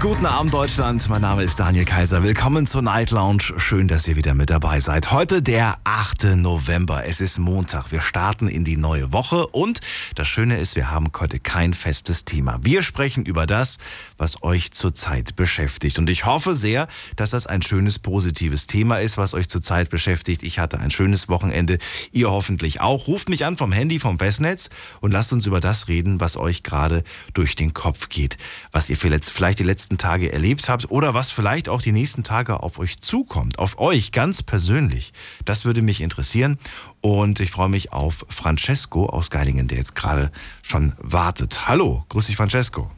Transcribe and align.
Guten 0.00 0.24
Abend 0.24 0.54
Deutschland, 0.54 1.06
mein 1.10 1.20
Name 1.20 1.42
ist 1.42 1.60
Daniel 1.60 1.84
Kaiser. 1.84 2.22
Willkommen 2.22 2.66
zur 2.66 2.80
Night 2.80 3.10
Lounge. 3.10 3.52
Schön, 3.58 3.86
dass 3.86 4.08
ihr 4.08 4.16
wieder 4.16 4.32
mit 4.32 4.48
dabei 4.48 4.80
seid. 4.80 5.12
Heute 5.12 5.42
der 5.42 5.76
8. 5.84 6.36
November. 6.36 7.04
Es 7.04 7.20
ist 7.20 7.38
Montag. 7.38 7.92
Wir 7.92 8.00
starten 8.00 8.48
in 8.48 8.64
die 8.64 8.78
neue 8.78 9.12
Woche 9.12 9.46
und 9.48 9.80
das 10.14 10.26
Schöne 10.26 10.58
ist, 10.58 10.74
wir 10.74 10.90
haben 10.90 11.08
heute 11.20 11.38
kein 11.38 11.74
festes 11.74 12.24
Thema. 12.24 12.60
Wir 12.62 12.80
sprechen 12.80 13.26
über 13.26 13.46
das, 13.46 13.76
was 14.16 14.42
euch 14.42 14.72
zurzeit 14.72 15.36
beschäftigt. 15.36 15.98
Und 15.98 16.08
ich 16.08 16.24
hoffe 16.24 16.56
sehr, 16.56 16.88
dass 17.16 17.30
das 17.30 17.46
ein 17.46 17.60
schönes, 17.60 17.98
positives 17.98 18.66
Thema 18.66 19.00
ist, 19.00 19.18
was 19.18 19.34
euch 19.34 19.50
zurzeit 19.50 19.90
beschäftigt. 19.90 20.42
Ich 20.44 20.58
hatte 20.58 20.80
ein 20.80 20.90
schönes 20.90 21.28
Wochenende. 21.28 21.76
Ihr 22.10 22.30
hoffentlich 22.30 22.80
auch. 22.80 23.06
Ruft 23.06 23.28
mich 23.28 23.44
an 23.44 23.58
vom 23.58 23.70
Handy, 23.70 23.98
vom 23.98 24.18
Festnetz 24.18 24.70
und 25.00 25.12
lasst 25.12 25.34
uns 25.34 25.44
über 25.44 25.60
das 25.60 25.88
reden, 25.88 26.20
was 26.20 26.38
euch 26.38 26.62
gerade 26.62 27.04
durch 27.34 27.54
den 27.54 27.74
Kopf 27.74 28.08
geht. 28.08 28.38
Was 28.72 28.88
ihr 28.88 28.96
vielleicht 28.96 29.58
die 29.58 29.64
letzten 29.64 29.89
letzten 29.90 29.98
Tage 29.98 30.32
erlebt 30.32 30.68
habt 30.68 30.88
oder 30.92 31.14
was 31.14 31.32
vielleicht 31.32 31.68
auch 31.68 31.82
die 31.82 31.90
nächsten 31.90 32.22
Tage 32.22 32.62
auf 32.62 32.78
euch 32.78 33.00
zukommt, 33.00 33.58
auf 33.58 33.80
euch 33.80 34.12
ganz 34.12 34.40
persönlich. 34.40 35.12
Das 35.44 35.64
würde 35.64 35.82
mich 35.82 36.00
interessieren 36.00 36.58
und 37.00 37.40
ich 37.40 37.50
freue 37.50 37.68
mich 37.68 37.92
auf 37.92 38.24
Francesco 38.28 39.06
aus 39.06 39.30
Geilingen, 39.30 39.66
der 39.66 39.78
jetzt 39.78 39.96
gerade 39.96 40.30
schon 40.62 40.92
wartet. 40.98 41.66
Hallo, 41.66 42.04
grüß 42.08 42.26
dich 42.26 42.36
Francesco. 42.36 42.88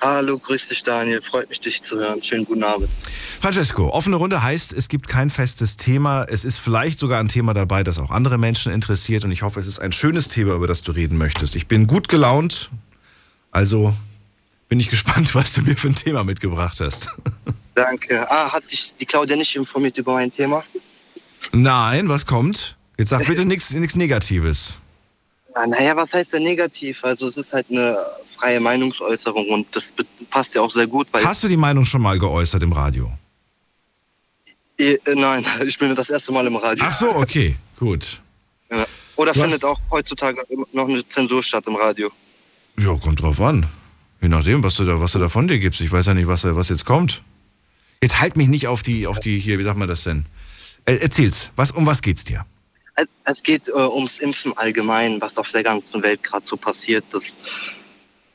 Hallo, 0.00 0.38
grüß 0.38 0.68
dich 0.68 0.82
Daniel, 0.82 1.20
freut 1.20 1.50
mich 1.50 1.60
dich 1.60 1.82
zu 1.82 1.98
hören. 1.98 2.22
Schönen 2.22 2.46
guten 2.46 2.64
Abend. 2.64 2.88
Francesco, 3.42 3.90
offene 3.90 4.16
Runde 4.16 4.42
heißt, 4.42 4.72
es 4.72 4.88
gibt 4.88 5.08
kein 5.08 5.28
festes 5.28 5.76
Thema. 5.76 6.24
Es 6.24 6.46
ist 6.46 6.56
vielleicht 6.56 6.98
sogar 6.98 7.20
ein 7.20 7.28
Thema 7.28 7.52
dabei, 7.52 7.82
das 7.82 7.98
auch 7.98 8.10
andere 8.10 8.38
Menschen 8.38 8.72
interessiert 8.72 9.24
und 9.24 9.30
ich 9.30 9.42
hoffe, 9.42 9.60
es 9.60 9.66
ist 9.66 9.80
ein 9.80 9.92
schönes 9.92 10.28
Thema, 10.28 10.54
über 10.54 10.66
das 10.66 10.82
du 10.82 10.92
reden 10.92 11.18
möchtest. 11.18 11.54
Ich 11.54 11.66
bin 11.66 11.86
gut 11.86 12.08
gelaunt, 12.08 12.70
also 13.50 13.92
bin 14.68 14.80
ich 14.80 14.88
gespannt, 14.88 15.34
was 15.34 15.54
du 15.54 15.62
mir 15.62 15.76
für 15.76 15.88
ein 15.88 15.94
Thema 15.94 16.24
mitgebracht 16.24 16.80
hast. 16.80 17.10
Danke. 17.74 18.28
Ah, 18.30 18.52
hat 18.52 18.70
dich 18.70 18.94
die 18.98 19.06
Claudia 19.06 19.36
nicht 19.36 19.54
informiert 19.54 19.98
über 19.98 20.16
ein 20.16 20.32
Thema? 20.32 20.64
Nein, 21.52 22.08
was 22.08 22.26
kommt? 22.26 22.76
Jetzt 22.98 23.10
sag 23.10 23.26
bitte 23.26 23.44
nichts 23.44 23.72
Negatives. 23.96 24.76
Naja, 25.54 25.96
was 25.96 26.12
heißt 26.12 26.32
denn 26.34 26.42
negativ? 26.42 27.04
Also 27.04 27.28
es 27.28 27.36
ist 27.36 27.52
halt 27.52 27.66
eine 27.70 27.96
freie 28.38 28.60
Meinungsäußerung 28.60 29.48
und 29.48 29.74
das 29.74 29.92
passt 30.30 30.54
ja 30.54 30.60
auch 30.60 30.72
sehr 30.72 30.86
gut. 30.86 31.08
Hast 31.12 31.42
du 31.44 31.48
die 31.48 31.56
Meinung 31.56 31.84
schon 31.84 32.02
mal 32.02 32.18
geäußert 32.18 32.62
im 32.62 32.72
Radio? 32.72 33.10
Äh, 34.78 34.98
nein, 35.14 35.44
ich 35.66 35.78
bin 35.78 35.94
das 35.94 36.10
erste 36.10 36.32
Mal 36.32 36.46
im 36.46 36.56
Radio. 36.56 36.84
Ach 36.86 36.92
so, 36.92 37.14
okay, 37.14 37.56
gut. 37.78 38.20
Ja. 38.70 38.86
Oder 39.16 39.32
du 39.32 39.40
findet 39.40 39.64
auch 39.64 39.78
heutzutage 39.90 40.42
noch 40.72 40.88
eine 40.88 41.06
Zensur 41.08 41.42
statt 41.42 41.64
im 41.66 41.76
Radio? 41.76 42.10
Ja, 42.78 42.94
kommt 42.96 43.22
drauf 43.22 43.40
an. 43.40 43.66
Je 44.20 44.28
nachdem, 44.28 44.62
was 44.62 44.76
du 44.76 44.84
da, 44.84 45.00
was 45.00 45.12
du 45.12 45.18
da 45.18 45.28
von 45.28 45.46
dir 45.46 45.58
gibst. 45.58 45.80
Ich 45.80 45.92
weiß 45.92 46.06
ja 46.06 46.14
nicht, 46.14 46.26
was, 46.26 46.44
was 46.44 46.68
jetzt 46.68 46.84
kommt. 46.84 47.22
Jetzt 48.02 48.20
halt 48.20 48.36
mich 48.36 48.48
nicht 48.48 48.66
auf 48.66 48.82
die, 48.82 49.06
auf 49.06 49.20
die 49.20 49.38
hier, 49.38 49.58
wie 49.58 49.62
sagt 49.62 49.78
man 49.78 49.88
das 49.88 50.04
denn? 50.04 50.26
Erzähl's, 50.84 51.50
was, 51.56 51.72
um 51.72 51.86
was 51.86 52.02
geht's 52.02 52.24
dir? 52.24 52.44
Es 53.24 53.42
geht 53.42 53.68
äh, 53.68 53.72
ums 53.72 54.18
Impfen 54.20 54.56
allgemein, 54.56 55.20
was 55.20 55.36
auf 55.36 55.50
der 55.50 55.62
ganzen 55.62 56.02
Welt 56.02 56.22
gerade 56.22 56.46
so 56.46 56.56
passiert. 56.56 57.04
Das 57.10 57.36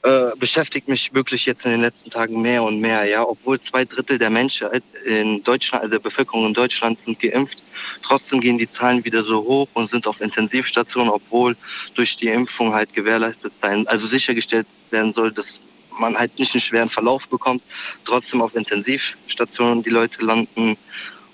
äh, 0.04 0.36
beschäftigt 0.38 0.88
mich 0.88 1.14
wirklich 1.14 1.46
jetzt 1.46 1.66
in 1.66 1.72
den 1.72 1.82
letzten 1.82 2.10
Tagen 2.10 2.42
mehr 2.42 2.64
und 2.64 2.80
mehr. 2.80 3.06
Ja, 3.06 3.23
obwohl 3.23 3.60
zwei 3.60 3.86
Drittel 3.86 4.20
der 4.20 4.30
Menschen 4.30 4.68
in 5.06 5.44
Deutschland, 5.44 5.84
also 5.84 5.92
der 5.94 6.00
Bevölkerung 6.00 6.45
in 6.48 6.54
Deutschland 6.54 7.04
sind 7.04 7.20
geimpft, 7.20 7.64
trotzdem 8.04 8.40
gehen 8.40 8.58
die 8.58 8.70
Zahlen 8.70 9.04
wieder 9.06 9.23
so 9.23 9.44
hoch 9.44 9.68
und 9.73 9.90
sind 9.90 10.06
auf 10.06 10.22
Intensivstationen, 10.22 11.10
obwohl 11.10 11.56
durch 11.95 12.16
die 12.18 12.28
Impfung 12.28 12.73
halt 12.73 12.94
gewährleistet 12.94 13.54
sein, 13.61 13.88
also 13.88 14.08
sichergestellt 14.08 14.67
werden 14.92 15.14
soll, 15.14 15.32
dass 15.32 15.61
man 16.00 16.18
halt 16.18 16.38
nicht 16.40 16.54
einen 16.54 16.62
schweren 16.62 16.90
Verlauf 16.90 17.28
bekommt, 17.28 17.64
trotzdem 18.06 18.42
auf 18.42 18.56
Intensivstationen 18.56 19.84
die 19.84 19.90
Leute 19.90 20.24
landen. 20.24 20.78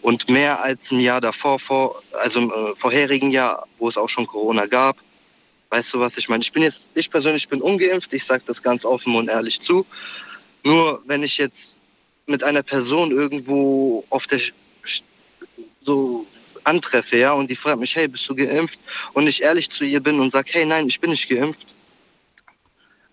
Und 0.02 0.30
mehr 0.30 0.64
als 0.64 0.92
ein 0.92 1.00
Jahr 1.00 1.20
davor, 1.20 1.60
vor, 1.60 2.02
also 2.14 2.40
im 2.40 2.52
äh, 2.52 2.76
vorherigen 2.78 3.32
Jahr, 3.32 3.68
wo 3.78 3.90
es 3.90 3.98
auch 3.98 4.08
schon 4.08 4.28
Corona 4.28 4.66
gab, 4.66 4.98
weißt 5.70 5.94
du, 5.94 6.00
was 6.00 6.18
ich 6.18 6.30
meine? 6.30 6.42
Ich 6.42 6.52
bin 6.52 6.64
jetzt, 6.64 6.90
ich 6.94 7.10
persönlich 7.10 7.48
bin 7.48 7.62
ungeimpft, 7.62 8.14
ich 8.14 8.24
sage 8.24 8.44
das 8.46 8.62
ganz 8.62 8.86
offen 8.86 9.16
und 9.16 9.28
ehrlich 9.28 9.60
zu. 9.60 9.86
Nur 10.64 11.02
wenn 11.06 11.24
ich 11.24 11.38
jetzt 11.38 11.80
mit 12.26 12.44
einer 12.44 12.64
Person 12.64 13.12
irgendwo 13.12 14.06
auf 14.10 14.28
der 14.28 14.40
so 15.84 16.26
antreffe, 16.64 17.18
ja, 17.18 17.34
und 17.34 17.50
die 17.50 17.56
fragt 17.56 17.80
mich, 17.80 17.96
hey, 17.96 18.08
bist 18.08 18.28
du 18.30 18.36
geimpft? 18.36 18.80
Und 19.14 19.28
ich 19.28 19.42
ehrlich 19.42 19.70
zu 19.70 19.84
ihr 19.84 20.02
bin 20.02 20.20
und 20.20 20.32
sage, 20.32 20.50
hey, 20.52 20.66
nein, 20.66 20.88
ich 20.88 21.00
bin 21.00 21.12
nicht 21.12 21.30
geimpft, 21.30 21.66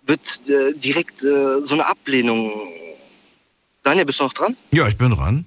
wird 0.06 0.48
äh, 0.48 0.74
direkt 0.74 1.22
äh, 1.22 1.60
so 1.64 1.74
eine 1.74 1.86
Ablehnung. 1.86 2.52
Daniel, 3.82 4.06
bist 4.06 4.20
du 4.20 4.24
noch 4.24 4.32
dran? 4.32 4.56
Ja, 4.72 4.88
ich 4.88 4.96
bin 4.96 5.10
dran. 5.10 5.44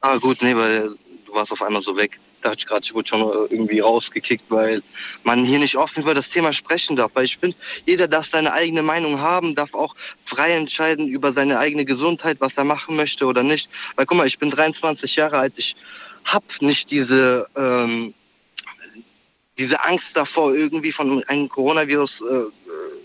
Ah, 0.00 0.16
gut, 0.16 0.42
nee, 0.42 0.54
weil 0.54 0.90
du 1.26 1.34
warst 1.34 1.52
auf 1.52 1.62
einmal 1.62 1.82
so 1.82 1.96
weg. 1.96 2.20
Da 2.42 2.50
hatte 2.50 2.58
ich 2.60 2.66
gerade, 2.66 2.82
ich 2.84 2.94
wurde 2.94 3.08
schon 3.08 3.20
äh, 3.20 3.54
irgendwie 3.54 3.80
rausgekickt, 3.80 4.44
weil 4.50 4.82
man 5.22 5.44
hier 5.44 5.58
nicht 5.58 5.76
offen 5.76 6.02
über 6.02 6.12
das 6.12 6.28
Thema 6.28 6.52
sprechen 6.52 6.94
darf. 6.94 7.10
Weil 7.14 7.24
ich 7.24 7.38
finde, 7.38 7.56
jeder 7.86 8.06
darf 8.06 8.26
seine 8.26 8.52
eigene 8.52 8.82
Meinung 8.82 9.20
haben, 9.20 9.54
darf 9.54 9.72
auch 9.72 9.94
frei 10.26 10.52
entscheiden 10.52 11.08
über 11.08 11.32
seine 11.32 11.58
eigene 11.58 11.84
Gesundheit, 11.84 12.36
was 12.40 12.58
er 12.58 12.64
machen 12.64 12.96
möchte 12.96 13.24
oder 13.24 13.42
nicht. 13.42 13.70
Weil 13.96 14.06
guck 14.06 14.18
mal, 14.18 14.26
ich 14.26 14.38
bin 14.38 14.50
23 14.50 15.16
Jahre 15.16 15.38
alt, 15.38 15.54
ich 15.56 15.74
habe 16.24 16.44
nicht 16.60 16.90
diese, 16.90 17.48
ähm, 17.56 18.12
diese 19.58 19.82
Angst 19.82 20.16
davor, 20.16 20.54
irgendwie 20.54 20.92
von 20.92 21.24
einem 21.24 21.48
Coronavirus 21.48 22.20
äh, 22.20 22.63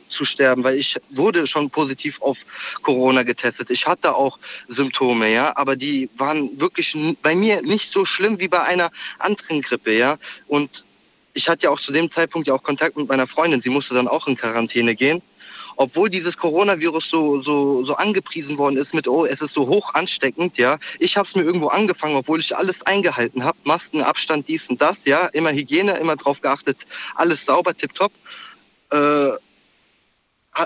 zu 0.10 0.26
sterben, 0.26 0.64
weil 0.64 0.76
ich 0.76 0.96
wurde 1.10 1.48
schon 1.48 1.70
positiv 1.70 2.22
auf 2.22 2.38
Corona 2.82 3.24
getestet. 3.24 3.70
Ich 3.70 3.88
hatte 3.88 4.16
auch 4.16 4.38
Symptome, 4.68 5.32
ja, 5.32 5.56
aber 5.56 5.76
die 5.76 6.10
waren 6.18 6.60
wirklich 6.60 6.96
bei 7.22 7.36
mir 7.36 7.62
nicht 7.62 7.90
so 7.90 8.06
schlimm 8.06 8.40
wie 8.40 8.48
bei 8.48 8.62
einer 8.62 8.92
anderen 9.20 9.62
Grippe, 9.62 9.94
ja. 9.94 10.18
Und 10.48 10.84
ich 11.34 11.48
hatte 11.48 11.64
ja 11.64 11.70
auch 11.70 11.80
zu 11.80 11.92
dem 11.92 12.12
Zeitpunkt 12.12 12.48
ja 12.48 12.54
auch 12.54 12.64
Kontakt 12.64 12.98
mit 12.98 13.08
meiner 13.08 13.28
Freundin. 13.28 13.62
Sie 13.62 13.70
musste 13.70 13.94
dann 13.94 14.08
auch 14.08 14.28
in 14.28 14.36
Quarantäne 14.36 14.96
gehen. 14.96 15.22
Obwohl 15.78 16.10
dieses 16.10 16.38
Coronavirus 16.38 17.10
so, 17.10 17.42
so, 17.42 17.86
so 17.86 17.94
angepriesen 17.94 18.58
worden 18.58 18.76
ist 18.76 18.94
mit, 18.94 19.08
oh, 19.08 19.26
es 19.26 19.40
ist 19.40 19.54
so 19.54 19.66
hoch 19.66 19.94
ansteckend, 19.94 20.58
ja. 20.58 20.78
Ich 21.00 21.16
habe 21.16 21.26
es 21.26 21.36
mir 21.36 21.44
irgendwo 21.44 21.68
angefangen, 21.68 22.16
obwohl 22.16 22.42
ich 22.42 22.56
alles 22.58 22.82
eingehalten 22.82 23.46
habe. 23.46 23.58
Masken, 23.64 24.02
Abstand, 24.02 24.50
dies 24.50 24.70
und 24.70 24.82
das, 24.82 25.06
ja. 25.06 25.28
Immer 25.28 25.52
Hygiene, 25.52 25.94
immer 25.98 26.18
drauf 26.18 26.42
geachtet, 26.42 26.80
alles 27.16 27.46
sauber, 27.46 27.74
tipptopp. 27.74 28.12
Äh, 28.92 29.30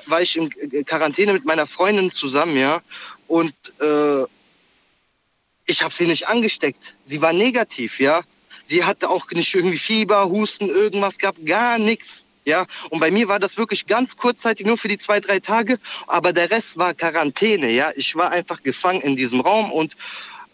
war 0.07 0.21
ich 0.21 0.35
in 0.35 0.49
Quarantäne 0.85 1.33
mit 1.33 1.45
meiner 1.45 1.67
Freundin 1.67 2.11
zusammen, 2.11 2.57
ja. 2.57 2.81
Und 3.27 3.53
äh, 3.79 4.23
ich 5.65 5.81
habe 5.81 5.93
sie 5.93 6.05
nicht 6.05 6.27
angesteckt. 6.27 6.95
Sie 7.05 7.21
war 7.21 7.33
negativ, 7.33 7.99
ja. 7.99 8.21
Sie 8.65 8.83
hatte 8.83 9.09
auch 9.09 9.29
nicht 9.31 9.53
irgendwie 9.53 9.77
Fieber, 9.77 10.29
Husten, 10.29 10.69
irgendwas 10.69 11.17
gehabt, 11.17 11.45
gar 11.45 11.77
nichts. 11.77 12.25
Ja, 12.45 12.65
und 12.89 12.99
bei 12.99 13.09
mir 13.09 13.29
war 13.29 13.39
das 13.39 13.55
wirklich 13.57 13.87
ganz 13.87 14.17
kurzzeitig, 14.17 14.65
nur 14.65 14.77
für 14.77 14.89
die 14.89 14.97
zwei, 14.97 15.21
drei 15.21 15.39
Tage, 15.39 15.79
aber 16.07 16.33
der 16.33 16.51
Rest 16.51 16.77
war 16.77 16.93
Quarantäne, 16.93 17.71
ja. 17.71 17.91
Ich 17.95 18.15
war 18.15 18.31
einfach 18.31 18.61
gefangen 18.61 19.01
in 19.01 19.15
diesem 19.15 19.39
Raum 19.39 19.71
und 19.71 19.95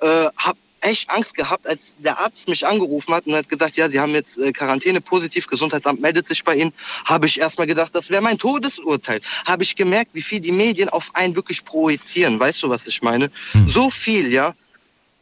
äh, 0.02 0.28
habe 0.38 0.60
echt 0.82 1.10
Angst 1.10 1.34
gehabt, 1.34 1.68
als 1.68 1.96
der 2.00 2.20
Arzt 2.20 2.48
mich 2.48 2.66
angerufen 2.66 3.14
hat 3.14 3.26
und 3.26 3.36
hat 3.36 3.50
gesagt, 3.50 3.76
ja, 3.78 3.90
Sie 3.90 4.00
haben 4.00 4.14
jetzt 4.14 4.38
äh, 4.38 4.52
Quarantäne 4.52 5.02
positiv, 5.02 5.48
Gesundheitsamt 5.48 6.02
meldet 6.02 6.28
sich 6.28 6.44
bei 6.44 6.56
Ihnen, 6.56 6.74
habe 7.06 7.28
ich 7.28 7.40
erstmal 7.40 7.68
gedacht, 7.68 7.94
das 7.94 8.10
wäre 8.10 8.22
mein 8.22 8.38
Todesurteil. 8.38 9.22
Habe 9.46 9.64
ich 9.64 9.76
gemerkt, 9.76 10.12
wie 10.14 10.22
viel 10.22 10.40
die 10.40 10.52
Medien 10.52 10.90
auf 10.90 11.10
einen 11.14 11.36
wirklich 11.36 11.64
projizieren. 11.66 12.40
Weißt 12.40 12.64
du, 12.64 12.70
was 12.70 12.88
ich 12.88 13.02
meine? 13.02 13.32
Hm. 13.52 13.70
So 13.70 13.90
viel, 13.90 14.32
ja. 14.32 14.54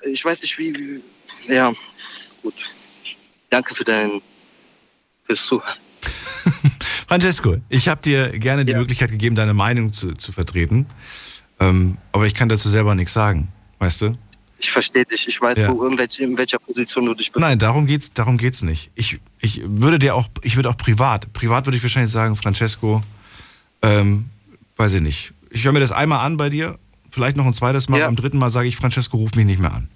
Ich 0.03 0.23
weiß 0.23 0.41
nicht, 0.41 0.57
wie, 0.57 0.75
wie 0.75 1.53
ja, 1.53 1.73
gut. 2.41 2.53
Danke 3.49 3.75
für 3.75 3.83
dein, 3.83 4.21
fürs 5.25 5.45
Zuhören. 5.45 5.77
Francesco, 7.07 7.57
ich 7.69 7.87
habe 7.87 8.01
dir 8.01 8.37
gerne 8.37 8.65
die 8.65 8.73
ja. 8.73 8.77
Möglichkeit 8.77 9.11
gegeben, 9.11 9.35
deine 9.35 9.53
Meinung 9.53 9.91
zu, 9.91 10.13
zu 10.13 10.31
vertreten. 10.31 10.85
Ähm, 11.59 11.97
aber 12.11 12.25
ich 12.25 12.33
kann 12.33 12.49
dazu 12.49 12.69
selber 12.69 12.95
nichts 12.95 13.13
sagen, 13.13 13.47
weißt 13.79 14.01
du? 14.03 14.17
Ich 14.59 14.71
verstehe 14.71 15.05
dich. 15.05 15.27
Ich 15.27 15.39
weiß, 15.39 15.57
ja. 15.59 15.69
wo, 15.69 15.85
in, 15.85 15.97
welch, 15.97 16.19
in 16.19 16.37
welcher 16.37 16.57
Position 16.57 17.05
du 17.05 17.13
dich 17.13 17.31
befindest. 17.31 17.49
Nein, 17.49 17.59
darum 17.59 17.85
geht's, 17.85 18.13
darum 18.13 18.37
geht's 18.37 18.63
nicht. 18.63 18.89
Ich, 18.95 19.19
ich 19.39 19.61
würde 19.63 19.99
dir 19.99 20.15
auch, 20.15 20.27
ich 20.41 20.55
würde 20.55 20.69
auch 20.69 20.77
privat, 20.77 21.31
privat 21.33 21.65
würde 21.65 21.77
ich 21.77 21.83
wahrscheinlich 21.83 22.11
sagen, 22.11 22.35
Francesco, 22.35 23.03
ähm, 23.81 24.25
weiß 24.77 24.93
ich 24.93 25.01
nicht. 25.01 25.33
Ich 25.51 25.63
höre 25.63 25.73
mir 25.73 25.79
das 25.79 25.91
einmal 25.91 26.25
an 26.25 26.37
bei 26.37 26.49
dir, 26.49 26.77
vielleicht 27.11 27.37
noch 27.37 27.45
ein 27.45 27.53
zweites 27.53 27.87
Mal, 27.89 27.99
ja. 27.99 28.07
am 28.07 28.15
dritten 28.15 28.37
Mal 28.37 28.49
sage 28.49 28.67
ich, 28.67 28.75
Francesco, 28.75 29.17
ruf 29.17 29.35
mich 29.35 29.45
nicht 29.45 29.59
mehr 29.59 29.73
an. 29.73 29.89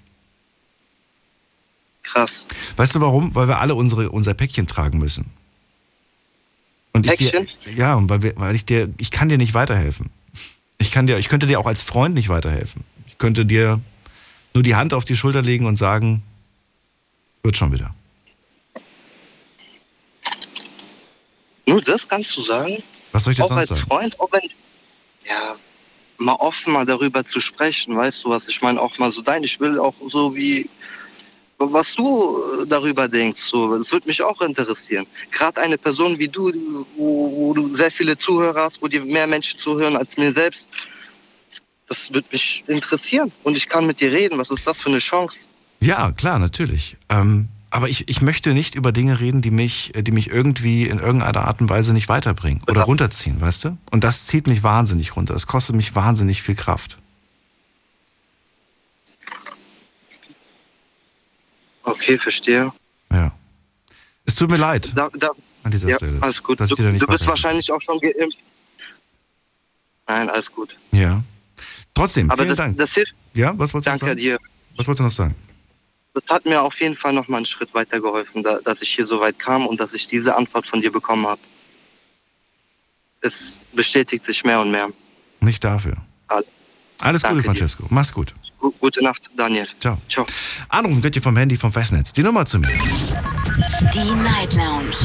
Krass. 2.03 2.45
Weißt 2.75 2.95
du 2.95 3.01
warum? 3.01 3.33
Weil 3.35 3.47
wir 3.47 3.59
alle 3.59 3.75
unsere, 3.75 4.11
unser 4.11 4.33
Päckchen 4.33 4.67
tragen 4.67 4.99
müssen. 4.99 5.25
Und 6.93 7.07
Päckchen? 7.07 7.47
Ich 7.47 7.65
dir, 7.65 7.73
ja, 7.73 7.97
weil, 8.09 8.21
wir, 8.21 8.33
weil 8.35 8.55
ich 8.55 8.65
dir, 8.65 8.89
ich 8.97 9.11
kann 9.11 9.29
dir 9.29 9.37
nicht 9.37 9.53
weiterhelfen. 9.53 10.09
Ich 10.77 10.91
kann 10.91 11.07
dir, 11.07 11.17
ich 11.17 11.29
könnte 11.29 11.47
dir 11.47 11.59
auch 11.59 11.67
als 11.67 11.81
Freund 11.81 12.15
nicht 12.15 12.29
weiterhelfen. 12.29 12.83
Ich 13.07 13.17
könnte 13.17 13.45
dir 13.45 13.79
nur 14.53 14.63
die 14.63 14.75
Hand 14.75 14.93
auf 14.93 15.05
die 15.05 15.15
Schulter 15.15 15.41
legen 15.41 15.65
und 15.65 15.75
sagen, 15.75 16.23
wird 17.43 17.57
schon 17.57 17.71
wieder. 17.71 17.93
Nur 21.65 21.81
das 21.81 22.07
kannst 22.07 22.35
du 22.35 22.41
sagen? 22.41 22.83
Was 23.11 23.23
soll 23.23 23.31
ich 23.31 23.37
dir 23.37 23.45
auch 23.45 23.49
sonst 23.49 23.59
als 23.59 23.69
sagen? 23.69 23.89
Freund, 23.89 24.19
auch 24.19 24.31
wenn, 24.31 24.49
ja, 25.27 25.55
mal 26.17 26.33
offen 26.33 26.73
mal 26.73 26.85
darüber 26.85 27.25
zu 27.25 27.39
sprechen, 27.39 27.95
weißt 27.95 28.23
du, 28.23 28.29
was 28.29 28.47
ich 28.47 28.61
meine, 28.61 28.79
auch 28.79 28.97
mal 28.99 29.11
so 29.11 29.21
dein, 29.21 29.43
ich 29.43 29.59
will 29.59 29.79
auch 29.79 29.95
so 30.09 30.35
wie, 30.35 30.69
was 31.57 31.95
du 31.95 32.37
äh, 32.61 32.67
darüber 32.67 33.07
denkst, 33.07 33.41
so, 33.41 33.77
das 33.77 33.91
würde 33.91 34.07
mich 34.07 34.21
auch 34.21 34.41
interessieren. 34.41 35.05
Gerade 35.31 35.61
eine 35.61 35.77
Person 35.77 36.17
wie 36.17 36.27
du, 36.27 36.51
wo, 36.95 37.31
wo 37.31 37.53
du 37.53 37.73
sehr 37.75 37.91
viele 37.91 38.17
Zuhörer 38.17 38.63
hast, 38.63 38.81
wo 38.81 38.87
dir 38.87 39.03
mehr 39.05 39.27
Menschen 39.27 39.59
zuhören 39.59 39.95
als 39.95 40.17
mir 40.17 40.31
selbst, 40.31 40.69
das 41.91 42.13
würde 42.13 42.27
mich 42.31 42.63
interessieren 42.67 43.33
und 43.43 43.57
ich 43.57 43.67
kann 43.67 43.85
mit 43.85 43.99
dir 43.99 44.13
reden, 44.13 44.39
was 44.39 44.49
ist 44.49 44.65
das 44.65 44.79
für 44.81 44.87
eine 44.89 44.99
Chance? 44.99 45.39
Ja, 45.81 46.11
klar, 46.13 46.39
natürlich. 46.39 46.95
Ähm, 47.09 47.49
aber 47.69 47.89
ich, 47.89 48.07
ich 48.07 48.21
möchte 48.21 48.53
nicht 48.53 48.75
über 48.75 48.93
Dinge 48.93 49.19
reden, 49.19 49.41
die 49.41 49.51
mich, 49.51 49.91
die 49.95 50.11
mich 50.13 50.29
irgendwie 50.29 50.87
in 50.87 50.99
irgendeiner 50.99 51.45
Art 51.45 51.59
und 51.59 51.69
Weise 51.69 51.91
nicht 51.93 52.07
weiterbringen 52.07 52.63
oder 52.69 52.83
runterziehen, 52.83 53.41
weißt 53.41 53.65
du? 53.65 53.77
Und 53.91 54.05
das 54.05 54.27
zieht 54.27 54.47
mich 54.47 54.63
wahnsinnig 54.63 55.17
runter. 55.17 55.35
Es 55.35 55.47
kostet 55.47 55.75
mich 55.75 55.93
wahnsinnig 55.93 56.41
viel 56.41 56.55
Kraft. 56.55 56.97
Okay, 61.83 62.17
verstehe. 62.17 62.71
Ja. 63.11 63.31
Es 64.25 64.35
tut 64.35 64.49
mir 64.49 64.57
leid 64.57 64.93
Da, 64.95 65.09
da, 65.17 65.31
an 65.63 65.71
dieser 65.71 65.89
ja, 65.89 65.97
Stelle. 65.97 66.21
alles 66.21 66.41
gut. 66.41 66.59
Du, 66.61 66.65
du 66.67 67.07
bist 67.07 67.27
wahrscheinlich 67.27 67.69
auch 67.69 67.81
schon 67.81 67.99
geimpft. 67.99 68.37
Nein, 70.07 70.29
alles 70.29 70.49
gut. 70.51 70.77
Ja. 70.93 71.21
Trotzdem, 71.93 72.29
Aber 72.31 72.37
vielen 72.43 72.49
das, 72.49 72.57
Dank. 72.57 72.77
das 72.77 72.93
hilft. 72.93 73.13
ja, 73.33 73.53
was 73.57 73.73
wolltest 73.73 73.87
du 73.87 73.91
noch 73.91 73.99
Danke 73.99 74.05
sagen? 74.07 74.19
dir. 74.19 74.37
Was 74.77 74.87
wolltest 74.87 74.99
du 74.99 75.03
noch 75.03 75.11
sagen? 75.11 75.35
Das 76.13 76.23
hat 76.29 76.45
mir 76.45 76.61
auf 76.61 76.79
jeden 76.81 76.95
Fall 76.95 77.13
noch 77.13 77.27
mal 77.27 77.37
einen 77.37 77.45
Schritt 77.45 77.73
weiter 77.73 77.99
geholfen, 77.99 78.43
da, 78.43 78.59
dass 78.65 78.81
ich 78.81 78.89
hier 78.93 79.05
so 79.07 79.19
weit 79.19 79.39
kam 79.39 79.65
und 79.67 79.79
dass 79.79 79.93
ich 79.93 80.07
diese 80.07 80.35
Antwort 80.35 80.67
von 80.67 80.81
dir 80.81 80.91
bekommen 80.91 81.25
habe. 81.27 81.39
Es 83.21 83.59
bestätigt 83.73 84.25
sich 84.25 84.43
mehr 84.43 84.59
und 84.59 84.71
mehr. 84.71 84.89
Nicht 85.41 85.63
dafür. 85.63 85.93
Alles. 86.27 86.45
Alles 86.99 87.21
Danke 87.21 87.37
Gute, 87.37 87.43
dir. 87.53 87.59
Francesco. 87.59 87.85
Mach's 87.89 88.11
gut. 88.13 88.33
Gu- 88.59 88.71
Gute 88.79 89.03
Nacht, 89.03 89.29
Daniel. 89.37 89.67
Ciao. 89.79 89.97
Ciao. 90.09 90.25
Anrufen 90.69 91.01
könnt 91.01 91.15
ihr 91.15 91.21
vom 91.21 91.37
Handy 91.37 91.55
vom 91.55 91.71
Festnetz. 91.71 92.11
Die 92.13 92.23
Nummer 92.23 92.45
zu 92.45 92.59
mir. 92.59 92.67
Die 92.67 94.13
Night 94.23 94.53
Lounge 94.53 94.95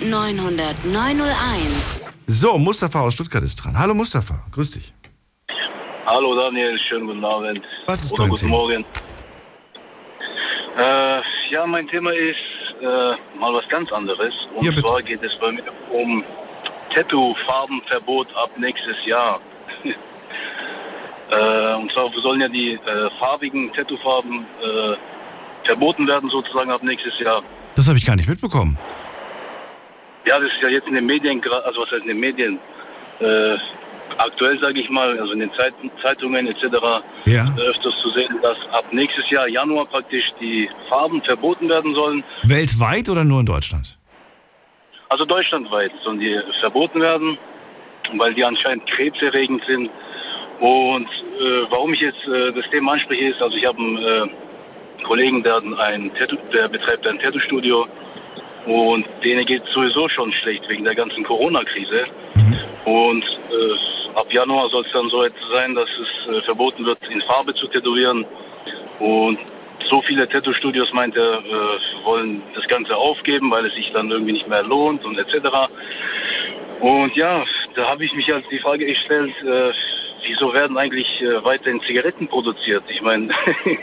0890901. 0.00 2.10
So, 2.26 2.58
Mustafa 2.58 3.00
aus 3.00 3.14
Stuttgart 3.14 3.42
ist 3.44 3.56
dran. 3.56 3.78
Hallo 3.78 3.94
Mustafa, 3.94 4.42
grüß 4.52 4.72
dich. 4.72 4.92
Hallo 6.06 6.36
Daniel, 6.36 6.78
schönen 6.78 7.08
guten 7.08 7.24
Abend. 7.24 7.62
Was 7.86 8.04
ist 8.04 8.12
Oder 8.12 8.22
dein 8.22 8.30
guten 8.30 8.40
Thema? 8.42 8.56
Morgen. 8.56 8.84
Äh, 10.78 11.20
ja, 11.50 11.66
mein 11.66 11.88
Thema 11.88 12.12
ist 12.12 12.38
äh, 12.80 12.84
mal 13.40 13.52
was 13.52 13.68
ganz 13.68 13.90
anderes. 13.92 14.46
Und 14.54 14.64
Ja, 14.64 14.72
zwar 14.80 15.02
geht 15.02 15.20
es 15.24 15.34
bei 15.34 15.50
mir 15.50 15.64
um 15.90 16.22
Tattoo-Farbenverbot 16.94 18.28
ab 18.36 18.50
nächstes 18.56 19.04
Jahr. 19.04 19.40
äh, 19.84 21.74
und 21.74 21.90
zwar 21.90 22.08
sollen 22.12 22.40
ja 22.40 22.48
die 22.48 22.74
äh, 22.74 23.10
farbigen 23.18 23.72
Tattoo-Farben 23.72 24.46
äh, 24.62 25.66
verboten 25.66 26.06
werden 26.06 26.30
sozusagen 26.30 26.70
ab 26.70 26.84
nächstes 26.84 27.18
Jahr. 27.18 27.42
Das 27.74 27.88
habe 27.88 27.98
ich 27.98 28.06
gar 28.06 28.14
nicht 28.14 28.28
mitbekommen. 28.28 28.78
Ja, 30.24 30.38
das 30.38 30.52
ist 30.52 30.62
ja 30.62 30.68
jetzt 30.68 30.86
in 30.86 30.94
den 30.94 31.06
Medien, 31.06 31.42
also 31.64 31.82
was 31.82 31.90
heißt 31.90 32.02
in 32.02 32.08
den 32.08 32.20
Medien, 32.20 32.60
äh, 33.18 33.56
aktuell 34.18 34.58
sage 34.58 34.80
ich 34.80 34.90
mal, 34.90 35.18
also 35.18 35.32
in 35.32 35.40
den 35.40 35.52
Zeit, 35.52 35.74
Zeitungen 36.02 36.46
etc. 36.46 36.64
Ja. 37.24 37.52
äh, 37.56 37.60
öfters 37.60 37.98
zu 37.98 38.10
sehen, 38.10 38.38
dass 38.42 38.58
ab 38.72 38.84
nächstes 38.92 39.28
Jahr 39.30 39.48
Januar 39.48 39.86
praktisch 39.86 40.32
die 40.40 40.68
Farben 40.88 41.22
verboten 41.22 41.68
werden 41.68 41.94
sollen. 41.94 42.24
Weltweit 42.42 43.08
oder 43.08 43.24
nur 43.24 43.40
in 43.40 43.46
Deutschland? 43.46 43.96
Also 45.08 45.24
deutschlandweit 45.24 45.92
sollen 46.02 46.18
die 46.18 46.38
verboten 46.60 47.00
werden, 47.00 47.38
weil 48.16 48.34
die 48.34 48.44
anscheinend 48.44 48.86
krebserregend 48.86 49.64
sind. 49.64 49.90
Und 50.58 51.06
äh, 51.06 51.70
warum 51.70 51.92
ich 51.92 52.00
jetzt 52.00 52.26
äh, 52.26 52.52
das 52.52 52.68
Thema 52.70 52.92
anspreche, 52.92 53.26
ist, 53.26 53.42
also 53.42 53.56
ich 53.56 53.66
habe 53.66 53.78
einen 53.78 53.98
äh, 53.98 55.02
Kollegen, 55.04 55.42
der, 55.42 55.62
ein 55.78 56.10
Tattoo, 56.14 56.36
der 56.52 56.68
betreibt 56.68 57.06
ein 57.06 57.18
Tattoo-Studio 57.18 57.86
und 58.64 59.06
denen 59.22 59.44
geht 59.44 59.64
sowieso 59.66 60.08
schon 60.08 60.32
schlecht 60.32 60.68
wegen 60.68 60.82
der 60.84 60.94
ganzen 60.94 61.22
Corona-Krise. 61.22 62.06
Und 62.84 63.24
äh, 63.24 63.95
ab 64.16 64.32
Januar 64.32 64.68
soll 64.70 64.84
es 64.84 64.92
dann 64.92 65.08
so 65.08 65.22
etwas 65.22 65.48
sein, 65.50 65.74
dass 65.74 65.88
es 65.90 66.34
äh, 66.34 66.40
verboten 66.42 66.84
wird, 66.84 66.98
in 67.08 67.20
Farbe 67.20 67.54
zu 67.54 67.66
tätowieren. 67.68 68.24
Und 68.98 69.38
so 69.84 70.00
viele 70.02 70.28
Tattoo-Studios 70.28 70.92
meint 70.92 71.16
er, 71.16 71.34
äh, 71.38 72.04
wollen 72.04 72.42
das 72.54 72.66
Ganze 72.66 72.96
aufgeben, 72.96 73.50
weil 73.50 73.66
es 73.66 73.74
sich 73.74 73.92
dann 73.92 74.10
irgendwie 74.10 74.32
nicht 74.32 74.48
mehr 74.48 74.62
lohnt 74.62 75.04
und 75.04 75.18
etc. 75.18 75.48
Und 76.80 77.14
ja, 77.14 77.44
da 77.74 77.88
habe 77.88 78.04
ich 78.04 78.14
mich 78.14 78.30
halt 78.30 78.44
die 78.50 78.58
Frage 78.58 78.86
gestellt, 78.86 79.34
äh, 79.42 79.72
wieso 80.26 80.52
werden 80.52 80.78
eigentlich 80.78 81.22
äh, 81.22 81.44
weiterhin 81.44 81.80
Zigaretten 81.82 82.26
produziert? 82.26 82.84
Ich 82.88 83.02
meine, 83.02 83.28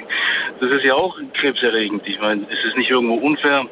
das 0.59 0.71
ist 0.71 0.83
ja 0.83 0.95
auch 0.95 1.15
krebserregend. 1.33 2.07
Ich 2.07 2.19
meine, 2.19 2.41
ist 2.49 2.65
es 2.65 2.75
nicht 2.75 2.89
irgendwo 2.89 3.15
unfair, 3.15 3.65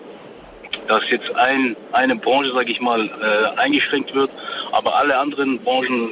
dass 0.88 1.10
jetzt 1.10 1.36
ein, 1.36 1.76
eine 1.92 2.16
Branche, 2.16 2.52
sage 2.54 2.72
ich 2.72 2.80
mal, 2.80 3.08
äh, 3.08 3.60
eingeschränkt 3.60 4.14
wird, 4.14 4.30
aber 4.72 4.96
alle 4.96 5.18
anderen 5.18 5.60
Branchen 5.60 6.12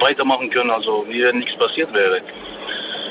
weitermachen 0.00 0.50
können, 0.50 0.70
also 0.70 1.04
wie 1.08 1.22
wenn 1.22 1.38
nichts 1.38 1.56
passiert 1.56 1.92
wäre. 1.92 2.20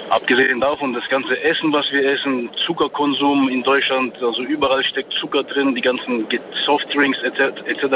Abgesehen 0.09 0.59
davon, 0.59 0.94
das 0.94 1.07
ganze 1.07 1.41
Essen, 1.41 1.71
was 1.71 1.89
wir 1.91 2.03
essen, 2.06 2.50
Zuckerkonsum 2.65 3.47
in 3.47 3.63
Deutschland, 3.63 4.21
also 4.21 4.44
überall 4.44 4.83
steckt 4.83 5.13
Zucker 5.13 5.41
drin, 5.44 5.73
die 5.73 5.81
ganzen 5.81 6.27
Softdrinks 6.65 7.19
etc. 7.23 7.62
etc. 7.65 7.95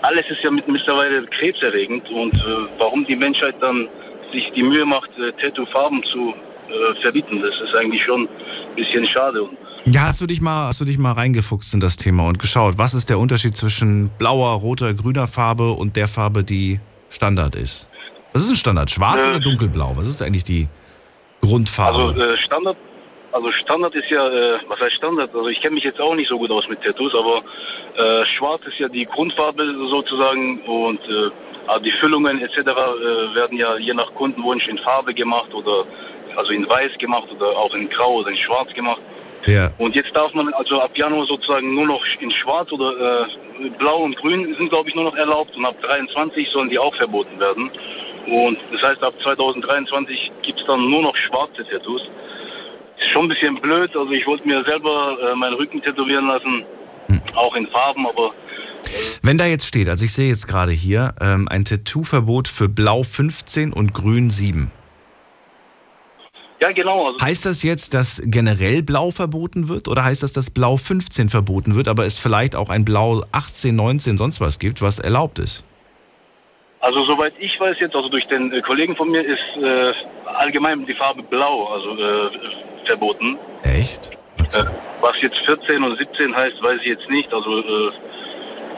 Alles 0.00 0.30
ist 0.30 0.42
ja 0.42 0.50
mit, 0.50 0.66
mittlerweile 0.66 1.22
krebserregend 1.26 2.08
und 2.10 2.34
äh, 2.34 2.46
warum 2.78 3.04
die 3.04 3.16
Menschheit 3.16 3.56
dann 3.60 3.86
sich 4.32 4.50
die 4.52 4.62
Mühe 4.62 4.86
macht, 4.86 5.10
äh, 5.18 5.30
Tattoo-Farben 5.32 6.02
zu 6.04 6.34
äh, 6.68 6.94
verbieten, 7.02 7.42
das 7.42 7.60
ist 7.60 7.74
eigentlich 7.74 8.02
schon 8.02 8.22
ein 8.22 8.74
bisschen 8.74 9.06
schade. 9.06 9.42
Und 9.42 9.58
Ja, 9.84 10.06
hast 10.06 10.22
du 10.22 10.26
dich 10.26 10.40
mal, 10.40 10.68
hast 10.68 10.80
du 10.80 10.86
dich 10.86 10.96
mal 10.96 11.12
reingefuchst 11.12 11.74
in 11.74 11.80
das 11.80 11.98
Thema 11.98 12.28
und 12.28 12.38
geschaut, 12.38 12.78
was 12.78 12.94
ist 12.94 13.10
der 13.10 13.18
Unterschied 13.18 13.58
zwischen 13.58 14.08
blauer, 14.16 14.52
roter, 14.52 14.94
grüner 14.94 15.26
Farbe 15.26 15.72
und 15.72 15.96
der 15.96 16.08
Farbe, 16.08 16.44
die 16.44 16.80
Standard 17.12 17.54
ist? 17.56 17.88
Was 18.32 18.42
ist 18.42 18.50
ein 18.50 18.56
Standard? 18.56 18.90
Schwarz 18.90 19.24
Äh, 19.24 19.28
oder 19.28 19.40
dunkelblau? 19.40 19.92
Was 19.96 20.06
ist 20.06 20.22
eigentlich 20.22 20.44
die 20.44 20.68
Grundfarbe? 21.42 21.98
Also 21.98 22.20
äh, 22.20 22.36
Standard, 22.38 22.76
also 23.32 23.52
Standard 23.52 23.94
ist 23.94 24.10
ja, 24.10 24.26
äh, 24.28 24.58
was 24.68 24.80
heißt 24.80 24.96
Standard? 24.96 25.34
Also 25.34 25.48
ich 25.48 25.60
kenne 25.60 25.74
mich 25.74 25.84
jetzt 25.84 26.00
auch 26.00 26.14
nicht 26.14 26.28
so 26.28 26.38
gut 26.38 26.50
aus 26.50 26.68
mit 26.68 26.82
Tattoos, 26.82 27.14
aber 27.14 27.42
äh, 27.96 28.24
Schwarz 28.24 28.62
ist 28.66 28.78
ja 28.78 28.88
die 28.88 29.04
Grundfarbe 29.04 29.64
sozusagen 29.88 30.60
und 30.62 31.00
äh, 31.08 31.80
die 31.84 31.90
Füllungen 31.92 32.40
etc. 32.40 32.58
Äh, 32.58 33.34
werden 33.34 33.58
ja 33.58 33.76
je 33.76 33.94
nach 33.94 34.12
Kundenwunsch 34.14 34.66
in 34.68 34.78
Farbe 34.78 35.12
gemacht 35.14 35.52
oder 35.52 35.84
also 36.36 36.52
in 36.52 36.66
Weiß 36.68 36.96
gemacht 36.98 37.28
oder 37.36 37.48
auch 37.50 37.74
in 37.74 37.88
Grau 37.90 38.14
oder 38.14 38.30
in 38.30 38.36
Schwarz 38.36 38.72
gemacht. 38.72 39.00
Ja. 39.46 39.70
Und 39.78 39.96
jetzt 39.96 40.14
darf 40.14 40.32
man 40.34 40.52
also 40.54 40.80
ab 40.80 40.96
Januar 40.96 41.26
sozusagen 41.26 41.74
nur 41.74 41.86
noch 41.86 42.04
in 42.20 42.30
Schwarz 42.30 42.70
oder 42.72 43.26
äh, 43.26 43.68
Blau 43.78 43.98
und 43.98 44.16
Grün 44.16 44.54
sind 44.54 44.70
glaube 44.70 44.88
ich 44.88 44.94
nur 44.94 45.04
noch 45.04 45.16
erlaubt 45.16 45.56
und 45.56 45.64
ab 45.64 45.76
23 45.82 46.48
sollen 46.48 46.70
die 46.70 46.78
auch 46.78 46.94
verboten 46.94 47.38
werden. 47.40 47.70
Und 48.26 48.58
das 48.72 48.82
heißt, 48.82 49.02
ab 49.02 49.14
2023 49.20 50.30
gibt 50.42 50.60
es 50.60 50.66
dann 50.66 50.88
nur 50.88 51.02
noch 51.02 51.16
schwarze 51.16 51.66
Tattoos. 51.68 52.08
Ist 52.98 53.08
schon 53.08 53.24
ein 53.24 53.28
bisschen 53.28 53.60
blöd, 53.60 53.96
also 53.96 54.12
ich 54.12 54.26
wollte 54.26 54.46
mir 54.46 54.62
selber 54.64 55.16
äh, 55.20 55.34
meinen 55.34 55.54
Rücken 55.54 55.82
tätowieren 55.82 56.28
lassen, 56.28 56.64
auch 57.34 57.54
in 57.56 57.66
Farben, 57.66 58.06
aber 58.06 58.32
Wenn 59.22 59.38
da 59.38 59.46
jetzt 59.46 59.66
steht, 59.66 59.88
also 59.88 60.04
ich 60.04 60.12
sehe 60.12 60.28
jetzt 60.28 60.46
gerade 60.46 60.72
hier 60.72 61.14
ähm, 61.20 61.48
ein 61.48 61.64
Tattoo-Verbot 61.64 62.48
für 62.48 62.68
Blau 62.68 63.02
15 63.02 63.72
und 63.72 63.92
Grün 63.92 64.30
7. 64.30 64.70
ja 66.62 66.70
genau, 66.70 67.08
also 67.08 67.20
Heißt 67.20 67.44
das 67.44 67.64
jetzt, 67.64 67.92
dass 67.92 68.22
generell 68.24 68.82
Blau 68.82 69.10
verboten 69.10 69.68
wird 69.68 69.88
oder 69.88 70.04
heißt 70.04 70.22
das, 70.22 70.32
dass 70.32 70.50
Blau 70.50 70.76
15 70.76 71.28
verboten 71.28 71.74
wird, 71.74 71.88
aber 71.88 72.06
es 72.06 72.18
vielleicht 72.18 72.54
auch 72.54 72.70
ein 72.70 72.84
Blau 72.84 73.22
18, 73.32 73.74
19, 73.74 74.16
sonst 74.16 74.40
was 74.40 74.60
gibt, 74.60 74.80
was 74.80 75.00
erlaubt 75.00 75.40
ist? 75.40 75.64
Also 76.78 77.04
soweit 77.04 77.32
ich 77.40 77.58
weiß 77.58 77.80
jetzt, 77.80 77.96
also 77.96 78.08
durch 78.08 78.26
den 78.28 78.52
äh, 78.52 78.60
Kollegen 78.60 78.94
von 78.94 79.10
mir 79.10 79.24
ist 79.24 79.42
äh, 79.60 79.92
allgemein 80.24 80.86
die 80.86 80.94
Farbe 80.94 81.24
Blau, 81.24 81.66
also 81.66 81.96
äh, 81.96 82.30
verboten. 82.84 83.38
Echt? 83.64 84.12
Äh, 84.52 84.64
was 85.00 85.20
jetzt 85.20 85.38
14 85.38 85.82
und 85.82 85.98
17 85.98 86.34
heißt, 86.34 86.62
weiß 86.62 86.80
ich 86.82 86.88
jetzt 86.88 87.10
nicht. 87.10 87.34
Also 87.34 87.58
äh, 87.58 87.92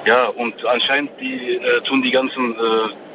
ja, 0.06 0.28
und 0.28 0.64
anscheinend 0.64 1.10
die, 1.20 1.56
äh, 1.56 1.80
tun 1.82 2.00
die 2.00 2.10
ganzen 2.10 2.54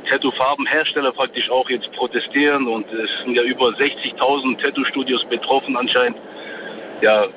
Tattoo-Farbenhersteller 0.10 1.12
praktisch 1.12 1.50
auch 1.50 1.70
jetzt 1.70 1.92
protestieren 1.94 2.68
und 2.68 2.92
es 2.92 3.10
sind 3.24 3.36
ja 3.36 3.44
über 3.44 3.68
60.000 3.68 4.58
Tattoo-Studios 4.62 5.26
betroffen 5.26 5.78
anscheinend. 5.78 6.18
Ja, 7.02 7.28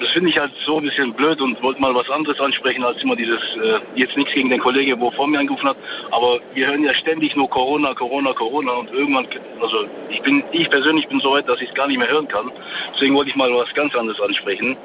das 0.00 0.08
finde 0.08 0.30
ich 0.30 0.38
halt 0.38 0.52
so 0.64 0.78
ein 0.78 0.84
bisschen 0.84 1.12
blöd 1.12 1.40
und 1.42 1.62
wollte 1.62 1.80
mal 1.80 1.94
was 1.94 2.08
anderes 2.08 2.40
ansprechen 2.40 2.82
als 2.82 3.02
immer 3.02 3.14
dieses, 3.14 3.40
äh, 3.56 3.78
jetzt 3.94 4.16
nichts 4.16 4.32
gegen 4.32 4.48
den 4.48 4.58
Kollegen, 4.58 4.98
wo 4.98 5.10
vor 5.10 5.26
mir 5.26 5.38
angerufen 5.38 5.68
hat, 5.68 5.76
aber 6.10 6.40
wir 6.54 6.66
hören 6.66 6.82
ja 6.82 6.94
ständig 6.94 7.36
nur 7.36 7.48
Corona, 7.50 7.92
Corona, 7.92 8.32
Corona 8.32 8.72
und 8.72 8.90
irgendwann, 8.92 9.26
also 9.60 9.84
ich 10.08 10.22
bin, 10.22 10.42
ich 10.52 10.70
persönlich 10.70 11.06
bin 11.06 11.20
so 11.20 11.32
weit, 11.32 11.48
dass 11.48 11.60
ich 11.60 11.68
es 11.68 11.74
gar 11.74 11.86
nicht 11.86 11.98
mehr 11.98 12.08
hören 12.08 12.26
kann. 12.26 12.50
Deswegen 12.94 13.14
wollte 13.14 13.30
ich 13.30 13.36
mal 13.36 13.52
was 13.54 13.72
ganz 13.74 13.94
anderes 13.94 14.20
ansprechen. 14.20 14.76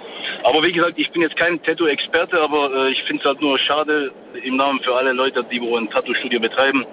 Aber 0.44 0.62
wie 0.63 0.74
gesagt, 0.74 0.94
ich 0.98 1.10
bin 1.12 1.22
jetzt 1.22 1.38
kein 1.38 1.63
Tattoo-Experte, 1.63 2.41
aber 2.41 2.88
äh, 2.88 2.91
ich 2.91 3.03
finde 3.03 3.22
es 3.22 3.27
halt 3.27 3.41
nur 3.41 3.58
schade 3.58 4.12
im 4.44 4.58
Namen 4.58 4.82
für 4.82 4.96
alle 4.96 5.13
Leute, 5.13 5.46
die 5.50 5.62
wo 5.62 5.77
ein 5.77 5.89
Tattoo-Studio 5.89 6.41
betreiben, 6.41 6.86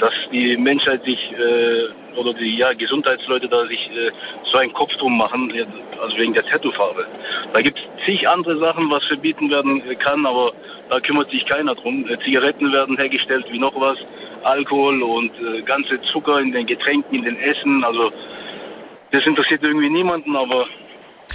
dass 0.00 0.12
die 0.32 0.56
Menschheit 0.56 1.04
sich 1.04 1.32
äh, 1.32 2.18
oder 2.18 2.34
die 2.34 2.56
ja, 2.56 2.72
Gesundheitsleute 2.72 3.48
da 3.48 3.66
sich 3.66 3.90
äh, 3.90 4.10
so 4.44 4.58
einen 4.58 4.72
Kopf 4.72 4.96
drum 4.96 5.16
machen, 5.16 5.52
also 6.02 6.16
wegen 6.16 6.34
der 6.34 6.44
Tattoo-Farbe. 6.44 7.06
Da 7.52 7.60
gibt 7.60 7.78
es 7.78 8.04
zig 8.04 8.28
andere 8.28 8.58
Sachen, 8.58 8.90
was 8.90 9.04
verbieten 9.04 9.50
werden 9.50 9.82
kann, 9.98 10.26
aber 10.26 10.52
da 10.88 10.98
kümmert 11.00 11.30
sich 11.30 11.46
keiner 11.46 11.74
drum. 11.74 12.08
Äh, 12.08 12.18
Zigaretten 12.24 12.72
werden 12.72 12.96
hergestellt 12.96 13.46
wie 13.50 13.58
noch 13.58 13.78
was, 13.80 13.98
Alkohol 14.42 15.02
und 15.02 15.32
äh, 15.38 15.62
ganze 15.62 16.00
Zucker 16.00 16.40
in 16.40 16.52
den 16.52 16.66
Getränken, 16.66 17.16
in 17.16 17.24
den 17.24 17.38
Essen. 17.38 17.84
Also 17.84 18.12
das 19.12 19.26
interessiert 19.26 19.62
irgendwie 19.62 19.90
niemanden, 19.90 20.36
aber 20.36 20.66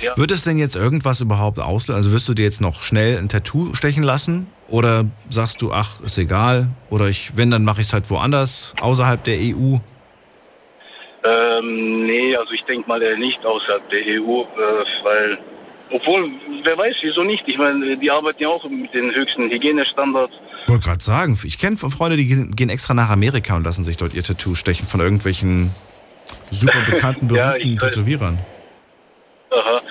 ja. 0.01 0.15
Wird 0.17 0.31
es 0.31 0.43
denn 0.43 0.57
jetzt 0.57 0.75
irgendwas 0.75 1.21
überhaupt 1.21 1.59
auslösen? 1.59 1.95
Also 1.95 2.11
wirst 2.11 2.27
du 2.27 2.33
dir 2.33 2.43
jetzt 2.43 2.59
noch 2.59 2.83
schnell 2.83 3.17
ein 3.17 3.29
Tattoo 3.29 3.73
stechen 3.73 4.03
lassen? 4.03 4.47
Oder 4.67 5.05
sagst 5.29 5.61
du, 5.61 5.71
ach, 5.71 6.01
ist 6.01 6.17
egal? 6.17 6.67
Oder 6.89 7.07
ich, 7.07 7.37
wenn, 7.37 7.51
dann 7.51 7.63
mache 7.63 7.81
ich 7.81 7.87
es 7.87 7.93
halt 7.93 8.09
woanders, 8.09 8.73
außerhalb 8.81 9.23
der 9.23 9.35
EU? 9.35 9.77
Ähm, 11.23 12.05
nee, 12.05 12.35
also 12.35 12.53
ich 12.53 12.63
denke 12.63 12.87
mal 12.87 13.01
eher 13.01 13.17
nicht 13.17 13.45
außerhalb 13.45 13.87
der 13.89 13.99
EU, 13.99 14.41
äh, 14.41 14.45
weil, 15.03 15.37
obwohl, 15.91 16.29
wer 16.63 16.77
weiß, 16.77 16.97
wieso 17.01 17.23
nicht? 17.23 17.47
Ich 17.47 17.57
meine, 17.57 17.97
die 17.97 18.11
arbeiten 18.11 18.41
ja 18.41 18.49
auch 18.49 18.67
mit 18.69 18.93
den 18.93 19.13
höchsten 19.13 19.49
Hygienestandards. 19.49 20.33
Ich 20.63 20.69
wollte 20.69 20.85
gerade 20.85 21.03
sagen, 21.03 21.39
ich 21.43 21.57
kenne 21.57 21.77
Freunde, 21.77 22.17
die 22.17 22.27
gehen 22.27 22.69
extra 22.69 22.93
nach 22.93 23.09
Amerika 23.09 23.55
und 23.55 23.63
lassen 23.63 23.83
sich 23.83 23.97
dort 23.97 24.13
ihr 24.13 24.23
Tattoo 24.23 24.55
stechen 24.55 24.87
von 24.87 24.99
irgendwelchen 24.99 25.71
super 26.51 26.79
bekannten, 26.89 27.27
berühmten 27.27 27.73
ja, 27.73 27.79
Tätowierern. 27.79 28.39
Aha. 29.51 29.81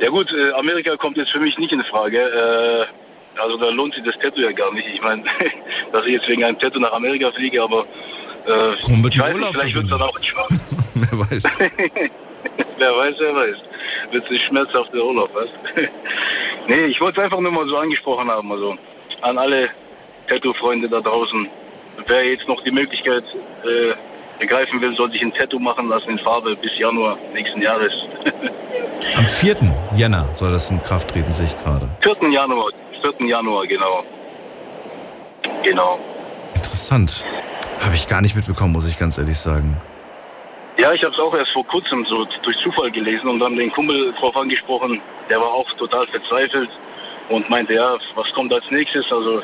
Ja 0.00 0.08
gut, 0.08 0.32
äh, 0.32 0.52
Amerika 0.52 0.96
kommt 0.96 1.16
jetzt 1.16 1.30
für 1.30 1.40
mich 1.40 1.58
nicht 1.58 1.72
in 1.72 1.84
Frage. 1.84 2.18
Äh, 2.18 3.01
also 3.36 3.56
da 3.56 3.68
lohnt 3.70 3.94
sich 3.94 4.04
das 4.04 4.18
Tattoo 4.18 4.40
ja 4.42 4.52
gar 4.52 4.72
nicht. 4.72 4.88
Ich 4.92 5.02
meine, 5.02 5.24
dass 5.92 6.06
ich 6.06 6.12
jetzt 6.12 6.28
wegen 6.28 6.44
einem 6.44 6.58
Tattoo 6.58 6.80
nach 6.80 6.92
Amerika 6.92 7.30
fliege, 7.30 7.62
aber 7.62 7.86
äh, 8.46 8.76
Komm 8.84 9.02
mit 9.02 9.14
ich 9.14 9.20
weiß 9.20 9.36
nicht, 9.36 9.48
vielleicht 9.52 9.74
wird 9.74 9.84
es 9.84 9.90
dann 9.90 10.02
auch 10.02 10.18
nicht 10.18 10.34
wer 10.94 11.18
weiß. 11.18 11.44
wer 12.78 12.96
weiß, 12.96 13.14
wer 13.18 13.34
weiß. 13.34 13.56
Wird 14.10 14.28
sich 14.28 14.44
schmerzhaft 14.44 14.92
der 14.92 15.04
Urlaub, 15.04 15.30
was? 15.34 15.48
nee, 16.68 16.86
ich 16.86 17.00
wollte 17.00 17.20
es 17.20 17.24
einfach 17.24 17.40
nur 17.40 17.52
mal 17.52 17.66
so 17.68 17.76
angesprochen 17.76 18.30
haben. 18.30 18.50
Also 18.52 18.76
an 19.22 19.38
alle 19.38 19.68
Tattoo-Freunde 20.28 20.88
da 20.88 21.00
draußen. 21.00 21.48
Wer 22.06 22.30
jetzt 22.30 22.48
noch 22.48 22.62
die 22.62 22.70
Möglichkeit 22.70 23.24
äh, 23.64 23.92
ergreifen 24.40 24.80
will, 24.80 24.94
soll 24.94 25.10
sich 25.12 25.22
ein 25.22 25.32
Tattoo 25.32 25.58
machen 25.58 25.88
lassen 25.88 26.10
in 26.10 26.18
Farbe 26.18 26.56
bis 26.56 26.76
Januar 26.78 27.16
nächsten 27.32 27.62
Jahres. 27.62 28.06
Am 29.16 29.28
4. 29.28 29.56
Jänner 29.94 30.28
soll 30.32 30.52
das 30.52 30.70
in 30.70 30.82
Kraft 30.82 31.10
treten, 31.10 31.30
sehe 31.32 31.46
ich 31.46 31.56
gerade. 31.62 31.88
4. 32.00 32.30
Januar, 32.30 32.70
4. 33.02 33.26
Januar, 33.26 33.66
genau. 33.66 34.04
Genau. 35.62 35.98
Interessant. 36.54 37.24
Habe 37.80 37.94
ich 37.94 38.06
gar 38.08 38.20
nicht 38.20 38.36
mitbekommen, 38.36 38.72
muss 38.72 38.86
ich 38.86 38.98
ganz 38.98 39.18
ehrlich 39.18 39.38
sagen. 39.38 39.76
Ja, 40.78 40.92
ich 40.92 41.04
habe 41.04 41.12
es 41.12 41.20
auch 41.20 41.34
erst 41.34 41.52
vor 41.52 41.66
kurzem 41.66 42.04
so 42.06 42.26
durch 42.42 42.56
Zufall 42.58 42.90
gelesen 42.90 43.28
und 43.28 43.40
dann 43.40 43.56
den 43.56 43.70
Kumpel 43.70 44.12
drauf 44.18 44.36
angesprochen. 44.36 45.00
Der 45.28 45.38
war 45.38 45.48
auch 45.48 45.70
total 45.74 46.06
verzweifelt 46.06 46.70
und 47.28 47.48
meinte, 47.50 47.74
ja, 47.74 47.96
was 48.14 48.32
kommt 48.32 48.52
als 48.52 48.64
nächstes? 48.70 49.10
Also 49.12 49.42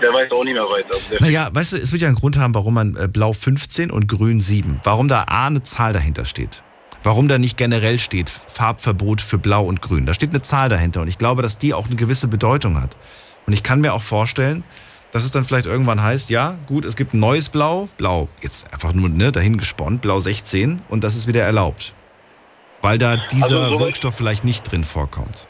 der 0.00 0.12
weiß 0.12 0.30
auch 0.32 0.44
nicht 0.44 0.54
mehr 0.54 0.68
weiter. 0.68 0.90
Also 0.94 1.16
naja, 1.20 1.48
weißt 1.52 1.74
du, 1.74 1.76
es 1.78 1.92
wird 1.92 2.02
ja 2.02 2.08
einen 2.08 2.16
Grund 2.16 2.38
haben, 2.38 2.54
warum 2.54 2.74
man 2.74 2.96
äh, 2.96 3.08
Blau 3.08 3.32
15 3.32 3.90
und 3.90 4.08
Grün 4.08 4.40
7, 4.40 4.80
warum 4.84 5.08
da 5.08 5.24
A 5.28 5.46
eine 5.46 5.62
Zahl 5.62 5.92
dahinter 5.92 6.24
steht. 6.24 6.62
Warum 7.02 7.28
da 7.28 7.38
nicht 7.38 7.56
generell 7.56 7.98
steht 7.98 8.28
Farbverbot 8.28 9.20
für 9.20 9.38
Blau 9.38 9.64
und 9.64 9.80
Grün. 9.82 10.04
Da 10.04 10.14
steht 10.14 10.30
eine 10.30 10.42
Zahl 10.42 10.68
dahinter 10.68 11.00
und 11.02 11.08
ich 11.08 11.18
glaube, 11.18 11.42
dass 11.42 11.58
die 11.58 11.74
auch 11.74 11.86
eine 11.86 11.96
gewisse 11.96 12.28
Bedeutung 12.28 12.80
hat. 12.80 12.96
Und 13.46 13.52
ich 13.52 13.62
kann 13.62 13.80
mir 13.80 13.94
auch 13.94 14.02
vorstellen, 14.02 14.64
dass 15.12 15.24
es 15.24 15.30
dann 15.30 15.44
vielleicht 15.44 15.66
irgendwann 15.66 16.02
heißt, 16.02 16.28
ja, 16.30 16.56
gut, 16.66 16.84
es 16.84 16.96
gibt 16.96 17.14
ein 17.14 17.20
neues 17.20 17.48
Blau, 17.48 17.88
Blau, 17.96 18.28
jetzt 18.42 18.72
einfach 18.72 18.92
nur 18.92 19.08
ne, 19.08 19.32
dahin 19.32 19.56
gesponnen, 19.56 20.00
Blau 20.00 20.20
16 20.20 20.82
und 20.88 21.04
das 21.04 21.16
ist 21.16 21.26
wieder 21.26 21.42
erlaubt. 21.42 21.94
Weil 22.82 22.98
da 22.98 23.16
dieser 23.16 23.60
also 23.60 23.78
so 23.78 23.80
Wirkstoff 23.80 24.14
vielleicht 24.14 24.44
nicht 24.44 24.70
drin 24.70 24.84
vorkommt. 24.84 25.46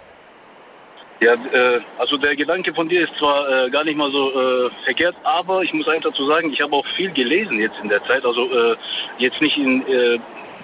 Ja, 1.21 1.33
äh, 1.35 1.81
also 1.99 2.17
der 2.17 2.37
Gedanke 2.37 2.73
von 2.73 2.89
dir 2.89 3.03
ist 3.03 3.17
zwar 3.19 3.67
äh, 3.67 3.71
gar 3.71 3.83
nicht 3.83 3.97
mal 3.97 4.11
so 4.13 4.31
äh, 4.31 4.71
verkehrt, 4.85 5.17
aber 5.25 5.63
ich 5.63 5.73
muss 5.73 5.89
eins 5.89 6.05
dazu 6.05 6.25
sagen, 6.27 6.53
ich 6.53 6.61
habe 6.61 6.73
auch 6.75 6.87
viel 6.87 7.11
gelesen 7.11 7.59
jetzt 7.59 7.75
in 7.83 7.89
der 7.89 8.03
Zeit. 8.05 8.25
Also 8.25 8.45
äh, 8.53 8.77
jetzt 9.19 9.41
nicht 9.41 9.59
in, 9.59 9.83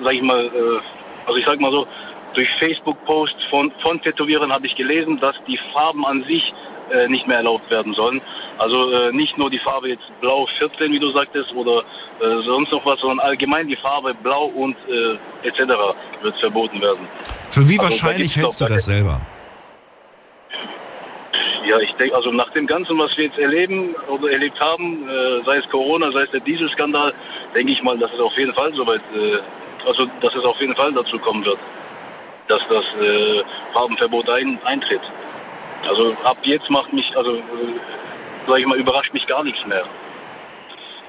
sag 0.03 0.15
ich 0.15 0.23
mal, 0.23 0.47
äh, 0.47 0.81
also 1.27 1.39
ich 1.39 1.45
sag 1.45 1.61
mal 1.61 1.73
so, 1.73 1.87
durch 2.35 2.51
Facebook-Posts 2.55 3.45
von, 3.45 3.73
von 3.81 4.01
Tätowierern 4.01 4.53
habe 4.53 4.67
ich 4.67 4.75
gelesen, 4.75 5.19
dass 5.21 5.37
die 5.47 5.59
Farben 5.73 6.05
an 6.05 6.25
sich 6.25 6.53
äh, 6.91 7.09
nicht 7.09 7.27
mehr 7.27 7.39
erlaubt 7.39 7.71
werden 7.71 7.95
sollen. 7.95 8.21
Also 8.59 8.91
äh, 8.91 9.13
nicht 9.13 9.39
nur 9.39 9.51
die 9.51 9.59
Farbe 9.59 9.89
jetzt 9.89 10.05
blau 10.21 10.47
14, 10.47 10.93
wie 10.93 10.99
du 10.99 11.11
sagtest, 11.11 11.55
oder 11.55 11.79
äh, 12.21 12.43
sonst 12.43 12.73
noch 12.73 12.85
was, 12.85 13.01
sondern 13.01 13.21
allgemein 13.21 13.69
die 13.69 13.77
Farbe 13.77 14.15
blau 14.15 14.47
und 14.47 14.77
äh, 14.89 15.49
etc. 15.49 15.73
wird 16.23 16.39
verboten 16.39 16.81
werden. 16.81 17.09
Für 17.51 17.69
wie 17.69 17.79
also, 17.79 17.85
wahrscheinlich 17.85 18.37
hältst 18.37 18.61
du 18.61 18.67
das 18.67 18.85
selber? 18.85 19.21
Ja, 21.67 21.79
ich 21.79 21.95
denke, 21.95 22.15
also 22.15 22.31
nach 22.31 22.51
dem 22.51 22.67
Ganzen, 22.67 22.99
was 22.99 23.17
wir 23.17 23.25
jetzt 23.25 23.39
erleben 23.39 23.95
oder 24.09 24.31
erlebt 24.31 24.61
haben, 24.61 25.09
äh, 25.09 25.43
sei 25.47 25.57
es 25.57 25.69
Corona, 25.69 26.11
sei 26.13 26.25
es 26.25 26.31
der 26.31 26.41
Dieselskandal, 26.41 27.15
denke 27.57 27.73
ich 27.73 27.83
mal, 27.83 27.97
dass 27.97 28.13
es 28.13 28.21
auf 28.21 28.37
jeden 28.37 28.53
Fall 28.53 28.75
soweit, 28.75 29.01
also 29.87 30.07
dass 30.21 30.35
es 30.35 30.45
auf 30.45 30.61
jeden 30.61 30.75
Fall 30.75 30.93
dazu 30.93 31.19
kommen 31.19 31.45
wird, 31.45 31.59
dass 32.49 32.63
das 32.69 32.85
äh, 33.03 33.43
Farbenverbot 33.73 34.29
ein, 34.31 34.59
eintritt. 34.65 35.01
Also 35.89 36.17
ab 36.25 36.39
jetzt 36.43 36.71
macht 36.71 36.93
mich, 36.93 37.17
also 37.17 37.37
äh, 37.37 37.43
sag 38.47 38.59
ich 38.59 38.67
mal, 38.67 38.79
überrascht 38.79 39.13
mich 39.13 39.27
gar 39.27 39.45
nichts 39.45 39.65
mehr. 39.67 39.85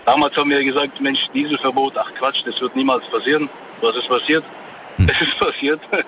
Damals 0.06 0.38
haben 0.38 0.50
wir 0.50 0.64
gesagt, 0.64 1.02
Mensch, 1.02 1.28
Dieselverbot, 1.34 1.98
ach 1.98 2.14
Quatsch, 2.18 2.44
das 2.46 2.62
wird 2.62 2.76
niemals 2.76 3.08
passieren. 3.08 3.50
Was 3.82 3.96
ist 3.96 4.08
passiert? 4.08 4.44
Hm. 4.98 5.10
Es 5.10 5.28
ist 5.28 5.38
passiert. 5.38 5.82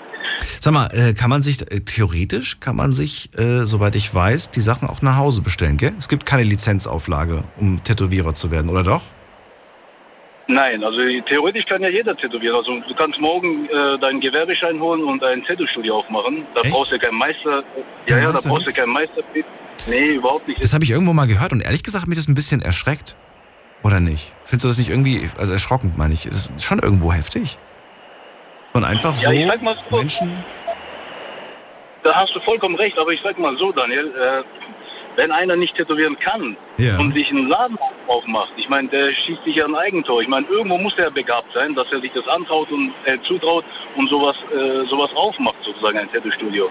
Sag 0.60 0.74
mal, 0.74 0.88
äh, 0.94 1.14
kann 1.14 1.30
man 1.30 1.42
sich, 1.42 1.62
äh, 1.72 1.80
theoretisch 1.82 2.60
kann 2.60 2.76
man 2.76 2.94
sich, 2.94 3.30
äh, 3.38 3.66
soweit 3.66 3.96
ich 3.96 4.14
weiß, 4.14 4.52
die 4.52 4.62
Sachen 4.62 4.88
auch 4.88 5.02
nach 5.02 5.18
Hause 5.18 5.42
bestellen, 5.42 5.78
gell? 5.78 5.94
Es 5.98 6.08
gibt 6.08 6.26
keine 6.26 6.44
Lizenzauflage, 6.44 7.44
um 7.58 7.84
Tätowierer 7.84 8.34
zu 8.34 8.52
werden, 8.52 8.70
oder 8.70 8.84
doch? 8.84 9.02
Nein, 10.50 10.82
also 10.82 11.02
theoretisch 11.26 11.66
kann 11.66 11.82
ja 11.84 11.90
jeder 11.90 12.16
tätowieren. 12.16 12.56
Also 12.56 12.80
du 12.80 12.94
kannst 12.96 13.20
morgen 13.20 13.68
äh, 13.68 13.98
deinen 14.00 14.22
Gewerbeschein 14.22 14.80
holen 14.80 15.04
und 15.04 15.22
ein 15.24 15.44
Tattoo-Studio 15.44 15.98
aufmachen. 15.98 16.46
Da 16.56 16.62
Echt? 16.62 16.74
brauchst 16.74 16.94
du 16.94 17.00
keinen 17.00 17.18
Meister. 17.18 17.64
Ja, 18.08 18.18
ja, 18.18 18.32
da 18.32 18.40
brauchst 18.40 18.66
du 18.66 18.72
keinen 18.72 18.94
Meister. 18.94 19.22
Nee, 19.88 20.16
überhaupt 20.16 20.48
nicht. 20.48 20.64
Das 20.64 20.74
habe 20.74 20.86
ich 20.86 20.92
irgendwo 20.92 21.12
mal 21.12 21.28
gehört 21.28 21.52
und 21.52 21.62
ehrlich 21.62 21.84
gesagt 21.84 22.04
hat 22.04 22.10
mich 22.10 22.18
das 22.18 22.30
ein 22.30 22.36
bisschen 22.36 22.62
erschreckt. 22.62 23.16
Oder 23.84 24.00
nicht? 24.00 24.34
Findest 24.46 24.64
du 24.64 24.68
das 24.70 24.78
nicht 24.78 24.90
irgendwie, 24.90 25.30
also 25.38 25.54
erschrockend 25.54 25.98
meine 25.98 26.14
ich, 26.14 26.24
das 26.24 26.50
ist 26.56 26.64
schon 26.64 26.80
irgendwo 26.80 27.12
heftig? 27.12 27.58
Und 28.74 28.86
einfach 28.86 29.16
so, 29.16 29.32
ja, 29.32 29.54
so 29.90 29.98
Menschen... 29.98 30.32
Da 32.04 32.16
hast 32.16 32.34
du 32.34 32.40
vollkommen 32.40 32.76
recht, 32.76 32.98
aber 32.98 33.12
ich 33.12 33.22
sag 33.22 33.38
mal 33.38 33.58
so, 33.58 33.72
Daniel, 33.72 34.14
äh, 34.16 34.44
wenn 35.18 35.32
einer 35.32 35.56
nicht 35.56 35.76
tätowieren 35.76 36.18
kann 36.18 36.56
ja. 36.78 36.98
und 36.98 37.14
sich 37.14 37.32
einen 37.32 37.50
Laden 37.50 37.78
aufmacht, 38.08 38.54
ich 38.56 38.70
meine, 38.70 38.88
der 38.88 39.12
schießt 39.12 39.44
sich 39.44 39.56
ja 39.56 39.66
ein 39.66 39.76
Eigentor. 39.76 40.22
Ich 40.22 40.28
meine, 40.28 40.48
irgendwo 40.48 40.78
muss 40.78 40.94
er 40.98 41.12
begabt 41.12 41.52
sein, 41.54 41.76
dass 41.76 41.92
er 41.92 42.00
sich 42.00 42.12
das 42.14 42.28
antraut 42.28 42.72
und 42.72 42.94
äh, 43.06 43.18
zutraut 43.24 43.66
und 43.96 44.08
sowas, 44.10 44.36
äh, 44.54 44.86
sowas 44.86 45.10
aufmacht, 45.16 45.58
sozusagen 45.62 45.98
ein 45.98 46.10
Tattoo-Studio. 46.12 46.70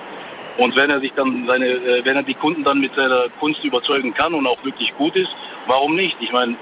Und 0.58 0.74
wenn 0.76 0.90
er 0.90 1.00
sich 1.00 1.12
dann 1.14 1.44
seine, 1.46 1.66
äh, 1.66 2.04
wenn 2.04 2.16
er 2.16 2.22
die 2.22 2.34
Kunden 2.34 2.62
dann 2.62 2.80
mit 2.80 2.94
seiner 2.94 3.28
Kunst 3.40 3.62
überzeugen 3.64 4.14
kann 4.14 4.32
und 4.32 4.46
auch 4.46 4.62
wirklich 4.64 4.96
gut 4.96 5.16
ist, 5.16 5.36
warum 5.66 5.96
nicht? 5.96 6.16
Ich 6.20 6.32
meine, 6.32 6.54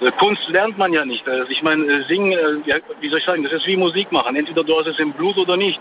äh, 0.00 0.10
Kunst 0.12 0.48
lernt 0.48 0.78
man 0.78 0.94
ja 0.94 1.04
nicht. 1.04 1.28
Also 1.28 1.50
ich 1.50 1.62
meine, 1.62 1.84
äh, 1.84 2.02
singen, 2.08 2.32
äh, 2.32 2.68
ja, 2.70 2.76
wie 3.00 3.10
soll 3.10 3.18
ich 3.18 3.24
sagen, 3.24 3.42
das 3.42 3.52
ist 3.52 3.66
wie 3.66 3.76
Musik 3.76 4.10
machen. 4.12 4.34
Entweder 4.34 4.64
du 4.64 4.78
hast 4.78 4.86
es 4.86 4.98
im 4.98 5.12
Blut 5.12 5.36
oder 5.36 5.58
nicht. 5.58 5.78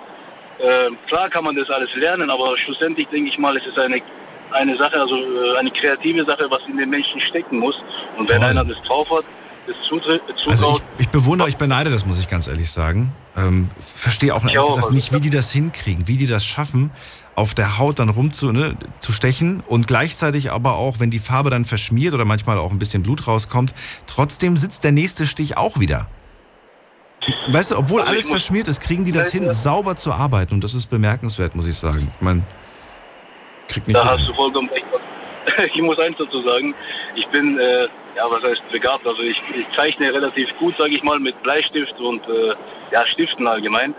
Äh, 0.60 0.91
klar 1.07 1.29
kann 1.29 1.45
man 1.45 1.55
das 1.55 1.69
alles 1.69 1.93
lernen, 1.95 2.29
aber 2.29 2.57
schlussendlich 2.57 3.07
denke 3.07 3.29
ich 3.29 3.38
mal, 3.38 3.55
es 3.57 3.65
ist 3.65 3.79
eine 3.79 4.01
eine 4.52 4.78
Sache, 4.78 5.00
also 5.00 5.16
äh, 5.16 5.58
eine 5.60 5.72
kreative 5.72 6.25
Sache, 6.25 6.46
was 6.50 6.62
in 6.68 6.78
den 6.78 6.90
Menschen 6.90 7.20
stecken 7.20 7.60
muss. 7.60 7.82
Und 8.18 8.30
wenn 8.30 8.38
Voll. 8.38 8.50
einer 8.50 8.66
das 8.66 8.82
drauf 8.84 9.10
hat, 9.10 9.25
das 9.68 9.75
zutraut. 9.88 10.22
Also 10.48 10.80
ich, 10.98 11.06
ich 11.06 11.10
bewundere, 11.10 11.50
ich 11.50 11.58
beneide 11.58 11.90
das, 11.90 12.06
muss 12.06 12.20
ich 12.20 12.28
ganz 12.30 12.48
ehrlich 12.48 12.72
sagen. 12.72 13.14
Ähm, 13.36 13.70
verstehe 13.80 14.34
auch 14.34 14.44
ehrlich 14.44 14.66
gesagt 14.66 14.92
nicht, 14.92 15.12
wie 15.12 15.20
die 15.20 15.30
das 15.30 15.52
hinkriegen, 15.52 16.08
wie 16.08 16.18
die 16.18 16.28
das 16.28 16.46
schaffen, 16.46 16.92
auf 17.36 17.54
der 17.54 17.78
Haut 17.78 18.00
dann 18.00 18.10
rumzu 18.10 18.52
ne, 18.52 18.78
zu 19.00 19.12
stechen 19.12 19.62
und 19.68 19.88
gleichzeitig 19.88 20.52
aber 20.52 20.75
auch, 20.75 21.00
wenn 21.00 21.12
die 21.12 21.20
Farbe 21.20 21.50
dann 21.50 21.66
verschmiert 21.66 22.14
oder 22.14 22.25
manchmal 22.25 22.58
auch 22.58 22.72
ein 22.72 22.80
bisschen 22.80 23.04
Blut 23.04 23.28
rauskommt, 23.28 23.74
trotzdem 24.08 24.56
sitzt 24.56 24.84
der 24.84 24.92
nächste 24.92 25.25
Stich 25.25 25.58
auch 25.58 25.80
wieder. 25.80 26.08
Weißt 27.48 27.72
du, 27.72 27.78
obwohl 27.78 28.02
Also 28.02 28.14
alles 28.14 28.30
verschmiert 28.30 28.68
ist, 28.68 28.82
kriegen 28.82 29.04
die 29.04 29.12
das 29.12 29.32
hin, 29.32 29.52
sauber 29.52 29.96
zu 29.96 30.14
arbeiten. 30.14 30.54
Und 30.54 30.64
das 30.64 30.74
ist 30.74 30.88
bemerkenswert, 30.88 31.56
muss 31.56 31.66
ich 31.66 31.75
sagen. 31.75 32.12
Ich 32.16 32.22
meine, 32.22 32.44
kriegt 33.67 33.88
nicht 33.88 33.95
Da 33.95 34.03
jeder 34.03 34.17
hast 34.17 34.27
du 34.27 34.34
vollkommen 34.34 34.69
recht. 34.69 34.86
Ich 35.74 35.81
muss 35.81 36.00
eins 36.00 36.17
dazu 36.17 36.41
sagen, 36.41 36.74
ich 37.13 37.27
bin, 37.27 37.60
äh, 37.60 37.84
ja, 38.15 38.29
was 38.29 38.43
heißt 38.43 38.67
begabt, 38.72 39.05
also 39.05 39.22
ich, 39.22 39.41
ich 39.55 39.65
zeichne 39.75 40.12
relativ 40.12 40.57
gut, 40.57 40.75
sage 40.77 40.95
ich 40.95 41.03
mal, 41.03 41.19
mit 41.19 41.41
Bleistift 41.43 42.00
und 42.00 42.27
äh, 42.27 42.55
ja, 42.91 43.05
Stiften 43.05 43.45
allgemein. 43.48 43.93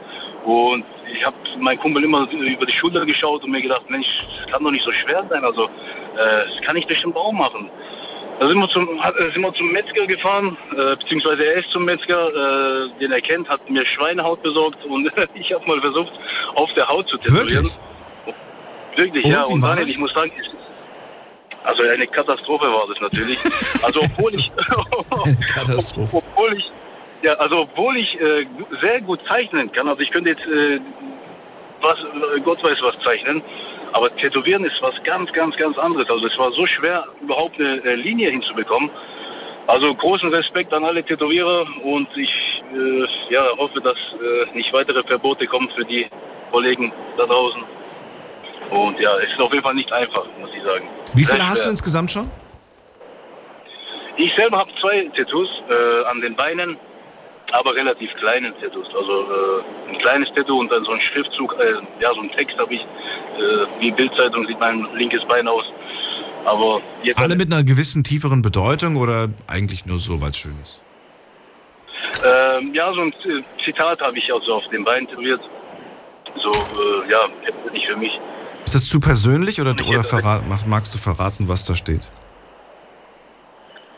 Und 0.45 0.85
ich 1.13 1.25
habe 1.25 1.37
meinen 1.59 1.79
Kumpel 1.79 2.05
immer 2.05 2.29
über 2.33 2.67
die 2.67 2.73
Schulter 2.73 3.07
geschaut 3.07 3.45
und 3.45 3.51
mir 3.51 3.63
gedacht, 3.63 3.89
Mensch, 3.89 4.27
das 4.39 4.53
kann 4.53 4.65
doch 4.65 4.71
nicht 4.71 4.85
so 4.85 4.91
schwer 4.93 5.25
sein, 5.31 5.45
also 5.45 5.65
äh, 5.65 5.69
das 6.49 6.61
kann 6.63 6.77
ich 6.77 6.87
bestimmt 6.87 7.17
auch 7.17 7.33
machen. 7.33 7.71
Da 8.39 8.49
sind 8.49 8.59
wir 8.59 8.69
zum, 8.69 8.89
äh, 8.89 9.33
sind 9.33 9.41
wir 9.41 9.55
zum 9.55 9.73
Metzger 9.73 10.07
gefahren, 10.07 10.57
äh, 10.73 10.97
beziehungsweise 10.97 11.45
er 11.47 11.55
ist 11.61 11.71
zum 11.71 11.85
Metzger, 11.85 12.29
äh, 12.29 12.89
den 13.01 13.13
er 13.13 13.21
kennt, 13.21 13.49
hat 13.49 13.69
mir 13.71 13.87
Schweinehaut 13.87 14.43
besorgt 14.43 14.85
und 14.85 15.11
ich 15.35 15.53
habe 15.53 15.67
mal 15.67 15.81
versucht, 15.81 16.13
auf 16.55 16.73
der 16.75 16.87
Haut 16.89 17.09
zu 17.09 17.17
tätowieren. 17.17 17.65
Wirklich? 17.65 17.79
Wirklich, 18.97 19.25
Und, 19.25 19.31
ja. 19.31 19.43
Und 19.45 19.61
das? 19.63 19.91
ich 19.91 19.99
muss 19.99 20.13
sagen, 20.13 20.33
es- 20.41 20.51
also 21.65 21.83
eine 21.83 22.07
Katastrophe 22.07 22.67
war 22.67 22.87
das 22.89 23.01
natürlich. 23.01 23.39
Also 23.83 24.01
obwohl 24.03 24.33
ich, 24.35 24.53
Katastrophe. 25.55 26.17
obwohl 26.19 26.55
ich, 26.57 26.71
ja, 27.23 27.33
also 27.35 27.63
obwohl 27.63 27.97
ich 27.97 28.21
äh, 28.21 28.47
sehr 28.81 29.01
gut 29.01 29.21
zeichnen 29.27 29.71
kann, 29.73 29.89
also 29.89 30.01
ich 30.01 30.11
könnte 30.13 30.31
jetzt 30.31 30.47
äh, 30.47 30.79
was, 31.83 31.99
äh, 32.01 32.41
Gott 32.41 32.63
weiß 32.63 32.81
was 32.83 32.97
zeichnen, 33.01 33.43
aber 33.93 34.15
Tätowieren 34.17 34.65
ist 34.65 34.81
was 34.81 35.03
ganz, 35.03 35.33
ganz, 35.33 35.57
ganz 35.57 35.77
anderes. 35.77 36.09
Also 36.09 36.27
es 36.29 36.39
war 36.39 36.53
so 36.53 36.67
schwer, 36.67 37.05
überhaupt 37.21 37.59
eine, 37.59 37.85
äh, 37.85 37.95
Linie 37.97 38.31
hinzubekommen. 38.31 38.89
Also 39.67 39.93
großen 39.93 40.29
Respekt 40.33 40.73
an 40.73 40.85
alle 40.85 41.03
Tätowierer 41.03 41.67
und 41.83 42.07
ich 42.17 42.63
äh, 42.73 43.33
ja, 43.35 43.43
hoffe, 43.59 43.81
dass 43.81 43.97
äh, 43.97 44.55
nicht 44.57 44.73
weitere 44.73 45.03
Verbote 45.03 45.47
kommen 45.49 45.69
für 45.71 45.85
die 45.85 46.07
Kollegen 46.53 46.93
da 47.19 47.27
draußen. 47.27 47.61
Und 48.71 48.99
ja, 49.01 49.17
es 49.19 49.31
ist 49.31 49.41
auf 49.41 49.53
jeden 49.53 49.65
Fall 49.65 49.75
nicht 49.75 49.93
einfach, 49.93 50.25
muss 50.41 50.51
ich 50.55 50.63
sagen. 50.63 50.87
Wie 51.15 51.25
viele 51.25 51.49
hast 51.49 51.65
du 51.65 51.71
insgesamt 51.71 52.11
schon? 52.11 52.29
Ich 54.17 54.35
selber 54.35 54.59
habe 54.59 54.71
zwei 54.81 55.11
Tattoos 55.15 55.63
äh, 55.69 56.05
an 56.07 56.21
den 56.21 56.35
Beinen, 56.35 56.77
aber 57.53 57.75
relativ 57.75 58.15
kleine 58.15 58.53
Tattoos. 58.61 58.89
Also 58.95 59.23
äh, 59.23 59.93
ein 59.93 59.99
kleines 59.99 60.33
Tattoo 60.33 60.59
und 60.59 60.73
dann 60.73 60.85
so 60.85 60.93
ein 60.93 61.01
Schriftzug, 61.01 61.55
äh, 61.61 61.75
ja, 62.03 62.13
so 62.15 62.23
ein 62.23 62.31
Text 62.31 62.59
habe 62.59 62.75
ich. 62.75 62.81
Äh, 62.81 63.67
wie 63.79 63.91
Bildzeitung 63.91 64.47
sieht 64.47 64.59
mein 64.59 64.87
linkes 64.95 65.25
Bein 65.25 65.47
aus. 65.47 65.73
Aber 66.45 66.81
jetzt 67.03 67.19
Alle 67.19 67.37
mit 67.37 67.53
einer 67.53 67.65
gewissen 67.65 68.05
tieferen 68.05 68.41
Bedeutung 68.41 68.97
oder 68.97 69.29
eigentlich 69.47 69.85
nur 69.85 69.99
so, 69.99 70.21
weil 70.21 70.31
es 70.31 70.39
schön 70.39 70.55
ist? 70.63 70.81
Ähm, 72.25 72.73
ja, 72.73 72.93
so 72.93 73.03
ein 73.03 73.15
Zitat 73.63 74.01
habe 74.01 74.17
ich 74.19 74.33
also 74.33 74.55
auf 74.55 74.69
dem 74.69 74.85
Bein 74.85 75.07
tätowiert. 75.07 75.41
So, 76.37 76.53
äh, 76.53 77.11
ja, 77.11 77.29
nicht 77.73 77.87
für 77.87 77.97
mich. 77.97 78.21
Ist 78.67 78.75
das 78.75 78.87
zu 78.87 78.99
persönlich 79.01 79.61
oder, 79.61 79.75
oder 79.87 80.03
verrat, 80.03 80.43
magst 80.67 80.93
du 80.95 80.99
verraten, 80.99 81.47
was 81.49 81.65
da 81.65 81.75
steht? 81.75 82.09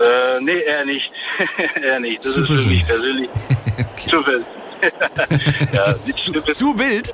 Äh, 0.01 0.41
nee, 0.41 0.61
eher 0.61 0.85
nicht. 0.85 1.11
eher 1.83 1.99
nicht. 1.99 2.25
Das 2.25 2.35
Super 2.35 2.55
ist 2.55 2.63
für 2.63 2.69
mich 2.69 2.81
schön. 2.85 2.87
persönlich 2.87 3.29
zu 3.97 4.23
viel. 4.23 4.45
ja, 5.73 5.95
Zu, 6.17 6.33
zu 6.35 6.43
zu 6.53 6.79
wild? 6.79 7.13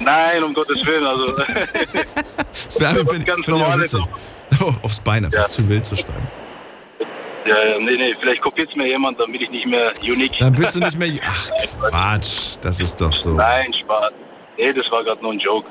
Nein, 0.00 0.42
um 0.42 0.52
Gottes 0.54 0.84
Willen. 0.84 1.06
Also, 1.06 1.32
Das 1.36 2.80
wäre 2.80 3.04
ganz 3.04 3.46
Normales 3.46 3.92
witzig. 3.94 4.06
Oh, 4.60 4.72
aufs 4.82 5.00
Bein 5.00 5.24
einfach 5.26 5.42
Ja. 5.42 5.46
zu 5.48 5.68
wild 5.68 5.86
zu 5.86 5.94
schreiben. 5.94 6.26
ja, 7.46 7.78
nee, 7.78 7.96
nee, 7.96 8.16
vielleicht 8.20 8.42
kopiert 8.42 8.70
es 8.70 8.76
mir 8.76 8.88
jemand, 8.88 9.20
damit 9.20 9.40
ich 9.42 9.50
nicht 9.50 9.66
mehr 9.66 9.92
unique. 10.02 10.38
Dann 10.38 10.52
bist 10.54 10.74
du 10.74 10.80
nicht 10.80 10.98
mehr. 10.98 11.12
Ach, 11.24 11.50
Quatsch, 11.90 12.56
das 12.60 12.80
ist 12.80 13.00
doch 13.00 13.12
so. 13.14 13.34
Nein, 13.34 13.72
Spaß. 13.72 14.12
Nee, 14.58 14.72
das 14.72 14.90
war 14.90 15.04
gerade 15.04 15.22
nur 15.22 15.32
ein 15.32 15.38
Joke. 15.38 15.68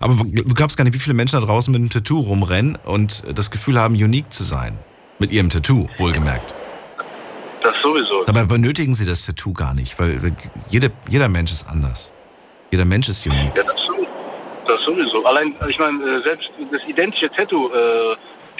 Aber 0.00 0.14
du 0.14 0.54
glaubst 0.54 0.76
gar 0.76 0.84
nicht, 0.84 0.94
wie 0.94 0.98
viele 0.98 1.14
Menschen 1.14 1.38
da 1.40 1.46
draußen 1.46 1.72
mit 1.72 1.80
einem 1.80 1.90
Tattoo 1.90 2.20
rumrennen 2.20 2.76
und 2.84 3.22
das 3.36 3.50
Gefühl 3.50 3.78
haben, 3.78 3.94
unique 3.94 4.32
zu 4.32 4.44
sein. 4.44 4.78
Mit 5.18 5.30
ihrem 5.30 5.48
Tattoo, 5.50 5.88
wohlgemerkt. 5.98 6.54
Das 7.62 7.74
sowieso. 7.80 8.24
Dabei 8.24 8.44
benötigen 8.44 8.94
sie 8.94 9.06
das 9.06 9.24
Tattoo 9.24 9.52
gar 9.52 9.72
nicht, 9.74 9.98
weil 9.98 10.18
jede, 10.68 10.90
jeder 11.08 11.28
Mensch 11.28 11.52
ist 11.52 11.66
anders. 11.68 12.12
Jeder 12.70 12.84
Mensch 12.84 13.08
ist 13.08 13.24
unique. 13.26 13.56
Ja, 13.56 13.62
das, 13.62 13.80
so- 13.80 14.06
das 14.66 14.82
sowieso. 14.82 15.24
Allein, 15.24 15.54
ich 15.68 15.78
meine, 15.78 16.02
äh, 16.04 16.22
selbst 16.22 16.50
das 16.72 16.82
identische 16.86 17.30
Tattoo 17.30 17.70
äh, 17.72 18.12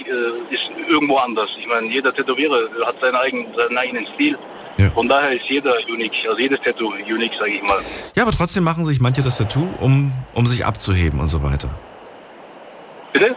äh, 0.03 0.55
ist 0.55 0.71
irgendwo 0.89 1.17
anders. 1.19 1.51
Ich 1.59 1.67
meine, 1.67 1.89
jeder 1.89 2.15
Tätowierer 2.15 2.69
hat 2.87 2.97
seinen 3.01 3.17
eigenen, 3.17 3.47
seinen 3.57 3.77
eigenen 3.77 4.07
Stil. 4.15 4.39
Ja. 4.77 4.91
Von 4.91 5.09
daher 5.09 5.33
ist 5.33 5.45
jeder 5.47 5.75
unique, 5.89 6.27
also 6.29 6.39
jedes 6.39 6.61
Tattoo 6.61 6.93
unique, 7.09 7.35
sage 7.39 7.53
ich 7.53 7.63
mal. 7.63 7.79
Ja, 8.17 8.25
aber 8.25 8.33
trotzdem 8.33 8.65
machen 8.65 8.85
sich 8.85 9.01
manche 9.01 9.23
das 9.23 9.39
Tattoo, 9.39 9.69
um, 9.81 10.13
um 10.35 10.47
sich 10.47 10.65
abzuheben 10.65 11.21
und 11.21 11.29
so 11.29 11.43
weiter. 11.43 11.71
Bitte? 13.13 13.37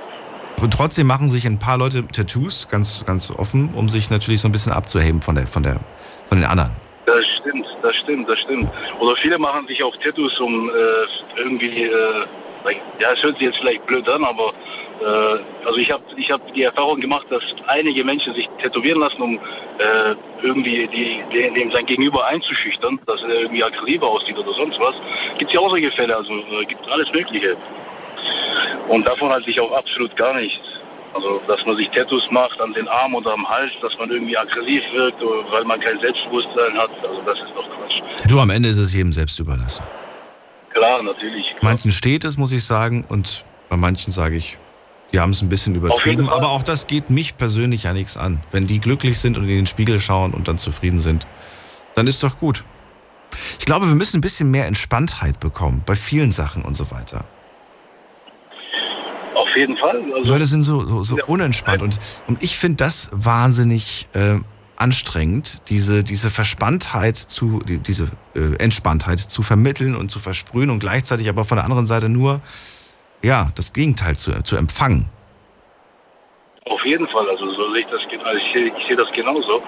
Und 0.62 0.74
trotzdem 0.74 1.06
machen 1.06 1.30
sich 1.30 1.46
ein 1.46 1.60
paar 1.60 1.78
Leute 1.78 2.08
Tattoos, 2.08 2.68
ganz, 2.68 3.06
ganz 3.06 3.30
offen, 3.32 3.70
um 3.76 3.90
sich 3.90 4.10
natürlich 4.10 4.42
so 4.42 4.48
ein 4.48 4.52
bisschen 4.52 4.72
abzuheben 4.72 5.22
von, 5.22 5.36
der, 5.36 5.46
von, 5.46 5.62
der, 5.62 5.80
von 6.28 6.40
den 6.40 6.50
anderen. 6.50 6.72
Das 7.06 7.26
stimmt, 7.26 7.68
das 7.84 7.96
stimmt, 7.96 8.28
das 8.28 8.40
stimmt. 8.40 8.70
Oder 9.00 9.16
viele 9.16 9.38
machen 9.38 9.68
sich 9.68 9.84
auch 9.84 9.96
Tattoos, 9.98 10.40
um 10.40 10.70
äh, 10.70 10.74
irgendwie, 11.40 11.84
äh, 11.84 12.26
ja, 13.00 13.12
es 13.14 13.24
hört 13.24 13.38
sich 13.38 13.48
jetzt 13.48 13.60
vielleicht 13.60 13.86
blöd 13.86 14.08
an, 14.10 14.24
aber 14.24 14.54
äh, 15.02 15.66
also 15.66 15.78
ich 15.78 15.92
habe 15.92 16.04
ich 16.16 16.32
hab 16.32 16.54
die 16.54 16.64
Erfahrung 16.64 17.00
gemacht, 17.00 17.28
dass 17.30 17.44
einige 17.68 18.04
Menschen 18.04 18.34
sich 18.34 18.50
tätowieren 18.62 19.00
lassen, 19.00 19.22
um 19.22 19.36
äh, 19.36 20.16
irgendwie 20.42 20.88
die, 20.88 21.24
den, 21.32 21.54
dem 21.54 21.72
sein 21.72 21.86
Gegenüber 21.86 22.26
einzuschüchtern, 22.26 23.00
dass 23.06 23.22
er 23.24 23.42
irgendwie 23.42 23.64
aggressiver 23.64 24.08
aussieht 24.08 24.38
oder 24.38 24.54
sonst 24.54 24.80
was. 24.80 24.96
Gibt 25.38 25.52
ja 25.52 25.60
auch 25.60 25.70
solche 25.70 25.92
Fälle, 25.92 26.16
also 26.16 26.34
äh, 26.34 26.66
gibt 26.66 26.88
alles 26.90 27.12
Mögliche. 27.14 27.56
Und 28.88 29.08
davon 29.08 29.30
halte 29.30 29.50
ich 29.50 29.60
auch 29.60 29.72
absolut 29.72 30.16
gar 30.16 30.34
nichts. 30.34 30.66
Also, 31.14 31.42
dass 31.48 31.66
man 31.66 31.76
sich 31.78 31.90
Tattoos 31.90 32.30
macht 32.32 32.60
an 32.62 32.74
den 32.74 32.88
Arm 32.88 33.16
oder 33.16 33.34
am 33.34 33.48
Hals, 33.48 33.72
dass 33.82 33.98
man 33.98 34.12
irgendwie 34.12 34.38
aggressiv 34.38 34.84
wirkt, 34.94 35.24
weil 35.52 35.64
man 35.64 35.80
kein 35.80 36.00
Selbstbewusstsein 36.00 36.78
hat. 36.78 36.92
Also, 37.02 37.22
das 37.26 37.40
ist 37.40 37.54
doch 37.56 37.66
Quatsch. 37.70 38.02
Du, 38.28 38.40
am 38.40 38.50
Ende 38.50 38.70
ist 38.70 38.78
es 38.78 38.94
jedem 38.94 39.14
selbst 39.14 39.40
überlassen. 39.40 39.84
Klar, 40.78 41.04
natürlich. 41.04 41.56
Klar. 41.58 41.72
Manchen 41.72 41.92
steht 41.92 42.24
es, 42.24 42.38
muss 42.38 42.52
ich 42.52 42.64
sagen, 42.64 43.04
und 43.08 43.44
bei 43.70 43.78
manchen 43.78 44.12
sage 44.12 44.36
ich, 44.36 44.58
die 45.12 45.20
haben 45.20 45.32
es 45.32 45.42
ein 45.42 45.50
bisschen 45.50 45.76
übertrieben. 45.76 46.30
Aber 46.30 46.50
auch 46.50 46.64
das 46.64 46.88
geht 46.88 47.10
mich 47.10 47.38
persönlich 47.38 47.84
ja 47.84 47.94
nichts 47.94 48.18
an. 48.18 48.44
Wenn 48.52 48.68
die 48.68 48.80
glücklich 48.80 49.20
sind 49.20 49.38
und 49.38 49.44
in 49.44 49.50
den 49.50 49.68
Spiegel 49.68 50.00
schauen 50.00 50.34
und 50.34 50.48
dann 50.48 50.58
zufrieden 50.58 51.00
sind, 51.00 51.26
dann 51.96 52.08
ist 52.08 52.22
doch 52.24 52.38
gut. 52.40 52.64
Ich 53.60 53.66
glaube, 53.66 53.88
wir 53.88 53.96
müssen 53.96 54.18
ein 54.18 54.22
bisschen 54.22 54.52
mehr 54.52 54.68
Entspanntheit 54.68 55.40
bekommen 55.40 55.82
bei 55.86 55.96
vielen 55.96 56.32
Sachen 56.32 56.64
und 56.64 56.76
so 56.76 56.92
weiter. 56.92 57.24
Auf 59.36 59.56
jeden 59.56 59.78
Fall. 59.78 60.04
Die 60.04 60.14
Also, 60.14 60.32
Leute 60.32 60.46
sind 60.46 60.64
so, 60.64 60.86
so, 60.86 61.04
so 61.04 61.18
unentspannt 61.28 61.82
und, 61.82 62.00
und 62.28 62.44
ich 62.44 62.58
finde 62.58 62.78
das 62.78 63.10
wahnsinnig 63.14 64.08
äh, 64.14 64.36
anstrengend, 64.78 65.70
diese, 65.70 66.04
diese 66.04 66.30
Verspanntheit 66.30 67.16
zu, 67.18 67.60
die, 67.68 67.80
diese 67.80 68.06
äh, 68.36 68.56
Entspanntheit 68.60 69.20
zu 69.20 69.44
vermitteln 69.44 69.96
und 69.96 70.10
zu 70.10 70.20
versprühen 70.20 70.70
und 70.70 70.80
gleichzeitig 70.80 71.28
aber 71.30 71.46
von 71.46 71.58
der 71.58 71.66
anderen 71.66 71.86
Seite 71.86 72.10
nur, 72.10 72.42
ja, 73.24 73.50
das 73.56 73.74
Gegenteil 73.74 74.16
zu, 74.18 74.44
zu 74.44 74.56
empfangen. 74.56 75.10
auf 76.70 76.86
jeden 76.86 77.08
Fall. 77.08 77.30
Also, 77.30 77.50
so 77.52 77.72
sehe 77.72 77.82
ich 77.82 77.88
das, 77.88 78.02
also 78.24 78.38
ich, 78.38 78.52
sehe- 78.54 78.72
ich 78.78 78.88
sehe 78.88 78.96
das 78.96 79.12
genauso. 79.12 79.64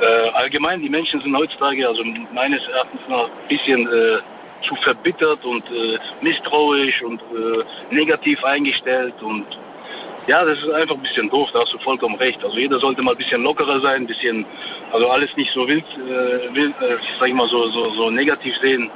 Äh, 0.00 0.30
allgemein, 0.30 0.80
die 0.80 0.88
Menschen 0.88 1.20
sind 1.20 1.36
heutzutage, 1.36 1.86
also 1.86 2.02
meines 2.32 2.66
Erachtens 2.68 3.00
noch 3.08 3.24
ein 3.24 3.48
bisschen 3.48 3.86
äh, 3.86 4.18
zu 4.66 4.74
verbittert 4.76 5.44
und 5.44 5.64
äh, 5.70 5.98
misstrauisch 6.22 7.02
und 7.02 7.20
äh, 7.20 7.94
negativ 7.94 8.42
eingestellt 8.44 9.14
und 9.20 9.44
ja, 10.26 10.44
das 10.44 10.58
ist 10.58 10.70
einfach 10.70 10.94
ein 10.96 11.02
bisschen 11.02 11.28
doof, 11.30 11.50
da 11.52 11.60
hast 11.60 11.72
du 11.72 11.78
vollkommen 11.78 12.14
recht. 12.16 12.42
Also 12.44 12.56
jeder 12.58 12.78
sollte 12.78 13.02
mal 13.02 13.12
ein 13.12 13.18
bisschen 13.18 13.42
lockerer 13.42 13.80
sein, 13.80 14.02
ein 14.02 14.06
bisschen, 14.06 14.44
also 14.92 15.08
alles 15.10 15.36
nicht 15.36 15.52
so 15.52 15.66
wild, 15.68 15.84
äh, 15.96 16.54
wild 16.54 16.74
äh, 16.80 16.96
sag 17.18 17.28
ich 17.28 17.34
mal, 17.34 17.48
so, 17.48 17.68
so, 17.70 17.90
so 17.90 18.10
negativ 18.10 18.56
sehen 18.58 18.90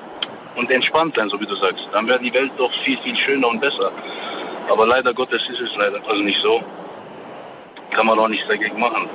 und 0.56 0.70
entspannt 0.70 1.16
sein, 1.16 1.28
so 1.28 1.40
wie 1.40 1.46
du 1.46 1.54
sagst. 1.54 1.88
Dann 1.92 2.06
wäre 2.08 2.18
die 2.20 2.32
Welt 2.32 2.50
doch 2.56 2.72
viel, 2.84 2.98
viel 2.98 3.14
schöner 3.16 3.48
und 3.48 3.60
besser. 3.60 3.90
Aber 4.70 4.86
leider 4.86 5.12
Gottes 5.14 5.48
ist 5.48 5.60
es 5.60 5.74
leider 5.76 5.98
also 6.08 6.22
nicht 6.22 6.40
so. 6.40 6.62
Kann 7.90 8.06
man 8.06 8.18
auch 8.18 8.28
nichts 8.28 8.46
dagegen 8.48 8.78
machen. 8.78 9.08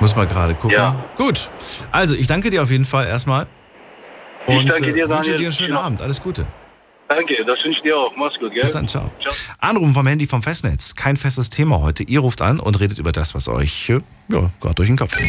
Muss 0.00 0.16
man 0.16 0.28
gerade 0.28 0.54
gucken. 0.54 0.70
Ja. 0.72 0.96
Gut. 1.16 1.48
Also, 1.92 2.14
ich 2.14 2.26
danke 2.26 2.50
dir 2.50 2.62
auf 2.62 2.70
jeden 2.70 2.84
Fall 2.84 3.06
erstmal. 3.06 3.46
Ich 4.46 4.58
Und 4.58 4.66
danke 4.68 4.92
dir, 4.92 5.04
äh, 5.04 5.08
wünsche 5.08 5.08
Daniel. 5.08 5.36
dir 5.36 5.44
einen 5.44 5.52
schönen 5.52 5.68
Genau. 5.70 5.80
Abend. 5.80 6.02
Alles 6.02 6.20
Gute. 6.20 6.44
Danke, 7.14 7.44
das 7.44 7.62
wünsche 7.62 7.76
ich 7.76 7.82
dir 7.82 7.94
auch. 7.94 8.16
Mach's 8.16 8.38
gut, 8.38 8.54
gell? 8.54 8.62
Bis 8.62 8.72
dann, 8.72 8.88
ciao. 8.88 9.10
Ciao. 9.20 9.34
Anrufen 9.58 9.92
vom 9.92 10.06
Handy 10.06 10.26
vom 10.26 10.42
Festnetz. 10.42 10.94
Kein 10.94 11.18
festes 11.18 11.50
Thema 11.50 11.80
heute. 11.80 12.04
Ihr 12.04 12.20
ruft 12.20 12.40
an 12.40 12.58
und 12.58 12.80
redet 12.80 12.98
über 12.98 13.12
das, 13.12 13.34
was 13.34 13.48
euch 13.48 13.90
äh, 13.90 14.00
ja, 14.28 14.50
gerade 14.60 14.74
durch 14.76 14.88
den 14.88 14.96
Kopf 14.96 15.14
geht. 15.14 15.28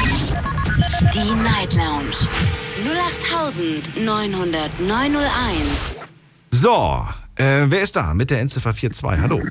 Die 1.13 1.33
Night 1.43 1.73
Lounge 1.73 2.15
0890901. 3.97 6.05
So, 6.51 7.05
äh, 7.35 7.65
wer 7.67 7.81
ist 7.81 7.97
da 7.97 8.13
mit 8.13 8.31
der 8.31 8.39
Endziffer 8.39 8.73
42? 8.73 9.21
Hallo. 9.21 9.41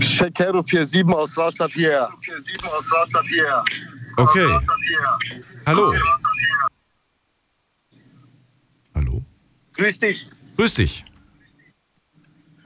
Shakero 0.00 0.62
47 0.62 1.06
aus 1.14 1.38
Rastatt 1.38 1.70
hier. 1.70 2.08
47 2.26 2.64
aus 2.64 2.92
Rastatt 2.92 3.26
hier. 3.28 3.64
Okay. 4.16 4.48
Hallo. 5.64 5.94
Hallo. 8.96 9.22
Grüß 9.74 10.00
dich. 10.00 10.28
Grüß 10.62 10.74
dich. 10.74 11.04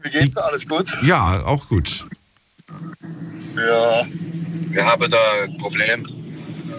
Wie 0.02 0.10
geht's 0.10 0.34
dir? 0.34 0.44
Alles 0.44 0.68
gut? 0.68 0.86
Ja, 1.02 1.42
auch 1.46 1.66
gut. 1.66 2.04
Ja. 3.56 4.06
Wir 4.68 4.84
haben 4.84 5.10
da 5.10 5.18
ein 5.44 5.56
Problem. 5.56 6.06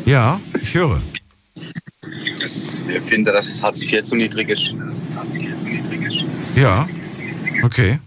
Ja, 0.05 0.39
ich 0.61 0.75
höre. 0.75 1.01
Das, 2.39 2.85
wir 2.85 3.01
finden, 3.01 3.33
dass 3.33 3.49
das 3.49 3.63
Hartz 3.63 3.81
IV 3.81 4.03
zu 4.03 4.13
niedrig 4.13 4.49
ist. 4.49 4.75
Ja. 6.55 6.87
Okay. 7.63 7.99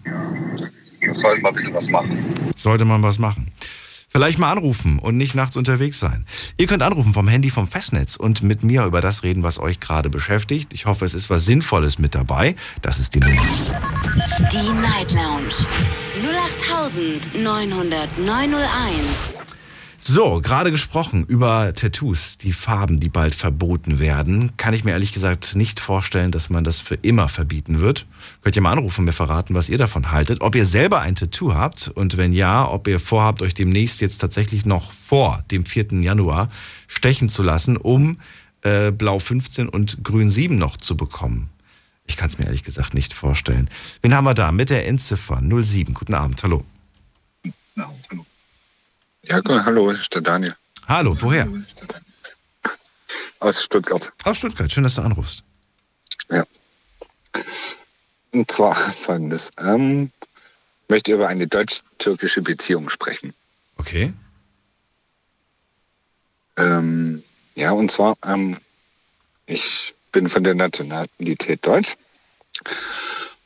Wir 1.01 1.13
sollten 1.13 1.41
mal 1.41 1.49
ein 1.49 1.55
bisschen 1.55 1.73
was 1.73 1.89
machen. 1.89 2.33
Sollte 2.55 2.85
man 2.85 3.03
was 3.03 3.19
machen. 3.19 3.51
Vielleicht 4.13 4.39
mal 4.39 4.51
anrufen 4.51 4.99
und 4.99 5.15
nicht 5.15 5.35
nachts 5.35 5.55
unterwegs 5.55 5.97
sein. 5.97 6.25
Ihr 6.57 6.67
könnt 6.67 6.83
anrufen 6.83 7.13
vom 7.13 7.29
Handy 7.29 7.49
vom 7.49 7.69
Festnetz 7.69 8.17
und 8.17 8.43
mit 8.43 8.61
mir 8.61 8.83
über 8.83 8.99
das 8.99 9.23
reden, 9.23 9.41
was 9.41 9.57
euch 9.57 9.79
gerade 9.79 10.09
beschäftigt. 10.09 10.73
Ich 10.73 10.85
hoffe, 10.85 11.05
es 11.05 11.13
ist 11.13 11.29
was 11.29 11.45
Sinnvolles 11.45 11.97
mit 11.97 12.13
dabei. 12.13 12.57
Das 12.81 12.99
ist 12.99 13.15
die 13.15 13.21
Nummer. 13.21 13.41
Die 14.51 14.73
Night 14.81 15.13
Lounge 15.13 15.65
0890901. 17.37 19.40
So, 20.03 20.41
gerade 20.41 20.71
gesprochen 20.71 21.25
über 21.25 21.73
Tattoos, 21.75 22.39
die 22.39 22.53
Farben, 22.53 22.99
die 22.99 23.07
bald 23.07 23.35
verboten 23.35 23.99
werden. 23.99 24.51
Kann 24.57 24.73
ich 24.73 24.83
mir 24.83 24.91
ehrlich 24.91 25.13
gesagt 25.13 25.55
nicht 25.55 25.79
vorstellen, 25.79 26.31
dass 26.31 26.49
man 26.49 26.63
das 26.63 26.79
für 26.79 26.95
immer 26.95 27.29
verbieten 27.29 27.79
wird. 27.81 28.07
Könnt 28.41 28.55
ihr 28.55 28.63
mal 28.63 28.71
anrufen 28.71 29.01
und 29.01 29.05
mir 29.05 29.13
verraten, 29.13 29.53
was 29.53 29.69
ihr 29.69 29.77
davon 29.77 30.11
haltet. 30.11 30.41
Ob 30.41 30.55
ihr 30.55 30.65
selber 30.65 31.01
ein 31.01 31.13
Tattoo 31.13 31.53
habt 31.53 31.91
und 31.93 32.17
wenn 32.17 32.33
ja, 32.33 32.67
ob 32.67 32.87
ihr 32.87 32.99
vorhabt, 32.99 33.43
euch 33.43 33.53
demnächst 33.53 34.01
jetzt 34.01 34.17
tatsächlich 34.17 34.65
noch 34.65 34.91
vor 34.91 35.45
dem 35.51 35.65
4. 35.65 36.01
Januar 36.01 36.49
stechen 36.87 37.29
zu 37.29 37.43
lassen, 37.43 37.77
um 37.77 38.17
äh, 38.63 38.91
Blau 38.91 39.19
15 39.19 39.69
und 39.69 40.03
Grün 40.03 40.31
7 40.31 40.57
noch 40.57 40.77
zu 40.77 40.97
bekommen. 40.97 41.51
Ich 42.07 42.17
kann 42.17 42.27
es 42.27 42.39
mir 42.39 42.45
ehrlich 42.45 42.63
gesagt 42.63 42.95
nicht 42.95 43.13
vorstellen. 43.13 43.69
Wen 44.01 44.15
haben 44.15 44.25
wir 44.25 44.33
da 44.33 44.51
mit 44.51 44.71
der 44.71 44.87
Endziffer 44.87 45.41
07? 45.41 45.93
Guten 45.93 46.15
Abend, 46.15 46.41
hallo. 46.41 46.65
Ja, 47.75 47.85
gut, 47.85 47.93
hallo, 48.09 48.25
ist 49.23 50.13
der 50.13 50.21
Daniel 50.21 50.55
Hallo, 50.87 51.15
woher? 51.21 51.47
aus 53.39 53.63
Stuttgart. 53.63 54.11
Aus 54.23 54.37
Stuttgart, 54.37 54.71
schön, 54.71 54.83
dass 54.83 54.95
du 54.95 55.01
anrufst. 55.01 55.43
Ja. 56.29 56.43
Und 58.31 58.51
zwar 58.51 58.75
folgendes. 58.75 59.51
Ähm, 59.57 60.11
ich 60.83 60.89
möchte 60.89 61.13
über 61.13 61.27
eine 61.27 61.47
deutsch-türkische 61.47 62.41
Beziehung 62.41 62.89
sprechen. 62.89 63.33
Okay. 63.77 64.13
Ähm, 66.57 67.23
ja, 67.55 67.71
und 67.71 67.91
zwar, 67.91 68.15
ähm, 68.25 68.57
ich 69.45 69.95
bin 70.11 70.29
von 70.29 70.43
der 70.43 70.55
Nationalität 70.55 71.65
Deutsch 71.65 71.95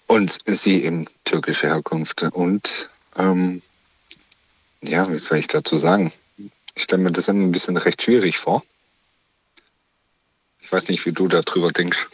und 0.07 0.37
sie 0.45 0.83
eben 0.83 1.05
türkische 1.23 1.67
Herkunft. 1.67 2.23
Und 2.23 2.89
ähm, 3.17 3.61
ja, 4.87 5.09
wie 5.11 5.17
soll 5.17 5.37
ich 5.37 5.47
dazu 5.47 5.77
sagen? 5.77 6.11
Ich 6.75 6.83
stelle 6.83 7.03
mir 7.03 7.11
das 7.11 7.27
immer 7.27 7.43
ein 7.43 7.51
bisschen 7.51 7.77
recht 7.77 8.01
schwierig 8.01 8.37
vor. 8.37 8.63
Ich 10.61 10.71
weiß 10.71 10.87
nicht, 10.89 11.05
wie 11.05 11.11
du 11.11 11.27
darüber 11.27 11.71
denkst. 11.71 12.07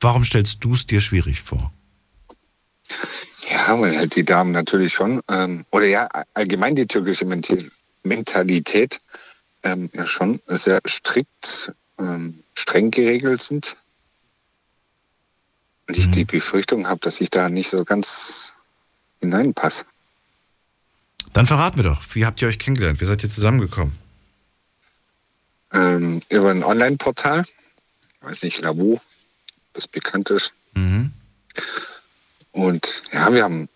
Warum 0.00 0.24
stellst 0.24 0.64
du 0.64 0.74
es 0.74 0.86
dir 0.86 1.00
schwierig 1.00 1.40
vor? 1.42 1.72
Ja, 3.48 3.80
weil 3.80 3.96
halt 3.96 4.16
die 4.16 4.24
Damen 4.24 4.52
natürlich 4.52 4.92
schon, 4.92 5.20
ähm, 5.30 5.64
oder 5.70 5.86
ja, 5.86 6.08
allgemein 6.34 6.74
die 6.74 6.86
türkische 6.86 7.24
Mentalität 8.02 9.00
ähm, 9.62 9.90
ja 9.94 10.06
schon 10.06 10.40
sehr 10.46 10.80
strikt, 10.86 11.72
ähm, 11.98 12.42
streng 12.54 12.90
geregelt 12.90 13.42
sind. 13.42 13.76
Und 15.88 15.96
ich 15.96 16.08
Mhm. 16.08 16.12
die 16.12 16.24
Befürchtung 16.24 16.88
habe, 16.88 17.00
dass 17.00 17.20
ich 17.20 17.30
da 17.30 17.48
nicht 17.48 17.68
so 17.68 17.84
ganz 17.84 18.56
hineinpasse. 19.20 19.84
Dann 21.32 21.46
verrat 21.46 21.76
mir 21.76 21.82
doch, 21.82 22.02
wie 22.14 22.26
habt 22.26 22.42
ihr 22.42 22.48
euch 22.48 22.58
kennengelernt? 22.58 23.00
Wie 23.00 23.04
seid 23.04 23.22
ihr 23.22 23.30
zusammengekommen? 23.30 23.96
Ähm, 25.72 26.20
über 26.28 26.50
ein 26.50 26.64
Online-Portal, 26.64 27.42
ich 27.42 28.26
weiß 28.26 28.42
nicht, 28.42 28.60
Labo, 28.60 29.00
das 29.72 29.88
bekannt 29.88 30.28
ist. 30.30 30.52
Mhm. 30.74 31.12
Und 32.52 33.02
ja, 33.12 33.32
wir 33.32 33.44
haben 33.44 33.68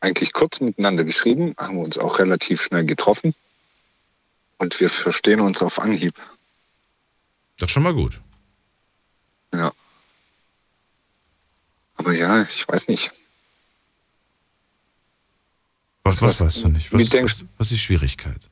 eigentlich 0.00 0.32
kurz 0.32 0.60
miteinander 0.60 1.04
geschrieben, 1.04 1.54
haben 1.58 1.78
uns 1.78 1.98
auch 1.98 2.18
relativ 2.20 2.62
schnell 2.62 2.84
getroffen. 2.84 3.34
Und 4.58 4.78
wir 4.78 4.90
verstehen 4.90 5.40
uns 5.40 5.60
auf 5.62 5.80
Anhieb. 5.80 6.14
Das 7.58 7.68
ist 7.68 7.72
schon 7.72 7.82
mal 7.82 7.94
gut. 7.94 8.20
Ja. 9.52 9.72
Aber 11.96 12.12
ja, 12.12 12.42
ich 12.42 12.66
weiß 12.68 12.86
nicht. 12.88 13.10
Was, 16.04 16.20
was, 16.20 16.40
Was- 16.40 16.40
weißt 16.40 16.64
du 16.64 16.68
nicht? 16.68 16.92
Was, 16.92 17.08
denkst- 17.08 17.44
was 17.58 17.66
ist 17.66 17.72
die 17.72 17.78
Schwierigkeit? 17.78 18.48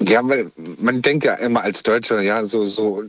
Ja, 0.00 0.26
weil 0.26 0.50
man 0.80 1.02
denkt 1.02 1.24
ja 1.24 1.34
immer 1.34 1.62
als 1.62 1.82
Deutscher, 1.82 2.20
ja, 2.22 2.42
so, 2.42 2.64
so, 2.64 3.04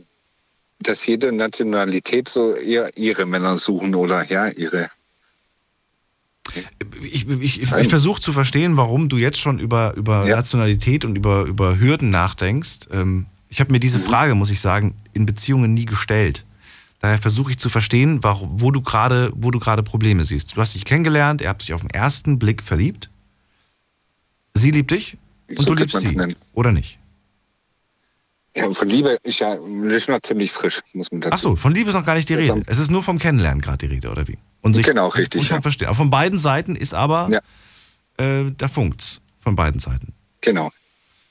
dass 0.80 1.06
jede 1.06 1.32
Nationalität 1.32 2.28
so 2.28 2.54
eher 2.54 2.94
ihre 2.98 3.24
Männer 3.24 3.56
suchen 3.56 3.94
oder 3.94 4.24
ja, 4.30 4.48
ihre. 4.48 4.88
Ich, 7.00 7.26
ich, 7.28 7.62
ich, 7.62 7.72
ich 7.72 7.88
versuche 7.88 8.20
zu 8.20 8.32
verstehen, 8.32 8.76
warum 8.76 9.08
du 9.08 9.16
jetzt 9.16 9.38
schon 9.38 9.58
über, 9.58 9.94
über 9.94 10.26
Ja. 10.26 10.36
Nationalität 10.36 11.04
und 11.06 11.16
über, 11.16 11.44
über 11.44 11.78
Hürden 11.78 12.10
nachdenkst. 12.10 12.88
Ähm, 12.90 13.26
ich 13.48 13.60
habe 13.60 13.72
mir 13.72 13.80
diese 13.80 13.98
Mhm. 13.98 14.04
Frage, 14.04 14.34
muss 14.34 14.50
ich 14.50 14.60
sagen, 14.60 14.94
in 15.14 15.24
Beziehungen 15.24 15.72
nie 15.72 15.86
gestellt. 15.86 16.44
Daher 17.02 17.18
versuche 17.18 17.50
ich 17.50 17.58
zu 17.58 17.68
verstehen, 17.68 18.20
wo 18.22 18.70
du 18.70 18.80
gerade, 18.80 19.32
wo 19.34 19.50
du 19.50 19.58
gerade 19.58 19.82
Probleme 19.82 20.24
siehst. 20.24 20.56
Du 20.56 20.60
hast 20.60 20.74
dich 20.76 20.84
kennengelernt, 20.84 21.40
ihr 21.40 21.48
habt 21.48 21.62
dich 21.62 21.72
auf 21.74 21.80
den 21.80 21.90
ersten 21.90 22.38
Blick 22.38 22.62
verliebt. 22.62 23.10
Sie 24.54 24.70
liebt 24.70 24.92
dich 24.92 25.18
und 25.48 25.58
So 25.58 25.74
du 25.74 25.74
liebst 25.74 25.98
sie. 25.98 26.14
nennen. 26.14 26.36
Oder 26.54 26.70
nicht? 26.70 27.00
Ja, 28.56 28.70
von 28.70 28.88
Liebe 28.88 29.18
ist 29.24 29.40
ja, 29.40 29.54
ist 29.88 30.08
noch 30.08 30.20
ziemlich 30.20 30.52
frisch, 30.52 30.80
muss 30.92 31.10
man 31.10 31.22
dazu 31.22 31.34
Ach 31.34 31.38
so, 31.40 31.56
von 31.56 31.74
Liebe 31.74 31.88
ist 31.88 31.94
noch 31.96 32.04
gar 32.04 32.14
nicht 32.14 32.28
die 32.28 32.34
Rede. 32.34 32.62
Es 32.66 32.78
ist 32.78 32.90
nur 32.90 33.02
vom 33.02 33.18
Kennenlernen 33.18 33.60
gerade 33.62 33.78
die 33.78 33.86
Rede, 33.86 34.08
oder 34.10 34.28
wie? 34.28 34.38
Und 34.60 34.80
Genau, 34.80 35.08
richtig, 35.08 35.40
Und 35.40 35.48
vom 35.48 35.56
ja. 35.56 35.62
Verstehen. 35.62 35.88
Aber 35.88 35.96
von 35.96 36.10
beiden 36.10 36.38
Seiten 36.38 36.76
ist 36.76 36.94
aber, 36.94 37.28
Ja. 37.30 38.24
äh, 38.24 38.52
da 38.56 38.68
funkt's. 38.68 39.20
Von 39.40 39.56
beiden 39.56 39.80
Seiten. 39.80 40.12
Genau. 40.40 40.70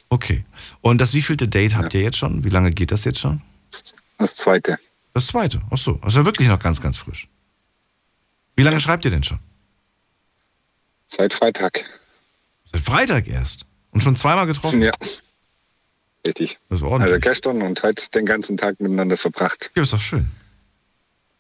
Okay. 0.10 0.44
Und 0.82 1.00
das 1.00 1.14
wievielte 1.14 1.48
Date 1.48 1.78
habt 1.78 1.94
ihr 1.94 2.02
jetzt 2.02 2.18
schon? 2.18 2.44
Wie 2.44 2.50
lange 2.50 2.72
geht 2.72 2.92
das 2.92 3.06
jetzt 3.06 3.20
schon? 3.20 3.42
Das 4.18 4.36
zweite. 4.36 4.78
Das 5.14 5.28
zweite. 5.28 5.62
Ach 5.70 5.78
so. 5.78 6.00
Also 6.02 6.26
wirklich 6.26 6.48
noch 6.48 6.60
ganz, 6.60 6.82
ganz 6.82 6.98
frisch. 6.98 7.28
Wie 8.56 8.64
lange 8.64 8.80
schreibt 8.80 9.06
ihr 9.06 9.12
denn 9.12 9.24
schon? 9.24 9.40
Seit 11.08 11.34
Freitag. 11.34 11.84
Seit 12.72 12.82
Freitag 12.82 13.28
erst. 13.28 13.66
Und 13.92 14.02
schon 14.02 14.16
zweimal 14.16 14.48
getroffen? 14.48 14.82
Ja. 14.82 14.92
Richtig. 16.26 16.60
Das 16.70 16.80
ist 16.80 16.84
Also 16.84 16.88
ordentlich. 16.88 17.22
gestern 17.22 17.62
und 17.62 17.82
heute 17.84 18.10
den 18.12 18.26
ganzen 18.26 18.56
Tag 18.56 18.80
miteinander 18.80 19.18
verbracht. 19.18 19.72
Ja, 19.76 19.84
ist 19.84 19.94
doch 19.94 20.00
schön. 20.00 20.28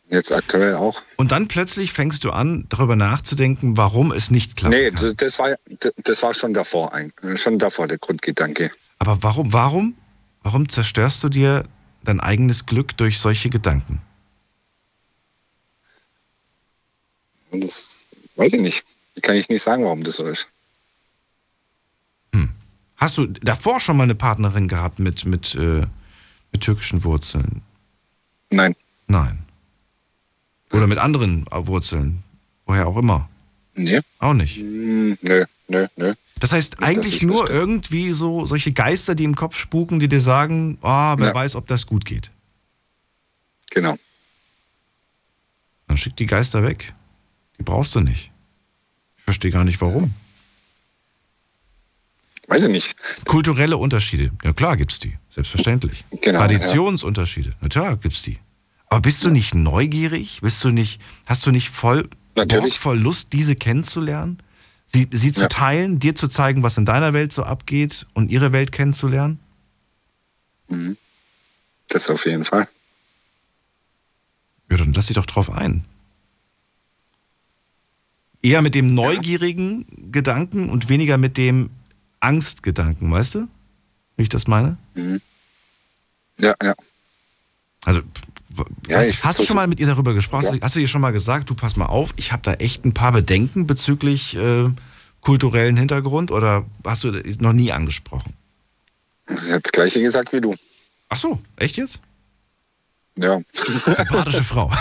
Jetzt 0.09 0.33
aktuell 0.33 0.75
auch. 0.75 1.01
Und 1.15 1.31
dann 1.31 1.47
plötzlich 1.47 1.93
fängst 1.93 2.25
du 2.25 2.31
an, 2.31 2.65
darüber 2.67 2.97
nachzudenken, 2.97 3.77
warum 3.77 4.11
es 4.11 4.29
nicht 4.29 4.57
klappt. 4.57 4.75
Nee, 4.75 4.91
das, 4.91 5.15
das 5.15 5.39
war 5.39 5.55
das 6.03 6.21
war 6.21 6.33
schon 6.33 6.53
davor 6.53 6.93
ein, 6.93 7.13
schon 7.35 7.57
davor 7.59 7.87
der 7.87 7.97
Grundgedanke. 7.97 8.71
Aber 8.99 9.23
warum, 9.23 9.53
warum, 9.53 9.95
warum 10.43 10.67
zerstörst 10.67 11.23
du 11.23 11.29
dir 11.29 11.63
dein 12.03 12.19
eigenes 12.19 12.65
Glück 12.65 12.95
durch 12.97 13.19
solche 13.19 13.49
Gedanken? 13.49 14.01
Das 17.51 18.05
weiß 18.35 18.53
ich 18.53 18.61
nicht. 18.61 18.85
Kann 19.21 19.35
ich 19.35 19.49
nicht 19.49 19.61
sagen, 19.61 19.83
warum 19.83 20.03
das 20.03 20.15
so 20.15 20.25
ist. 20.25 20.47
Hast 23.01 23.17
du 23.17 23.25
davor 23.25 23.79
schon 23.79 23.97
mal 23.97 24.03
eine 24.03 24.13
Partnerin 24.13 24.67
gehabt 24.67 24.99
mit, 24.99 25.25
mit, 25.25 25.55
äh, 25.55 25.87
mit 26.51 26.61
türkischen 26.61 27.03
Wurzeln? 27.03 27.63
Nein. 28.51 28.75
Nein. 29.07 29.39
Oder 30.71 30.85
mit 30.85 30.99
anderen 30.99 31.47
Wurzeln? 31.49 32.21
Woher 32.67 32.87
auch 32.87 32.97
immer? 32.97 33.27
Nee. 33.73 34.01
Auch 34.19 34.35
nicht. 34.35 34.57
Hm, 34.57 35.17
Nö, 35.19 35.45
nö, 35.67 35.87
nö. 35.95 36.13
Das 36.41 36.51
heißt, 36.51 36.73
dass 36.73 36.81
eigentlich 36.81 37.17
ich 37.17 37.21
nur 37.23 37.43
wüsste. 37.43 37.53
irgendwie 37.53 38.11
so 38.11 38.45
solche 38.45 38.73
Geister, 38.73 39.15
die 39.15 39.23
im 39.23 39.35
Kopf 39.35 39.55
spuken, 39.57 39.99
die 39.99 40.09
dir 40.09 40.19
sagen, 40.21 40.77
ah, 40.81 41.15
wer 41.17 41.27
Ja. 41.27 41.33
weiß, 41.35 41.55
ob 41.55 41.67
das 41.67 41.85
gut 41.85 42.03
geht. 42.03 42.31
Genau. 43.69 43.97
Dann 45.87 45.97
schick 45.97 46.15
die 46.17 46.25
Geister 46.25 46.63
weg. 46.63 46.93
Die 47.59 47.63
brauchst 47.63 47.93
du 47.95 47.99
nicht. 48.01 48.31
Ich 49.17 49.23
verstehe 49.23 49.51
gar 49.51 49.63
nicht 49.63 49.79
warum. 49.81 50.13
Weiß 52.47 52.63
ich 52.63 52.69
nicht. 52.71 52.95
Kulturelle 53.25 53.77
Unterschiede. 53.77 54.31
Ja 54.43 54.51
klar 54.53 54.75
gibt's 54.77 54.99
die. 54.99 55.17
Selbstverständlich. 55.29 56.03
Genau, 56.21 56.39
Traditionsunterschiede. 56.39 57.53
Na 57.61 57.69
klar 57.69 57.95
gibt's 57.97 58.23
die. 58.23 58.39
Aber 58.87 59.01
bist 59.01 59.23
du 59.23 59.29
nicht 59.29 59.53
neugierig? 59.53 60.39
Bist 60.41 60.63
du 60.63 60.69
nicht, 60.71 60.99
hast 61.27 61.45
du 61.45 61.51
nicht 61.51 61.69
voll, 61.69 62.09
Natürlich. 62.35 62.73
Bock, 62.73 62.81
voll 62.81 62.99
Lust, 62.99 63.31
diese 63.31 63.55
kennenzulernen? 63.55 64.39
Sie, 64.93 65.07
sie 65.11 65.31
zu 65.31 65.43
Ja. 65.43 65.47
teilen, 65.47 65.99
dir 65.99 66.15
zu 66.15 66.27
zeigen, 66.27 66.63
was 66.63 66.77
in 66.77 66.85
deiner 66.85 67.13
Welt 67.13 67.31
so 67.31 67.43
abgeht 67.43 68.05
und 68.13 68.29
ihre 68.29 68.51
Welt 68.51 68.71
kennenzulernen? 68.73 69.39
Mhm. 70.67 70.97
Das 71.87 72.09
auf 72.09 72.25
jeden 72.25 72.43
Fall. 72.43 72.67
Ja, 74.69 74.77
dann 74.77 74.93
lass 74.93 75.07
dich 75.07 75.15
doch 75.15 75.25
drauf 75.25 75.49
ein. 75.49 75.85
Eher 78.41 78.61
mit 78.61 78.75
dem 78.75 78.93
neugierigen 78.93 79.85
Gedanken 80.11 80.69
und 80.69 80.89
weniger 80.89 81.17
mit 81.17 81.37
dem 81.37 81.69
Angstgedanken, 82.19 83.11
weißt 83.11 83.35
du? 83.35 83.47
Wie 84.17 84.23
ich 84.23 84.29
das 84.29 84.47
meine? 84.47 84.77
Mhm. 84.95 85.21
Ja, 86.37 86.55
ja. 86.61 86.73
Also, 87.85 88.01
Ja, 88.87 88.97
hast, 88.99 89.23
hast 89.23 89.39
du 89.39 89.43
schon 89.45 89.55
mal 89.55 89.67
mit 89.67 89.79
ihr 89.79 89.87
darüber 89.87 90.13
gesprochen? 90.13 90.55
Ja. 90.55 90.61
Hast 90.61 90.75
du 90.75 90.79
ihr 90.79 90.87
schon 90.87 91.01
mal 91.01 91.11
gesagt, 91.11 91.49
du 91.49 91.55
pass 91.55 91.75
mal 91.75 91.85
auf, 91.85 92.13
ich 92.17 92.31
habe 92.31 92.41
da 92.43 92.53
echt 92.53 92.85
ein 92.85 92.93
paar 92.93 93.11
Bedenken 93.11 93.67
bezüglich 93.67 94.35
äh, 94.35 94.69
kulturellen 95.21 95.77
Hintergrund 95.77 96.31
oder 96.31 96.65
hast 96.85 97.03
du 97.03 97.11
das 97.11 97.39
noch 97.39 97.53
nie 97.53 97.71
angesprochen? 97.71 98.33
Sie 99.27 99.53
hat 99.53 99.63
das 99.65 99.71
Gleiche 99.71 100.01
gesagt 100.01 100.33
wie 100.33 100.41
du. 100.41 100.55
Ach 101.09 101.17
so, 101.17 101.39
echt 101.57 101.77
jetzt? 101.77 102.01
Ja. 103.15 103.39
Sympathische 103.53 104.43
Frau. 104.43 104.71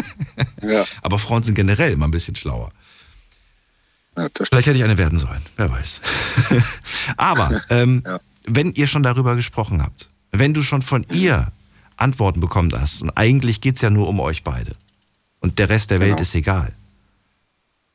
ja. 0.62 0.84
Aber 1.02 1.18
Frauen 1.18 1.42
sind 1.42 1.54
generell 1.54 1.92
immer 1.92 2.06
ein 2.06 2.10
bisschen 2.10 2.34
schlauer. 2.34 2.70
ja 4.16 4.28
Vielleicht 4.34 4.66
hätte 4.66 4.78
ich 4.78 4.84
eine 4.84 4.98
werden 4.98 5.18
sollen, 5.18 5.42
wer 5.56 5.70
weiß. 5.70 6.00
Aber 7.16 7.60
ähm, 7.70 8.02
Ja. 8.06 8.18
wenn 8.46 8.72
ihr 8.72 8.86
schon 8.86 9.02
darüber 9.02 9.36
gesprochen 9.36 9.82
habt, 9.82 10.08
wenn 10.32 10.52
du 10.54 10.62
schon 10.62 10.82
von 10.82 11.06
ihr 11.12 11.52
Antworten 11.96 12.40
bekommen 12.40 12.70
hast, 12.72 13.02
und 13.02 13.10
eigentlich 13.10 13.60
geht 13.60 13.76
es 13.76 13.82
ja 13.82 13.90
nur 13.90 14.08
um 14.08 14.20
euch 14.20 14.44
beide 14.44 14.72
und 15.40 15.58
der 15.58 15.68
Rest 15.68 15.90
der 15.90 16.00
Welt 16.00 16.10
Genau. 16.10 16.22
ist 16.22 16.34
egal, 16.34 16.72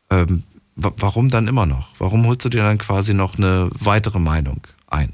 ähm, 0.09 0.43
wa- 0.75 0.93
warum 0.97 1.29
dann 1.29 1.47
immer 1.47 1.65
noch? 1.65 1.89
Warum 1.99 2.25
holst 2.27 2.45
du 2.45 2.49
dir 2.49 2.63
dann 2.63 2.77
quasi 2.77 3.13
noch 3.13 3.37
eine 3.37 3.69
weitere 3.73 4.19
Meinung 4.19 4.65
ein? 4.87 5.13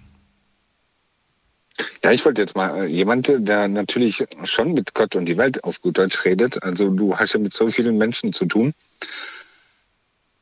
Ja, 2.04 2.12
ich 2.12 2.24
wollte 2.26 2.42
jetzt 2.42 2.56
mal 2.56 2.84
äh, 2.84 2.86
jemand, 2.86 3.32
der 3.38 3.68
natürlich 3.68 4.24
schon 4.46 4.74
mit 4.74 4.94
Gott 4.94 5.16
und 5.16 5.26
die 5.26 5.38
Welt 5.38 5.64
auf 5.64 5.82
gut 5.82 5.98
Deutsch 5.98 6.24
redet. 6.26 6.64
Also 6.64 6.90
du 6.90 7.18
hast 7.18 7.34
ja 7.34 7.40
mit 7.40 7.54
so 7.54 7.68
vielen 7.70 7.98
Menschen 7.98 8.32
zu 8.34 8.46
tun. 8.46 8.74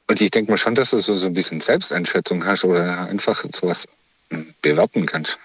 Und 0.08 0.22
ich 0.22 0.30
denke 0.30 0.52
mal 0.52 0.58
schon, 0.58 0.76
dass 0.76 0.92
du 0.92 1.00
so, 1.00 1.16
so 1.16 1.26
ein 1.28 1.34
bisschen 1.34 1.60
Selbsteinschätzung 1.60 2.46
hast 2.46 2.64
oder 2.64 3.08
einfach 3.08 3.44
sowas 3.52 3.86
hm, 4.30 4.54
bewerten 4.62 5.06
kannst. 5.08 5.40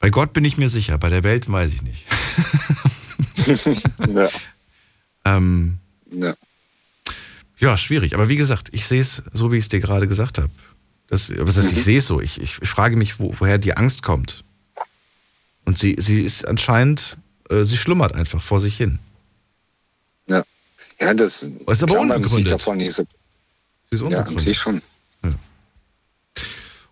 Bei 0.00 0.10
Gott 0.10 0.32
bin 0.32 0.44
ich 0.44 0.56
mir 0.56 0.68
sicher, 0.68 0.98
bei 0.98 1.08
der 1.10 1.22
Welt 1.22 1.50
weiß 1.50 1.72
ich 1.72 1.82
nicht. 1.82 2.04
ja, 4.14 4.28
Ähm, 5.24 5.78
ja. 6.10 6.34
Ja, 7.58 7.76
schwierig. 7.76 8.14
Aber 8.14 8.28
wie 8.30 8.36
gesagt, 8.36 8.70
ich 8.72 8.86
sehe 8.86 9.00
es 9.02 9.22
so, 9.34 9.52
wie 9.52 9.58
ich 9.58 9.64
es 9.64 9.68
dir 9.68 9.80
gerade 9.80 10.08
gesagt 10.08 10.38
habe. 10.38 10.50
Das, 11.08 11.30
was 11.36 11.56
heißt, 11.58 11.70
Mhm. 11.72 11.76
ich 11.76 11.84
sehe 11.84 11.98
es 11.98 12.06
so. 12.06 12.20
Ich, 12.20 12.40
ich, 12.40 12.58
ich 12.62 12.68
frage 12.68 12.96
mich, 12.96 13.20
wo, 13.20 13.34
woher 13.38 13.58
die 13.58 13.76
Angst 13.76 14.02
kommt. 14.02 14.42
Und 15.66 15.78
sie, 15.78 15.96
sie 15.98 16.22
ist 16.22 16.46
anscheinend, 16.46 17.18
äh, 17.50 17.64
sie 17.64 17.76
schlummert 17.76 18.14
einfach 18.14 18.40
vor 18.42 18.60
sich 18.60 18.76
hin. 18.76 18.98
ja. 20.26 20.42
Ja, 20.98 21.14
das 21.14 21.46
Das 21.66 21.78
ist 21.78 21.82
aber 21.82 21.98
unbegründet. 22.00 22.52
davon 22.52 22.76
nicht 22.76 22.92
so. 22.92 23.04
Sie 23.90 23.96
ist 23.96 24.00
Ja, 24.02 24.06
an 24.08 24.12
unbegründet. 24.14 24.44
sich 24.44 24.58
schon. 24.58 24.82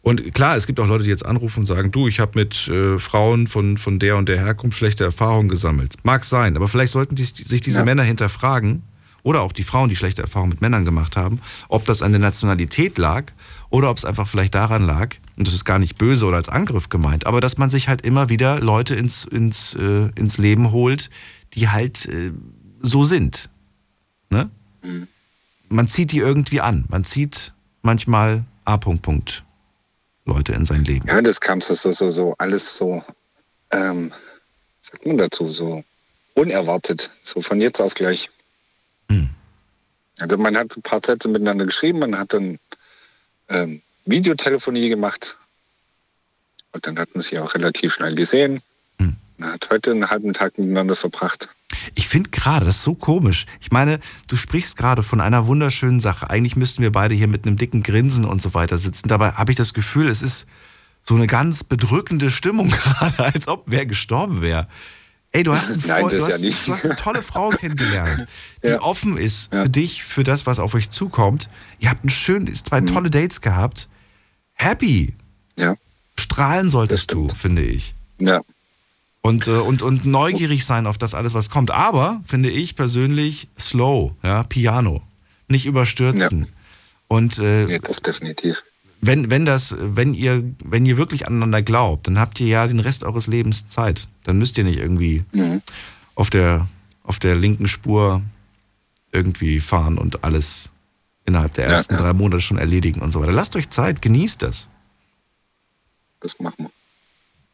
Und 0.09 0.33
klar, 0.33 0.57
es 0.57 0.67
gibt 0.67 0.81
auch 0.81 0.87
Leute, 0.87 1.05
die 1.05 1.11
jetzt 1.11 1.27
anrufen 1.27 1.61
und 1.61 1.67
sagen, 1.67 1.93
du, 1.93 2.09
ich 2.09 2.19
habe 2.19 2.31
mit 2.35 2.67
äh, 2.69 2.99
Frauen 2.99 3.47
von, 3.47 3.77
von 3.77 3.99
der 3.99 4.17
und 4.17 4.27
der 4.27 4.39
Herkunft 4.39 4.79
schlechte 4.79 5.05
Erfahrungen 5.05 5.51
gesammelt. 5.51 5.97
Mag 6.03 6.25
sein, 6.25 6.57
aber 6.57 6.67
vielleicht 6.67 6.93
sollten 6.93 7.15
die, 7.15 7.25
sich 7.25 7.61
diese 7.61 7.81
Ja. 7.81 7.85
Männer 7.85 8.05
hinterfragen, 8.05 8.85
oder 9.23 9.43
auch 9.43 9.53
die 9.53 9.65
Frauen, 9.65 9.91
die 9.91 9.97
schlechte 9.97 10.23
Erfahrungen 10.23 10.49
mit 10.49 10.63
Männern 10.63 10.87
gemacht 10.87 11.19
haben, 11.19 11.43
ob 11.69 11.85
das 11.85 12.01
an 12.01 12.13
der 12.13 12.21
Nationalität 12.21 12.97
lag 12.97 13.25
oder 13.69 13.91
ob 13.91 13.99
es 13.99 14.07
einfach 14.07 14.27
vielleicht 14.27 14.55
daran 14.55 14.87
lag, 14.87 15.17
und 15.37 15.47
das 15.47 15.53
ist 15.53 15.67
gar 15.67 15.79
nicht 15.79 15.99
böse 15.99 16.25
oder 16.25 16.39
als 16.39 16.49
Angriff 16.49 16.89
gemeint, 16.89 17.27
aber 17.27 17.43
dass 17.43 17.59
man 17.59 17.69
sich 17.69 17.91
halt 17.91 18.01
immer 18.01 18.31
wieder 18.31 18.61
Leute 18.61 18.95
ins, 18.95 19.27
ins, 19.27 19.75
äh, 19.75 20.09
ins 20.15 20.39
Leben 20.39 20.73
holt, 20.73 21.11
die 21.53 21.69
halt 21.69 22.07
äh, 22.07 22.33
so 22.81 23.05
sind. 23.05 23.51
Ne? 24.31 24.49
Man 25.69 25.87
zieht 25.87 26.13
die 26.13 26.19
irgendwie 26.19 26.63
an. 26.63 26.87
Man 26.89 27.05
zieht 27.05 27.53
manchmal 27.83 28.45
A. 28.65 28.79
Punkt, 28.79 29.03
Punkt. 29.03 29.45
Leute 30.29 30.53
in 30.53 30.65
sein 30.65 30.85
Leben. 30.85 31.09
Ja, 31.09 31.21
das 31.23 31.41
kam 31.41 31.61
so, 31.61 31.75
so, 31.75 31.91
so, 31.91 32.11
so 32.11 32.35
alles 32.39 32.77
so, 32.77 33.03
ähm, 33.73 34.13
sagt 34.81 35.07
man 35.07 35.19
dazu, 35.19 35.49
so 35.49 35.83
unerwartet, 36.35 37.11
so 37.23 37.41
von 37.41 37.61
jetzt 37.61 37.81
auf 37.81 37.95
gleich. 37.95 38.31
Hm. 39.11 39.31
Also 40.19 40.37
man 40.37 40.57
hat 40.57 40.77
ein 40.77 40.83
paar 40.83 41.01
Sätze 41.05 41.29
miteinander 41.29 41.65
geschrieben, 41.65 42.01
man 42.01 42.19
hat 42.19 42.35
dann 42.35 42.59
ähm, 43.49 43.83
Videotelefonie 44.05 44.89
gemacht 44.91 45.39
und 46.73 46.87
dann 46.87 46.99
hat 46.99 47.15
man 47.15 47.23
sich 47.23 47.39
auch 47.39 47.55
relativ 47.55 47.95
schnell 47.95 48.15
gesehen. 48.15 48.61
Hm. 48.99 49.17
Man 49.39 49.53
hat 49.53 49.69
heute 49.71 49.93
einen 49.93 50.11
halben 50.11 50.35
Tag 50.35 50.59
miteinander 50.59 50.95
verbracht. 50.95 51.49
Ich 51.95 52.09
finde 52.09 52.31
gerade, 52.31 52.67
das 52.67 52.77
ist 52.77 52.83
so 52.85 52.95
komisch. 52.95 53.47
Ich 53.61 53.71
meine, 53.71 53.99
du 54.27 54.37
sprichst 54.37 54.77
gerade 54.77 55.03
von 55.03 55.21
einer 55.21 55.47
wunderschönen 55.47 56.01
Sache. 56.01 56.29
Eigentlich 56.31 56.57
müssten 56.57 56.83
wir 56.83 56.93
beide 56.93 57.15
hier 57.15 57.29
mit 57.29 57.47
einem 57.47 57.57
dicken 57.57 57.83
Grinsen 57.83 58.25
und 58.25 58.41
so 58.43 58.55
weiter 58.55 58.79
sitzen. 58.79 59.09
Dabei 59.09 59.33
habe 59.33 59.51
ich 59.53 59.57
das 59.59 59.75
Gefühl, 59.75 60.09
es 60.09 60.23
ist 60.23 60.47
so 61.03 61.15
eine 61.15 61.27
ganz 61.27 61.65
bedrückende 61.65 62.31
Stimmung 62.31 62.69
gerade, 62.71 63.25
als 63.25 63.49
ob 63.49 63.65
wer 63.67 63.87
gestorben 63.87 64.41
wäre. 64.43 64.67
Ey, 65.33 65.43
du 65.43 65.53
hast, 65.55 65.71
ein 65.73 65.83
Nein, 65.87 66.01
voll, 66.03 66.11
du, 66.11 66.17
ja 66.19 66.27
hast, 66.29 66.41
nicht. 66.43 66.67
du 66.67 66.73
hast 66.73 66.85
eine 66.87 66.97
tolle 66.97 67.23
Frau 67.23 67.51
kennengelernt, 67.51 68.27
die 68.63 68.69
Ja. 68.69 68.81
offen 68.81 69.17
ist 69.17 69.53
Ja. 69.53 69.63
für 69.65 69.69
dich, 69.71 70.03
für 70.05 70.25
das, 70.25 70.47
was 70.47 70.59
auf 70.59 70.75
euch 70.75 70.91
zukommt. 70.91 71.49
Ihr 71.79 71.91
habt 71.91 72.05
ein 72.05 72.09
schön, 72.11 72.53
zwei 72.55 72.81
tolle 72.81 73.11
Dates 73.11 73.41
gehabt. 73.41 73.89
Happy. 74.55 75.15
Ja, 75.59 75.75
Strahlen 76.19 76.69
solltest 76.69 77.13
du, 77.13 77.29
finde 77.29 77.63
ich. 77.63 77.95
ja, 78.19 78.41
Und, 79.21 79.47
äh, 79.49 79.53
und, 79.59 79.83
und 79.83 80.07
neugierig 80.07 80.65
sein 80.65 80.87
auf 80.87 80.97
das 80.99 81.15
alles, 81.15 81.35
was 81.35 81.51
kommt. 81.51 81.71
Aber, 81.71 82.21
finde 82.25 82.51
ich 82.51 82.77
persönlich, 82.77 83.49
slow, 83.59 84.15
ja, 84.23 84.45
Piano. 84.45 85.03
Nicht 85.49 85.67
überstürzen. 85.67 86.47
Und 87.09 87.39
äh, 87.39 87.65
nee, 87.67 87.79
das 87.83 88.01
definitiv. 88.01 88.63
wenn, 89.01 89.31
wenn 89.31 89.45
das, 89.45 89.75
wenn 89.79 90.15
ihr, 90.15 90.45
wenn 90.65 90.87
ihr 90.87 90.97
wirklich 90.97 91.27
aneinander 91.27 91.63
glaubt, 91.63 92.07
dann 92.07 92.19
habt 92.19 92.39
ihr 92.41 92.47
ja 92.47 92.67
den 92.67 92.81
Rest 92.81 93.03
eures 93.03 93.27
Lebens 93.27 93.67
Zeit. 93.69 94.09
Dann 94.25 94.39
müsst 94.39 94.57
ihr 94.59 94.65
nicht 94.65 94.79
irgendwie 94.79 95.25
Mhm. 95.33 95.63
auf 96.15 96.31
der, 96.31 96.69
auf 97.03 97.19
der 97.19 97.35
linken 97.35 97.67
Spur 97.67 98.23
irgendwie 99.11 99.59
fahren 99.61 99.97
und 99.99 100.23
alles 100.23 100.71
innerhalb 101.25 101.55
der 101.55 101.67
Ja, 101.69 101.73
ersten 101.77 101.95
ja. 101.95 102.01
drei 102.01 102.13
Monate 102.13 102.41
schon 102.43 102.59
erledigen 102.59 103.01
und 103.01 103.11
so 103.11 103.21
weiter. 103.21 103.33
Lasst 103.33 103.57
euch 103.57 103.69
Zeit, 103.71 104.01
genießt 104.03 104.43
das. 104.43 104.69
Das 106.21 106.39
machen 106.41 106.57
wir. 106.67 106.71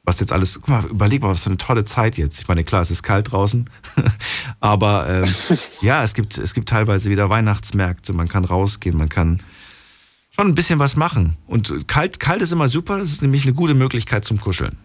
Was 0.05 0.21
jetzt 0.21 0.33
alles, 0.33 0.55
guck 0.55 0.69
mal, 0.69 0.85
überleg 0.85 1.23
mal, 1.23 1.31
was 1.31 1.43
für 1.43 1.51
eine 1.51 1.57
tolle 1.57 1.85
Zeit 1.85 2.17
jetzt. 2.19 2.38
Ich 2.40 2.49
meine, 2.49 2.62
klar, 2.62 2.83
es 2.83 2.90
ist 2.90 3.03
kalt 3.03 3.33
draußen, 3.33 3.69
aber 4.61 5.09
ähm, 5.09 5.35
ja, 5.81 6.05
es 6.05 6.14
gibt, 6.14 6.37
es 6.38 6.55
gibt 6.55 6.69
teilweise 6.69 7.11
wieder 7.11 7.31
Weihnachtsmärkte, 7.31 8.12
man 8.12 8.29
kann 8.29 8.45
rausgehen, 8.45 8.97
man 8.97 9.09
kann 9.09 9.40
schon 10.35 10.49
ein 10.49 10.55
bisschen 10.55 10.79
was 10.79 10.97
machen. 10.97 11.37
Und 11.47 11.88
kalt, 11.88 12.21
kalt 12.21 12.43
ist 12.43 12.53
immer 12.53 12.69
super, 12.69 12.99
das 12.99 13.12
ist 13.12 13.23
nämlich 13.23 13.45
eine 13.45 13.55
gute 13.55 13.75
Möglichkeit 13.75 14.25
zum 14.25 14.40
Kuscheln. 14.40 14.77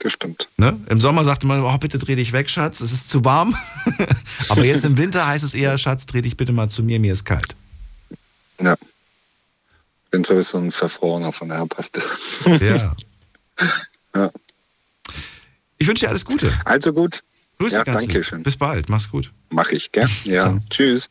Das 0.00 0.12
stimmt. 0.12 0.48
Ne? 0.56 0.78
Im 0.88 1.00
Sommer 1.00 1.24
sagte 1.24 1.46
man, 1.46 1.62
oh, 1.62 1.78
bitte 1.78 1.98
dreh 1.98 2.14
dich 2.14 2.32
weg, 2.32 2.48
Schatz, 2.48 2.80
es 2.80 2.92
ist 2.92 3.08
zu 3.08 3.24
warm. 3.24 3.54
aber 4.48 4.64
jetzt 4.64 4.84
im 4.84 4.96
Winter 4.96 5.26
heißt 5.26 5.44
es 5.44 5.54
eher, 5.54 5.76
Schatz, 5.76 6.06
dreh 6.06 6.22
dich 6.22 6.36
bitte 6.36 6.52
mal 6.52 6.68
zu 6.68 6.82
mir, 6.82 7.00
mir 7.00 7.12
ist 7.12 7.24
kalt. 7.24 7.54
Ja. 8.60 8.76
Bin 10.10 10.24
sowieso 10.24 10.58
ein 10.58 10.72
Verfrorener, 10.72 11.32
von 11.32 11.48
daher 11.48 11.66
passt 11.66 11.96
das. 11.96 12.48
Ja. 12.60 12.94
Ja. 14.14 14.30
Ich 15.78 15.86
wünsche 15.86 16.04
dir 16.06 16.10
alles 16.10 16.24
Gute. 16.24 16.52
Also 16.64 16.92
gut, 16.92 17.22
Grüße 17.58 17.76
Ja, 17.76 17.84
ganz 17.84 17.98
danke 18.02 18.14
lieb. 18.18 18.24
schön. 18.24 18.42
Bis 18.42 18.56
bald, 18.56 18.88
mach's 18.88 19.10
gut. 19.10 19.32
mache 19.50 19.74
ich, 19.74 19.92
gell? 19.92 20.08
Ja, 20.24 20.42
So. 20.50 20.58
tschüss. 20.70 21.08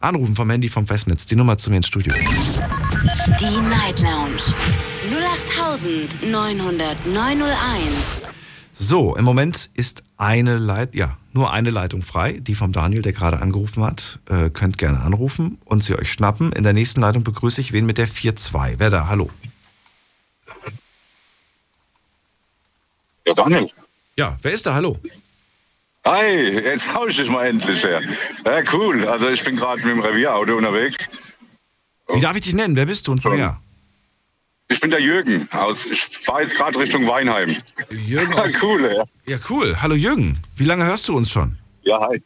Anrufen 0.00 0.34
vom 0.34 0.50
Handy 0.50 0.68
vom 0.68 0.86
Festnetz, 0.86 1.26
die 1.26 1.36
Nummer 1.36 1.56
zu 1.58 1.70
mir 1.70 1.76
ins 1.76 1.86
Studio. 1.86 2.12
Die 2.14 3.60
Night 3.68 4.00
Lounge 4.00 4.42
0890901. 6.92 8.30
So, 8.74 9.14
im 9.16 9.24
Moment 9.24 9.70
ist 9.74 10.02
eine 10.16 10.56
Leit 10.58 10.94
ja, 10.94 11.16
nur 11.32 11.52
eine 11.52 11.70
Leitung 11.70 12.02
frei, 12.02 12.32
die 12.40 12.54
vom 12.54 12.72
Daniel, 12.72 13.02
der 13.02 13.12
gerade 13.12 13.40
angerufen 13.40 13.84
hat. 13.84 14.18
Äh, 14.28 14.50
könnt 14.50 14.78
gerne 14.78 15.00
anrufen 15.00 15.58
und 15.64 15.84
sie 15.84 15.94
euch 15.96 16.10
schnappen. 16.12 16.52
In 16.52 16.64
der 16.64 16.72
nächsten 16.72 17.00
Leitung 17.00 17.22
begrüße 17.22 17.60
ich 17.60 17.72
wen 17.72 17.86
mit 17.86 17.98
der 17.98 18.08
4-2. 18.08 18.74
Wer 18.78 18.90
da? 18.90 19.06
Hallo. 19.08 19.30
Ja, 23.26 23.34
Daniel. 23.34 23.68
Ja, 24.16 24.38
wer 24.42 24.52
ist 24.52 24.66
da? 24.66 24.74
Hallo. 24.74 24.98
Hi, 26.04 26.58
jetzt 26.64 26.92
hau 26.92 27.06
ich 27.06 27.16
dich 27.16 27.28
mal 27.28 27.46
endlich 27.46 27.84
her. 27.84 28.02
Ja, 28.44 28.62
cool. 28.72 29.06
Also 29.06 29.28
ich 29.28 29.44
bin 29.44 29.56
gerade 29.56 29.80
mit 29.82 29.90
dem 29.90 30.00
Revierauto 30.00 30.56
unterwegs. 30.56 31.08
Wie 32.08 32.20
darf 32.20 32.36
ich 32.36 32.42
dich 32.42 32.54
nennen? 32.54 32.74
Wer 32.74 32.86
bist 32.86 33.06
du 33.06 33.12
und 33.12 33.24
woher? 33.24 33.60
Ich 34.68 34.80
bin 34.80 34.90
der 34.90 35.00
Jürgen 35.00 35.48
aus. 35.52 35.86
Ich 35.86 36.00
fahre 36.00 36.42
jetzt 36.42 36.56
gerade 36.56 36.78
Richtung 36.78 37.06
Weinheim. 37.06 37.56
Jürgen 37.90 38.32
aus, 38.34 38.54
cool, 38.62 38.82
ja. 38.82 39.04
Ja, 39.26 39.38
cool. 39.48 39.76
Hallo 39.80 39.94
Jürgen. 39.94 40.38
Wie 40.56 40.64
lange 40.64 40.84
hörst 40.84 41.08
du 41.08 41.16
uns 41.16 41.30
schon? 41.30 41.56
Ja, 41.82 42.00
hi. 42.00 42.20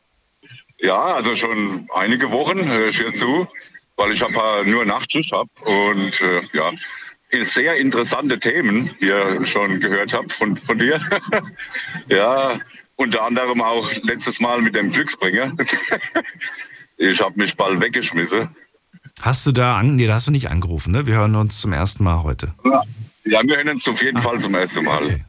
Ja, 0.78 1.00
also 1.16 1.34
schon 1.34 1.88
einige 1.94 2.30
Wochen 2.30 2.64
höre 2.66 2.88
ich 2.88 2.98
hier 2.98 3.14
zu, 3.14 3.46
weil 3.96 4.12
ich 4.12 4.24
ein 4.24 4.32
paar 4.32 4.64
nur 4.64 4.84
Nachtschicht 4.84 5.32
habe 5.32 5.50
und 5.64 6.20
äh, 6.20 6.40
ja, 6.52 6.70
sehr 7.44 7.76
interessante 7.76 8.38
Themen 8.38 8.90
hier 8.98 9.44
schon 9.46 9.80
gehört 9.80 10.12
habe 10.12 10.28
von, 10.30 10.56
von 10.56 10.78
dir. 10.78 11.00
ja, 12.08 12.58
unter 12.96 13.24
anderem 13.24 13.60
auch 13.60 13.90
letztes 14.02 14.40
Mal 14.40 14.62
mit 14.62 14.74
dem 14.74 14.90
Glücksbringer. 14.90 15.52
ich 16.96 17.20
habe 17.20 17.38
mich 17.38 17.56
bald 17.56 17.80
weggeschmissen. 17.80 18.48
Hast 19.20 19.46
du 19.46 19.52
da 19.52 19.78
an? 19.78 19.96
Nee, 19.96 20.06
da 20.06 20.14
hast 20.14 20.26
du 20.26 20.30
nicht 20.30 20.50
angerufen, 20.50 20.92
ne? 20.92 21.06
Wir 21.06 21.14
hören 21.14 21.34
uns 21.34 21.60
zum 21.60 21.72
ersten 21.72 22.04
Mal 22.04 22.22
heute. 22.22 22.54
Ja, 23.24 23.42
wir 23.42 23.56
hören 23.56 23.70
uns 23.70 23.88
auf 23.88 24.02
jeden 24.02 24.18
Ach, 24.18 24.22
Fall 24.22 24.40
zum 24.40 24.54
ersten 24.54 24.84
Mal. 24.84 25.02
Okay. 25.04 25.24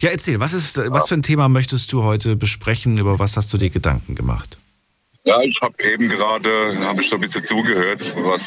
Ja, 0.00 0.10
erzähl, 0.10 0.40
was, 0.40 0.52
ist, 0.52 0.78
was 0.90 1.08
für 1.08 1.14
ein 1.14 1.22
Thema 1.22 1.48
möchtest 1.48 1.92
du 1.92 2.02
heute 2.02 2.36
besprechen? 2.36 2.98
Über 2.98 3.18
was 3.18 3.36
hast 3.36 3.52
du 3.52 3.58
dir 3.58 3.70
Gedanken 3.70 4.14
gemacht? 4.14 4.58
Ja, 5.24 5.40
ich 5.42 5.60
habe 5.62 5.74
eben 5.84 6.08
gerade, 6.08 6.76
habe 6.80 7.00
ich 7.00 7.08
so 7.08 7.14
ein 7.14 7.20
bisschen 7.20 7.44
zugehört, 7.44 8.12
was 8.16 8.42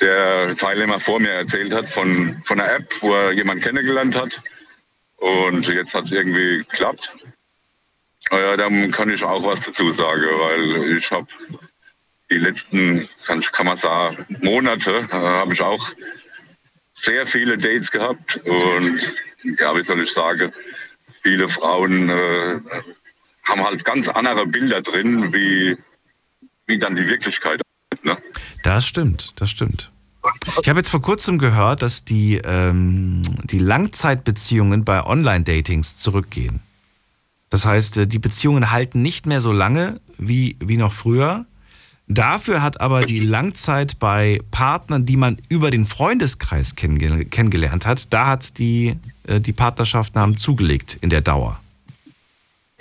der 0.00 0.56
Teilnehmer 0.56 1.00
vor 1.00 1.20
mir 1.20 1.30
erzählt 1.30 1.72
hat 1.72 1.88
von, 1.88 2.40
von 2.44 2.60
einer 2.60 2.72
App, 2.72 2.94
wo 3.00 3.14
er 3.14 3.32
jemanden 3.32 3.62
kennengelernt 3.62 4.14
hat. 4.14 4.40
Und 5.16 5.66
jetzt 5.68 5.94
hat 5.94 6.04
es 6.04 6.12
irgendwie 6.12 6.58
geklappt. 6.58 7.10
Ja, 8.30 8.56
dann 8.56 8.90
kann 8.90 9.10
ich 9.10 9.22
auch 9.22 9.44
was 9.44 9.60
dazu 9.60 9.92
sagen, 9.92 10.24
weil 10.24 10.96
ich 10.96 11.10
habe 11.10 11.28
die 12.30 12.38
letzten, 12.38 13.08
kann, 13.24 13.40
kann 13.40 13.66
man 13.66 13.76
sagen, 13.76 14.26
Monate 14.40 15.06
äh, 15.10 15.14
habe 15.14 15.52
ich 15.52 15.62
auch 15.62 15.90
sehr 16.94 17.26
viele 17.26 17.56
Dates 17.56 17.90
gehabt 17.90 18.36
und 18.44 19.00
ja, 19.60 19.76
wie 19.76 19.84
soll 19.84 20.02
ich 20.02 20.12
sagen, 20.12 20.52
viele 21.22 21.48
Frauen 21.48 22.08
äh, 22.08 22.60
haben 23.44 23.64
halt 23.64 23.84
ganz 23.84 24.08
andere 24.08 24.46
Bilder 24.46 24.82
drin, 24.82 25.32
wie, 25.32 25.76
wie 26.66 26.78
dann 26.78 26.96
die 26.96 27.06
Wirklichkeit. 27.06 27.60
Ne? 28.06 28.16
Das 28.62 28.86
stimmt, 28.86 29.32
das 29.36 29.50
stimmt. 29.50 29.90
Ich 30.60 30.68
habe 30.68 30.78
jetzt 30.78 30.88
vor 30.88 31.02
kurzem 31.02 31.38
gehört, 31.38 31.82
dass 31.82 32.04
die, 32.04 32.40
ähm, 32.44 33.22
die 33.44 33.58
Langzeitbeziehungen 33.58 34.84
bei 34.84 35.04
Online-Datings 35.04 35.96
zurückgehen. 35.96 36.60
Das 37.50 37.64
heißt, 37.64 37.98
äh, 37.98 38.06
die 38.06 38.18
Beziehungen 38.18 38.70
halten 38.70 39.02
nicht 39.02 39.26
mehr 39.26 39.40
so 39.40 39.52
lange 39.52 40.00
wie, 40.18 40.56
wie 40.58 40.76
noch 40.76 40.92
früher. 40.92 41.46
Dafür 42.08 42.62
hat 42.62 42.80
aber 42.80 43.04
die 43.04 43.20
Langzeit 43.20 43.98
bei 43.98 44.40
Partnern, 44.50 45.06
die 45.06 45.16
man 45.16 45.38
über 45.48 45.70
den 45.70 45.86
Freundeskreis 45.86 46.76
kennengelernt 46.76 47.86
hat, 47.86 48.12
da 48.12 48.28
hat 48.28 48.58
die, 48.58 48.96
äh, 49.26 49.40
die 49.40 49.52
Partnerschaften 49.52 50.20
haben 50.20 50.36
zugelegt 50.36 50.98
in 51.00 51.10
der 51.10 51.20
Dauer. 51.20 51.60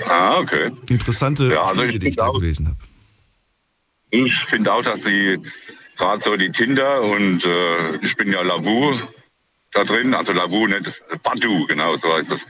Ah, 0.07 0.37
okay. 0.37 0.71
Interessante 0.89 1.53
ja, 1.53 1.63
also 1.63 1.81
Studie, 1.81 1.99
die 1.99 2.07
ich 2.09 2.15
da 2.17 2.29
gelesen 2.29 2.67
habe. 2.67 2.77
Ich 4.09 4.35
finde 4.45 4.73
auch, 4.73 4.81
dass 4.81 5.01
die 5.01 5.39
gerade 5.97 6.23
so 6.23 6.35
die 6.35 6.51
Tinder 6.51 7.01
und 7.01 7.45
äh, 7.45 7.95
ich 7.97 8.15
bin 8.15 8.31
ja 8.31 8.41
Lavu 8.41 8.99
da 9.71 9.83
drin, 9.83 10.13
also 10.13 10.33
Lavu 10.33 10.67
nicht, 10.67 10.91
Badu, 11.23 11.65
genau 11.67 11.95
so 11.97 12.13
heißt 12.13 12.31
das. 12.31 12.41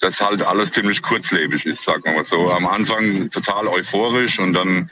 Das 0.00 0.20
halt 0.20 0.42
alles 0.42 0.72
ziemlich 0.72 1.00
kurzlebig 1.00 1.64
ist, 1.64 1.84
sagen 1.84 2.02
wir 2.04 2.12
mal 2.12 2.24
so. 2.24 2.50
Am 2.50 2.66
Anfang 2.66 3.30
total 3.30 3.68
euphorisch 3.68 4.38
und 4.38 4.52
dann 4.52 4.90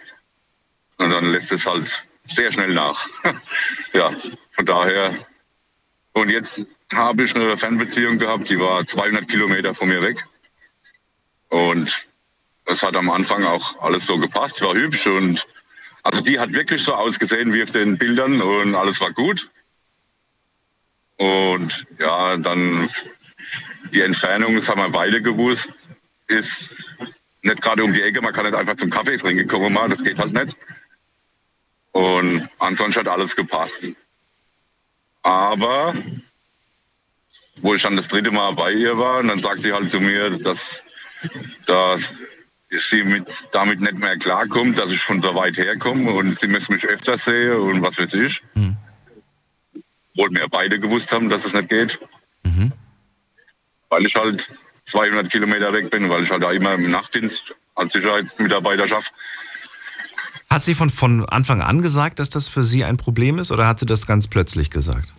und 1.02 1.10
dann 1.10 1.32
lässt 1.32 1.52
es 1.52 1.66
halt 1.66 2.02
sehr 2.28 2.52
schnell 2.52 2.72
nach. 2.72 3.08
ja, 3.92 4.12
von 4.52 4.66
daher. 4.66 5.26
Und 6.12 6.30
jetzt 6.30 6.64
habe 6.92 7.24
ich 7.24 7.34
eine 7.34 7.56
Fernbeziehung 7.56 8.18
gehabt, 8.18 8.48
die 8.48 8.58
war 8.58 8.84
200 8.84 9.26
Kilometer 9.28 9.74
von 9.74 9.88
mir 9.88 10.02
weg. 10.02 10.24
Und 11.48 12.06
das 12.66 12.82
hat 12.82 12.96
am 12.96 13.10
Anfang 13.10 13.44
auch 13.44 13.80
alles 13.82 14.06
so 14.06 14.18
gepasst, 14.18 14.60
war 14.60 14.74
hübsch 14.74 15.06
und 15.06 15.44
also 16.02 16.20
die 16.20 16.38
hat 16.38 16.52
wirklich 16.52 16.82
so 16.82 16.94
ausgesehen 16.94 17.52
wie 17.52 17.62
auf 17.62 17.70
den 17.70 17.96
Bildern 17.96 18.40
und 18.40 18.74
alles 18.74 19.00
war 19.00 19.12
gut. 19.12 19.48
Und 21.16 21.86
ja, 21.98 22.36
dann 22.36 22.90
die 23.92 24.00
Entfernung, 24.00 24.56
das 24.56 24.68
haben 24.68 24.80
wir 24.80 24.88
beide 24.88 25.22
gewusst, 25.22 25.72
ist 26.26 26.74
nicht 27.42 27.60
gerade 27.60 27.84
um 27.84 27.92
die 27.92 28.02
Ecke, 28.02 28.20
man 28.20 28.32
kann 28.32 28.46
nicht 28.46 28.54
einfach 28.54 28.76
zum 28.76 28.90
Kaffee 28.90 29.18
trinken 29.18 29.46
kommen 29.46 29.72
mal, 29.72 29.88
das 29.88 30.02
geht 30.02 30.18
halt 30.18 30.32
nicht. 30.32 30.56
Und 31.92 32.48
ansonsten 32.58 33.00
hat 33.00 33.08
alles 33.08 33.36
gepasst. 33.36 33.82
Aber 35.22 35.94
wo 37.56 37.74
ich 37.74 37.82
dann 37.82 37.96
das 37.96 38.08
dritte 38.08 38.30
Mal 38.30 38.52
bei 38.52 38.72
ihr 38.72 38.96
war, 38.98 39.18
und 39.18 39.28
dann 39.28 39.40
sagte 39.40 39.62
sie 39.62 39.72
halt 39.72 39.90
zu 39.90 40.00
mir, 40.00 40.30
dass, 40.30 40.82
dass 41.66 42.12
sie 42.78 43.04
mit, 43.04 43.26
damit 43.52 43.80
nicht 43.80 43.98
mehr 43.98 44.16
klarkommt, 44.16 44.78
dass 44.78 44.90
ich 44.90 45.00
von 45.00 45.20
so 45.20 45.34
weit 45.34 45.56
herkomme 45.56 46.10
und 46.10 46.38
sie 46.38 46.48
müssen 46.48 46.74
mich 46.74 46.84
öfter 46.84 47.18
sehen 47.18 47.56
und 47.56 47.82
was 47.82 47.98
weiß 47.98 48.14
ich. 48.14 48.42
Mhm. 48.54 48.76
Obwohl 50.14 50.30
wir 50.34 50.48
beide 50.48 50.78
gewusst 50.78 51.10
haben, 51.12 51.28
dass 51.28 51.44
es 51.44 51.52
nicht 51.52 51.68
geht. 51.68 51.98
Mhm. 52.44 52.72
Weil 53.88 54.06
ich 54.06 54.14
halt 54.14 54.48
200 54.86 55.30
Kilometer 55.30 55.72
weg 55.72 55.90
bin, 55.90 56.08
weil 56.10 56.22
ich 56.22 56.30
halt 56.30 56.42
da 56.42 56.50
immer 56.50 56.74
im 56.74 56.90
Nachtdienst 56.90 57.54
als 57.74 57.92
Sicherheitsmitarbeiter 57.92 58.88
schaffe. 58.88 59.10
Hat 60.50 60.62
sie 60.62 60.74
von, 60.74 60.90
von 60.90 61.24
Anfang 61.26 61.62
an 61.62 61.80
gesagt, 61.80 62.18
dass 62.18 62.28
das 62.28 62.48
für 62.48 62.62
sie 62.62 62.84
ein 62.84 62.98
Problem 62.98 63.38
ist 63.38 63.50
oder 63.50 63.66
hat 63.66 63.80
sie 63.80 63.86
das 63.86 64.06
ganz 64.06 64.28
plötzlich 64.28 64.70
gesagt? 64.70 65.14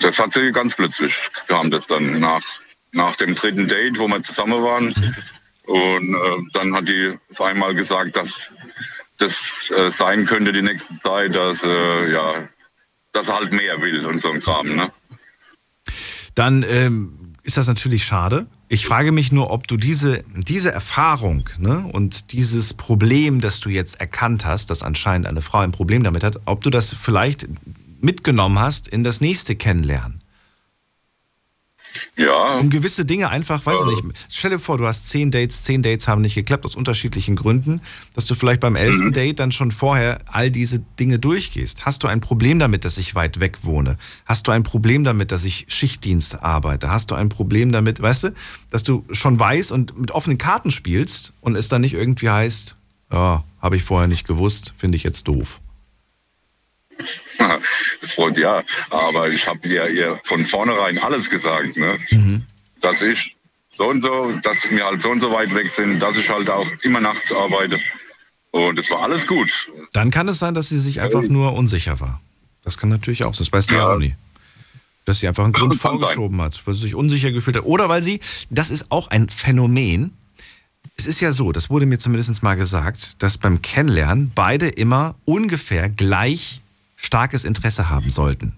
Das 0.00 0.18
hat 0.18 0.32
sie 0.32 0.50
ganz 0.50 0.74
plötzlich. 0.74 1.14
Wir 1.46 1.56
haben 1.56 1.70
das 1.70 1.86
dann 1.86 2.18
nach, 2.18 2.42
nach 2.92 3.14
dem 3.16 3.34
dritten 3.34 3.68
Date, 3.68 3.98
wo 3.98 4.08
wir 4.08 4.22
zusammen 4.22 4.62
waren. 4.62 5.14
Und 5.70 6.14
äh, 6.14 6.18
dann 6.52 6.74
hat 6.74 6.88
die 6.88 7.16
auf 7.30 7.40
einmal 7.42 7.76
gesagt, 7.76 8.16
dass 8.16 8.50
das 9.18 9.70
äh, 9.70 9.88
sein 9.90 10.26
könnte 10.26 10.52
die 10.52 10.62
nächste 10.62 10.98
Zeit, 10.98 11.32
dass, 11.32 11.62
äh, 11.62 12.12
ja, 12.12 12.48
dass 13.12 13.28
er 13.28 13.36
halt 13.36 13.52
mehr 13.52 13.80
will 13.80 14.04
und 14.04 14.20
so 14.20 14.32
ein 14.32 14.40
Kram. 14.40 14.74
Ne? 14.74 14.90
Dann 16.34 16.64
ähm, 16.68 17.34
ist 17.44 17.56
das 17.56 17.68
natürlich 17.68 18.02
schade. 18.02 18.48
Ich 18.68 18.84
frage 18.84 19.12
mich 19.12 19.30
nur, 19.30 19.52
ob 19.52 19.68
du 19.68 19.76
diese, 19.76 20.24
diese 20.34 20.72
Erfahrung 20.72 21.48
ne, 21.58 21.88
und 21.92 22.32
dieses 22.32 22.74
Problem, 22.74 23.40
das 23.40 23.60
du 23.60 23.70
jetzt 23.70 24.00
erkannt 24.00 24.44
hast, 24.44 24.70
dass 24.70 24.82
anscheinend 24.82 25.28
eine 25.28 25.40
Frau 25.40 25.58
ein 25.58 25.70
Problem 25.70 26.02
damit 26.02 26.24
hat, 26.24 26.40
ob 26.46 26.62
du 26.62 26.70
das 26.70 26.92
vielleicht 26.94 27.46
mitgenommen 28.00 28.58
hast 28.58 28.88
in 28.88 29.04
das 29.04 29.20
nächste 29.20 29.54
Kennenlernen. 29.54 30.19
Ja. 32.16 32.58
Um 32.58 32.70
gewisse 32.70 33.04
Dinge 33.04 33.30
einfach, 33.30 33.64
weiß 33.64 33.78
ich 33.92 34.04
nicht. 34.04 34.18
Stell 34.30 34.50
dir 34.50 34.58
vor, 34.58 34.78
du 34.78 34.86
hast 34.86 35.08
zehn 35.08 35.30
Dates, 35.30 35.64
zehn 35.64 35.82
Dates 35.82 36.08
haben 36.08 36.20
nicht 36.20 36.34
geklappt 36.34 36.64
aus 36.64 36.76
unterschiedlichen 36.76 37.36
Gründen, 37.36 37.80
dass 38.14 38.26
du 38.26 38.34
vielleicht 38.34 38.60
beim 38.60 38.76
elften 38.76 39.06
mhm. 39.06 39.12
Date 39.12 39.38
dann 39.38 39.52
schon 39.52 39.70
vorher 39.72 40.18
all 40.26 40.50
diese 40.50 40.80
Dinge 40.98 41.18
durchgehst. 41.18 41.84
Hast 41.86 42.02
du 42.02 42.08
ein 42.08 42.20
Problem 42.20 42.58
damit, 42.58 42.84
dass 42.84 42.98
ich 42.98 43.14
weit 43.14 43.40
weg 43.40 43.58
wohne? 43.62 43.98
Hast 44.26 44.46
du 44.48 44.52
ein 44.52 44.62
Problem 44.62 45.04
damit, 45.04 45.32
dass 45.32 45.44
ich 45.44 45.66
Schichtdienst 45.68 46.42
arbeite? 46.42 46.90
Hast 46.90 47.10
du 47.10 47.14
ein 47.14 47.28
Problem 47.28 47.72
damit, 47.72 48.00
weißt 48.00 48.24
du, 48.24 48.34
dass 48.70 48.82
du 48.82 49.04
schon 49.10 49.38
weißt 49.38 49.72
und 49.72 49.98
mit 49.98 50.10
offenen 50.10 50.38
Karten 50.38 50.70
spielst 50.70 51.32
und 51.40 51.56
es 51.56 51.68
dann 51.68 51.80
nicht 51.80 51.94
irgendwie 51.94 52.30
heißt, 52.30 52.76
oh, 53.10 53.38
habe 53.60 53.76
ich 53.76 53.82
vorher 53.82 54.08
nicht 54.08 54.26
gewusst, 54.26 54.74
finde 54.76 54.96
ich 54.96 55.02
jetzt 55.02 55.28
doof. 55.28 55.60
Das 58.00 58.12
freut 58.12 58.36
ja, 58.36 58.62
aber 58.90 59.28
ich 59.28 59.46
habe 59.46 59.66
ihr, 59.66 59.88
ihr 59.88 60.20
von 60.24 60.44
vornherein 60.44 60.98
alles 60.98 61.28
gesagt, 61.30 61.76
ne? 61.76 61.96
Mhm. 62.10 62.44
dass 62.80 63.02
ich 63.02 63.36
so 63.70 63.88
und 63.88 64.02
so, 64.02 64.32
dass 64.42 64.56
wir 64.68 64.84
halt 64.84 65.00
so 65.00 65.10
und 65.10 65.20
so 65.20 65.30
weit 65.32 65.54
weg 65.54 65.70
sind, 65.74 66.00
dass 66.00 66.16
ich 66.16 66.28
halt 66.28 66.50
auch 66.50 66.66
immer 66.82 67.00
nachts 67.00 67.32
arbeite. 67.32 67.80
Und 68.50 68.78
es 68.78 68.90
war 68.90 69.02
alles 69.02 69.26
gut. 69.26 69.50
Dann 69.92 70.10
kann 70.10 70.26
es 70.28 70.38
sein, 70.40 70.54
dass 70.54 70.68
sie 70.68 70.80
sich 70.80 71.00
einfach 71.00 71.22
nur 71.22 71.54
unsicher 71.54 72.00
war. 72.00 72.20
Das 72.64 72.78
kann 72.78 72.88
natürlich 72.88 73.24
auch 73.24 73.34
sein. 73.34 73.46
Das 73.46 73.52
weißt 73.52 73.70
du 73.70 73.74
ja 73.76 73.92
auch 73.92 73.98
nie. 73.98 74.14
Dass 75.04 75.20
sie 75.20 75.28
einfach 75.28 75.44
einen 75.44 75.52
Grund 75.52 75.76
vorgeschoben 75.76 76.38
sein. 76.38 76.46
hat, 76.46 76.62
weil 76.66 76.74
sie 76.74 76.82
sich 76.82 76.94
unsicher 76.94 77.30
gefühlt 77.30 77.56
hat. 77.56 77.64
Oder 77.64 77.88
weil 77.88 78.02
sie, 78.02 78.20
das 78.50 78.70
ist 78.70 78.90
auch 78.90 79.08
ein 79.08 79.28
Phänomen. 79.28 80.12
Es 80.96 81.06
ist 81.06 81.20
ja 81.20 81.32
so, 81.32 81.52
das 81.52 81.70
wurde 81.70 81.86
mir 81.86 81.98
zumindest 81.98 82.42
mal 82.42 82.56
gesagt, 82.56 83.22
dass 83.22 83.38
beim 83.38 83.62
Kennenlernen 83.62 84.32
beide 84.34 84.68
immer 84.68 85.14
ungefähr 85.24 85.88
gleich 85.88 86.60
starkes 87.00 87.44
Interesse 87.44 87.88
haben 87.88 88.10
sollten. 88.10 88.52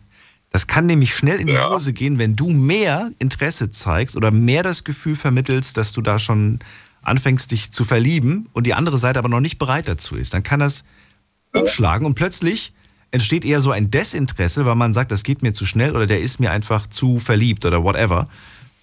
Das 0.50 0.66
kann 0.66 0.87
nämlich 0.87 1.14
schnell 1.14 1.40
in 1.40 1.46
die 1.46 1.55
ja. 1.55 1.70
Hose 1.70 1.92
gehen, 1.92 2.18
wenn 2.18 2.37
du 2.37 2.50
mehr 2.50 3.11
Interesse 3.18 3.70
zeigst 3.70 4.16
oder 4.16 4.31
mehr 4.31 4.62
das 4.62 4.85
Gefühl 4.85 5.16
vermittelst, 5.16 5.76
dass 5.78 5.92
du 5.92 6.02
da 6.02 6.18
schon 6.18 6.59
anfängst, 7.00 7.50
dich 7.50 7.72
zu 7.72 7.85
verlieben 7.85 8.48
und 8.52 8.66
die 8.66 8.74
andere 8.74 8.98
Seite 8.98 9.18
aber 9.18 9.28
noch 9.28 9.40
nicht 9.40 9.59
bereit 9.59 9.88
dazu 9.88 10.14
ist. 10.14 10.35
Dann 10.35 10.42
kann 10.42 10.61
das 10.61 10.85
umschlagen 11.54 12.06
und 12.06 12.14
plötzlich 12.14 12.75
entsteht 13.12 13.44
eher 13.44 13.60
so 13.60 13.71
ein 13.71 13.90
Desinteresse, 13.90 14.67
weil 14.67 14.75
man 14.75 14.92
sagt, 14.92 15.10
das 15.10 15.23
geht 15.23 15.42
mir 15.42 15.52
zu 15.52 15.67
schnell 15.67 15.96
oder 15.96 16.06
der 16.06 16.21
ist 16.21 16.38
mir 16.38 16.50
einfach 16.50 16.87
zu 16.87 17.19
verliebt 17.19 17.64
oder 17.64 17.83
whatever. 17.83 18.27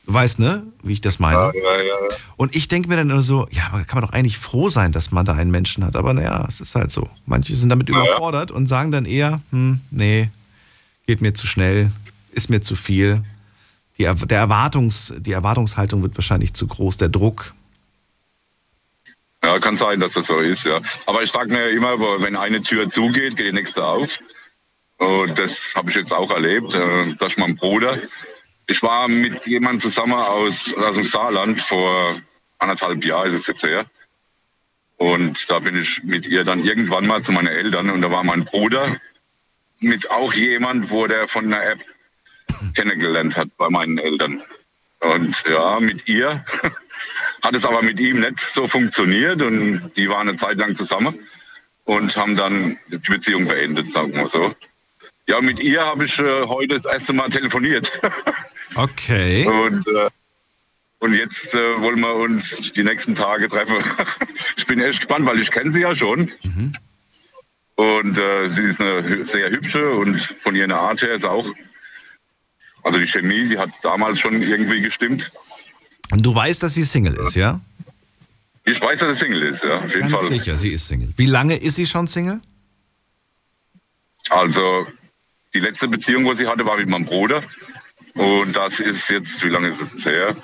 Du 0.10 0.16
weißt, 0.16 0.40
ne, 0.40 0.64
wie 0.82 0.94
ich 0.94 1.02
das 1.02 1.20
meine. 1.20 1.38
Ja, 1.38 1.52
ja, 1.54 1.84
ja. 1.84 1.94
Und 2.36 2.56
ich 2.56 2.68
denke 2.68 2.90
mir 2.90 2.96
dann 2.96 3.12
immer 3.12 3.22
so, 3.22 3.48
ja, 3.52 3.70
kann 3.86 4.00
man 4.00 4.02
doch 4.02 4.12
eigentlich 4.12 4.40
froh 4.40 4.68
sein, 4.68 4.92
dass 4.92 5.12
man 5.12 5.24
da 5.24 5.36
einen 5.36 5.52
Menschen 5.52 5.86
hat. 5.86 5.96
Aber 5.96 6.16
naja, 6.16 6.46
es 6.48 6.62
ist 6.62 6.74
halt 6.74 6.90
so. 6.90 7.08
Manche 7.28 7.56
sind 7.56 7.70
damit 7.70 7.90
überfordert 7.90 8.50
und 8.50 8.66
sagen 8.66 8.90
dann 8.90 9.06
eher, 9.06 9.40
hm, 9.52 9.82
nee, 9.92 10.32
geht 11.06 11.22
mir 11.22 11.36
zu 11.36 11.46
schnell, 11.46 11.92
ist 12.32 12.50
mir 12.50 12.60
zu 12.60 12.76
viel. 12.76 13.24
Die, 14.00 14.12
der 14.26 14.40
Erwartungs, 14.40 15.14
die 15.16 15.32
Erwartungshaltung 15.32 16.02
wird 16.02 16.18
wahrscheinlich 16.18 16.56
zu 16.56 16.66
groß, 16.66 16.98
der 16.98 17.10
Druck. 17.10 17.54
Ja, 19.44 19.60
kann 19.60 19.78
sein, 19.78 20.00
dass 20.00 20.14
das 20.14 20.26
so 20.26 20.40
ist, 20.40 20.66
ja. 20.66 20.82
Aber 21.06 21.22
ich 21.22 21.30
frage 21.30 21.54
mir 21.54 21.70
immer, 21.70 22.00
wenn 22.20 22.36
eine 22.36 22.64
Tür 22.64 22.90
zugeht, 22.90 23.38
geht 23.38 23.46
die 23.46 23.54
nächste 23.54 23.86
auf. 23.86 24.10
Und 24.98 25.38
das 25.38 25.76
habe 25.76 25.92
ich 25.92 25.96
jetzt 25.96 26.12
auch 26.12 26.32
erlebt. 26.32 26.74
Äh, 26.74 27.14
das 27.20 27.34
ist 27.34 27.38
mein 27.38 27.56
Bruder. 27.56 28.00
Ich 28.70 28.84
war 28.84 29.08
mit 29.08 29.48
jemandem 29.48 29.80
zusammen 29.80 30.14
aus, 30.14 30.72
aus 30.76 30.94
dem 30.94 31.04
Saarland 31.04 31.60
vor 31.60 32.22
anderthalb 32.60 33.04
Jahren, 33.04 33.30
ist 33.30 33.40
es 33.40 33.48
jetzt 33.48 33.64
her. 33.64 33.88
Und 34.98 35.50
da 35.50 35.58
bin 35.58 35.76
ich 35.76 36.04
mit 36.04 36.28
ihr 36.28 36.44
dann 36.44 36.64
irgendwann 36.64 37.08
mal 37.08 37.24
zu 37.24 37.32
meinen 37.32 37.48
Eltern 37.48 37.90
und 37.90 38.04
da 38.04 38.12
war 38.12 38.24
mein 38.24 38.46
Bruder 38.46 38.96
mit 39.80 40.12
auch 40.12 40.34
jemand, 40.34 40.92
wo 40.92 41.08
der 41.08 41.28
von 41.28 41.46
einer 41.46 41.64
App 41.66 41.84
kennengelernt 42.76 43.36
hat 43.36 43.50
bei 43.58 43.72
meinen 43.72 43.98
Eltern. 43.98 44.44
Und 45.00 45.36
ja, 45.50 45.80
mit 45.80 46.08
ihr 46.08 46.46
hat 47.42 47.56
es 47.56 47.66
aber 47.66 47.82
mit 47.82 48.00
ihm 48.00 48.20
nicht 48.20 48.40
so 48.40 48.68
funktioniert 48.68 49.42
und 49.42 49.94
die 49.96 50.08
waren 50.10 50.30
eine 50.30 50.38
Zeit 50.38 50.58
lang 50.58 50.76
zusammen 50.76 51.18
und 51.86 52.16
haben 52.16 52.36
dann 52.36 52.78
die 52.90 52.98
Beziehung 52.98 53.48
beendet, 53.48 53.90
sagen 53.90 54.14
wir 54.14 54.28
so. 54.28 54.54
Ja, 55.28 55.42
mit 55.42 55.60
ihr 55.60 55.84
habe 55.84 56.06
ich 56.06 56.20
äh, 56.20 56.44
heute 56.46 56.80
das 56.80 56.86
erste 56.86 57.14
Mal 57.14 57.30
telefoniert. 57.30 57.92
Okay. 58.76 59.48
Und, 59.48 59.88
äh, 59.88 60.10
und 61.00 61.14
jetzt 61.14 61.54
äh, 61.54 61.82
wollen 61.82 62.00
wir 62.00 62.14
uns 62.14 62.72
die 62.74 62.84
nächsten 62.84 63.16
Tage 63.16 63.48
treffen. 63.48 63.78
ich 64.58 64.66
bin 64.66 64.80
echt 64.80 65.00
gespannt, 65.00 65.26
weil 65.26 65.40
ich 65.40 65.52
kenne 65.52 65.72
sie 65.72 65.82
ja 65.82 65.96
schon. 65.96 66.32
Mhm. 66.44 66.74
Und 67.76 68.18
äh, 68.18 68.50
sie 68.50 68.64
ist 68.64 68.82
eine 68.82 69.26
sehr 69.26 69.50
hübsche 69.50 69.90
und 69.92 70.20
von 70.20 70.56
ihrer 70.56 70.78
Art 70.78 71.02
her 71.02 71.14
ist 71.14 71.24
auch. 71.24 71.46
Also 72.84 73.00
die 73.00 73.08
Chemie, 73.08 73.48
die 73.48 73.58
hat 73.58 73.70
damals 73.84 74.20
schon 74.20 74.42
irgendwie 74.42 74.82
gestimmt. 74.82 75.32
Und 76.12 76.26
du 76.26 76.34
weißt, 76.34 76.64
dass 76.64 76.74
sie 76.74 76.84
Single 76.84 77.16
ist, 77.16 77.36
ja? 77.36 77.60
Ich 78.66 78.82
weiß, 78.82 79.00
dass 79.00 79.18
sie 79.18 79.26
Single 79.26 79.44
ist, 79.44 79.64
ja, 79.64 79.80
auf 79.80 79.96
jeden 79.96 80.10
Ganz 80.10 80.28
Fall. 80.28 80.38
sicher, 80.38 80.58
sie 80.58 80.72
ist 80.74 80.88
Single. 80.88 81.14
Wie 81.16 81.26
lange 81.26 81.56
ist 81.56 81.76
sie 81.76 81.86
schon 81.86 82.08
Single? 82.08 82.42
Also 84.30 84.88
die 85.54 85.60
letzte 85.60 85.88
Beziehung, 85.88 86.26
wo 86.26 86.34
sie 86.34 86.48
hatte, 86.48 86.66
war 86.66 86.78
mit 86.78 86.88
meinem 86.88 87.06
Bruder. 87.06 87.44
Und 88.16 88.54
das 88.56 88.80
ist 88.80 89.10
jetzt, 89.10 89.44
wie 89.44 89.50
lange 89.50 89.70
ist 89.70 89.82
es 89.82 90.06
her? 90.06 90.36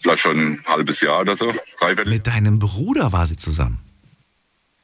Vielleicht 0.00 0.20
schon 0.22 0.38
ein 0.38 0.64
halbes 0.66 1.00
Jahr 1.00 1.20
oder 1.20 1.36
so, 1.36 1.54
dreiviertel. 1.80 2.12
Mit 2.12 2.26
deinem 2.26 2.58
Bruder 2.58 3.12
war 3.12 3.26
sie 3.26 3.36
zusammen. 3.36 3.78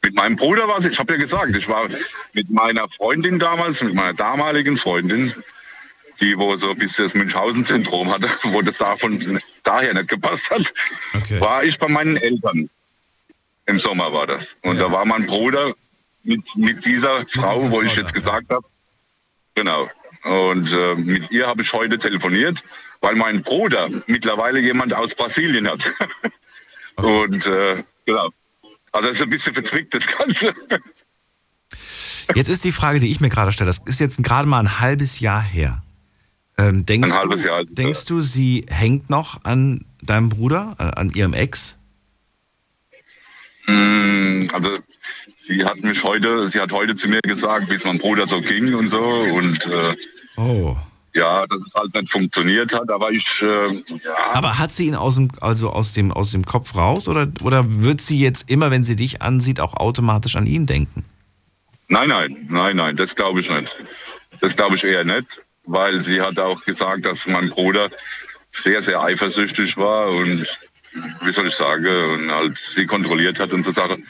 Mit 0.02 0.14
meinem 0.14 0.36
Bruder 0.36 0.66
war 0.66 0.80
sie, 0.80 0.88
ich 0.88 0.98
habe 0.98 1.12
ja 1.12 1.18
gesagt, 1.18 1.54
ich 1.54 1.68
war 1.68 1.88
mit 2.32 2.48
meiner 2.50 2.88
Freundin 2.88 3.38
damals, 3.38 3.82
mit 3.82 3.92
meiner 3.94 4.14
damaligen 4.14 4.78
Freundin, 4.78 5.34
die 6.20 6.38
wo 6.38 6.56
so 6.56 6.70
ein 6.70 6.78
bisschen 6.78 7.04
das 7.04 7.14
Münchhausen-Syndrom 7.14 8.10
hatte, 8.10 8.28
wo 8.44 8.62
das 8.62 8.78
davon 8.78 9.40
daher 9.62 9.92
nicht 9.92 10.08
gepasst 10.08 10.50
hat, 10.50 10.72
Okay. 11.14 11.38
war 11.40 11.64
ich 11.64 11.78
bei 11.78 11.88
meinen 11.88 12.16
Eltern. 12.16 12.70
Im 13.66 13.78
Sommer 13.78 14.12
war 14.12 14.26
das. 14.26 14.48
Und 14.62 14.76
Ja. 14.78 14.84
da 14.84 14.92
war 14.92 15.04
mein 15.04 15.26
Bruder 15.26 15.74
mit, 16.22 16.42
mit 16.56 16.84
dieser 16.86 17.26
Frau, 17.26 17.56
dieser 17.56 17.70
wo 17.70 17.82
ich 17.82 17.92
Frau 17.92 18.00
jetzt 18.00 18.10
da, 18.16 18.18
gesagt 18.20 18.50
habe. 18.50 18.66
Genau. 19.54 19.88
Und 20.24 20.72
äh, 20.72 20.94
mit 20.96 21.30
ihr 21.30 21.46
habe 21.46 21.62
ich 21.62 21.72
heute 21.72 21.98
telefoniert, 21.98 22.62
weil 23.00 23.14
mein 23.16 23.42
Bruder 23.42 23.88
mittlerweile 24.06 24.60
jemand 24.60 24.92
aus 24.92 25.14
Brasilien 25.14 25.68
hat. 25.68 25.92
Und 26.96 27.46
äh, 27.46 27.82
genau. 28.04 28.30
Also 28.92 29.08
das 29.08 29.16
ist 29.16 29.22
ein 29.22 29.30
bisschen 29.30 29.54
verzwickt, 29.54 29.94
das 29.94 30.06
Ganze. 30.06 30.54
Jetzt 32.34 32.48
ist 32.48 32.64
die 32.64 32.72
Frage, 32.72 33.00
die 33.00 33.10
ich 33.10 33.20
mir 33.20 33.28
gerade 33.28 33.50
stelle, 33.50 33.68
das 33.68 33.78
ist 33.86 33.98
jetzt 33.98 34.22
gerade 34.22 34.46
mal 34.48 34.60
ein 34.60 34.78
halbes 34.80 35.18
Jahr 35.20 35.42
her. 35.42 35.82
Ähm, 36.58 36.86
denkst, 36.86 37.10
Ein 37.10 37.18
halbes 37.18 37.42
du, 37.42 37.48
Jahr 37.48 37.64
denkst 37.64 38.04
du, 38.04 38.20
sie 38.20 38.66
hängt 38.68 39.10
noch 39.10 39.44
an 39.44 39.84
deinem 40.02 40.28
Bruder, 40.28 40.74
an, 40.78 40.90
an 40.90 41.10
ihrem 41.10 41.32
Ex? 41.32 41.78
Mm, 43.66 44.48
Also 44.52 44.78
sie 45.50 45.64
hat 45.64 45.82
mich 45.82 46.02
heute, 46.04 46.48
sie 46.48 46.60
hat 46.60 46.70
heute 46.72 46.94
zu 46.94 47.08
mir 47.08 47.20
gesagt, 47.22 47.68
wie 47.70 47.74
es 47.74 47.84
meinem 47.84 47.98
Bruder 47.98 48.26
so 48.26 48.40
ging 48.40 48.72
und 48.74 48.88
so. 48.88 49.02
Und 49.02 49.64
äh, 49.66 49.96
Oh. 50.36 50.76
ja, 51.12 51.44
dass 51.46 51.58
es 51.58 51.74
halt 51.74 51.94
nicht 51.94 52.12
funktioniert 52.12 52.72
hat. 52.72 52.88
Aber 52.90 53.10
ich, 53.10 53.26
äh, 53.42 53.66
ja, 53.66 54.32
Aber 54.32 54.58
hat 54.58 54.70
sie 54.72 54.86
ihn 54.86 54.94
aus 54.94 55.16
dem, 55.16 55.28
also 55.40 55.70
aus 55.70 55.92
dem, 55.92 56.12
aus 56.12 56.30
dem 56.30 56.46
Kopf 56.46 56.76
raus 56.76 57.08
oder, 57.08 57.26
oder 57.42 57.64
wird 57.82 58.00
sie 58.00 58.20
jetzt 58.20 58.48
immer, 58.48 58.70
wenn 58.70 58.84
sie 58.84 58.96
dich 58.96 59.20
ansieht, 59.20 59.60
auch 59.60 59.74
automatisch 59.74 60.36
an 60.36 60.46
ihn 60.46 60.66
denken? 60.66 61.04
Nein, 61.88 62.08
nein, 62.08 62.46
nein, 62.48 62.76
nein, 62.76 62.96
das 62.96 63.16
glaube 63.16 63.40
ich 63.40 63.50
nicht. 63.50 63.76
Das 64.40 64.54
glaube 64.54 64.76
ich 64.76 64.84
eher 64.84 65.04
nicht, 65.04 65.26
weil 65.64 66.00
sie 66.00 66.20
hat 66.20 66.38
auch 66.38 66.64
gesagt, 66.64 67.04
dass 67.04 67.26
mein 67.26 67.50
Bruder 67.50 67.90
sehr, 68.52 68.80
sehr 68.80 69.02
eifersüchtig 69.02 69.76
war 69.76 70.08
und 70.10 70.46
wie 71.22 71.32
soll 71.32 71.48
ich 71.48 71.54
sagen, 71.54 72.12
und 72.12 72.30
halt 72.30 72.58
sie 72.74 72.86
kontrolliert 72.86 73.38
hat 73.40 73.52
und 73.52 73.64
so 73.64 73.72
Sachen. 73.72 74.06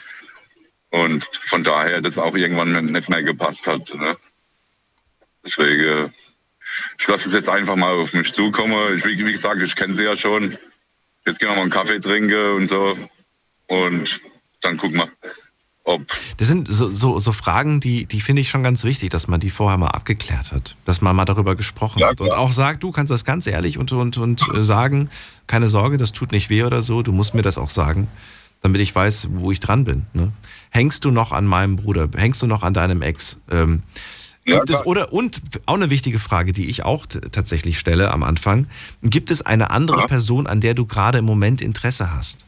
Und 0.91 1.25
von 1.25 1.63
daher 1.63 2.01
das 2.01 2.17
auch 2.17 2.35
irgendwann 2.35 2.85
nicht 2.85 3.09
mehr 3.09 3.23
gepasst 3.23 3.65
hat. 3.65 3.93
Ne? 3.95 4.17
Deswegen, 5.43 6.13
ich 6.99 7.07
lasse 7.07 7.29
es 7.29 7.33
jetzt 7.33 7.49
einfach 7.49 7.75
mal 7.75 7.93
auf 7.93 8.13
mich 8.13 8.31
zukommen. 8.33 8.97
Ich, 8.97 9.05
wie, 9.05 9.31
gesagt, 9.31 9.61
ich 9.61 9.75
kenne 9.75 9.95
sie 9.95 10.03
ja 10.03 10.15
schon. 10.15 10.57
Jetzt 11.25 11.39
gehen 11.39 11.49
wir 11.49 11.55
mal 11.55 11.61
einen 11.61 11.71
Kaffee 11.71 11.99
trinken 11.99 12.55
und 12.55 12.69
so. 12.69 12.97
Und 13.67 14.19
dann 14.61 14.77
gucken 14.77 14.97
wir, 14.97 15.09
ob 15.83 16.01
Das 16.37 16.47
sind 16.47 16.67
so, 16.69 16.91
so, 16.91 17.19
so 17.19 17.31
Fragen, 17.31 17.79
die, 17.79 18.05
die 18.05 18.21
finde 18.21 18.41
ich 18.41 18.49
schon 18.49 18.63
ganz 18.63 18.83
wichtig, 18.83 19.09
dass 19.09 19.27
man 19.27 19.39
die 19.39 19.49
vorher 19.49 19.77
mal 19.77 19.87
abgeklärt 19.87 20.51
hat. 20.51 20.75
Dass 20.85 21.01
man 21.01 21.15
mal 21.15 21.25
darüber 21.25 21.55
gesprochen 21.55 21.99
Ja, 21.99 22.09
hat. 22.09 22.21
Und 22.21 22.31
auch 22.31 22.51
sagt, 22.51 22.83
du 22.83 22.91
kannst 22.91 23.11
das 23.11 23.23
ganz 23.23 23.47
ehrlich 23.47 23.77
und, 23.77 23.91
und, 23.93 24.17
und 24.17 24.45
äh, 24.53 24.63
sagen, 24.63 25.09
keine 25.47 25.67
Sorge, 25.67 25.97
das 25.97 26.11
tut 26.11 26.33
nicht 26.33 26.49
weh 26.49 26.63
oder 26.63 26.81
so. 26.81 27.01
Du 27.01 27.11
musst 27.11 27.33
mir 27.33 27.41
das 27.43 27.57
auch 27.57 27.69
sagen, 27.69 28.09
damit 28.61 28.81
ich 28.81 28.93
weiß, 28.95 29.29
wo 29.33 29.51
ich 29.51 29.59
dran 29.59 29.83
bin. 29.83 30.05
Ne? 30.13 30.31
Hängst 30.69 31.03
du 31.05 31.11
noch 31.11 31.31
an 31.31 31.45
meinem 31.45 31.75
Bruder? 31.75 32.07
Hängst 32.15 32.41
du 32.41 32.47
noch 32.47 32.63
an 32.63 32.73
deinem 32.73 33.01
Ex? 33.01 33.39
Ähm, 33.51 33.81
Ja, 34.45 34.55
gibt 34.57 34.69
es, 34.69 34.75
klar. 34.77 34.87
oder, 34.87 35.13
und 35.13 35.41
auch 35.65 35.75
eine 35.75 35.89
wichtige 35.89 36.17
Frage, 36.19 36.51
die 36.53 36.67
ich 36.69 36.83
auch 36.83 37.05
tatsächlich 37.05 37.77
stelle 37.77 38.11
am 38.11 38.23
Anfang. 38.23 38.67
Gibt 39.03 39.29
es 39.31 39.41
eine 39.45 39.69
andere 39.71 40.01
Ja. 40.01 40.07
Person, 40.07 40.47
an 40.47 40.61
der 40.61 40.73
du 40.73 40.85
gerade 40.85 41.19
im 41.19 41.25
Moment 41.25 41.61
Interesse 41.61 42.11
hast? 42.11 42.45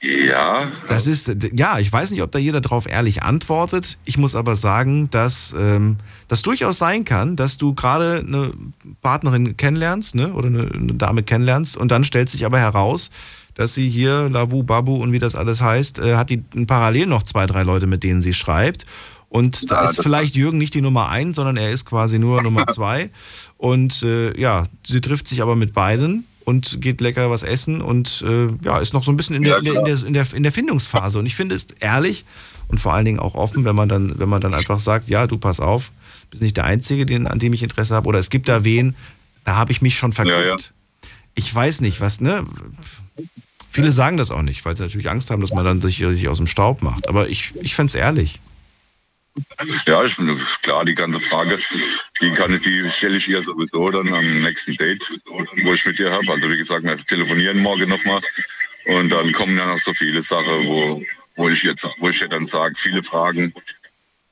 ja, 0.00 0.66
Das 0.88 1.06
ist, 1.06 1.30
ja, 1.54 1.78
ich 1.78 1.92
weiß 1.92 2.10
nicht, 2.10 2.22
ob 2.22 2.32
da 2.32 2.38
jeder 2.38 2.60
drauf 2.60 2.86
ehrlich 2.88 3.22
antwortet. 3.22 3.98
Ich 4.04 4.16
muss 4.18 4.34
aber 4.34 4.56
sagen, 4.56 5.10
dass 5.10 5.54
ähm, 5.58 5.96
das 6.28 6.42
durchaus 6.42 6.78
sein 6.78 7.04
kann, 7.04 7.36
dass 7.36 7.58
du 7.58 7.72
gerade 7.74 8.24
eine 8.26 8.50
Partnerin 9.02 9.56
kennenlernst, 9.56 10.14
ne, 10.14 10.32
oder 10.32 10.48
eine, 10.48 10.70
eine 10.72 10.94
Dame 10.94 11.22
kennenlernst 11.22 11.76
und 11.76 11.90
dann 11.92 12.02
stellt 12.04 12.30
sich 12.30 12.44
aber 12.46 12.58
heraus, 12.58 13.10
dass 13.54 13.74
sie 13.74 13.88
hier, 13.88 14.28
Lavu, 14.30 14.62
Babu 14.62 14.96
und 14.96 15.12
wie 15.12 15.18
das 15.18 15.34
alles 15.34 15.60
heißt, 15.60 15.98
äh, 15.98 16.16
hat 16.16 16.30
die 16.30 16.38
parallel 16.66 17.06
noch 17.06 17.22
zwei, 17.22 17.46
drei 17.46 17.62
Leute, 17.62 17.86
mit 17.86 18.02
denen 18.02 18.20
sie 18.22 18.32
schreibt. 18.32 18.86
Und 19.28 19.70
da 19.70 19.84
Ja, 19.84 19.90
ist 19.90 20.02
vielleicht 20.02 20.34
Jürgen 20.34 20.58
nicht 20.58 20.74
die 20.74 20.82
Nummer 20.82 21.08
eins, 21.08 21.36
sondern 21.36 21.56
er 21.56 21.72
ist 21.72 21.84
quasi 21.86 22.18
nur 22.18 22.42
Nummer 22.42 22.66
zwei. 22.68 23.10
Und 23.56 24.02
äh, 24.02 24.38
ja, 24.38 24.64
sie 24.86 25.00
trifft 25.00 25.26
sich 25.28 25.40
aber 25.42 25.56
mit 25.56 25.72
beiden 25.72 26.26
und 26.44 26.80
geht 26.80 27.00
lecker 27.00 27.30
was 27.30 27.42
essen 27.42 27.80
und 27.80 28.22
äh, 28.26 28.48
ja, 28.64 28.78
ist 28.78 28.92
noch 28.92 29.04
so 29.04 29.10
ein 29.12 29.16
bisschen 29.16 29.36
in 29.36 29.42
der, 29.44 29.52
Ja, 29.52 29.58
in, 29.58 29.64
der, 29.64 29.74
in, 29.76 29.84
der, 29.84 30.06
in, 30.06 30.12
der, 30.14 30.26
in 30.34 30.42
der 30.42 30.52
Findungsphase. 30.52 31.18
Und 31.18 31.26
ich 31.26 31.34
finde 31.36 31.54
es 31.54 31.68
ehrlich 31.80 32.24
und 32.68 32.78
vor 32.78 32.92
allen 32.94 33.04
Dingen 33.04 33.20
auch 33.20 33.34
offen, 33.34 33.64
wenn 33.64 33.76
man 33.76 33.88
dann, 33.88 34.18
wenn 34.18 34.28
man 34.28 34.40
dann 34.40 34.52
einfach 34.52 34.80
sagt, 34.80 35.08
ja, 35.08 35.26
du 35.26 35.38
pass 35.38 35.60
auf, 35.60 35.92
bist 36.30 36.42
nicht 36.42 36.56
der 36.56 36.64
Einzige, 36.64 37.06
den, 37.06 37.26
an 37.26 37.38
dem 37.38 37.52
ich 37.52 37.62
Interesse 37.62 37.94
habe. 37.94 38.08
Oder 38.08 38.18
es 38.18 38.28
gibt 38.28 38.48
da 38.48 38.64
wen, 38.64 38.94
da 39.44 39.56
habe 39.56 39.72
ich 39.72 39.82
mich 39.82 39.96
schon 39.96 40.12
verguckt. 40.12 40.36
Ja, 40.36 40.44
ja. 40.46 40.56
Ich 41.34 41.54
weiß 41.54 41.80
nicht, 41.80 42.00
was, 42.00 42.20
ne? 42.20 42.44
Viele 43.70 43.90
sagen 43.90 44.18
das 44.18 44.30
auch 44.30 44.42
nicht, 44.42 44.64
weil 44.64 44.76
sie 44.76 44.82
natürlich 44.82 45.08
Angst 45.08 45.30
haben, 45.30 45.40
dass 45.40 45.52
man 45.52 45.64
dann 45.64 45.80
sich, 45.80 45.96
sich 45.96 46.28
aus 46.28 46.36
dem 46.36 46.46
Staub 46.46 46.82
macht. 46.82 47.08
Aber 47.08 47.28
ich, 47.28 47.52
ich 47.62 47.74
fände 47.74 47.88
es 47.88 47.94
ehrlich. 47.94 48.40
Ja, 49.86 50.04
ich, 50.04 50.16
klar, 50.60 50.84
die 50.84 50.94
ganze 50.94 51.18
Frage, 51.20 51.58
die, 52.20 52.32
kann, 52.32 52.60
die 52.60 52.90
stelle 52.90 53.16
ich 53.16 53.28
ihr 53.28 53.42
sowieso 53.42 53.88
dann 53.88 54.12
am 54.12 54.42
nächsten 54.42 54.76
Date, 54.76 55.02
wo 55.24 55.72
ich 55.72 55.86
mit 55.86 55.98
ihr 55.98 56.12
habe. 56.12 56.30
Also 56.30 56.50
wie 56.50 56.58
gesagt, 56.58 56.84
wir 56.84 56.98
telefonieren 56.98 57.58
morgen 57.60 57.88
nochmal 57.88 58.20
und 58.84 59.08
dann 59.08 59.32
kommen 59.32 59.56
ja 59.56 59.64
noch 59.64 59.78
so 59.78 59.94
viele 59.94 60.20
Sachen, 60.20 60.66
wo, 60.66 61.02
wo 61.36 61.48
ich 61.48 61.62
jetzt, 61.62 61.86
wo 61.98 62.10
ich 62.10 62.20
ihr 62.20 62.28
dann 62.28 62.46
sage, 62.46 62.74
viele 62.76 63.02
Fragen 63.02 63.54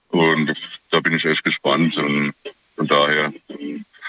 und 0.09 0.53
da 0.91 1.01
bin 1.01 1.15
ich 1.15 1.25
echt 1.25 1.45
gespannt 1.45 1.97
und 1.97 2.35
von 2.77 2.87
daher. 2.87 3.33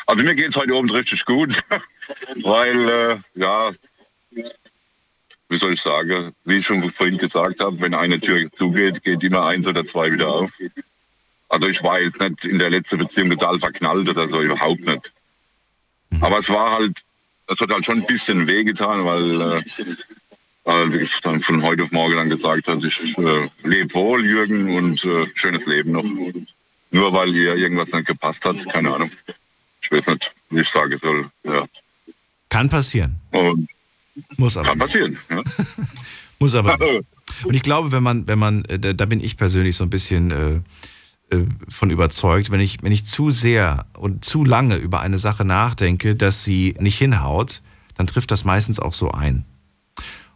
Also 0.07 0.23
mir 0.23 0.35
geht 0.35 0.49
es 0.49 0.55
heute 0.55 0.73
oben 0.73 0.89
richtig 0.89 1.23
gut, 1.25 1.63
weil 2.41 2.89
äh, 2.89 3.17
ja, 3.35 3.71
wie 5.51 5.57
soll 5.57 5.73
ich 5.73 5.81
sagen, 5.81 6.33
wie 6.45 6.55
ich 6.55 6.65
schon 6.65 6.89
vorhin 6.89 7.17
gesagt 7.17 7.59
habe, 7.59 7.79
wenn 7.81 7.93
eine 7.93 8.19
Tür 8.19 8.49
zugeht, 8.53 9.03
geht 9.03 9.21
immer 9.21 9.45
eins 9.45 9.67
oder 9.67 9.85
zwei 9.85 10.11
wieder 10.11 10.29
auf. 10.29 10.51
Also 11.49 11.67
ich 11.67 11.83
war 11.83 11.99
jetzt 11.99 12.21
nicht 12.21 12.45
in 12.45 12.57
der 12.57 12.69
letzten 12.69 12.99
Beziehung 12.99 13.31
total 13.31 13.59
verknallt 13.59 14.07
oder 14.07 14.29
so, 14.29 14.41
überhaupt 14.41 14.79
nicht. 14.79 15.11
Aber 16.21 16.39
es 16.39 16.47
war 16.47 16.71
halt, 16.71 16.97
das 17.47 17.59
hat 17.59 17.69
halt 17.69 17.85
schon 17.85 17.99
ein 17.99 18.07
bisschen 18.07 18.47
wehgetan, 18.47 19.03
weil 19.03 19.41
äh, 19.41 19.63
also 20.63 20.97
ich 20.97 21.19
dann 21.19 21.41
von 21.41 21.61
heute 21.63 21.83
auf 21.83 21.91
morgen 21.91 22.15
dann 22.15 22.29
gesagt 22.29 22.69
hat, 22.69 22.81
ich 22.85 23.17
äh, 23.17 23.49
lebe 23.63 23.93
wohl, 23.93 24.25
Jürgen, 24.25 24.73
und 24.73 25.03
äh, 25.03 25.27
schönes 25.33 25.65
Leben 25.65 25.91
noch. 25.91 26.05
Nur 26.91 27.13
weil 27.13 27.35
ihr 27.35 27.55
irgendwas 27.55 27.91
nicht 27.91 28.07
gepasst 28.07 28.45
hat, 28.45 28.57
keine 28.69 28.93
Ahnung. 28.93 29.11
Ich 29.81 29.91
weiß 29.91 30.07
nicht, 30.07 30.31
wie 30.49 30.61
ich 30.61 30.69
sagen 30.69 30.97
soll. 30.97 31.29
Ja. 31.43 31.65
Kann 32.47 32.69
passieren. 32.69 33.17
Und 33.31 33.67
Muss 34.37 34.57
aber. 34.57 34.69
kann 34.69 34.79
passieren. 34.79 35.17
Ja. 35.29 35.43
Muss 36.39 36.55
aber. 36.55 36.77
Und 37.43 37.53
ich 37.53 37.61
glaube, 37.61 37.91
wenn 37.91 38.03
man, 38.03 38.27
wenn 38.27 38.39
man, 38.39 38.65
äh, 38.65 38.79
da, 38.79 38.93
da 38.93 39.05
bin 39.05 39.23
ich 39.23 39.37
persönlich 39.37 39.75
so 39.75 39.83
ein 39.83 39.89
bisschen, 39.89 40.31
äh, 40.31 40.59
äh, 41.31 41.45
von 41.69 41.89
überzeugt, 41.89 42.51
wenn 42.51 42.59
ich, 42.59 42.83
wenn 42.83 42.91
ich 42.91 43.05
zu 43.05 43.29
sehr 43.29 43.85
und 43.97 44.25
zu 44.25 44.43
lange 44.43 44.75
über 44.75 44.99
eine 44.99 45.17
Sache 45.17 45.45
nachdenke, 45.45 46.15
dass 46.15 46.43
sie 46.43 46.75
nicht 46.79 46.97
hinhaut, 46.97 47.61
dann 47.95 48.07
trifft 48.07 48.31
das 48.31 48.43
meistens 48.43 48.79
auch 48.79 48.93
so 48.93 49.11
ein. 49.11 49.45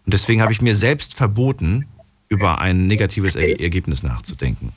Und 0.05 0.13
deswegen 0.13 0.41
habe 0.41 0.53
ich 0.53 0.61
mir 0.61 0.75
selbst 0.75 1.13
verboten, 1.13 1.86
über 2.29 2.59
ein 2.59 2.88
negatives 2.88 3.36
er 3.36 3.59
Ergebnis 3.59 4.03
nachzudenken. 4.03 4.71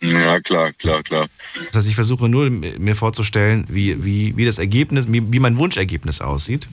Ja, 0.00 0.40
klar, 0.40 0.72
klar, 0.72 1.02
klar. 1.02 1.28
Das 1.66 1.76
heißt, 1.76 1.88
ich 1.88 1.94
versuche 1.94 2.28
nur 2.28 2.50
mir 2.50 2.94
vorzustellen, 2.94 3.66
wie, 3.68 4.04
wie, 4.04 4.36
wie 4.36 4.44
das 4.44 4.58
Ergebnis, 4.58 5.06
wie, 5.08 5.32
wie 5.32 5.40
mein 5.40 5.56
Wunschergebnis 5.56 6.20
aussieht. 6.20 6.68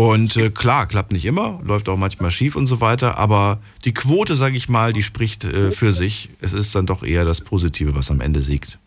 Und 0.00 0.34
äh, 0.38 0.48
klar, 0.48 0.86
klappt 0.86 1.12
nicht 1.12 1.26
immer, 1.26 1.60
läuft 1.62 1.90
auch 1.90 1.98
manchmal 1.98 2.30
schief 2.30 2.56
und 2.56 2.64
so 2.64 2.80
weiter, 2.80 3.18
aber 3.18 3.60
die 3.84 3.92
Quote, 3.92 4.34
sage 4.34 4.56
ich 4.56 4.66
mal, 4.66 4.94
die 4.94 5.02
spricht 5.02 5.44
äh, 5.44 5.72
für 5.72 5.92
sich. 5.92 6.30
Es 6.40 6.54
ist 6.54 6.74
dann 6.74 6.86
doch 6.86 7.02
eher 7.02 7.26
das 7.26 7.42
Positive, 7.42 7.94
was 7.94 8.10
am 8.10 8.22
Ende 8.22 8.40
siegt. 8.40 8.78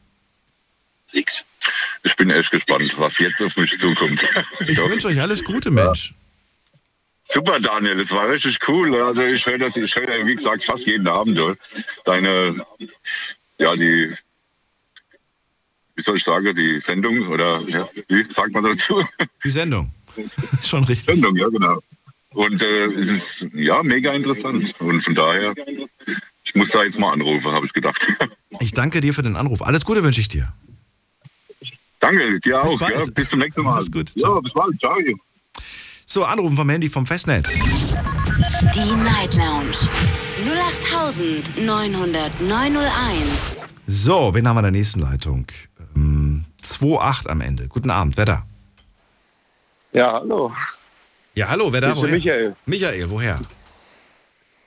Ich 1.11 2.15
bin 2.17 2.31
echt 2.31 2.49
gespannt, 2.49 2.95
was 2.97 3.19
jetzt 3.19 3.39
auf 3.43 3.55
mich 3.57 3.77
zukommt. 3.77 4.25
Ich 4.67 4.79
wünsche 4.79 5.07
euch 5.07 5.21
alles 5.21 5.43
Gute, 5.43 5.69
Mensch. 5.69 6.15
Super, 7.25 7.59
Daniel, 7.59 7.97
das 7.97 8.09
war 8.09 8.27
richtig 8.27 8.57
cool. 8.67 8.99
Also 8.99 9.21
ich 9.21 9.45
höre 9.45 9.59
das, 9.59 9.77
ich 9.77 9.95
höre, 9.95 10.25
wie 10.25 10.33
gesagt, 10.33 10.63
fast 10.63 10.87
jeden 10.87 11.07
Abend 11.07 11.39
deine, 12.05 12.65
ja, 13.59 13.75
die, 13.75 14.15
wie 15.95 16.01
soll 16.01 16.17
ich 16.17 16.23
sagen, 16.23 16.55
die 16.55 16.79
Sendung 16.79 17.27
oder 17.27 17.61
ja, 17.67 17.87
wie 18.07 18.25
sagt 18.31 18.51
man 18.51 18.63
dazu? 18.63 19.05
Die 19.43 19.51
Sendung. 19.51 19.91
Schon 20.63 20.83
richtig. 20.83 21.05
Sendung, 21.05 21.35
ja, 21.35 21.49
genau. 21.49 21.79
Und 22.31 22.61
äh, 22.61 22.85
es 22.93 23.09
ist 23.09 23.45
ja 23.53 23.81
mega 23.83 24.13
interessant. 24.13 24.73
Und 24.79 25.01
von 25.01 25.15
daher, 25.15 25.53
ich 26.43 26.55
muss 26.55 26.69
da 26.69 26.83
jetzt 26.83 26.99
mal 26.99 27.11
anrufen, 27.11 27.51
habe 27.51 27.65
ich 27.65 27.73
gedacht. 27.73 28.07
Ich 28.59 28.71
danke 28.71 29.01
dir 29.01 29.15
für 29.15 29.23
den 29.23 29.35
Anruf. 29.35 29.63
Alles 29.63 29.83
Gute 29.83 30.03
wünsche 30.03 30.21
ich 30.21 30.27
dir. 30.27 30.53
Danke, 31.99 32.39
dir 32.39 32.63
auch. 32.63 32.79
bald. 32.79 32.93
Ja, 32.93 33.03
bis 33.11 33.31
zum 33.31 33.39
nächsten 33.39 33.63
Mal. 33.63 33.73
Mach's 33.73 33.91
gut. 33.91 34.11
Ja, 34.15 34.39
bis 34.39 34.53
bald. 34.53 34.79
Ciao. 34.79 34.95
So, 36.05 36.23
anrufen 36.23 36.55
vom 36.55 36.69
Handy 36.69 36.87
vom 36.87 37.07
Festnetz. 37.07 37.51
Die 37.51 39.03
Night 39.03 39.33
Lounge 39.33 39.75
0890901. 41.57 43.65
So, 43.87 44.33
wen 44.33 44.47
haben 44.47 44.55
wir 44.55 44.59
in 44.59 44.63
der 44.65 44.71
nächsten 44.71 44.99
Leitung? 44.99 45.45
Ähm, 45.95 46.45
2.8 46.61 47.27
am 47.27 47.41
Ende. 47.41 47.67
Guten 47.67 47.89
Abend, 47.89 48.17
wer 48.17 48.25
da? 48.25 48.45
Ja, 49.93 50.13
hallo. 50.13 50.51
Ja, 51.35 51.49
hallo, 51.49 51.71
wer 51.71 51.81
da? 51.81 51.91
Ich 51.91 51.95
bin 51.95 52.03
Woher? 52.03 52.11
Michael. 52.15 52.55
Michael, 52.65 53.09
woher? 53.09 53.39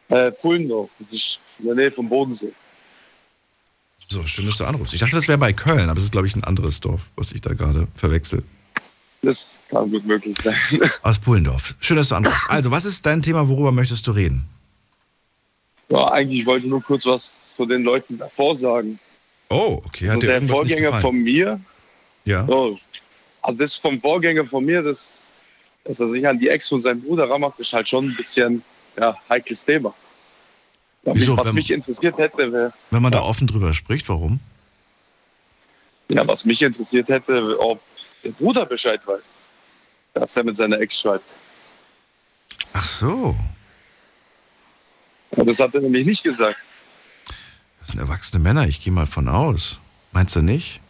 Äh, 0.09 0.31
Pullendorf. 0.33 0.91
Das 0.99 1.13
ist 1.13 1.41
in 1.59 1.67
der 1.67 1.75
Nähe 1.75 1.91
vom 1.93 2.09
Bodensee. 2.09 2.53
So, 4.09 4.25
schön, 4.25 4.45
dass 4.45 4.59
du 4.59 4.65
anrufst. 4.65 4.95
Ich 4.95 5.01
dachte, 5.01 5.17
das 5.17 5.27
wäre 5.27 5.39
bei 5.39 5.53
Köln, 5.53 5.89
aber 5.91 5.99
es 5.99 6.05
ist, 6.05 6.13
glaube 6.13 6.29
ich, 6.29 6.37
ein 6.37 6.45
anderes 6.45 6.79
Dorf, 6.81 7.03
was 7.17 7.33
ich 7.33 7.41
da 7.41 7.55
gerade 7.55 7.89
verwechsel. 7.97 8.45
Das 9.23 9.61
kann 9.69 9.91
gut 9.91 10.07
möglich 10.07 10.37
sein. 10.43 10.55
Aus 11.03 11.19
Pullendorf. 11.19 11.75
Schön, 11.81 11.97
dass 11.97 12.11
du 12.11 12.15
anrufst. 12.15 12.49
Also, 12.49 12.71
was 12.71 12.85
ist 12.85 13.05
dein 13.05 13.23
Thema, 13.23 13.49
worüber 13.49 13.73
möchtest 13.73 14.07
du 14.07 14.13
reden? 14.13 14.47
ja, 15.89 16.11
eigentlich 16.11 16.45
wollte 16.47 16.67
ich 16.67 16.71
nur 16.71 16.83
kurz 16.83 17.07
was 17.07 17.41
zu 17.57 17.65
den 17.67 17.83
Leuten 17.85 18.19
davor 18.19 18.57
sagen. 18.57 18.99
Oh, 19.51 19.81
okay. 19.85 20.07
Hat 20.09 20.17
Also 20.17 20.27
der 20.27 20.43
Vorgänger 20.43 20.93
von 21.01 21.17
mir, 21.17 21.61
Ja. 22.25 22.45
oh, 22.49 22.77
also 23.47 23.59
das 23.59 23.75
vom 23.77 24.01
Vorgänger 24.01 24.45
von 24.45 24.65
mir, 24.65 24.83
das, 24.83 25.19
dass 25.85 26.01
er 26.01 26.11
sich 26.11 26.27
an 26.27 26.39
die 26.39 26.49
Ex 26.49 26.69
von 26.69 26.81
seinem 26.81 27.01
Bruder 27.01 27.31
ranmacht, 27.31 27.59
ist 27.61 27.73
halt 27.73 27.89
schon 27.89 28.09
ein 28.09 28.17
bisschen 28.17 28.63
ja, 28.99 29.17
heikles 29.29 29.65
Thema. 29.65 29.95
Ja, 31.05 31.13
Wieso? 31.15 31.37
was 31.37 31.49
Wenn- 31.49 31.55
mich 31.55 31.71
interessiert 31.71 32.19
hätte, 32.19 32.53
wäre, 32.53 32.73
Wenn 32.91 33.03
man 33.03 33.13
da 33.13 33.21
offen 33.21 33.47
drüber 33.47 33.73
spricht, 33.73 34.09
warum? 34.09 34.41
ja, 36.09 36.27
was 36.27 36.45
mich 36.45 36.61
interessiert 36.63 37.09
hätte, 37.09 37.59
ob 37.61 37.81
der 38.25 38.31
Bruder 38.31 38.67
Bescheid 38.67 39.01
weiß, 39.07 39.31
dass 40.15 40.35
er 40.37 40.43
mit 40.45 40.57
seiner 40.57 40.81
Ex 40.81 40.99
schreibt. 41.01 41.25
Ach 42.73 42.85
so. 42.87 43.37
Ja, 45.37 45.45
das 45.45 45.61
hat 45.61 45.73
er 45.75 45.81
nämlich 45.83 46.05
nicht 46.05 46.25
gesagt. 46.25 46.59
Das 47.79 47.89
sind 47.89 48.01
erwachsene 48.01 48.43
Männer, 48.43 48.67
ich 48.67 48.81
gehe 48.83 48.93
mal 48.93 49.07
von 49.07 49.29
aus. 49.29 49.79
Meinst 50.11 50.35
du 50.35 50.43
nicht? 50.43 50.81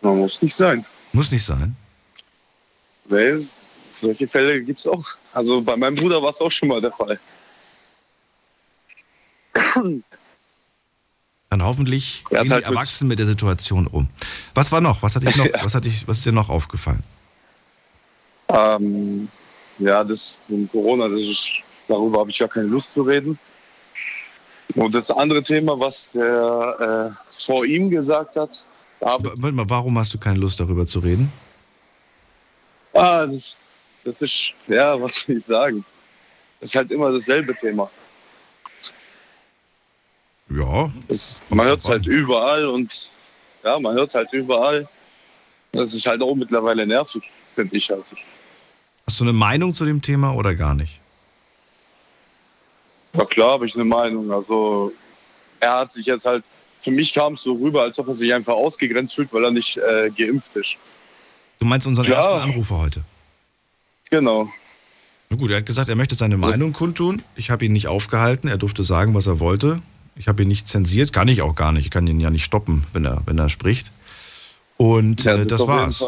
Man 0.00 0.18
muss 0.18 0.42
nicht 0.42 0.54
sein. 0.56 0.84
Muss 1.16 1.32
nicht 1.32 1.44
sein. 1.46 1.74
Es- 3.08 3.56
solche 3.90 4.28
Fälle 4.28 4.60
gibt 4.62 4.80
es 4.80 4.86
auch. 4.86 5.06
Also 5.32 5.62
bei 5.62 5.74
meinem 5.74 5.94
Bruder 5.94 6.22
war 6.22 6.28
es 6.28 6.40
auch 6.42 6.50
schon 6.52 6.68
mal 6.68 6.78
der 6.82 6.92
Fall. 6.92 7.18
Dann 11.48 11.62
hoffentlich 11.62 12.22
hat 12.24 12.30
gehen 12.30 12.38
halt 12.38 12.50
die 12.50 12.54
mit- 12.54 12.64
Erwachsenen 12.76 13.08
mit 13.08 13.18
der 13.18 13.24
Situation 13.26 13.86
um. 13.86 14.08
Was 14.54 14.70
war 14.72 14.82
noch? 14.82 15.02
Was 15.02 15.16
hat 15.16 15.22
dich 15.22 15.36
noch, 15.36 15.46
was 15.62 15.74
hat 15.74 15.86
dich, 15.86 16.06
was 16.06 16.18
ist 16.18 16.26
dir 16.26 16.32
noch 16.32 16.50
aufgefallen? 16.50 17.02
Ähm, 18.48 19.28
ja, 19.78 20.04
das 20.04 20.38
mit 20.48 20.70
Corona, 20.70 21.08
das 21.08 21.20
ist, 21.20 21.46
darüber 21.88 22.20
habe 22.20 22.30
ich 22.30 22.38
gar 22.38 22.48
keine 22.48 22.66
Lust 22.66 22.92
zu 22.92 23.00
reden. 23.02 23.38
Und 24.74 24.94
das 24.94 25.10
andere 25.10 25.42
Thema, 25.42 25.78
was 25.80 26.12
der 26.12 27.14
äh, 27.16 27.32
vor 27.32 27.64
ihm 27.64 27.88
gesagt 27.88 28.36
hat, 28.36 28.66
W- 29.00 29.30
Warte 29.36 29.52
mal, 29.52 29.68
warum 29.68 29.98
hast 29.98 30.12
du 30.14 30.18
keine 30.18 30.38
Lust 30.38 30.58
darüber 30.60 30.86
zu 30.86 30.98
reden? 31.00 31.30
ah, 32.94 33.26
das, 33.26 33.60
das 34.04 34.22
ist, 34.22 34.52
ja, 34.66 35.00
was 35.00 35.16
soll 35.16 35.36
ich 35.36 35.44
sagen? 35.44 35.84
Das 36.60 36.70
ist 36.70 36.76
halt 36.76 36.90
immer 36.90 37.12
dasselbe 37.12 37.54
Thema. 37.54 37.90
Ja, 40.48 40.90
Das, 41.08 41.42
man 41.48 41.66
hört 41.66 41.80
es 41.80 41.88
halt 41.88 42.06
überall 42.06 42.66
und 42.66 43.12
ja, 43.64 43.78
man 43.78 43.94
hört 43.94 44.08
es 44.08 44.14
halt 44.14 44.32
überall. 44.32 44.88
Das 45.72 45.92
ist 45.92 46.06
halt 46.06 46.22
auch 46.22 46.34
mittlerweile 46.34 46.86
nervig, 46.86 47.22
finde 47.54 47.76
ich 47.76 47.90
halt. 47.90 48.04
hast 49.06 49.20
du 49.20 49.24
eine 49.24 49.32
Meinung 49.32 49.72
zu 49.74 49.84
dem 49.84 50.00
Thema 50.00 50.34
oder 50.34 50.54
gar 50.54 50.74
nicht? 50.74 51.00
Ja 53.12 53.24
klar 53.24 53.52
habe 53.52 53.66
ich 53.66 53.74
eine 53.74 53.84
Meinung. 53.84 54.30
Also 54.30 54.92
er 55.60 55.78
hat 55.80 55.92
sich 55.92 56.06
jetzt 56.06 56.24
halt, 56.26 56.44
für 56.80 56.90
mich 56.90 57.12
kam 57.14 57.34
es 57.34 57.42
so 57.42 57.54
rüber, 57.54 57.82
als 57.82 57.98
ob 57.98 58.08
er 58.08 58.14
sich 58.14 58.32
einfach 58.32 58.54
ausgegrenzt 58.54 59.14
fühlt, 59.14 59.32
weil 59.32 59.44
er 59.44 59.50
nicht 59.50 59.76
äh, 59.76 60.10
geimpft 60.16 60.54
ist. 60.56 60.76
Du 61.58 61.66
meinst 61.66 61.86
unseren 61.86 62.06
Klar. 62.06 62.18
ersten 62.18 62.50
Anrufer 62.50 62.78
heute? 62.78 63.02
Genau. 64.10 64.48
Na 65.30 65.36
gut, 65.36 65.50
er 65.50 65.56
hat 65.58 65.66
gesagt, 65.66 65.88
er 65.88 65.96
möchte 65.96 66.14
seine 66.14 66.36
Meinung 66.36 66.72
kundtun. 66.72 67.22
Ich 67.34 67.50
habe 67.50 67.64
ihn 67.64 67.72
nicht 67.72 67.88
aufgehalten. 67.88 68.48
Er 68.48 68.58
durfte 68.58 68.84
sagen, 68.84 69.14
was 69.14 69.26
er 69.26 69.40
wollte. 69.40 69.80
Ich 70.14 70.28
habe 70.28 70.42
ihn 70.42 70.48
nicht 70.48 70.68
zensiert. 70.68 71.12
Kann 71.12 71.28
ich 71.28 71.42
auch 71.42 71.54
gar 71.54 71.72
nicht. 71.72 71.84
Ich 71.86 71.90
kann 71.90 72.06
ihn 72.06 72.20
ja 72.20 72.30
nicht 72.30 72.44
stoppen, 72.44 72.86
wenn 72.92 73.04
er, 73.04 73.22
wenn 73.26 73.38
er 73.38 73.48
spricht. 73.48 73.90
Und 74.76 75.24
Ja, 75.24 75.34
äh, 75.34 75.46
das 75.46 75.60
jeden 75.60 75.72
war's. 75.72 76.04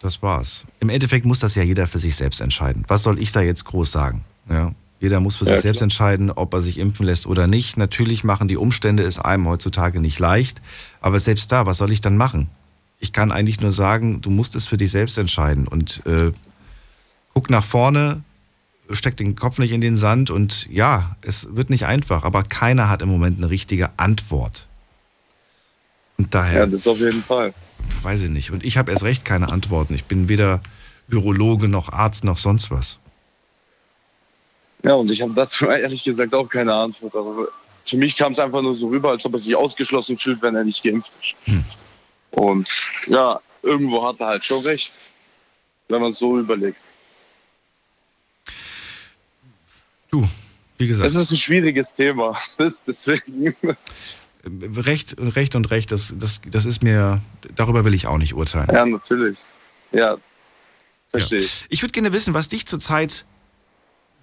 Das 0.00 0.22
war's. 0.22 0.66
Im 0.80 0.90
Endeffekt 0.90 1.24
muss 1.24 1.40
das 1.40 1.54
ja 1.54 1.62
jeder 1.62 1.86
für 1.86 1.98
sich 1.98 2.14
selbst 2.14 2.40
entscheiden. 2.40 2.84
Was 2.88 3.02
soll 3.02 3.18
ich 3.18 3.32
da 3.32 3.40
jetzt 3.40 3.64
groß 3.64 3.90
sagen? 3.90 4.24
Ja? 4.48 4.72
Jeder 5.04 5.20
muss 5.20 5.36
für 5.36 5.44
Ja, 5.44 5.52
sich 5.52 5.60
selbst 5.60 5.80
klar. 5.80 5.84
entscheiden, 5.84 6.30
ob 6.30 6.54
er 6.54 6.62
sich 6.62 6.78
impfen 6.78 7.04
lässt 7.04 7.26
oder 7.26 7.46
nicht. 7.46 7.76
Natürlich 7.76 8.24
machen 8.24 8.48
die 8.48 8.56
Umstände 8.56 9.02
es 9.02 9.18
einem 9.18 9.46
heutzutage 9.46 10.00
nicht 10.00 10.18
leicht. 10.18 10.62
Aber 11.02 11.18
selbst 11.20 11.52
da, 11.52 11.66
was 11.66 11.76
soll 11.76 11.92
ich 11.92 12.00
dann 12.00 12.16
machen? 12.16 12.48
Ich 13.00 13.12
kann 13.12 13.30
eigentlich 13.30 13.60
nur 13.60 13.70
sagen, 13.70 14.22
du 14.22 14.30
musst 14.30 14.56
es 14.56 14.66
für 14.66 14.78
dich 14.78 14.90
selbst 14.90 15.18
entscheiden. 15.18 15.68
Und 15.68 16.00
äh, 16.06 16.32
guck 17.34 17.50
nach 17.50 17.64
vorne, 17.64 18.22
steck 18.90 19.18
den 19.18 19.36
Kopf 19.36 19.58
nicht 19.58 19.72
in 19.72 19.82
den 19.82 19.98
Sand. 19.98 20.30
Und 20.30 20.70
ja, 20.70 21.16
es 21.20 21.48
wird 21.54 21.68
nicht 21.68 21.84
einfach. 21.84 22.24
Aber 22.24 22.42
keiner 22.42 22.88
hat 22.88 23.02
im 23.02 23.10
Moment 23.10 23.36
eine 23.36 23.50
richtige 23.50 23.90
Antwort. 23.98 24.68
Und 26.16 26.34
daher 26.34 26.60
Ja, 26.60 26.66
das 26.66 26.86
auf 26.86 26.98
jeden 27.00 27.20
Fall. 27.22 27.52
weiß 28.02 28.22
ich 28.22 28.30
nicht. 28.30 28.52
Und 28.52 28.64
ich 28.64 28.78
habe 28.78 28.90
erst 28.90 29.02
recht 29.04 29.26
keine 29.26 29.52
Antworten. 29.52 29.92
Ich 29.92 30.06
bin 30.06 30.30
weder 30.30 30.62
Virologe 31.08 31.68
noch 31.68 31.92
Arzt 31.92 32.24
noch 32.24 32.38
sonst 32.38 32.70
was. 32.70 33.00
Ja, 34.84 34.94
und 34.94 35.10
ich 35.10 35.20
habe 35.22 35.32
dazu 35.34 35.66
ehrlich 35.68 36.04
gesagt 36.04 36.32
auch 36.34 36.48
keine 36.48 36.72
Antwort. 36.72 37.16
Also 37.16 37.48
für 37.84 37.96
mich 37.96 38.16
kam 38.16 38.32
es 38.32 38.38
einfach 38.38 38.62
nur 38.62 38.74
so 38.76 38.88
rüber, 38.88 39.10
als 39.10 39.24
ob 39.26 39.32
er 39.32 39.38
sich 39.38 39.54
ausgeschlossen 39.56 40.16
fühlt, 40.16 40.40
wenn 40.42 40.54
er 40.54 40.64
nicht 40.64 40.82
geimpft 40.82 41.12
ist. 41.20 41.34
Und 42.30 42.68
ja, 43.06 43.40
irgendwo 43.62 44.06
hat 44.06 44.20
er 44.20 44.26
halt 44.26 44.44
schon 44.44 44.62
recht, 44.62 44.98
wenn 45.88 46.00
man 46.00 46.10
es 46.12 46.18
so 46.18 46.38
überlegt. 46.38 46.78
Du, 50.10 50.26
wie 50.78 50.86
gesagt, 50.86 51.08
Es 51.10 51.14
ist 51.16 51.30
ein 51.30 51.36
schwieriges 51.36 51.92
Thema. 51.94 52.36
Deswegen. 52.86 53.54
Recht, 54.76 55.16
Recht 55.18 55.54
und 55.56 55.70
Recht, 55.70 55.90
das, 55.90 56.14
das, 56.16 56.40
das 56.50 56.66
ist 56.66 56.82
mir, 56.82 57.20
darüber 57.54 57.84
will 57.84 57.94
ich 57.94 58.06
auch 58.06 58.18
nicht 58.18 58.34
urteilen. 58.34 58.68
Ja, 58.72 58.84
natürlich. 58.84 59.38
Ja, 59.92 60.16
verstehe 61.08 61.38
Ja. 61.38 61.44
ich. 61.44 61.66
Ich 61.70 61.82
würde 61.82 61.92
gerne 61.92 62.12
wissen, 62.12 62.34
was 62.34 62.48
dich 62.48 62.66
zurzeit, 62.66 63.24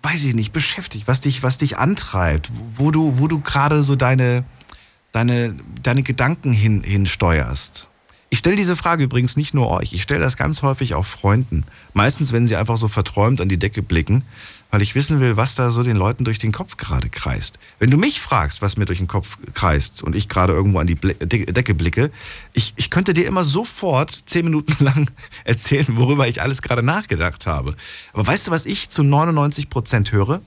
weiß 0.01 0.25
ich 0.25 0.35
nicht, 0.35 0.51
beschäftigt, 0.51 1.07
was 1.07 1.21
dich, 1.21 1.43
was 1.43 1.57
dich 1.57 1.77
antreibt, 1.77 2.49
wo 2.75 2.91
du, 2.91 3.19
wo 3.19 3.27
du 3.27 3.39
gerade 3.39 3.83
so 3.83 3.95
deine, 3.95 4.43
deine, 5.11 5.55
deine 5.83 6.03
Gedanken 6.03 6.53
hin, 6.53 6.83
hinsteuerst. 6.83 7.87
Ich 8.29 8.39
stelle 8.39 8.55
diese 8.55 8.77
Frage 8.77 9.03
übrigens 9.03 9.35
nicht 9.35 9.53
nur 9.53 9.69
euch, 9.69 9.93
ich 9.93 10.01
stelle 10.01 10.21
das 10.21 10.37
ganz 10.37 10.61
häufig 10.61 10.95
auch 10.95 11.05
Freunden. 11.05 11.65
Meistens, 11.93 12.31
wenn 12.31 12.47
sie 12.47 12.55
einfach 12.55 12.77
so 12.77 12.87
verträumt 12.87 13.41
an 13.41 13.49
die 13.49 13.59
Decke 13.59 13.83
blicken, 13.83 14.23
weil 14.71 14.81
ich 14.81 14.95
wissen 14.95 15.19
will, 15.19 15.37
was 15.37 15.55
da 15.55 15.69
so 15.69 15.83
den 15.83 15.97
Leuten 15.97 16.23
durch 16.23 16.39
den 16.39 16.51
Kopf 16.51 16.77
gerade 16.77 17.09
kreist. 17.09 17.59
Wenn 17.77 17.91
du 17.91 17.97
mich 17.97 18.21
fragst, 18.21 18.61
was 18.61 18.77
mir 18.77 18.85
durch 18.85 18.97
den 18.97 19.07
Kopf 19.07 19.37
kreist 19.53 20.01
und 20.01 20.15
ich 20.15 20.29
gerade 20.29 20.53
irgendwo 20.53 20.79
an 20.79 20.87
die 20.87 20.95
Ble 20.95 21.13
De 21.13 21.45
Decke 21.45 21.73
blicke, 21.73 22.09
ich, 22.53 22.73
ich 22.77 22.89
könnte 22.89 23.13
dir 23.13 23.27
immer 23.27 23.43
sofort 23.43 24.09
zehn 24.09 24.45
Minuten 24.45 24.83
lang 24.83 25.11
erzählen, 25.43 25.97
worüber 25.97 26.27
ich 26.27 26.41
alles 26.41 26.61
gerade 26.61 26.83
nachgedacht 26.83 27.45
habe. 27.45 27.75
Aber 28.13 28.25
weißt 28.25 28.47
du, 28.47 28.51
was 28.51 28.65
ich 28.65 28.89
zu 28.89 29.03
99 29.03 29.69
Prozent 29.69 30.11
höre? 30.11 30.41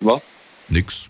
Was? 0.00 0.20
Nix. 0.68 1.08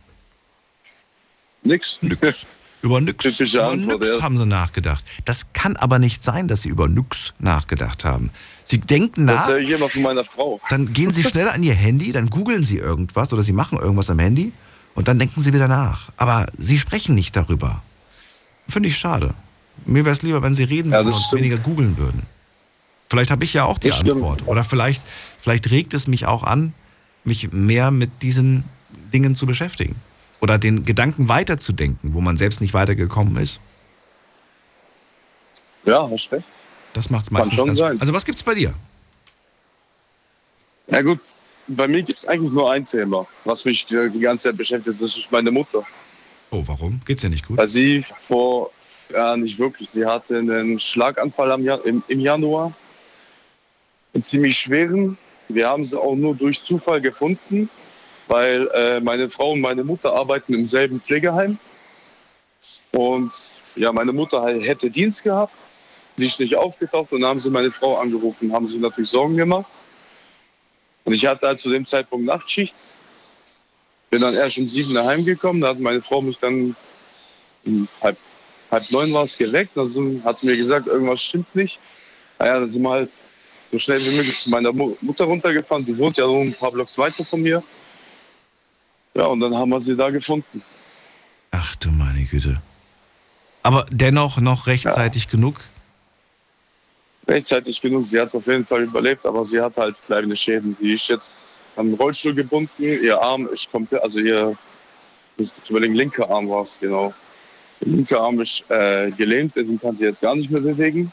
Nix. 1.64 1.98
Nix. 2.02 2.46
Über 2.82 3.00
nix, 3.00 3.22
Typische 3.24 3.58
über 3.58 3.70
Antwort, 3.70 4.00
nix 4.00 4.16
ja. 4.16 4.22
haben 4.22 4.36
sie 4.36 4.44
nachgedacht. 4.46 5.04
Das 5.24 5.52
kann 5.52 5.76
aber 5.76 5.98
nicht 5.98 6.22
sein, 6.24 6.48
dass 6.48 6.62
sie 6.62 6.68
über 6.68 6.88
nix 6.88 7.32
nachgedacht 7.38 8.04
haben. 8.04 8.30
Sie 8.64 8.78
denken 8.80 9.26
Das 9.26 9.36
nach, 9.42 9.48
höre 9.48 9.58
ich 9.60 9.70
immer 9.70 9.88
von 9.88 10.02
meiner 10.02 10.24
Frau. 10.24 10.60
dann 10.68 10.92
gehen 10.92 11.12
sie 11.12 11.22
schneller 11.22 11.52
an 11.54 11.62
ihr 11.62 11.74
Handy, 11.74 12.10
dann 12.12 12.28
googeln 12.28 12.64
sie 12.64 12.78
irgendwas 12.78 13.32
oder 13.32 13.42
sie 13.42 13.52
machen 13.52 13.78
irgendwas 13.78 14.10
am 14.10 14.18
Handy 14.18 14.52
und 14.94 15.06
dann 15.08 15.18
denken 15.18 15.40
sie 15.40 15.52
wieder 15.54 15.68
nach. 15.68 16.10
Aber 16.16 16.46
sie 16.58 16.78
sprechen 16.78 17.14
nicht 17.14 17.36
darüber. 17.36 17.82
Finde 18.68 18.88
ich 18.88 18.96
schade. 18.98 19.34
Mir 19.86 20.04
wäre 20.04 20.12
es 20.12 20.22
lieber, 20.22 20.42
wenn 20.42 20.54
sie 20.54 20.64
reden 20.64 20.90
Ja, 20.92 20.98
würden 20.98 21.06
das 21.08 21.16
und 21.16 21.22
stimmt. 21.24 21.42
weniger 21.42 21.58
googeln 21.58 21.98
würden. 21.98 22.22
Vielleicht 23.10 23.30
habe 23.30 23.44
ich 23.44 23.52
ja 23.54 23.64
auch 23.64 23.78
die 23.78 23.88
Das 23.90 23.98
stimmt. 23.98 24.16
Antwort. 24.16 24.46
Oder 24.46 24.64
vielleicht, 24.64 25.04
vielleicht 25.38 25.70
regt 25.70 25.94
es 25.94 26.08
mich 26.08 26.26
auch 26.26 26.42
an, 26.44 26.72
mich 27.24 27.52
mehr 27.52 27.90
mit 27.90 28.22
diesen 28.22 28.64
Dingen 29.12 29.34
zu 29.34 29.46
beschäftigen. 29.46 29.96
Oder 30.42 30.58
den 30.58 30.84
Gedanken 30.84 31.28
weiterzudenken, 31.28 32.14
wo 32.14 32.20
man 32.20 32.36
selbst 32.36 32.60
nicht 32.60 32.74
weitergekommen 32.74 33.36
ist. 33.36 33.60
Ja, 35.84 36.08
hast 36.10 36.32
recht. 36.32 36.44
Das 36.94 37.10
macht 37.10 37.24
es 37.24 37.30
Kann 37.30 37.38
meistens 37.38 37.58
schon 37.58 37.66
ganz 37.68 37.78
sein. 37.78 38.00
Also 38.00 38.12
was 38.12 38.24
gibt's 38.24 38.42
bei 38.42 38.54
dir? 38.54 38.74
Ja 40.88 41.00
gut, 41.00 41.20
bei 41.68 41.86
mir 41.86 42.02
gibt 42.02 42.18
es 42.18 42.26
eigentlich 42.26 42.52
nur 42.52 42.70
ein 42.70 42.84
Thema, 42.84 43.26
was 43.44 43.64
mich 43.64 43.86
die 43.86 44.10
die 44.10 44.18
ganze 44.18 44.48
Zeit 44.48 44.56
beschäftigt. 44.56 45.00
Das 45.00 45.16
ist 45.16 45.30
meine 45.30 45.50
Mutter. 45.50 45.86
Oh, 46.50 46.62
warum? 46.66 47.00
Geht's 47.06 47.22
dir 47.22 47.30
nicht 47.30 47.46
gut? 47.46 47.56
Weil 47.56 47.68
sie 47.68 48.04
vor, 48.20 48.72
ja 49.10 49.36
nicht 49.36 49.58
wirklich, 49.58 49.90
sie 49.90 50.04
hatte 50.04 50.38
einen 50.38 50.78
Schlaganfall 50.78 51.80
im, 51.84 52.02
im 52.08 52.20
Januar. 52.20 52.72
Einen 54.12 54.24
ziemlich 54.24 54.58
schweren. 54.58 55.16
Wir 55.48 55.68
haben 55.68 55.84
sie 55.84 55.98
auch 55.98 56.14
nur 56.14 56.34
durch 56.34 56.62
Zufall 56.62 57.00
gefunden, 57.00 57.70
weil 58.32 58.66
äh, 58.68 58.98
meine 59.00 59.28
Frau 59.28 59.50
und 59.50 59.60
meine 59.60 59.84
Mutter 59.84 60.10
arbeiten 60.14 60.54
im 60.54 60.64
selben 60.64 61.02
Pflegeheim. 61.02 61.58
Und 62.92 63.30
ja, 63.76 63.92
meine 63.92 64.10
Mutter 64.10 64.58
hätte 64.58 64.88
Dienst 64.88 65.22
gehabt, 65.22 65.52
die 66.16 66.24
ist 66.24 66.40
nicht 66.40 66.56
aufgetaucht 66.56 67.12
und 67.12 67.22
haben 67.26 67.38
sie 67.38 67.50
meine 67.50 67.70
Frau 67.70 67.98
angerufen, 67.98 68.50
haben 68.50 68.66
sich 68.66 68.80
natürlich 68.80 69.10
Sorgen 69.10 69.36
gemacht. 69.36 69.66
Und 71.04 71.12
ich 71.12 71.26
hatte 71.26 71.46
halt 71.46 71.60
zu 71.60 71.68
dem 71.68 71.84
Zeitpunkt 71.84 72.24
Nachtschicht. 72.24 72.74
Bin 74.08 74.22
dann 74.22 74.34
erst 74.34 74.56
um 74.56 74.66
sieben 74.66 74.96
Hause 74.96 75.24
gekommen. 75.24 75.60
Da 75.60 75.68
hat 75.68 75.78
meine 75.78 76.00
Frau 76.00 76.22
mich 76.22 76.38
dann 76.38 76.74
um 77.66 77.86
halb, 78.00 78.16
halb 78.70 78.90
neun 78.92 79.12
war 79.12 79.24
es 79.24 79.36
geweckt. 79.36 79.72
Dann 79.74 80.22
hat 80.24 80.38
sie 80.38 80.46
mir 80.46 80.56
gesagt, 80.56 80.86
irgendwas 80.86 81.20
stimmt 81.20 81.54
nicht. 81.54 81.78
Naja, 82.38 82.60
dann 82.60 82.68
sind 82.68 82.82
wir 82.82 82.90
halt 82.90 83.10
so 83.70 83.78
schnell 83.78 84.02
wie 84.02 84.16
möglich 84.16 84.38
zu 84.38 84.48
meiner 84.48 84.72
Mu 84.72 84.96
Mutter 85.02 85.24
runtergefahren. 85.24 85.84
Die 85.84 85.98
wohnt 85.98 86.16
ja 86.16 86.24
so 86.24 86.40
ein 86.40 86.54
paar 86.54 86.72
Blocks 86.72 86.96
weiter 86.96 87.26
von 87.26 87.42
mir. 87.42 87.62
Ja, 89.14 89.26
und 89.26 89.40
dann 89.40 89.54
haben 89.54 89.70
wir 89.70 89.80
sie 89.80 89.96
da 89.96 90.10
gefunden. 90.10 90.62
Ach 91.50 91.76
du 91.76 91.90
meine 91.90 92.24
Güte. 92.24 92.60
Aber 93.62 93.86
dennoch 93.90 94.38
noch 94.40 94.66
rechtzeitig 94.66 95.28
genug. 95.28 95.60
Rechtzeitig 97.28 97.80
genug. 97.80 98.04
Sie 98.04 98.18
hat 98.18 98.28
es 98.28 98.34
auf 98.34 98.46
jeden 98.46 98.64
Fall 98.64 98.82
überlebt, 98.82 99.24
aber 99.26 99.44
sie 99.44 99.60
hat 99.60 99.76
halt 99.76 100.02
bleibende 100.06 100.34
Schäden. 100.34 100.76
Die 100.80 100.94
ist 100.94 101.08
jetzt 101.08 101.40
an 101.76 101.86
den 101.86 101.94
Rollstuhl 101.94 102.34
gebunden. 102.34 102.82
Ihr 102.82 103.20
Arm 103.20 103.46
ist 103.46 103.70
komplett, 103.70 104.02
also 104.02 104.18
ihr, 104.18 104.56
ich 105.36 105.50
überlegen, 105.68 105.94
linker 105.94 106.28
Arm 106.28 106.48
war 106.48 106.64
es, 106.64 106.78
genau. 106.80 107.14
Der 107.80 107.88
linke 107.88 108.18
Arm 108.18 108.40
ist 108.40 108.64
äh, 108.70 109.10
gelähmt, 109.10 109.54
den 109.56 109.80
kann 109.80 109.94
sie 109.94 110.04
jetzt 110.04 110.20
gar 110.20 110.34
nicht 110.34 110.50
mehr 110.50 110.60
bewegen. 110.60 111.12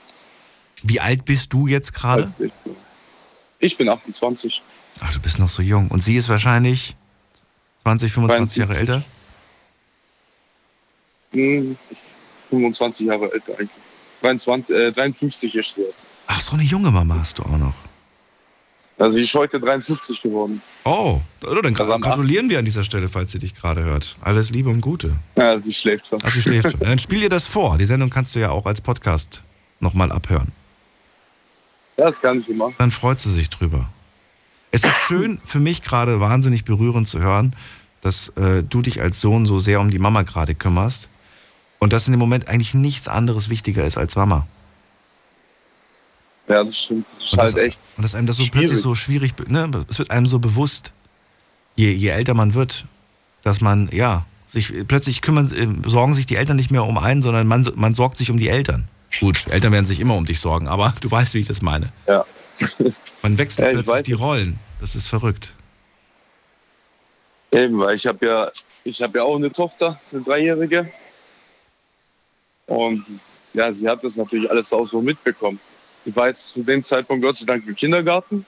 Wie 0.84 1.00
alt 1.00 1.26
bist 1.26 1.54
du 1.54 1.68
jetzt 1.68 1.94
gerade? 1.94 2.32
Ich, 2.40 2.52
ich 3.60 3.78
bin 3.78 3.90
28. 3.90 4.64
Ach, 5.02 5.14
du 5.14 5.20
bist 5.20 5.40
noch 5.40 5.50
so 5.50 5.62
jung. 5.62 5.90
Und 5.90 6.02
sie 6.02 6.16
ist 6.16 6.30
wahrscheinlich 6.30 6.96
20, 7.84 8.12
25 8.12 8.58
Jahre 8.58 8.74
53. 8.74 8.80
älter? 8.80 9.04
Hm, 11.32 11.78
25 12.50 13.08
Jahre 13.08 13.32
älter 13.32 13.54
eigentlich. 13.54 13.70
23, 14.22 14.76
äh, 14.76 14.92
53 14.92 15.56
ist 15.56 15.74
sie 15.76 15.82
jetzt. 15.82 16.02
Ach, 16.28 16.42
so 16.42 16.54
eine 16.56 16.64
junge 16.64 16.92
Mama 16.92 17.16
hast 17.20 17.40
du 17.40 17.44
auch 17.44 17.58
noch. 17.58 17.74
Also 18.98 19.16
sie 19.16 19.22
ist 19.22 19.34
heute 19.34 19.60
53 19.62 20.22
geworden. 20.22 20.62
Oh, 20.84 21.22
oder 21.44 21.62
dann 21.62 21.76
Also 21.76 21.98
gratulieren 22.00 22.50
wir 22.50 22.60
an 22.60 22.66
dieser 22.66 22.84
Stelle, 22.84 23.08
falls 23.08 23.32
sie 23.32 23.40
dich 23.40 23.56
gerade 23.56 23.82
hört. 23.82 24.18
Alles 24.20 24.50
Liebe 24.52 24.70
und 24.70 24.82
Gute. 24.82 25.16
Ja, 25.38 25.58
sie 25.58 25.74
schläft 25.74 26.08
schon. 26.08 26.20
Ach, 26.22 26.30
sie 26.30 26.42
schläft 26.42 26.72
schon. 26.72 26.80
Dann 26.82 27.00
spiel 27.00 27.22
dir 27.22 27.30
das 27.30 27.48
vor. 27.48 27.78
Die 27.78 27.86
Sendung 27.86 28.10
kannst 28.10 28.36
du 28.36 28.40
ja 28.42 28.50
auch 28.50 28.66
als 28.66 28.82
Podcast 28.82 29.42
nochmal 29.80 30.12
abhören. 30.12 30.52
Ja, 31.98 32.06
das 32.06 32.20
kann 32.20 32.42
ich 32.42 32.50
immer. 32.50 32.74
Dann 32.78 32.92
freut 32.92 33.22
sie 33.22 33.32
sich 33.32 33.50
drüber. 33.50 33.90
Es 34.72 34.84
ist 34.84 34.96
schön 34.96 35.40
für 35.44 35.60
mich 35.60 35.82
gerade 35.82 36.20
wahnsinnig 36.20 36.64
berührend 36.64 37.08
zu 37.08 37.20
hören, 37.20 37.56
dass 38.02 38.30
äh, 38.30 38.64
du 38.64 38.82
dich 38.82 39.02
als 39.02 39.20
Sohn 39.20 39.46
so 39.46 39.60
sehr 39.60 39.82
um 39.82 39.90
die 39.90 40.00
Mama 40.00 40.22
gerade 40.22 40.56
kümmerst 40.56 41.10
und 41.80 41.94
dass 41.94 42.08
in 42.08 42.14
dem 42.14 42.20
Moment 42.20 42.48
eigentlich 42.48 42.74
nichts 42.74 43.08
anderes 43.08 43.50
wichtiger 43.50 43.84
ist 43.86 43.98
als 43.98 44.16
Mama. 44.16 44.48
Ja, 46.48 46.64
das 46.64 46.78
stimmt. 46.78 47.06
Das 47.18 47.26
ist 47.26 47.34
Und 47.34 47.40
halt 47.40 47.54
das, 47.58 47.64
echt. 47.64 47.80
und 47.98 48.04
dass 48.04 48.16
einem 48.16 48.28
das 48.28 48.38
so 48.38 48.44
schwierig. 48.44 48.60
plötzlich 48.60 48.82
so 48.82 48.96
schwierig, 48.96 49.34
ne? 49.48 49.86
es 49.88 50.00
wird 50.00 50.12
einem 50.12 50.26
so 50.26 50.40
bewusst, 50.40 50.94
je, 51.76 51.92
je 51.92 52.10
älter 52.10 52.34
man 52.34 52.54
wird, 52.54 52.86
dass 53.44 53.62
man, 53.62 53.90
ja, 53.92 54.26
sich 54.48 54.74
plötzlich 54.88 55.22
kümmern, 55.22 55.52
äh, 55.52 55.90
sorgen 55.90 56.14
sich 56.16 56.26
die 56.26 56.36
Eltern 56.36 56.58
nicht 56.58 56.72
mehr 56.72 56.84
um 56.86 56.98
einen, 56.98 57.22
sondern 57.22 57.48
man, 57.48 57.68
man 57.76 57.94
sorgt 57.94 58.18
sich 58.18 58.32
um 58.32 58.38
die 58.38 58.50
Eltern. 58.50 58.88
Gut, 59.20 59.48
Eltern 59.48 59.72
werden 59.72 59.86
sich 59.86 60.00
immer 60.00 60.16
um 60.16 60.26
dich 60.26 60.40
sorgen, 60.40 60.68
aber 60.68 60.94
du 61.02 61.10
weißt, 61.10 61.34
wie 61.36 61.40
ich 61.40 61.48
das 61.48 61.62
meine. 61.62 61.92
Ja. 62.08 62.26
Man 63.22 63.38
wechselt 63.38 63.66
Ja, 63.66 63.70
ich 63.72 63.76
plötzlich 63.76 63.96
weiß 63.96 64.04
die. 64.04 64.14
Rollen. 64.14 64.60
Das 64.80 64.96
ist 64.96 65.08
verrückt. 65.08 65.54
Eben, 67.52 67.80
weil 67.80 67.96
ich 67.96 68.06
habe 68.06 68.26
ja, 68.26 68.52
ich 68.84 69.02
habe 69.02 69.18
ja 69.18 69.24
auch 69.24 69.36
eine 69.36 69.52
Tochter, 69.52 70.00
eine 70.12 70.22
Dreijährige. 70.22 70.92
Und 72.68 73.04
ja, 73.54 73.72
sie 73.72 73.88
hat 73.90 74.04
das 74.04 74.16
natürlich 74.16 74.50
alles 74.50 74.72
auch 74.72 74.86
so 74.86 75.02
mitbekommen. 75.02 75.60
Sie 76.06 76.16
war 76.16 76.28
jetzt 76.28 76.50
zu 76.50 76.62
dem 76.64 76.84
Zeitpunkt 76.84 77.24
Gott 77.24 77.38
sei 77.38 77.46
Dank 77.46 77.68
im 77.68 77.76
Kindergarten. 77.76 78.46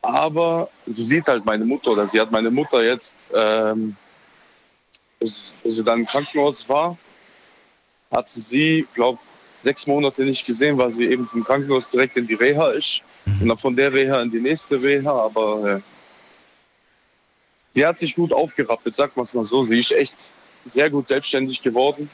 Aber 0.00 0.68
sie 0.86 1.02
sieht 1.02 1.26
halt 1.26 1.44
meine 1.44 1.64
Mutter 1.64 1.90
oder 1.90 2.06
sie 2.06 2.20
hat 2.20 2.30
meine 2.30 2.50
Mutter 2.50 2.84
jetzt, 2.84 3.12
ähm, 3.34 3.96
wo 5.20 5.26
sie- 5.26 5.82
dann 5.84 6.00
im 6.00 6.06
Krankenhaus 6.06 6.68
war, 6.68 6.96
hat 8.10 8.28
sie 8.28 8.86
glaube 8.94 9.18
sechs 9.64 9.86
Monate 9.86 10.24
nicht 10.24 10.46
gesehen, 10.46 10.78
weil 10.78 10.90
sie 10.90 11.06
eben 11.06 11.26
vom 11.26 11.42
Krankenhaus 11.42 11.90
direkt 11.90 12.16
in 12.16 12.26
die 12.26 12.34
Reha 12.34 12.70
ist. 12.70 13.02
Und 13.40 13.48
dann 13.48 13.56
von 13.56 13.74
der 13.74 13.92
Reha 13.92 14.22
in 14.22 14.30
die 14.30 14.40
nächste 14.40 14.80
Reha. 14.80 15.10
Aber 15.10 15.76
äh, 15.76 15.80
sie 17.72 17.84
hat 17.84 17.98
sich 17.98 18.14
gut 18.14 18.32
aufgerappelt, 18.32 18.94
sag 18.94 19.16
mal 19.16 19.26
mal 19.32 19.44
so. 19.44 19.64
Sie 19.64 19.78
ist 19.78 19.92
echt 19.92 20.14
sehr 20.64 20.90
gut 20.90 21.08
selbstständig 21.08 21.60
geworden. 21.62 22.08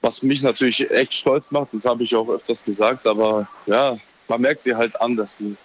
Was 0.00 0.22
mich 0.22 0.42
natürlich 0.42 0.90
echt 0.90 1.14
stolz 1.14 1.50
macht, 1.50 1.68
das 1.72 1.84
habe 1.84 2.04
ich 2.04 2.14
auch 2.14 2.28
öfters 2.28 2.64
gesagt, 2.64 3.06
aber 3.06 3.48
ja, 3.66 3.96
man 4.28 4.40
merkt 4.40 4.62
sie 4.62 4.74
halt 4.74 5.00
an, 5.00 5.16
dass 5.16 5.36
sie, 5.36 5.56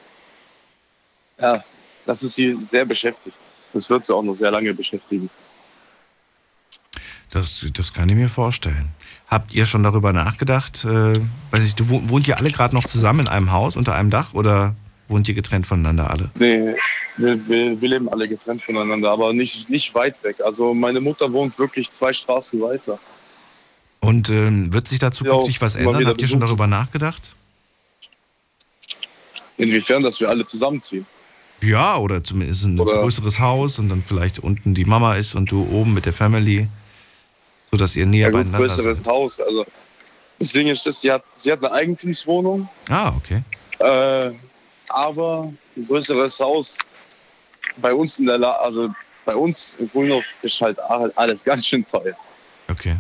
ja, 1.40 1.64
dass 2.06 2.24
es 2.24 2.34
sie 2.34 2.58
sehr 2.68 2.86
beschäftigt. 2.86 3.38
Das 3.74 3.90
wird 3.90 4.06
sie 4.06 4.16
auch 4.16 4.24
noch 4.24 4.36
sehr 4.36 4.50
lange 4.50 4.74
beschäftigen. 4.74 5.30
Das, 7.30 7.66
das 7.74 7.94
kann 7.94 8.10
ich 8.10 8.16
mir 8.16 8.30
vorstellen. 8.30 8.90
Habt 9.34 9.56
ihr 9.56 9.66
schon 9.66 9.82
darüber 9.82 10.14
nachgedacht? 10.14 10.86
Äh, 10.86 11.20
weiß 11.50 11.66
ich, 11.66 11.74
du 11.74 11.90
wohnt, 11.90 12.28
ihr 12.28 12.38
alle 12.38 12.52
gerade 12.52 12.76
noch 12.76 12.84
zusammen 12.84 13.22
in 13.22 13.30
einem 13.30 13.52
Haus 13.52 13.76
unter 13.76 13.96
einem 13.96 14.12
Dach 14.12 14.36
oder 14.36 14.76
wohnt 15.08 15.28
ihr 15.28 15.34
getrennt 15.34 15.66
voneinander 15.66 16.12
alle? 16.12 16.30
Nee, 16.36 16.76
wir, 17.18 17.48
wir, 17.48 17.82
wir 17.82 17.90
leben 17.90 18.10
alle 18.10 18.28
getrennt 18.28 18.62
voneinander, 18.62 19.10
aber 19.10 19.34
nicht, 19.34 19.72
nicht 19.72 19.96
weit 19.96 20.24
weg. 20.24 20.36
Also 20.46 20.76
meine 20.76 21.02
Mutter 21.02 21.34
wohnt 21.34 21.58
wirklich 21.58 21.92
zwei 21.92 22.14
Straßen 22.14 22.62
weiter. 22.62 23.00
Und 24.02 24.30
ähm, 24.30 24.72
wird 24.72 24.88
sich 24.88 25.00
da 25.00 25.12
zukünftig 25.12 25.56
Ja, 25.56 25.62
was 25.62 25.78
ändern? 25.78 26.06
Habt 26.06 26.22
ihr 26.22 26.28
schon 26.28 26.40
darüber 26.40 26.68
nachgedacht? 26.68 27.34
Inwiefern, 29.58 30.04
dass 30.04 30.20
wir 30.20 30.30
alle 30.30 30.46
zusammenziehen. 30.46 31.08
Ja, 31.60 31.98
oder 31.98 32.24
zumindest 32.24 32.66
ein 32.66 32.80
Oder- 32.80 33.02
größeres 33.02 33.40
Haus 33.40 33.80
und 33.80 33.90
dann 33.90 34.04
vielleicht 34.04 34.38
unten 34.38 34.76
die 34.76 34.86
Mama 34.86 35.16
ist 35.16 35.34
und 35.34 35.50
du 35.50 35.68
oben 35.72 35.96
mit 35.96 36.06
der 36.06 36.14
Family, 36.14 36.68
sodass 37.74 37.96
ihr 37.96 38.06
näher 38.06 38.28
Ja, 38.28 38.30
gut, 38.30 38.44
beieinander 38.44 38.58
größeres 38.60 38.98
seid. 39.00 39.08
Haus. 39.08 39.40
Also 39.40 39.66
das 40.38 40.52
Ding 40.52 40.68
ist, 40.68 40.86
dass 40.86 41.02
sie 41.02 41.12
hat, 41.12 41.24
sie 41.34 41.52
hat 41.52 41.64
eine 41.64 41.72
Eigentumswohnung, 41.74 42.70
Ah, 42.88 43.12
okay. 43.18 43.42
äh, 43.80 44.32
aber 44.90 45.52
ein 45.76 45.88
größeres 45.88 46.40
Haus 46.40 46.78
bei 47.78 47.92
uns 47.92 48.20
in 48.20 48.28
der 48.28 48.38
La 48.38 48.52
also 48.58 48.94
bei 49.26 49.36
uns 49.36 49.76
in 49.80 49.90
Grünhof 49.90 50.24
ist 50.44 50.62
halt 50.62 50.78
alles 51.16 51.44
ganz 51.50 51.66
schön 51.66 51.84
teuer. 51.84 52.16
Okay. 52.70 52.96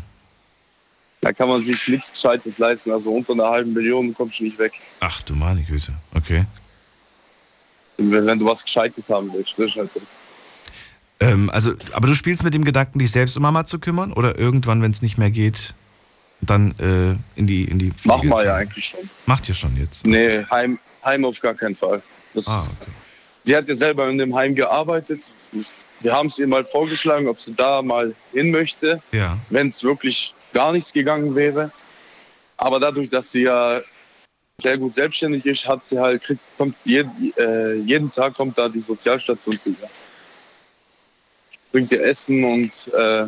Da 1.22 1.32
kann 1.32 1.48
man 1.50 1.62
sich 1.62 1.88
nichts 1.88 2.12
Gescheites 2.12 2.58
leisten. 2.58 2.92
Also 2.92 3.12
unter 3.12 3.34
einer 3.34 3.48
halben 3.50 3.74
Million 3.74 4.12
kommst 4.14 4.40
du 4.40 4.46
nicht 4.46 4.58
weg. 4.58 4.74
Ach 5.02 5.22
du 5.22 5.36
meine 5.36 5.62
Güte. 5.62 5.94
Okay. 6.16 6.46
Wenn, 7.98 8.26
wenn 8.26 8.40
du 8.40 8.46
was 8.46 8.64
Gescheites 8.64 9.08
haben 9.10 9.32
willst. 9.34 9.54
Das 9.60 9.68
ist 9.68 9.76
halt 9.78 9.90
das. 9.94 10.04
Ähm, 11.24 11.50
also, 11.50 11.74
aber 11.94 12.08
du 12.08 12.14
spielst 12.16 12.44
mit 12.44 12.54
dem 12.54 12.64
Gedanken, 12.66 13.00
dich 13.00 13.12
selbst 13.12 13.36
um 13.38 13.44
Mama 13.44 13.66
zu 13.66 13.80
kümmern? 13.80 14.14
Oder 14.14 14.38
irgendwann, 14.38 14.82
wenn 14.82 14.92
es 14.92 15.02
nicht 15.02 15.18
mehr 15.18 15.32
geht, 15.32 15.74
dann 16.42 16.72
äh, 16.80 17.16
in 17.40 17.48
die 17.48 17.64
in 17.66 17.80
die 17.80 17.92
Pflege 17.92 18.08
Machen 18.18 18.30
wir 18.30 18.38
zu- 18.38 18.46
ja 18.46 18.56
eigentlich 18.56 18.86
schon. 18.86 19.00
Macht 19.26 19.48
ihr 19.50 19.56
schon 19.56 19.76
jetzt? 19.78 20.06
Nee, 20.06 20.44
Heim, 20.52 20.80
Heim 21.04 21.26
auf 21.26 21.40
gar 21.40 21.54
keinen 21.54 21.76
Fall. 21.76 22.02
Das, 22.34 22.48
Ah, 22.48 22.64
okay. 22.80 22.92
Sie 23.44 23.56
hat 23.56 23.68
ja 23.68 23.76
selber 23.76 24.10
in 24.10 24.18
dem 24.18 24.34
Heim 24.36 24.56
gearbeitet. 24.56 25.32
Wir 26.02 26.14
haben 26.14 26.28
es 26.28 26.40
ihr 26.40 26.48
mal 26.48 26.66
vorgeschlagen, 26.66 27.28
ob 27.28 27.40
sie 27.40 27.54
da 27.54 27.82
mal 27.82 28.14
hin 28.34 28.52
möchte, 28.52 29.02
Ja. 29.12 29.38
wenn 29.50 29.68
es 29.70 29.84
wirklich 29.84 30.34
gar 30.54 30.72
nichts 30.72 30.92
gegangen 30.94 31.34
wäre. 31.36 31.72
Aber 32.58 32.80
dadurch, 32.80 33.10
dass 33.10 33.32
sie 33.32 33.44
ja 33.44 33.82
sehr 34.62 34.78
gut 34.78 34.94
selbstständig 34.96 35.46
ist, 35.46 35.68
hat 35.68 35.84
sie 35.84 36.00
halt, 36.00 36.24
kriegt, 36.24 36.42
kommt 36.58 36.76
jeden, 36.86 37.34
äh, 37.38 37.74
jeden 37.76 38.12
Tag 38.12 38.34
kommt 38.36 38.58
da 38.58 38.70
die 38.70 38.80
Sozialstation 38.82 39.60
drüber. 39.64 39.90
Bringt 41.74 41.92
ihr 41.92 42.02
Essen 42.04 42.44
und 42.44 42.72
äh, 42.94 43.28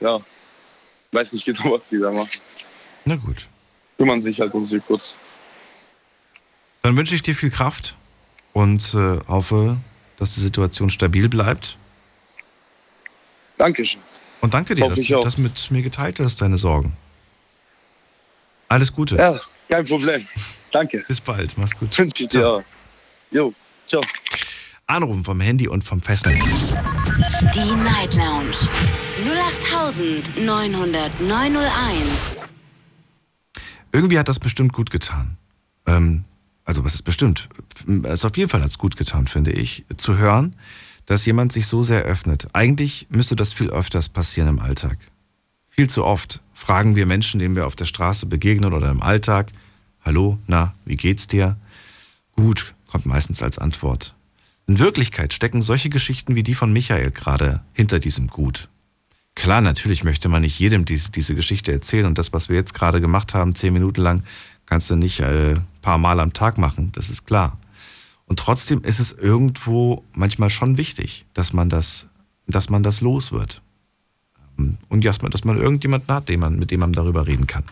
ja, 0.00 0.20
weiß 1.12 1.32
nicht 1.32 1.46
genau, 1.46 1.72
was 1.72 1.88
die 1.88 1.98
da 1.98 2.12
machen. 2.12 2.40
Na 3.04 3.16
gut. 3.16 3.48
Kümmern 3.96 4.20
sich 4.20 4.40
halt 4.40 4.54
um 4.54 4.66
sie 4.66 4.78
kurz. 4.78 5.16
Dann 6.82 6.96
wünsche 6.96 7.14
ich 7.14 7.22
dir 7.22 7.34
viel 7.34 7.50
Kraft 7.50 7.96
und 8.52 8.94
äh, 8.94 9.18
hoffe, 9.26 9.78
dass 10.16 10.34
die 10.34 10.40
Situation 10.40 10.90
stabil 10.90 11.28
bleibt. 11.28 11.78
Dankeschön. 13.58 14.00
Und 14.42 14.54
danke 14.54 14.74
dir, 14.74 14.84
Hoffe 14.84 14.96
dass 14.96 15.06
du 15.06 15.20
das 15.20 15.38
mit 15.38 15.70
mir 15.70 15.82
geteilt 15.82 16.20
hast, 16.20 16.40
deine 16.40 16.58
Sorgen. 16.58 16.96
Alles 18.68 18.92
Gute. 18.92 19.16
Ja, 19.16 19.40
kein 19.68 19.84
Problem. 19.86 20.26
Danke. 20.70 21.04
Bis 21.08 21.20
bald. 21.20 21.56
Mach's 21.56 21.76
gut. 21.76 21.96
Wünsche 21.98 22.22
ich 22.22 22.28
dir. 22.28 22.62
Jo, 23.30 23.54
ciao. 23.86 24.02
Anrufen 24.86 25.24
vom 25.24 25.40
Handy 25.40 25.68
und 25.68 25.82
vom 25.82 26.00
Festnetz. 26.00 26.74
Die 27.20 27.74
Night 27.84 28.14
Lounge 28.14 28.56
0890901. 30.38 31.68
Irgendwie 33.92 34.18
hat 34.18 34.28
das 34.28 34.38
bestimmt 34.38 34.72
gut 34.72 34.90
getan. 34.90 35.36
Ähm, 35.86 36.24
also 36.64 36.82
was 36.82 36.94
ist 36.94 37.02
bestimmt? 37.02 37.50
Also 38.04 38.28
auf 38.28 38.36
jeden 38.38 38.48
Fall 38.48 38.62
hat 38.62 38.68
es 38.68 38.78
gut 38.78 38.96
getan, 38.96 39.26
finde 39.26 39.52
ich, 39.52 39.84
zu 39.98 40.16
hören, 40.16 40.56
dass 41.04 41.26
jemand 41.26 41.52
sich 41.52 41.66
so 41.66 41.82
sehr 41.82 42.04
öffnet. 42.04 42.48
Eigentlich 42.54 43.08
müsste 43.10 43.36
das 43.36 43.52
viel 43.52 43.68
öfters 43.68 44.08
passieren 44.08 44.48
im 44.48 44.58
Alltag. 44.58 44.96
Viel 45.68 45.90
zu 45.90 46.06
oft 46.06 46.40
fragen 46.54 46.96
wir 46.96 47.04
Menschen, 47.04 47.38
denen 47.38 47.54
wir 47.54 47.66
auf 47.66 47.76
der 47.76 47.84
Straße 47.84 48.24
begegnen 48.24 48.72
oder 48.72 48.88
im 48.88 49.02
Alltag, 49.02 49.52
hallo, 50.06 50.38
na, 50.46 50.72
wie 50.86 50.96
geht's 50.96 51.26
dir? 51.26 51.58
Gut, 52.34 52.74
kommt 52.86 53.04
meistens 53.04 53.42
als 53.42 53.58
Antwort. 53.58 54.14
In 54.70 54.78
Wirklichkeit 54.78 55.32
stecken 55.32 55.62
solche 55.62 55.90
Geschichten 55.90 56.36
wie 56.36 56.44
die 56.44 56.54
von 56.54 56.72
Michael 56.72 57.10
gerade 57.10 57.60
hinter 57.72 57.98
diesem 57.98 58.28
Gut. 58.28 58.68
Klar, 59.34 59.62
natürlich 59.62 60.04
möchte 60.04 60.28
man 60.28 60.42
nicht 60.42 60.60
jedem 60.60 60.84
dies, 60.84 61.10
diese 61.10 61.34
Geschichte 61.34 61.72
erzählen 61.72 62.06
und 62.06 62.18
das, 62.18 62.32
was 62.32 62.48
wir 62.48 62.54
jetzt 62.54 62.72
gerade 62.72 63.00
gemacht 63.00 63.34
haben, 63.34 63.56
zehn 63.56 63.72
Minuten 63.72 64.00
lang, 64.00 64.22
kannst 64.66 64.88
du 64.88 64.94
nicht 64.94 65.18
äh, 65.18 65.56
paar 65.82 65.98
Mal 65.98 66.20
am 66.20 66.32
Tag 66.34 66.56
machen, 66.56 66.92
das 66.92 67.10
ist 67.10 67.26
klar. 67.26 67.58
Und 68.26 68.38
trotzdem 68.38 68.84
ist 68.84 69.00
es 69.00 69.10
irgendwo 69.10 70.04
manchmal 70.12 70.50
schon 70.50 70.76
wichtig, 70.76 71.26
dass 71.34 71.52
man 71.52 71.68
das, 71.68 72.06
dass 72.46 72.70
man 72.70 72.84
das 72.84 73.00
los 73.00 73.32
wird. 73.32 73.62
Ähm, 74.56 74.78
Und 74.88 75.04
dass 75.04 75.20
man, 75.20 75.32
dass 75.32 75.42
man 75.42 75.58
irgendjemanden 75.58 76.14
hat, 76.14 76.30
man, 76.38 76.60
mit 76.60 76.70
dem 76.70 76.78
man 76.78 76.92
darüber 76.92 77.26
reden 77.26 77.48
kann. 77.48 77.64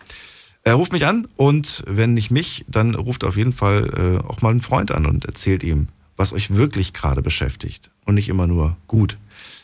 Er 0.64 0.74
ruft 0.74 0.90
mich 0.90 1.06
an 1.06 1.28
und 1.36 1.84
wenn 1.86 2.14
nicht 2.14 2.32
mich, 2.32 2.64
dann 2.66 2.96
ruft 2.96 3.22
auf 3.22 3.36
jeden 3.36 3.52
Fall 3.52 4.18
äh, 4.24 4.26
auch 4.26 4.42
mal 4.42 4.50
einen 4.50 4.62
Freund 4.62 4.90
an 4.90 5.06
und 5.06 5.26
erzählt 5.26 5.62
ihm, 5.62 5.86
was 6.18 6.32
euch 6.34 6.54
wirklich 6.54 6.92
gerade 6.92 7.22
beschäftigt 7.22 7.90
und 8.04 8.14
nicht 8.16 8.28
immer 8.28 8.46
nur 8.46 8.76
gut. 8.88 9.16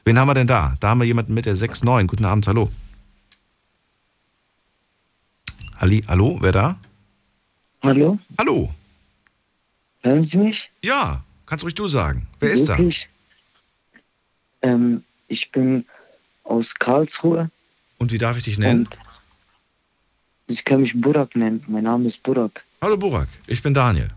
Wen 0.07 0.19
haben 0.19 0.29
wir 0.29 0.35
denn 0.35 0.47
da? 0.47 0.77
Da 0.81 0.89
haben 0.91 1.01
wir 1.01 1.07
jemanden 1.07 1.35
mit 1.35 1.45
der 1.47 1.57
6-9. 1.57 2.07
Guten 2.07 2.25
Abend, 2.25 2.47
hallo. 2.47 2.71
Ali, 5.77 6.03
hallo, 6.09 6.39
wer 6.41 6.53
da? 6.53 6.79
Hallo, 7.83 8.19
Hallo. 8.39 8.73
hören 10.03 10.25
Sie 10.25 10.39
mich? 10.39 10.71
Ja, 10.83 11.23
kannst 11.45 11.65
ruhig 11.65 11.75
du 11.75 11.87
sagen. 11.89 12.27
Wer 12.41 12.51
ist 12.53 12.67
da? 12.69 12.79
Wirklich? 12.79 13.09
Ähm, 14.63 15.03
ich 15.29 15.51
bin 15.53 15.85
aus 16.45 16.73
Karlsruhe 16.75 17.51
Und 17.99 18.13
wie 18.13 18.19
darf 18.19 18.39
ich 18.39 18.45
dich 18.45 18.57
nennen? 18.59 18.87
und 18.87 18.99
ich 20.47 20.65
kann 20.65 20.81
mich 20.81 20.99
Burak 20.99 21.35
nennen. 21.37 21.63
Mein 21.67 21.85
Name 21.85 22.09
ist 22.09 22.23
Burak. 22.23 22.65
Hallo 22.81 22.97
Burak, 22.97 23.29
ich 23.47 23.61
bin 23.63 23.75
Daniel. 23.75 24.09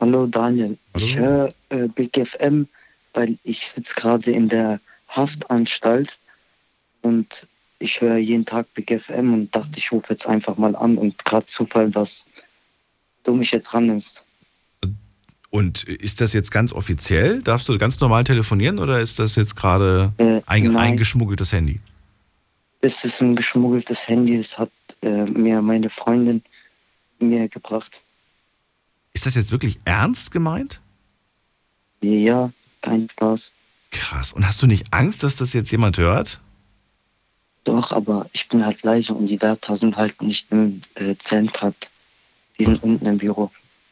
Hallo 0.00 0.26
Daniel. 0.26 0.76
Hallo. 0.94 1.04
Ich 1.04 1.16
höre 1.16 1.48
äh, 1.70 1.88
Big 1.88 2.16
FM, 2.16 2.68
weil 3.12 3.38
ich 3.44 3.68
sitze 3.68 3.94
gerade 3.94 4.30
in 4.30 4.48
der 4.48 4.80
Haftanstalt 5.08 6.18
und 7.02 7.46
ich 7.78 8.00
höre 8.00 8.16
jeden 8.16 8.44
Tag 8.44 8.66
Big 8.74 8.90
FM 8.90 9.34
und 9.34 9.54
dachte, 9.54 9.78
ich 9.78 9.92
rufe 9.92 10.12
jetzt 10.14 10.26
einfach 10.26 10.56
mal 10.56 10.74
an 10.76 10.96
und 10.96 11.24
gerade 11.24 11.46
Zufall, 11.46 11.90
dass 11.90 12.24
du 13.24 13.34
mich 13.34 13.50
jetzt 13.50 13.74
rannimmst. 13.74 14.22
Und 15.50 15.84
ist 15.84 16.20
das 16.20 16.32
jetzt 16.32 16.50
ganz 16.50 16.72
offiziell? 16.72 17.40
Darfst 17.42 17.68
du 17.68 17.78
ganz 17.78 18.00
normal 18.00 18.24
telefonieren 18.24 18.80
oder 18.80 19.00
ist 19.00 19.18
das 19.20 19.36
jetzt 19.36 19.54
gerade 19.54 20.12
Äh, 20.18 20.40
ein, 20.46 20.76
eingeschmuggeltes 20.76 21.52
Handy? 21.52 21.78
Das 22.80 23.04
ist 23.04 23.22
ein 23.22 23.36
geschmuggeltes 23.36 24.08
Handy, 24.08 24.36
das 24.36 24.58
hat 24.58 24.70
äh, 25.02 25.24
mir 25.24 25.62
meine 25.62 25.90
Freundin 25.90 26.42
mir 27.20 27.48
gebracht. 27.48 28.00
Ist 29.14 29.26
das 29.26 29.34
jetzt 29.36 29.52
wirklich 29.52 29.80
ernst 29.84 30.30
gemeint? 30.30 30.80
Ja, 32.02 32.52
kein 32.82 33.08
Spaß. 33.08 33.52
Krass. 33.90 34.32
Und 34.32 34.46
hast 34.46 34.60
du 34.60 34.66
nicht 34.66 34.92
Angst, 34.92 35.22
dass 35.22 35.36
das 35.36 35.52
jetzt 35.52 35.70
jemand 35.70 35.96
hört? 35.96 36.40
Doch, 37.62 37.92
aber 37.92 38.28
ich 38.32 38.48
bin 38.48 38.66
halt 38.66 38.82
leise 38.82 39.14
und 39.14 39.26
die 39.26 39.40
Wärter 39.40 39.76
sind 39.76 39.96
halt 39.96 40.20
nicht 40.20 40.52
im 40.52 40.82
äh, 40.96 41.14
Zellentrakt. 41.16 41.88
Die 42.58 42.66
sind 42.66 42.82
unten 42.82 43.06
im 43.06 43.16
Büro. 43.18 43.50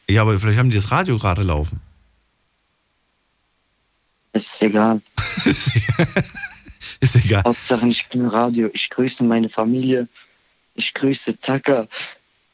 Ja, 0.09 0.21
aber 0.21 0.37
vielleicht 0.37 0.59
haben 0.59 0.69
die 0.69 0.75
das 0.75 0.91
Radio 0.91 1.17
gerade 1.17 1.41
laufen. 1.41 1.81
Es 4.33 4.53
ist 4.53 4.63
egal. 4.63 5.01
Ist 7.03 7.17
egal. 7.17 7.43
Hauptsache 7.43 7.85
ich 7.89 8.07
bin 8.07 8.25
Radio. 8.25 8.69
Ich 8.71 8.89
grüße 8.89 9.25
meine 9.25 9.49
Familie. 9.49 10.07
Ich 10.75 10.93
grüße 10.93 11.37
Taka, 11.37 11.85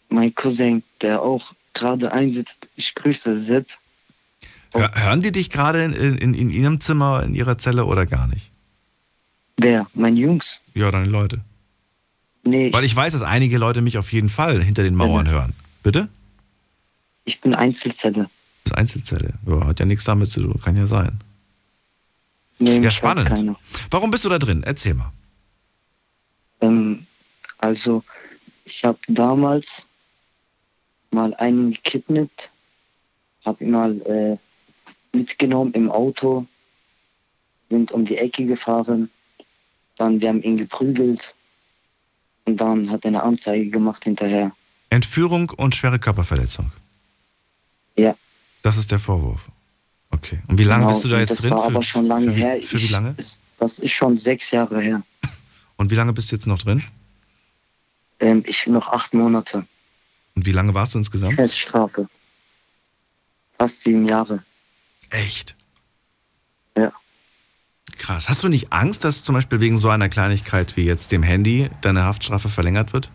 mein 0.10 0.34
Cousin, 0.34 0.82
der 1.02 1.22
auch 1.22 1.54
gerade 1.80 2.12
einsitzt. 2.12 2.68
Ich 2.76 2.94
grüße 2.96 3.36
Sepp. 3.38 3.68
Hör, 4.74 4.92
hören 4.94 5.22
die 5.22 5.32
dich 5.32 5.50
gerade 5.50 5.84
in, 5.84 5.94
in, 5.94 6.34
in 6.34 6.50
ihrem 6.52 6.80
Zimmer, 6.80 7.24
in 7.24 7.34
ihrer 7.34 7.58
Zelle 7.58 7.86
oder 7.86 8.06
gar 8.06 8.28
nicht? 8.28 8.52
Wer? 9.58 9.88
Mein 9.94 10.16
Jungs? 10.16 10.60
Ja, 10.76 10.92
deine 10.92 11.10
Leute. 11.10 11.42
Nee, 12.44 12.72
Weil 12.72 12.84
ich 12.84 12.96
weiß, 12.96 13.14
dass 13.14 13.22
einige 13.24 13.58
Leute 13.58 13.82
mich 13.82 13.98
auf 13.98 14.14
jeden 14.14 14.30
Fall 14.30 14.62
hinter 14.64 14.84
den 14.84 14.96
Mauern 14.96 15.28
hören. 15.28 15.54
Bitte? 15.84 16.08
ich 17.26 17.42
bin 17.42 17.54
Einzelzelle. 17.54 18.30
Das 18.64 18.72
ist 18.72 18.78
Einzelzelle. 18.78 19.34
Ja, 19.46 19.68
hat 19.68 19.80
ja 19.80 19.86
nichts 19.86 20.04
damit 20.06 20.30
zu 20.30 20.42
tun. 20.42 20.60
Kann 20.64 20.76
ja 20.76 20.88
sein. 20.88 21.20
Nee, 22.58 22.80
Ja, 22.80 22.90
spannend. 22.92 23.56
Warum 23.92 24.10
bist 24.10 24.26
du 24.26 24.30
da 24.30 24.40
drin? 24.40 24.64
Erzähl 24.64 24.96
mal. 24.96 25.12
Ähm, 26.62 27.06
also, 27.60 28.04
ich 28.66 28.84
habe 28.84 28.98
damals 29.08 29.86
mal 31.12 31.34
einen 31.36 31.72
gekidnappt, 31.72 32.50
habe 33.46 33.64
ihn 33.64 33.72
mal 33.72 34.02
äh, 34.02 34.38
mitgenommen 35.16 35.74
im 35.74 35.90
Auto, 35.92 36.46
sind 37.70 37.92
um 37.92 38.06
die 38.06 38.18
Ecke 38.18 38.46
gefahren, 38.46 39.10
dann 39.98 40.22
wir 40.22 40.30
haben 40.30 40.42
ihn 40.42 40.58
geprügelt 40.58 41.34
und 42.46 42.58
dann 42.58 42.90
hat 42.90 43.06
er 43.06 43.10
eine 43.10 43.24
Anzeige 43.24 43.70
gemacht 43.70 44.04
hinterher. 44.04 44.52
Entführung 44.90 45.52
und 45.52 45.76
schwere 45.76 46.00
Körperverletzung. 46.00 46.72
Ja. 47.98 48.16
Das 48.64 48.78
ist 48.78 48.92
der 48.92 49.00
Vorwurf. 49.00 49.42
Okay. 50.12 50.40
Und 50.48 50.58
wie 50.58 50.64
lange 50.64 50.82
Genau, 50.82 50.92
bist 50.92 51.06
du 51.06 51.10
da 51.10 51.20
jetzt 51.20 51.32
das 51.32 51.42
drin? 51.42 51.52
war 51.52 51.66
aber 51.66 51.84
schon 51.84 52.08
lange 52.08 52.32
für, 52.32 52.38
her. 52.38 52.62
Für 52.64 52.82
wie 52.82 52.88
lange? 52.88 53.14
Das, 53.16 53.40
das 53.58 53.80
ist 53.80 53.92
schon 53.92 54.18
sechs 54.18 54.52
Jahre 54.52 54.82
her. 54.82 55.04
Und 55.78 55.92
wie 55.92 55.96
lange 55.96 56.14
bist 56.14 56.32
du 56.32 56.36
jetzt 56.36 56.48
noch 56.48 56.58
drin? 56.60 56.84
Ähm, 58.20 58.44
ich 58.48 58.64
bin 58.66 58.74
noch 58.74 58.88
acht 58.88 59.14
Monate. 59.14 59.66
Und 60.36 60.46
wie 60.46 60.52
lange 60.52 60.74
warst 60.74 60.94
du 60.94 60.98
insgesamt? 61.00 61.34
Feststrafe. 61.34 62.08
Fast 63.58 63.84
sieben 63.84 64.06
Jahre. 64.08 64.44
Echt? 65.10 65.56
Ja. 66.78 66.92
Krass. 67.98 68.30
Hast 68.30 68.44
du 68.44 68.48
nicht 68.48 68.72
Angst, 68.72 69.04
dass 69.04 69.24
zum 69.24 69.36
Beispiel 69.36 69.60
wegen 69.60 69.78
so 69.78 69.90
einer 69.90 70.10
Kleinigkeit 70.10 70.78
wie 70.78 70.86
jetzt 70.86 71.12
dem 71.12 71.24
Handy 71.24 71.70
deine 71.82 72.04
Haftstrafe 72.04 72.50
verlängert 72.50 72.94
wird? 72.94 73.12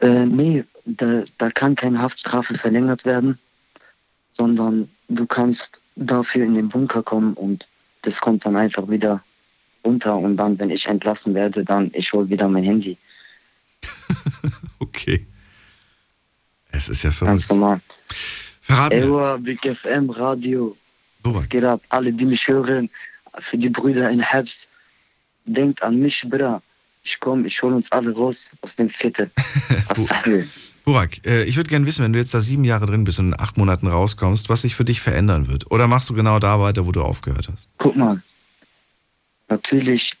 Äh, 0.00 0.26
nee, 0.26 0.64
da, 0.84 1.22
da 1.38 1.50
kann 1.50 1.74
keine 1.74 2.00
Haftstrafe 2.00 2.56
verlängert 2.56 3.04
werden, 3.04 3.38
sondern 4.32 4.88
du 5.08 5.26
kannst 5.26 5.80
dafür 5.96 6.44
in 6.44 6.54
den 6.54 6.68
Bunker 6.68 7.02
kommen 7.02 7.34
und 7.34 7.66
das 8.02 8.20
kommt 8.20 8.46
dann 8.46 8.56
einfach 8.56 8.88
wieder 8.88 9.22
runter 9.84 10.16
und 10.16 10.36
dann, 10.36 10.58
wenn 10.58 10.70
ich 10.70 10.86
entlassen 10.86 11.34
werde, 11.34 11.64
dann 11.64 11.90
ich 11.94 12.12
hole 12.12 12.28
wieder 12.28 12.48
mein 12.48 12.64
Handy. 12.64 12.96
okay. 14.78 15.26
Es 16.70 16.88
ist 16.88 17.02
ja 17.02 17.10
Ganz 17.10 17.44
verrückt. 17.44 17.48
normal. 17.50 17.80
Verrat 18.60 18.92
mir. 18.92 19.04
Ewa, 19.04 19.36
Big 19.38 19.60
FM, 19.64 20.10
Radio. 20.10 20.76
Burak. 21.22 21.42
Es 21.42 21.48
geht 21.48 21.64
ab. 21.64 21.80
Alle, 21.88 22.12
die 22.12 22.26
mich 22.26 22.46
hören, 22.46 22.90
für 23.38 23.56
die 23.58 23.68
Brüder 23.68 24.10
in 24.10 24.20
Herbst, 24.20 24.68
denkt 25.44 25.82
an 25.82 25.98
mich, 25.98 26.24
Bra. 26.28 26.62
Ich 27.02 27.18
komme, 27.20 27.46
ich 27.46 27.62
hole 27.62 27.76
uns 27.76 27.90
alle 27.90 28.12
raus 28.12 28.50
aus 28.60 28.76
dem 28.76 28.90
Viertel. 28.90 29.30
Was 29.88 30.06
sagen? 30.06 30.48
Burak, 30.84 31.24
äh, 31.26 31.44
ich 31.44 31.56
würde 31.56 31.70
gerne 31.70 31.86
wissen, 31.86 32.04
wenn 32.04 32.12
du 32.12 32.18
jetzt 32.18 32.34
da 32.34 32.40
sieben 32.40 32.64
Jahre 32.64 32.86
drin 32.86 33.04
bist 33.04 33.18
und 33.18 33.28
in 33.28 33.40
acht 33.40 33.56
Monaten 33.56 33.86
rauskommst, 33.86 34.48
was 34.48 34.62
sich 34.62 34.74
für 34.74 34.84
dich 34.84 35.00
verändern 35.00 35.46
wird. 35.48 35.70
Oder 35.70 35.86
machst 35.86 36.08
du 36.10 36.14
genau 36.14 36.38
da 36.38 36.60
weiter, 36.60 36.86
wo 36.86 36.92
du 36.92 37.02
aufgehört 37.02 37.48
hast? 37.52 37.68
Guck 37.78 37.96
mal. 37.96 38.22
Natürlich, 39.48 40.14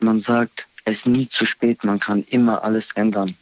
man 0.00 0.20
sagt, 0.20 0.66
es 0.84 0.98
ist 0.98 1.06
nie 1.06 1.28
zu 1.28 1.46
spät, 1.46 1.84
man 1.84 1.98
kann 2.00 2.24
immer 2.24 2.62
alles 2.64 2.90
ändern. 2.92 3.36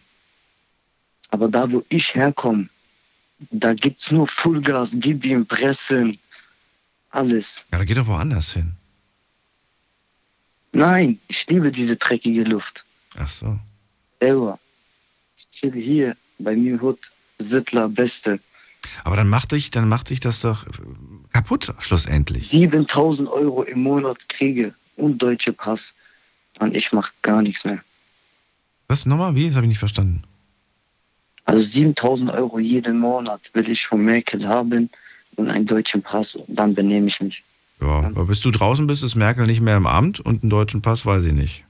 Aber 1.30 1.48
da, 1.48 1.70
wo 1.70 1.84
ich 1.88 2.14
herkomme, 2.14 2.68
da 3.50 3.74
gibt's 3.74 4.10
nur 4.10 4.26
Vollgas, 4.26 4.90
gib 4.94 5.24
ihm 5.24 5.46
Pressen, 5.46 6.18
alles. 7.10 7.64
Ja, 7.72 7.78
da 7.78 7.84
geh 7.84 7.94
doch 7.94 8.06
woanders 8.06 8.52
hin. 8.52 8.72
Nein, 10.72 11.18
ich 11.28 11.46
liebe 11.48 11.72
diese 11.72 11.96
dreckige 11.96 12.44
Luft. 12.44 12.84
Ach 13.16 13.28
so. 13.28 13.58
Ewa, 14.20 14.58
ich 15.36 15.50
chill 15.50 15.72
hier 15.72 16.16
bei 16.38 16.54
mir 16.54 16.80
Hut, 16.80 17.10
Sittler, 17.38 17.88
Beste. 17.88 18.38
Aber 19.04 19.16
dann 19.16 19.28
macht 19.28 19.52
dich, 19.52 19.70
dann 19.70 19.88
macht 19.88 20.10
dich 20.10 20.20
das 20.20 20.42
doch 20.42 20.66
kaputt, 21.32 21.74
schlussendlich. 21.78 22.48
7000 22.50 23.28
Euro 23.28 23.62
im 23.62 23.82
Monat 23.82 24.28
kriege 24.28 24.74
und 24.96 25.18
deutsche 25.18 25.52
Pass. 25.52 25.94
Und 26.58 26.74
ich 26.74 26.92
mach 26.92 27.10
gar 27.22 27.42
nichts 27.42 27.64
mehr. 27.64 27.80
Was 28.88 29.06
nochmal? 29.06 29.34
Wie? 29.34 29.46
Das 29.46 29.56
habe 29.56 29.66
ich 29.66 29.70
nicht 29.70 29.78
verstanden. 29.78 30.22
Also 31.50 31.62
7000 31.62 32.30
Euro 32.30 32.60
jeden 32.60 33.00
Monat 33.00 33.50
will 33.54 33.68
ich 33.68 33.84
von 33.86 34.04
Merkel 34.04 34.46
haben 34.46 34.88
und 35.34 35.48
einen 35.48 35.66
deutschen 35.66 36.00
Pass. 36.00 36.36
Und 36.36 36.46
dann 36.48 36.74
benehme 36.74 37.08
ich 37.08 37.20
mich. 37.20 37.42
Ja, 37.80 38.04
aber 38.04 38.26
bis 38.26 38.40
du 38.40 38.50
draußen 38.52 38.86
bist, 38.86 39.02
ist 39.02 39.16
Merkel 39.16 39.46
nicht 39.46 39.60
mehr 39.60 39.76
im 39.76 39.86
Amt 39.86 40.20
und 40.20 40.42
einen 40.42 40.50
deutschen 40.50 40.80
Pass 40.80 41.04
weiß 41.04 41.24
ich 41.24 41.32
nicht. 41.32 41.64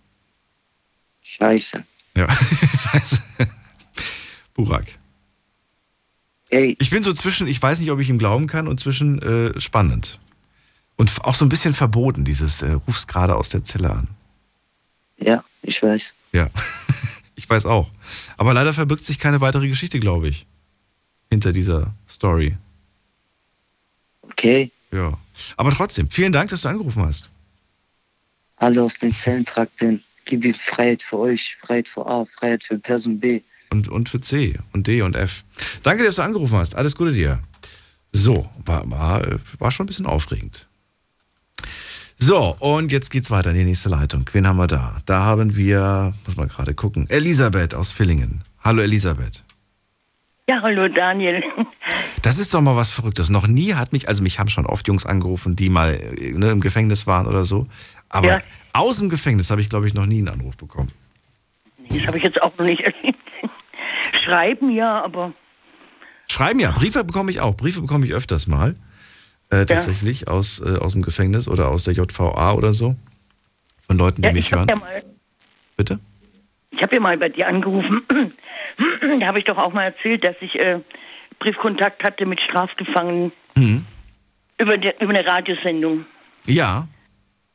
Scheiße. 1.22 1.83
Ja, 2.14 2.28
scheiße. 2.93 3.22
Burak. 4.53 4.85
Ey, 6.51 6.76
Ich 6.78 6.91
bin 6.91 7.03
so 7.03 7.14
zwischen, 7.14 7.47
ich 7.47 7.62
weiß 7.62 7.81
nicht, 7.81 7.91
ob 7.91 8.01
ich 8.01 8.11
ihm 8.11 8.18
glauben 8.18 8.49
kann 8.49 8.68
und 8.68 8.81
zwischen 8.81 9.22
äh, 9.22 9.59
spannend. 9.61 10.18
Und 10.97 11.24
auch 11.24 11.35
so 11.37 11.47
ein 11.47 11.49
bisschen 11.49 11.72
verboten, 11.72 12.26
dieses 12.26 12.61
äh, 12.61 12.72
rufst 12.72 13.09
gerade 13.09 13.35
aus 13.35 13.49
der 13.49 13.64
Zelle 13.64 13.91
an. 13.91 14.09
ja, 15.16 15.43
ich 15.62 15.83
weiß. 15.83 16.12
Ja, 16.33 16.51
ich 17.41 17.49
weiß 17.49 17.64
auch. 17.64 17.91
Aber 18.36 18.53
leider 18.53 18.74
verbirgt 18.74 19.05
sich 19.07 19.18
keine 19.18 19.41
weitere 19.41 19.66
Geschichte, 19.66 19.99
glaube 19.99 20.28
ich, 20.28 20.47
hinter 21.30 21.53
dieser 21.55 21.95
Story. 22.09 22.57
Okay, 24.22 24.70
Ja. 24.93 25.18
Aber 25.57 25.70
trotzdem, 25.70 26.11
vielen 26.11 26.32
Dank, 26.32 26.51
dass 26.51 26.62
du 26.62 26.68
angerufen 26.68 27.03
hast. 27.03 27.30
alle 28.57 28.82
aus 28.82 28.95
den 28.99 29.11
Zellentrakten, 29.11 30.03
gib 30.26 30.45
ihm 30.45 30.55
Freiheit 30.55 31.03
für 31.03 31.18
euch, 31.18 31.57
Freiheit 31.62 31.88
für 31.88 32.07
A, 32.07 32.26
Freiheit 32.26 32.62
für 32.62 32.78
Person 32.78 33.18
B. 33.18 33.41
Und, 33.70 33.88
und 33.88 34.11
für 34.11 34.20
C 34.20 34.59
und 34.74 34.86
D 34.86 35.01
und 35.01 35.16
F. 35.16 35.45
Danke, 35.82 36.05
dass 36.05 36.16
du 36.16 36.22
angerufen 36.22 36.59
hast. 36.59 36.74
Alles 36.74 36.95
Gute 36.95 37.12
dir. 37.12 37.41
So, 38.12 38.51
war, 38.66 38.91
war, 38.91 39.26
äh, 39.26 39.38
war 39.59 39.70
schon 39.70 39.84
ein 39.84 39.86
bisschen 39.86 40.05
aufregend. 40.07 40.68
So, 42.23 42.55
und 42.61 42.93
jetzt 42.93 43.11
geht's 43.11 43.31
weiter 43.31 43.51
in 43.51 43.57
die 43.57 43.64
nächste 43.64 43.89
Leitung. 43.89 44.27
Wen 44.33 44.47
haben 44.47 44.59
wir 44.59 44.66
da? 44.66 44.97
Da 45.07 45.23
haben 45.23 45.57
wir, 45.57 46.12
muss 46.27 46.37
mal 46.37 46.47
gerade 46.47 46.75
gucken, 46.75 47.07
Elisabeth 47.09 47.75
aus 47.75 47.93
Villingen. 47.93 48.45
Hallo 48.62 48.83
Elisabeth. 48.83 49.43
Ja, 50.49 50.61
hallo 50.61 50.89
Daniel. 50.89 51.43
Das 52.23 52.39
ist 52.39 52.53
doch 52.53 52.61
mal 52.61 52.77
was 52.77 52.91
Verrücktes. 52.91 53.31
Noch 53.31 53.47
nie 53.47 53.73
hat 53.75 53.93
mich, 53.95 54.07
also 54.09 54.23
mich 54.23 54.39
haben 54.39 54.49
schon 54.49 54.66
oft 54.66 54.87
Jungs 54.87 55.07
angerufen, 55.07 55.57
die 55.57 55.71
mal 55.71 55.95
äh, 55.95 56.33
ne, 56.33 56.51
im 56.51 56.61
Gefängnis 56.61 57.07
waren 57.07 57.27
oder 57.27 57.45
so. 57.45 57.66
Aber 58.11 58.29
Ja. 58.29 58.41
aus 58.75 58.99
dem 58.99 59.09
Gefängnis 59.09 59.51
habe 59.51 59.62
ich, 59.62 59.71
glaube 59.71 59.87
ich, 59.87 59.95
noch 59.95 60.05
nie 60.07 60.18
einen 60.18 60.29
Anruf 60.29 60.57
bekommen. 60.59 60.91
Das 61.89 62.07
habe 62.07 62.18
ich 62.18 62.25
jetzt 62.25 62.43
auch 62.43 62.53
noch 62.59 62.66
nicht 62.66 62.83
erlebt. 62.83 63.18
Schreiben 64.25 64.71
ja, 64.71 65.03
aber 65.03 65.33
Schreiben 66.31 66.61
ja, 66.61 66.71
Briefe 66.73 67.03
bekomme 67.05 67.31
ich 67.31 67.41
auch. 67.41 67.57
Briefe 67.57 67.81
bekomme 67.81 68.05
ich 68.05 68.12
öfters 68.12 68.47
mal. 68.47 68.75
Äh, 69.51 69.66
tatsächlich 69.66 70.28
aus, 70.28 70.61
äh, 70.61 70.78
aus 70.78 70.92
dem 70.92 71.03
Gefängnis 71.03 71.48
oder 71.48 71.68
aus 71.68 71.84
der 71.84 71.94
JVA 71.94 72.53
oder 72.53 72.72
so. 72.72 72.94
Von 73.86 73.98
Leuten, 73.98 74.22
die 74.22 74.28
ja, 74.28 74.32
mich 74.32 74.46
ich 74.46 74.53
habe 74.53 74.61
hören. 74.61 74.68
ja, 74.68 74.76
mal- 74.76 75.05
Bitte? 75.76 75.98
ich 76.70 76.80
hab 76.82 76.92
ja 76.94 77.01
mal 77.01 77.18
bei 77.18 77.28
dir 77.28 77.48
angerufen. 77.48 78.03
da 79.20 79.26
habe 79.26 79.38
ich 79.38 79.44
doch 79.44 79.59
auch 79.59 79.72
mal 79.72 79.84
erzählt, 79.84 80.24
dass 80.24 80.36
ich 80.40 80.55
äh, 80.61 80.80
Briefkontakt 81.40 82.03
hatte 82.05 82.26
mit 82.26 82.40
Strafgefangenen 82.40 83.32
Mhm. 83.57 83.84
über, 84.61 84.76
die, 84.78 84.92
über 85.01 85.12
eine 85.12 85.26
Radiosendung. 85.26 86.05
Ja. 86.46 86.86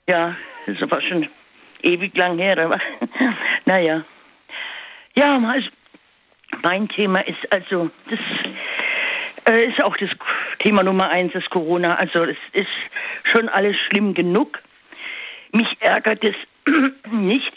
Ja, 0.09 0.35
das 0.67 0.81
aber 0.81 1.01
schon 1.01 1.27
ewig 1.81 2.15
lang 2.17 2.37
her. 2.37 2.57
Aber 2.57 2.77
naja. 3.65 4.03
Ja, 5.17 5.37
also 5.39 5.69
mein 6.63 6.89
Thema 6.89 7.19
ist 7.25 7.37
also, 7.51 7.89
das 8.09 8.19
äh, 9.47 9.65
ist 9.65 9.83
auch 9.83 9.95
das 9.97 10.09
Thema 10.59 10.83
Nummer 10.83 11.09
eins, 11.09 11.33
das 11.33 11.49
Corona. 11.49 11.95
Also 11.95 12.23
es 12.23 12.37
ist 12.53 12.67
schon 13.23 13.49
alles 13.49 13.77
schlimm 13.77 14.13
genug. 14.13 14.59
Mich 15.51 15.77
ärgert 15.79 16.23
es 16.23 16.35
nicht, 17.11 17.51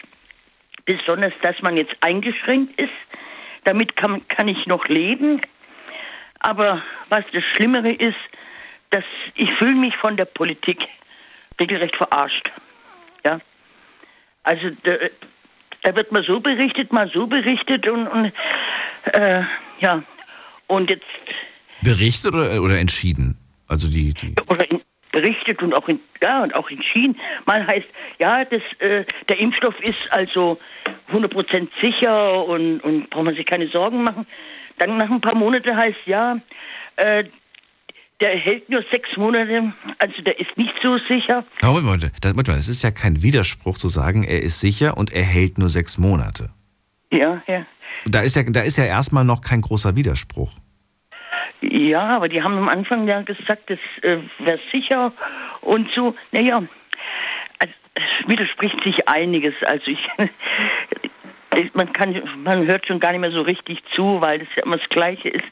besonders, 0.84 1.32
dass 1.43 1.61
man 1.62 1.76
jetzt 1.76 1.95
eingeschränkt 2.01 2.80
ist. 2.80 2.91
Damit 3.64 3.97
kann, 3.97 4.26
kann 4.28 4.49
ich 4.49 4.66
noch 4.66 4.86
leben. 4.86 5.41
Aber 6.41 6.82
was 7.09 7.24
das 7.32 7.45
Schlimmere 7.45 7.93
ist, 7.93 8.16
dass 8.91 9.05
ich 9.34 9.53
fühle 9.55 9.74
mich 9.74 9.97
von 9.97 10.16
der 10.16 10.24
Politik 10.24 10.86
regelrecht 11.61 11.97
verarscht. 11.97 12.51
Ja. 13.24 13.41
Also 14.45 14.70
da, 14.84 14.93
da 15.82 15.97
wird 15.97 16.12
mal 16.12 16.24
so 16.24 16.41
berichtet, 16.41 16.93
mal 16.93 17.11
so 17.12 17.26
berichtet 17.26 17.86
und, 17.86 18.07
und 18.07 18.32
äh, 19.12 19.43
ja. 19.80 20.03
Und 20.68 20.91
jetzt 20.91 21.05
Berichtet 21.83 22.35
oder, 22.35 22.62
oder 22.62 22.79
entschieden? 22.79 23.37
Also 23.66 23.89
die, 23.89 24.14
die. 24.14 24.35
oder 24.49 24.70
in, 24.70 24.81
berichtet 25.12 25.62
und 25.62 25.74
auch 25.74 25.89
in, 25.89 26.01
ja, 26.22 26.43
und 26.43 26.55
auch 26.55 26.70
entschieden. 26.70 27.16
Mal 27.47 27.66
heißt, 27.66 27.87
ja, 28.18 28.45
das, 28.45 28.62
äh, 28.79 29.05
der 29.29 29.39
Impfstoff 29.39 29.79
ist 29.81 30.12
also 30.12 30.59
100% 31.12 31.68
sicher 31.81 32.45
und, 32.45 32.81
und 32.81 33.11
braucht 33.11 33.24
man 33.24 33.35
sich 33.35 33.47
keine 33.47 33.68
Sorgen 33.68 34.03
machen. 34.03 34.26
Dann 34.79 34.97
nach 34.97 35.11
ein 35.11 35.20
paar 35.20 35.35
Monaten 35.35 35.76
heißt, 35.76 35.99
ja, 36.07 36.41
äh, 36.97 37.24
der 38.20 38.37
hält 38.37 38.68
nur 38.68 38.85
sechs 38.91 39.09
Monate, 39.16 39.72
also 39.99 40.22
der 40.22 40.41
ist 40.41 40.57
nicht 40.57 40.74
so 40.83 40.99
sicher. 41.09 41.45
Aber 41.62 41.81
Moment, 41.81 42.11
das, 42.20 42.35
es 42.57 42.68
ist 42.68 42.83
ja 42.83 42.91
kein 42.91 43.22
Widerspruch 43.22 43.76
zu 43.76 43.89
sagen, 43.89 44.24
er 44.24 44.43
ist 44.43 44.61
sicher 44.61 44.97
und 44.97 45.12
er 45.12 45.22
hält 45.22 45.59
nur 45.59 45.68
sechs 45.68 45.99
Monate. 45.99 46.51
Ja, 47.12 47.43
ja. 47.47 47.64
Da 48.07 48.22
ist 48.22 48.37
ja, 48.37 48.43
da 48.43 48.61
ist 48.61 48.76
ja 48.76 48.85
erstmal 48.85 49.24
noch 49.24 49.41
kein 49.41 49.61
großer 49.61 49.95
Widerspruch. 49.97 50.53
Ja, 51.61 52.17
aber 52.17 52.29
die 52.29 52.43
haben 52.43 52.57
am 52.57 52.69
Anfang 52.69 53.09
ja 53.09 53.23
gesagt, 53.23 53.71
das 53.71 53.79
äh, 54.03 54.19
wäre 54.39 54.61
sicher 54.73 55.13
und 55.61 55.91
so. 55.93 56.15
Naja, 56.31 56.63
also, 57.59 57.75
es 57.95 58.29
widerspricht 58.29 58.83
sich 58.85 59.09
einiges. 59.09 59.55
Also 59.67 59.91
ich, 59.91 60.09
man 61.75 61.93
kann, 61.93 62.23
man 62.45 62.67
hört 62.67 62.87
schon 62.87 63.01
gar 63.01 63.13
nicht 63.13 63.21
mehr 63.21 63.33
so 63.33 63.43
richtig 63.43 63.83
zu, 63.95 64.21
weil 64.21 64.39
das 64.39 64.49
ja 64.57 64.63
immer 64.65 64.77
das 64.77 64.89
Gleiche 64.89 65.29
ist. 65.29 65.45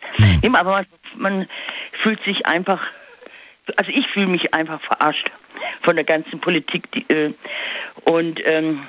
Eben, 0.43 0.55
aber 0.55 0.71
man, 0.71 0.87
man 1.17 1.49
fühlt 2.03 2.23
sich 2.25 2.47
einfach, 2.47 2.81
also 3.77 3.91
ich 3.91 4.07
fühle 4.09 4.29
mich 4.29 4.55
einfach 4.55 4.81
verarscht 4.83 5.31
von 5.83 5.97
der 5.97 6.05
ganzen 6.05 6.41
Politik. 6.41 6.91
Die, 6.93 7.05
äh, 7.13 7.35
und 8.05 8.41
ähm, 8.45 8.87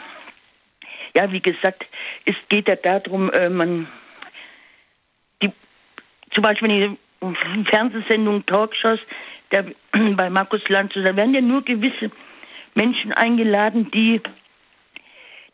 ja, 1.15 1.32
wie 1.32 1.41
gesagt, 1.41 1.86
es 2.26 2.36
geht 2.49 2.68
ja 2.68 2.76
darum, 2.76 3.32
äh, 3.32 3.49
man 3.49 3.88
die 5.41 5.51
zum 6.32 6.43
Beispiel 6.43 6.72
in 6.72 6.82
den 6.82 6.97
Fernsehsendungen, 7.65 8.45
Talkshows, 8.45 8.99
da, 9.49 9.63
bei 9.91 10.30
Markus 10.30 10.68
Lanz, 10.70 10.93
da 10.93 11.15
werden 11.15 11.34
ja 11.34 11.41
nur 11.41 11.63
gewisse 11.63 12.11
Menschen 12.76 13.13
eingeladen, 13.13 13.89
die 13.91 14.22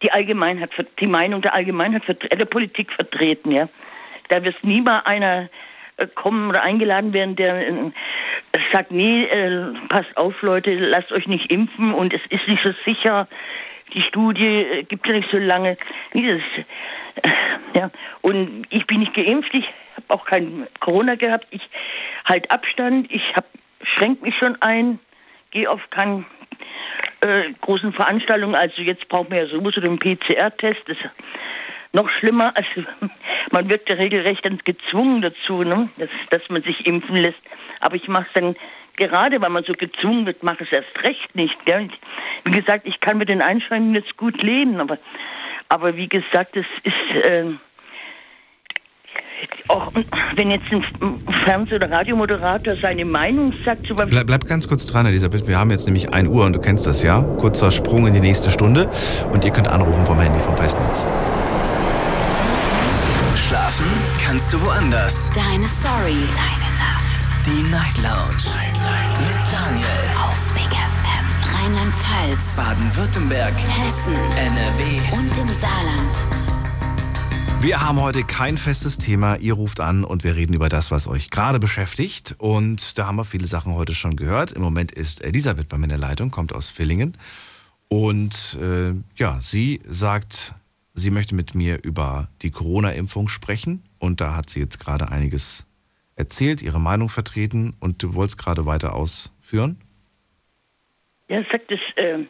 die 0.01 0.11
Allgemeinheit, 0.11 0.72
die 0.99 1.07
Meinung 1.07 1.41
der 1.41 1.55
Allgemeinheit, 1.55 2.03
der 2.07 2.45
Politik 2.45 2.91
vertreten, 2.91 3.51
ja. 3.51 3.70
Da 4.30 4.43
wird 4.43 4.61
nie 4.64 4.82
mal 4.82 4.99
einer 5.05 5.49
äh, 5.97 6.07
kommen 6.07 6.49
oder 6.49 6.64
eingeladen 6.64 7.14
werden, 7.14 7.36
der 7.36 7.68
äh, 7.68 7.91
sagt, 8.72 8.91
nee, 8.91 9.24
äh, 9.26 9.74
passt 9.89 10.16
auf, 10.18 10.41
Leute, 10.41 10.76
lasst 10.76 11.11
euch 11.11 11.28
nicht 11.28 11.51
impfen 11.51 11.93
und 11.93 12.14
es 12.14 12.22
ist 12.30 12.47
nicht 12.47 12.64
so 12.64 12.74
sicher. 12.86 13.28
Die 13.93 14.01
Studie 14.01 14.86
gibt 14.88 15.07
ja 15.07 15.14
nicht 15.14 15.30
so 15.30 15.38
lange. 15.38 15.78
Nee, 16.14 16.28
das, 16.28 17.32
ja. 17.76 17.91
Und 18.22 18.66
ich 18.70 18.88
bin 18.88 18.99
nicht 18.99 19.14
geimpft, 19.14 19.53
ich 19.53 19.70
auch 20.14 20.26
kein 20.26 20.68
Corona 20.80 21.16
gehabt, 21.16 21.47
ich 21.51 21.61
halt 22.26 22.49
Abstand, 22.51 23.11
ich 23.11 23.24
schränke 23.84 24.24
mich 24.24 24.36
schon 24.38 24.61
ein, 24.61 24.99
gehe 25.51 25.70
auf 25.70 25.82
keinen 25.89 26.26
äh, 27.22 27.51
großen 27.61 27.93
Veranstaltungen. 27.93 28.55
Also 28.55 28.82
jetzt 28.82 29.07
brauchen 29.09 29.32
wir 29.32 29.45
ja 29.45 29.47
sowieso 29.47 29.82
den 29.82 29.99
PCR-Test. 29.99 30.82
Das 30.88 30.97
noch 31.93 32.09
schlimmer, 32.09 32.53
also 32.55 32.88
man 33.51 33.70
wird 33.70 33.88
ja 33.89 33.95
regelrecht 33.95 34.45
dann 34.45 34.57
gezwungen 34.64 35.22
dazu, 35.22 35.64
ne? 35.64 35.89
dass, 35.97 36.09
dass 36.32 36.41
man 36.49 36.64
sich 36.64 36.86
impfen 36.88 37.16
lässt. 37.16 37.41
Aber 37.80 37.95
ich 37.95 38.07
mache 38.07 38.26
es 38.28 38.34
dann 38.34 38.55
gerade, 38.95 39.41
weil 39.41 39.49
man 39.49 39.64
so 39.64 39.74
gezwungen 39.74 40.26
wird, 40.26 40.43
mache 40.43 40.64
ich 40.64 40.72
es 40.72 40.80
erst 40.80 41.03
recht 41.03 41.36
nicht. 41.36 41.55
Gell? 41.66 41.89
Wie 42.45 42.51
gesagt, 42.51 42.88
ich 42.88 42.99
kann 42.99 43.18
mit 43.18 43.30
den 43.30 43.41
Einschränkungen 43.41 43.95
jetzt 43.95 44.18
gut 44.18 44.41
leben, 44.41 44.80
aber, 44.80 44.97
aber 45.70 45.95
wie 45.95 46.07
gesagt, 46.07 46.55
es 46.55 46.66
ist... 46.84 47.26
Äh, 47.26 47.53
auch 49.70 49.91
wenn 50.36 50.51
jetzt 50.51 50.66
ein 50.72 50.84
Fernseh- 51.45 51.76
oder 51.76 51.89
Radiomoderator 51.89 52.76
seine 52.82 53.05
Meinung 53.05 53.53
sagt, 53.66 53.88
zum 53.88 53.95
Bleib, 53.95 54.28
bleib 54.28 54.45
ganz 54.47 54.68
kurz 54.68 54.86
dran, 54.86 55.05
Elisabeth. 55.05 55.47
Wir 55.47 55.57
haben 55.57 55.72
jetzt 55.72 55.86
nämlich 55.86 56.14
1 56.14 56.28
Uhr 56.30 56.45
und 56.45 56.53
du 56.53 56.59
kennst 56.59 56.86
das 56.86 57.03
ja. 57.03 57.22
Kurzer 57.22 57.72
Sprung 57.72 58.07
in 58.07 58.14
die 58.14 58.20
nächste 58.20 58.51
Stunde 58.51 58.89
und 59.32 59.45
ihr 59.45 59.51
könnt 59.51 59.68
anrufen 59.68 60.05
vom 60.05 60.20
Handy 60.20 60.39
vom 60.39 60.55
Festnetz. 60.57 61.07
Schlafen 63.36 63.86
kannst 64.26 64.53
du 64.53 64.61
woanders. 64.61 65.30
Deine 65.34 65.66
Story. 65.66 66.18
Deine 66.36 66.70
Nacht. 66.80 67.30
Die 67.45 67.70
Night 67.72 67.97
Lounge. 67.97 68.49
Mit 69.20 69.39
Daniel. 69.51 70.03
Auf 70.18 70.53
Big 70.53 70.72
FM. 70.72 71.26
Rheinland-Pfalz. 71.55 72.55
Baden-Württemberg. 72.55 73.53
Hessen. 73.53 74.16
NRW. 74.38 75.18
Und 75.18 75.38
im 75.38 75.53
Saarland. 75.53 76.42
Wir 77.64 77.80
haben 77.80 78.01
heute 78.01 78.26
kein 78.26 78.57
festes 78.57 78.97
Thema. 78.97 79.38
Ihr 79.38 79.53
ruft 79.53 79.80
an 79.80 80.03
und 80.03 80.26
wir 80.26 80.36
reden 80.36 80.53
über 80.53 80.68
das, 80.68 80.91
was 80.91 81.07
euch 81.07 81.30
gerade 81.30 81.59
beschäftigt. 81.59 82.36
Und 82.38 82.97
da 82.97 83.07
haben 83.07 83.16
wir 83.16 83.24
viele 83.24 83.45
Sachen 83.45 83.74
heute 83.74 83.93
schon 83.93 84.18
gehört. 84.18 84.51
Im 84.51 84.61
Moment 84.61 84.91
ist 84.91 85.24
Elisabeth 85.24 85.70
bei 85.70 85.78
mir 85.78 85.86
in 85.86 85.89
der 85.91 85.97
Leitung, 85.97 86.30
kommt 86.30 86.53
aus 86.53 86.70
Villingen. 86.70 87.14
Und 87.88 88.59
äh, 88.61 88.91
ja, 89.16 89.39
sie 89.39 89.80
sagt, 89.88 90.55
sie 90.93 91.09
möchte 91.09 91.36
mit 91.36 91.55
mir 91.55 91.82
über 91.82 92.28
die 92.41 92.51
Corona-Impfung 92.51 93.30
sprechen. 93.30 93.82
Und 93.97 94.20
da 94.20 94.36
hat 94.36 94.49
sie 94.49 94.59
jetzt 94.59 94.80
gerade 94.80 95.09
einiges 95.09 95.66
erzählt, 96.18 96.61
ihre 96.61 96.82
Meinung 96.82 97.07
vertreten. 97.07 97.78
Und 97.80 98.03
du 98.03 98.14
wolltest 98.14 98.38
gerade 98.38 98.66
weiter 98.66 98.93
ausführen? 98.93 99.80
Ja, 101.30 101.41
sagt 101.49 101.72
es. 101.72 101.80
Äh 101.95 102.26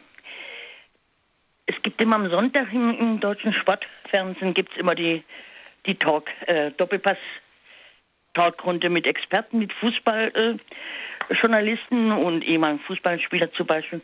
es 1.66 1.74
gibt 1.82 2.00
immer 2.02 2.16
am 2.16 2.28
Sonntag 2.30 2.72
im, 2.72 2.90
im 2.98 3.20
deutschen 3.20 3.52
Sportfernsehen 4.14 4.54
gibt's 4.54 4.76
immer 4.76 4.94
die, 4.94 5.24
die 5.86 5.96
Talk, 5.96 6.28
äh, 6.46 6.70
Doppelpass 6.72 7.16
Talkrunde 8.34 8.90
mit 8.90 9.06
Experten, 9.06 9.58
mit 9.58 9.72
Fußballjournalisten 9.74 12.10
äh, 12.10 12.14
und 12.14 12.44
ehemaligen 12.44 12.82
Fußballspieler 12.84 13.52
zum 13.52 13.66
Beispiel. 13.66 14.00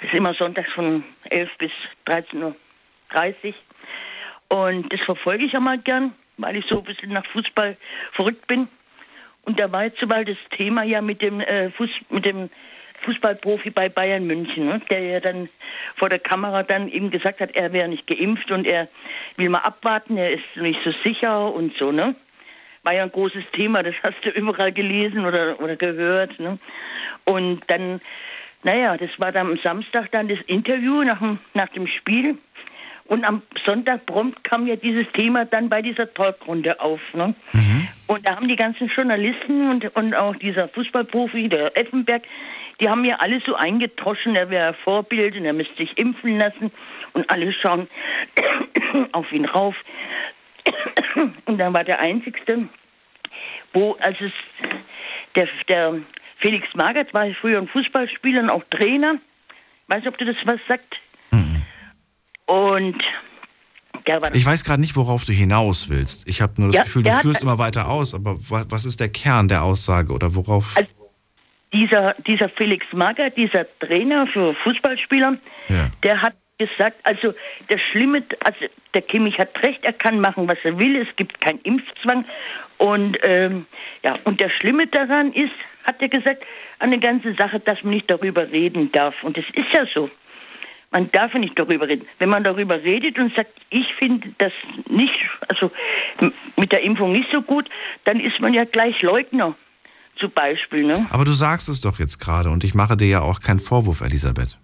Das 0.00 0.10
ist 0.10 0.18
immer 0.18 0.34
sonntags 0.34 0.72
von 0.72 1.04
11 1.30 1.50
bis 1.58 1.70
13.30 2.06 2.42
Uhr. 2.42 2.56
Und 4.48 4.92
das 4.92 5.00
verfolge 5.04 5.44
ich 5.44 5.56
auch 5.56 5.60
mal 5.60 5.78
gern, 5.78 6.14
weil 6.36 6.56
ich 6.56 6.64
so 6.70 6.78
ein 6.78 6.84
bisschen 6.84 7.12
nach 7.12 7.26
Fußball 7.26 7.76
verrückt 8.12 8.46
bin. 8.46 8.68
Und 9.42 9.60
da 9.60 9.72
war 9.72 9.84
jetzt 9.84 10.02
Beispiel 10.02 10.24
das 10.24 10.38
Thema 10.58 10.82
ja 10.82 11.00
mit 11.00 11.22
dem 11.22 11.40
äh, 11.40 11.70
Fuß, 11.70 11.90
mit 12.10 12.26
dem 12.26 12.50
Fußballprofi 13.06 13.70
bei 13.70 13.88
Bayern 13.88 14.26
München, 14.26 14.66
ne? 14.66 14.80
der 14.90 15.00
ja 15.00 15.20
dann 15.20 15.48
vor 15.96 16.08
der 16.08 16.18
Kamera 16.18 16.62
dann 16.62 16.88
eben 16.88 17.10
gesagt 17.10 17.40
hat, 17.40 17.54
er 17.54 17.72
wäre 17.72 17.88
nicht 17.88 18.06
geimpft 18.06 18.50
und 18.50 18.66
er 18.66 18.88
will 19.36 19.48
mal 19.48 19.60
abwarten, 19.60 20.16
er 20.16 20.32
ist 20.32 20.44
nicht 20.56 20.80
so 20.84 20.92
sicher 21.04 21.52
und 21.54 21.72
so, 21.78 21.92
ne? 21.92 22.14
War 22.82 22.94
ja 22.94 23.02
ein 23.02 23.12
großes 23.12 23.44
Thema, 23.52 23.82
das 23.82 23.94
hast 24.04 24.24
du 24.24 24.30
überall 24.30 24.72
gelesen 24.72 25.24
oder, 25.24 25.60
oder 25.60 25.76
gehört, 25.76 26.38
ne? 26.38 26.58
Und 27.24 27.62
dann, 27.68 28.00
naja, 28.62 28.96
das 28.96 29.10
war 29.18 29.32
dann 29.32 29.52
am 29.52 29.58
Samstag 29.62 30.10
dann 30.12 30.28
das 30.28 30.38
Interview 30.46 31.02
nach 31.02 31.18
dem, 31.18 31.38
nach 31.54 31.68
dem 31.70 31.86
Spiel. 31.86 32.38
Und 33.08 33.24
am 33.24 33.42
Sonntag 33.64 34.04
prompt 34.06 34.42
kam 34.42 34.66
ja 34.66 34.74
dieses 34.74 35.06
Thema 35.12 35.44
dann 35.44 35.68
bei 35.68 35.80
dieser 35.80 36.12
Talkrunde 36.12 36.80
auf. 36.80 37.00
Ne? 37.14 37.34
Mhm. 37.52 37.88
Und 38.08 38.26
da 38.26 38.34
haben 38.34 38.48
die 38.48 38.56
ganzen 38.56 38.88
Journalisten 38.88 39.70
und, 39.70 39.96
und 39.96 40.14
auch 40.14 40.34
dieser 40.36 40.68
Fußballprofi, 40.68 41.48
der 41.48 41.76
Effenberg, 41.78 42.22
die 42.80 42.88
haben 42.88 43.02
mir 43.02 43.20
alle 43.20 43.40
so 43.46 43.54
eingetoschen, 43.54 44.36
er 44.36 44.50
wäre 44.50 44.74
Vorbild 44.84 45.36
und 45.36 45.44
er 45.44 45.52
müsste 45.52 45.76
sich 45.76 45.96
impfen 45.98 46.38
lassen 46.38 46.70
und 47.12 47.30
alle 47.30 47.52
schauen 47.52 47.88
auf 49.12 49.30
ihn 49.32 49.46
rauf. 49.46 49.74
Und 51.46 51.58
dann 51.58 51.72
war 51.72 51.84
der 51.84 52.00
Einzigste, 52.00 52.68
wo, 53.72 53.96
als 54.00 54.20
es, 54.20 54.32
der, 55.36 55.48
der 55.68 56.00
Felix 56.38 56.66
Magath 56.74 57.14
war 57.14 57.26
früher 57.40 57.58
ein 57.58 57.68
Fußballspieler 57.68 58.42
und 58.42 58.50
auch 58.50 58.64
Trainer. 58.70 59.16
Weiß 59.86 60.00
nicht, 60.00 60.08
ob 60.08 60.18
du 60.18 60.24
das 60.24 60.36
was 60.44 60.60
sagt. 60.68 60.96
Mhm. 61.30 61.62
Und 62.46 63.02
ich 64.34 64.46
weiß 64.46 64.64
gerade 64.64 64.80
nicht, 64.80 64.94
worauf 64.96 65.24
du 65.24 65.32
hinaus 65.32 65.88
willst. 65.88 66.28
Ich 66.28 66.40
habe 66.40 66.54
nur 66.58 66.68
das 66.68 66.76
ja, 66.76 66.82
Gefühl, 66.82 67.02
du 67.02 67.12
führst 67.12 67.42
immer 67.42 67.58
weiter 67.58 67.88
aus, 67.88 68.14
aber 68.14 68.36
was 68.38 68.84
ist 68.84 69.00
der 69.00 69.08
Kern 69.08 69.48
der 69.48 69.62
Aussage 69.62 70.12
oder 70.12 70.34
worauf? 70.34 70.76
Also, 70.76 70.88
dieser, 71.72 72.14
dieser 72.26 72.48
Felix 72.50 72.86
Magath, 72.92 73.36
dieser 73.36 73.66
Trainer 73.80 74.26
für 74.28 74.54
Fußballspieler, 74.54 75.36
ja. 75.68 75.90
der 76.02 76.22
hat 76.22 76.34
gesagt, 76.58 76.96
also 77.02 77.34
das 77.68 77.80
Schlimme, 77.90 78.22
also 78.44 78.66
der 78.94 79.02
Kimmich 79.02 79.38
hat 79.38 79.50
recht, 79.62 79.84
er 79.84 79.92
kann 79.92 80.20
machen, 80.20 80.48
was 80.48 80.58
er 80.64 80.78
will, 80.78 80.96
es 80.96 81.16
gibt 81.16 81.40
keinen 81.40 81.60
Impfzwang. 81.60 82.24
Und 82.78 83.18
ähm, 83.22 83.66
ja, 84.04 84.18
und 84.24 84.40
der 84.40 84.50
Schlimme 84.50 84.86
daran 84.86 85.32
ist, 85.32 85.52
hat 85.84 86.00
er 86.00 86.08
gesagt, 86.08 86.42
an 86.78 86.90
der 86.90 87.00
ganzen 87.00 87.36
Sache, 87.36 87.60
dass 87.60 87.82
man 87.82 87.94
nicht 87.94 88.10
darüber 88.10 88.50
reden 88.50 88.90
darf. 88.92 89.14
Und 89.22 89.36
das 89.36 89.44
ist 89.52 89.72
ja 89.72 89.86
so. 89.94 90.10
Man 90.90 91.10
darf 91.10 91.34
nicht 91.34 91.58
darüber 91.58 91.88
reden. 91.88 92.06
Wenn 92.18 92.28
man 92.28 92.44
darüber 92.44 92.82
redet 92.82 93.18
und 93.18 93.34
sagt, 93.34 93.50
ich 93.70 93.92
finde 93.94 94.28
das 94.38 94.52
nicht, 94.88 95.14
also 95.48 95.70
mit 96.56 96.72
der 96.72 96.82
Impfung 96.82 97.12
nicht 97.12 97.30
so 97.30 97.42
gut, 97.42 97.68
dann 98.04 98.20
ist 98.20 98.40
man 98.40 98.54
ja 98.54 98.64
gleich 98.64 99.02
Leugner 99.02 99.56
zum 100.18 100.30
Beispiel. 100.32 100.84
Ne? 100.84 101.06
Aber 101.10 101.24
du 101.24 101.32
sagst 101.32 101.68
es 101.68 101.80
doch 101.80 101.98
jetzt 101.98 102.18
gerade 102.18 102.50
und 102.50 102.64
ich 102.64 102.74
mache 102.74 102.96
dir 102.96 103.08
ja 103.08 103.20
auch 103.20 103.40
keinen 103.40 103.60
Vorwurf, 103.60 104.00
Elisabeth. 104.00 104.58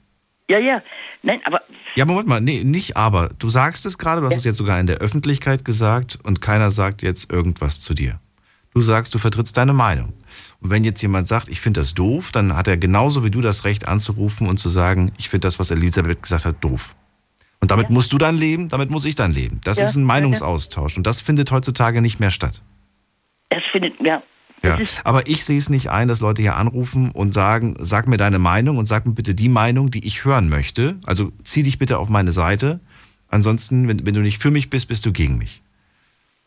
Ja, 0.51 0.59
ja. 0.59 0.83
Nein, 1.23 1.41
aber. 1.45 1.61
Ja, 1.95 2.05
Moment 2.05 2.29
mal, 2.29 2.41
nee, 2.41 2.65
nicht 2.65 2.97
aber. 2.97 3.31
Du 3.39 3.49
sagst 3.49 3.87
es 3.87 3.99
gerade, 3.99 4.21
du 4.21 4.27
hast 4.27 4.33
ja. 4.33 4.39
es 4.39 4.45
jetzt 4.45 4.57
sogar 4.57 4.81
in 4.81 4.87
der 4.87 4.99
Öffentlichkeit 4.99 5.65
gesagt 5.65 6.19
und 6.23 6.41
keiner 6.41 6.71
sagt 6.71 7.03
jetzt 7.03 7.33
irgendwas 7.33 7.81
zu 7.81 7.95
dir. 7.95 8.19
Du 8.75 8.81
sagst, 8.81 9.15
du 9.15 9.19
vertrittst 9.19 9.57
deine 9.57 9.75
Meinung. 9.75 10.15
Und 10.61 10.71
wenn 10.71 10.83
jetzt 10.83 11.03
jemand 11.03 11.29
sagt, 11.29 11.49
ich 11.49 11.61
finde 11.61 11.81
das 11.81 11.95
doof, 11.95 12.33
dann 12.33 12.57
hat 12.57 12.69
er 12.69 12.79
genauso 12.79 13.23
wie 13.23 13.31
du 13.31 13.43
das 13.43 13.65
Recht 13.65 13.87
anzurufen 13.87 14.49
und 14.49 14.57
zu 14.57 14.71
sagen, 14.71 15.13
ich 15.19 15.29
finde 15.29 15.47
das, 15.47 15.59
was 15.59 15.71
Elisabeth 15.71 16.23
gesagt 16.23 16.47
hat, 16.47 16.65
doof. 16.65 16.95
Und 17.61 17.71
damit 17.71 17.91
ja. 17.91 17.93
musst 17.93 18.13
du 18.13 18.19
dann 18.19 18.37
leben, 18.37 18.69
damit 18.69 18.91
muss 18.91 19.05
ich 19.05 19.15
dann 19.15 19.33
leben. 19.33 19.61
Das 19.63 19.79
ja. 19.79 19.85
ist 19.85 19.97
ein 19.97 20.05
Meinungsaustausch 20.05 20.97
und 20.97 21.07
das 21.07 21.21
findet 21.21 21.51
heutzutage 21.53 22.01
nicht 22.01 22.19
mehr 22.19 22.31
statt. 22.31 22.63
Das 23.51 23.63
findet, 23.71 23.95
ja, 24.01 24.23
ja, 24.63 24.79
aber 25.05 25.27
ich 25.27 25.45
sehe 25.45 25.59
es 25.59 25.71
nicht 25.71 25.91
ein, 25.91 26.09
dass 26.09 26.21
Leute 26.21 26.43
hier 26.43 26.57
anrufen 26.57 27.11
und 27.11 27.35
sagen, 27.35 27.77
sag 27.79 28.09
mir 28.09 28.17
deine 28.17 28.39
Meinung 28.39 28.79
und 28.79 28.87
sag 28.87 29.07
mir 29.07 29.13
bitte 29.13 29.35
die 29.35 29.49
Meinung, 29.49 29.91
die 29.91 30.07
ich 30.07 30.25
hören 30.25 30.49
möchte. 30.49 30.97
Also 31.05 31.33
zieh 31.43 31.63
dich 31.63 31.79
bitte 31.79 31.99
auf 31.99 32.09
meine 32.09 32.33
Seite. 32.33 32.81
Ansonsten, 33.29 33.89
wenn, 33.89 34.07
wenn 34.07 34.15
du 34.15 34.21
nicht 34.21 34.39
für 34.39 34.51
mich 34.51 34.71
bist, 34.71 34.89
bist 34.89 35.05
du 35.07 35.13
gegen 35.13 35.39
mich. 35.39 35.63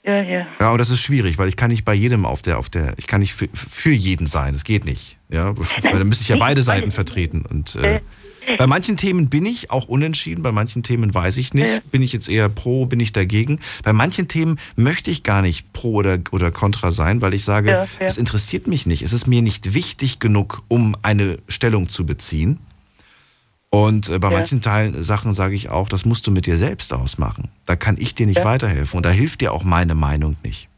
Ja, 0.03 0.22
ja. 0.22 0.45
Ja, 0.59 0.72
und 0.72 0.78
das 0.78 0.91
ist 0.91 1.01
schwierig, 1.01 1.39
weil 1.39 1.47
ich 1.47 1.57
kann 1.57 1.72
nicht 1.72 1.84
bei 1.84 1.95
jedem 1.95 2.26
auf 2.26 2.43
der, 2.43 2.59
auf 2.59 2.70
der, 2.70 2.93
ich 2.97 3.07
kann 3.07 3.22
nicht 3.22 3.34
für, 3.34 3.49
für 3.53 3.91
jeden 3.91 4.28
sein. 4.28 4.53
Das 4.53 4.63
geht 4.63 4.86
nicht. 4.86 5.18
Ja, 5.30 5.57
weil 5.82 5.99
dann 5.99 6.07
müsste 6.07 6.22
ich 6.22 6.30
ja 6.30 6.38
beide 6.38 6.61
Seiten 6.61 6.91
vertreten. 6.91 7.41
Und 7.41 7.76
äh, 7.76 8.01
bei 8.57 8.67
manchen 8.67 8.97
Themen 8.97 9.29
bin 9.29 9.45
ich 9.45 9.71
auch 9.71 9.87
unentschieden, 9.87 10.43
bei 10.43 10.51
manchen 10.51 10.83
Themen 10.83 11.13
weiß 11.13 11.37
ich 11.37 11.53
nicht. 11.53 11.89
Bin 11.91 12.01
ich 12.01 12.13
jetzt 12.13 12.29
eher 12.29 12.49
pro, 12.49 12.85
bin 12.85 12.99
ich 12.99 13.13
dagegen. 13.13 13.59
Bei 13.83 13.93
manchen 13.93 14.27
Themen 14.27 14.59
möchte 14.75 15.11
ich 15.11 15.23
gar 15.23 15.41
nicht 15.41 15.71
pro 15.73 15.93
oder, 15.93 16.19
oder 16.31 16.51
contra 16.51 16.91
sein, 16.91 17.21
weil 17.21 17.33
ich 17.33 17.43
sage, 17.43 17.69
ja, 17.69 17.83
ja. 17.83 17.87
es 17.99 18.17
interessiert 18.17 18.67
mich 18.67 18.85
nicht. 18.85 19.01
Es 19.01 19.13
ist 19.13 19.27
mir 19.27 19.41
nicht 19.41 19.73
wichtig 19.73 20.19
genug, 20.19 20.63
um 20.67 20.95
eine 21.01 21.37
Stellung 21.47 21.89
zu 21.89 22.05
beziehen. 22.05 22.59
Und 23.69 24.09
äh, 24.09 24.19
bei 24.19 24.31
ja. 24.31 24.37
manchen 24.37 24.61
Teilen, 24.61 25.03
Sachen 25.03 25.33
sage 25.33 25.55
ich 25.55 25.69
auch, 25.69 25.89
das 25.89 26.05
musst 26.05 26.25
du 26.27 26.31
mit 26.31 26.45
dir 26.45 26.57
selbst 26.57 26.93
ausmachen. 26.93 27.49
Da 27.65 27.75
kann 27.75 27.97
ich 27.99 28.15
dir 28.15 28.25
nicht 28.25 28.43
weiterhelfen 28.43 28.97
und 28.97 29.05
da 29.05 29.09
hilft 29.09 29.41
dir 29.41 29.51
auch 29.51 29.63
meine 29.63 29.95
Meinung 29.95 30.37
nicht. 30.43 30.69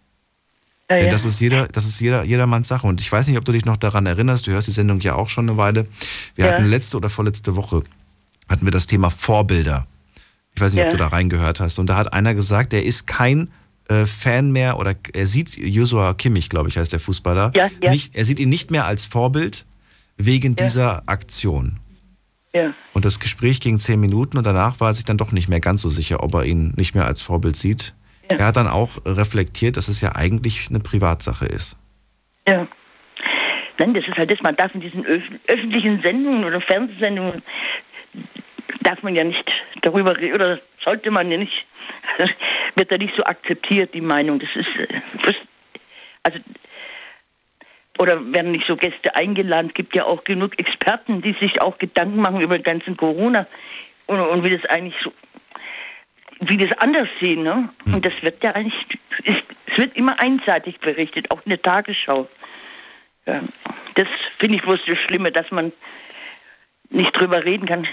Ja, 0.89 0.97
ja. 0.97 1.09
Das 1.09 1.25
ist 1.25 1.41
jeder, 1.41 1.67
das 1.67 1.85
ist 1.85 1.99
jeder, 1.99 2.23
jedermanns 2.23 2.67
Sache. 2.67 2.87
Und 2.87 3.01
ich 3.01 3.11
weiß 3.11 3.27
nicht, 3.27 3.37
ob 3.37 3.45
du 3.45 3.51
dich 3.51 3.65
noch 3.65 3.77
daran 3.77 4.05
erinnerst, 4.05 4.47
du 4.47 4.51
hörst 4.51 4.67
die 4.67 4.71
Sendung 4.71 4.99
ja 5.01 5.15
auch 5.15 5.29
schon 5.29 5.49
eine 5.49 5.57
Weile. 5.57 5.87
Wir 6.35 6.45
ja. 6.45 6.51
hatten 6.51 6.65
letzte 6.65 6.97
oder 6.97 7.09
vorletzte 7.09 7.55
Woche 7.55 7.83
hatten 8.49 8.65
wir 8.65 8.71
das 8.71 8.87
Thema 8.87 9.09
Vorbilder. 9.09 9.85
Ich 10.55 10.61
weiß 10.61 10.73
nicht, 10.73 10.83
ob 10.83 10.89
du 10.89 10.97
da 10.97 11.07
reingehört 11.07 11.59
hast. 11.59 11.77
Und 11.77 11.87
da 11.87 11.97
hat 11.97 12.13
einer 12.13 12.33
gesagt, 12.33 12.73
er 12.73 12.83
ist 12.83 13.05
kein 13.05 13.51
äh, 13.89 14.05
Fan 14.05 14.51
mehr 14.51 14.79
oder 14.79 14.95
er 15.13 15.27
sieht 15.27 15.57
Joshua 15.57 16.13
Kimmich, 16.13 16.49
glaube 16.49 16.69
ich, 16.69 16.77
heißt 16.77 16.93
der 16.93 16.99
Fußballer. 16.99 17.51
Nicht, 17.81 18.15
er 18.15 18.25
sieht 18.25 18.39
ihn 18.39 18.49
nicht 18.49 18.71
mehr 18.71 18.85
als 18.85 19.05
Vorbild 19.05 19.65
wegen 20.17 20.55
dieser 20.55 21.03
Aktion. 21.07 21.79
Ja. 22.55 22.73
Und 22.93 23.05
das 23.05 23.19
Gespräch 23.19 23.59
ging 23.59 23.77
zehn 23.77 23.99
Minuten 23.99 24.37
und 24.37 24.45
danach 24.45 24.79
war 24.79 24.89
er 24.89 24.93
sich 24.93 25.05
dann 25.05 25.17
doch 25.17 25.31
nicht 25.31 25.47
mehr 25.47 25.59
ganz 25.59 25.81
so 25.81 25.89
sicher, 25.89 26.23
ob 26.23 26.33
er 26.33 26.45
ihn 26.45 26.73
nicht 26.75 26.95
mehr 26.95 27.05
als 27.05 27.21
Vorbild 27.21 27.55
sieht. 27.55 27.93
Ja. 28.29 28.37
Er 28.37 28.47
hat 28.47 28.57
dann 28.57 28.67
auch 28.67 28.97
reflektiert, 29.05 29.77
dass 29.77 29.87
es 29.87 30.01
ja 30.01 30.15
eigentlich 30.15 30.67
eine 30.69 30.79
Privatsache 30.79 31.45
ist. 31.45 31.77
Ja. 32.47 32.67
Nein, 33.79 33.93
das 33.93 34.07
ist 34.07 34.17
halt 34.17 34.31
das, 34.31 34.41
man 34.41 34.55
darf 34.55 34.73
in 34.73 34.81
diesen 34.81 35.05
öf 35.05 35.23
öffentlichen 35.47 36.01
Sendungen 36.01 36.43
oder 36.43 36.61
Fernsehsendungen 36.61 37.43
darf 38.81 39.03
man 39.03 39.15
ja 39.15 39.23
nicht 39.23 39.43
darüber 39.81 40.17
reden, 40.17 40.35
oder 40.35 40.59
sollte 40.83 41.11
man 41.11 41.29
ja 41.29 41.37
nicht, 41.37 41.65
wird 42.75 42.91
da 42.91 42.97
nicht 42.97 43.13
so 43.15 43.23
akzeptiert, 43.23 43.93
die 43.93 44.01
Meinung. 44.01 44.39
Das 44.39 44.49
ist, 44.55 44.67
äh, 44.77 45.01
also, 46.23 46.39
oder 47.99 48.33
werden 48.33 48.51
nicht 48.51 48.67
so 48.67 48.75
Gäste 48.75 49.15
eingeladen. 49.15 49.67
Es 49.69 49.73
gibt 49.73 49.95
ja 49.95 50.05
auch 50.05 50.23
genug 50.23 50.59
Experten, 50.59 51.21
die 51.21 51.35
sich 51.39 51.61
auch 51.61 51.77
Gedanken 51.77 52.21
machen 52.21 52.41
über 52.41 52.57
den 52.57 52.63
ganzen 52.63 52.95
Corona 52.95 53.47
und, 54.05 54.19
und 54.19 54.47
wie 54.47 54.55
das 54.55 54.65
eigentlich 54.69 54.95
so, 55.03 55.11
wie 56.39 56.57
das 56.57 56.77
anders 56.79 57.07
sehen. 57.19 57.43
Ne? 57.43 57.69
Hm. 57.85 57.95
Und 57.95 58.05
das 58.05 58.13
wird 58.21 58.43
ja 58.43 58.51
eigentlich, 58.51 58.75
ist, 59.23 59.43
es 59.65 59.77
wird 59.77 59.95
immer 59.95 60.19
einseitig 60.21 60.79
berichtet, 60.79 61.31
auch 61.31 61.41
in 61.45 61.49
der 61.49 61.61
Tagesschau. 61.61 62.27
Ja, 63.25 63.41
das 63.95 64.07
finde 64.39 64.55
ich 64.55 64.61
bloß 64.61 64.79
das 64.87 64.97
Schlimme, 64.99 65.31
dass 65.31 65.49
man 65.51 65.71
nicht 66.89 67.11
drüber 67.19 67.43
reden 67.43 67.65
kann. 67.65 67.87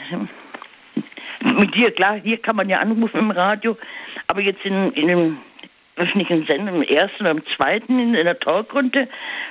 Mit 1.41 1.75
dir, 1.75 1.91
klar, 1.91 2.21
hier 2.23 2.39
kann 2.39 2.57
man 2.57 2.69
ja 2.69 2.79
anrufen 2.79 3.19
im 3.19 3.31
Radio, 3.31 3.77
aber 4.29 4.41
jetzt 4.41 4.65
in, 4.65 4.93
in 4.93 5.09
dem 5.09 5.39
öffentlichen 5.97 6.47
Sender, 6.47 6.73
im 6.73 6.83
ersten 6.83 7.23
oder 7.23 7.33
im 7.33 7.47
zweiten, 7.57 7.99
in, 7.99 8.15
in 8.15 8.25
der 8.25 8.39
Talkrunde, 8.39 9.09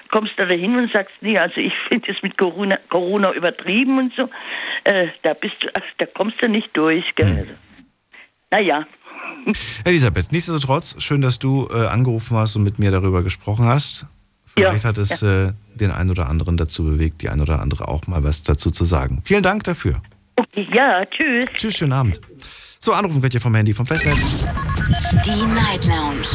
kommst 0.10 0.38
du 0.38 0.46
da 0.46 0.54
hin 0.54 0.76
und 0.76 0.92
sagst, 0.92 1.14
nee, 1.22 1.38
also 1.38 1.60
ich 1.60 1.74
finde 1.88 2.12
es 2.12 2.22
mit 2.22 2.38
Corona, 2.38 2.78
Corona 2.90 3.32
übertrieben 3.34 3.98
und 3.98 4.14
so. 4.16 4.30
Äh, 4.84 5.08
da 5.22 5.34
bist 5.34 5.56
du, 5.62 5.70
ach, 5.74 5.84
da 5.98 6.06
kommst 6.06 6.44
du 6.44 6.50
nicht 6.50 6.76
durch. 6.76 7.16
Gell? 7.16 7.28
Hm. 7.28 7.58
Naja. 8.54 8.86
Elisabeth, 9.84 10.32
nichtsdestotrotz, 10.32 10.96
schön, 11.00 11.22
dass 11.22 11.40
du 11.40 11.68
äh, 11.74 11.88
angerufen 11.88 12.38
hast 12.38 12.56
und 12.56 12.62
mit 12.64 12.78
mir 12.78 12.92
darüber 12.92 13.24
gesprochen 13.24 13.66
hast. 13.66 14.06
Vielleicht 14.54 14.84
Ja, 14.84 14.90
hat 14.90 15.00
es 15.00 15.24
äh, 15.24 15.54
den 15.74 15.90
einen 15.90 16.12
oder 16.12 16.30
anderen 16.30 16.56
dazu 16.56 16.84
bewegt, 16.84 17.24
die 17.24 17.30
ein 17.30 17.42
oder 17.42 17.60
andere 17.60 17.88
auch 17.88 18.06
mal 18.06 18.24
was 18.24 18.44
dazu 18.44 18.70
zu 18.70 18.86
sagen. 18.86 19.24
Vielen 19.26 19.42
Dank 19.42 19.64
dafür. 19.64 20.00
Okay, 20.36 20.68
ja, 20.72 21.04
tschüss. 21.08 21.46
Tschüss, 21.56 21.76
schönen 21.78 21.94
Abend. 21.94 22.22
So, 22.80 22.94
anrufen 22.94 23.22
könnt 23.22 23.34
ihr 23.34 23.42
vom 23.42 23.56
Handy 23.56 23.74
vom 23.74 23.88
Festnetz. 23.88 24.46
Die 25.26 25.46
Night 25.48 25.86
Lounge 25.88 26.28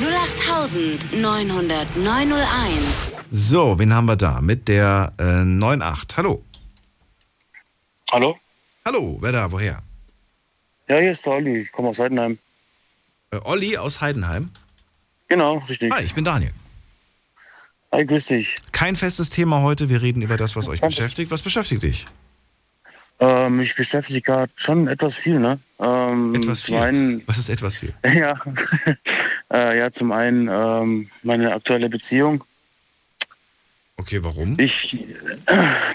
08900 0.00 1.88
So, 3.32 3.76
wen 3.78 3.92
haben 3.92 4.06
wir 4.06 4.16
da? 4.16 4.40
Mit 4.40 4.68
der 4.68 5.12
äh, 5.18 5.24
98. 5.42 6.16
Hallo. 6.18 6.44
Hallo? 8.12 8.38
Hallo, 8.84 9.18
wer 9.20 9.32
da? 9.32 9.50
Woher? 9.50 9.82
Ja, 10.88 10.98
hier 10.98 11.10
ist 11.10 11.26
der 11.26 11.34
Olli. 11.34 11.58
Ich 11.60 11.72
komme 11.72 11.88
aus 11.88 11.98
Heidenheim. 11.98 12.38
Äh, 13.30 13.38
Olli 13.44 13.76
aus 13.76 14.00
Heidenheim. 14.00 14.50
Genau, 15.28 15.58
richtig. 15.68 15.92
Hi, 15.92 16.02
ich 16.02 16.14
bin 16.14 16.24
Daniel. 16.24 16.52
Hi, 17.92 18.06
grüß 18.06 18.26
dich. 18.26 18.56
Kein 18.72 18.96
festes 18.96 19.28
Thema 19.28 19.62
heute. 19.62 19.90
Wir 19.90 20.00
reden 20.00 20.22
über 20.22 20.36
das, 20.36 20.56
was 20.56 20.68
euch 20.68 20.80
beschäftigt. 20.80 21.30
Was 21.30 21.42
beschäftigt 21.42 21.82
dich? 21.82 22.06
Ähm, 23.20 23.60
ich 23.60 23.74
beschäftige 23.74 24.22
gerade 24.22 24.52
schon 24.56 24.88
etwas 24.88 25.16
viel, 25.16 25.38
ne? 25.38 25.58
Ähm, 25.80 26.34
Etwas 26.34 26.62
viel. 26.62 26.76
Einen, 26.76 27.22
Was 27.26 27.38
ist 27.38 27.48
etwas 27.48 27.76
viel? 27.76 27.92
ja, 28.14 28.38
äh, 29.52 29.78
ja, 29.78 29.90
zum 29.90 30.12
einen 30.12 30.48
ähm, 30.48 31.10
meine 31.22 31.52
aktuelle 31.52 31.88
Beziehung. 31.88 32.44
Okay, 33.96 34.22
warum? 34.22 34.58
Ich 34.58 35.04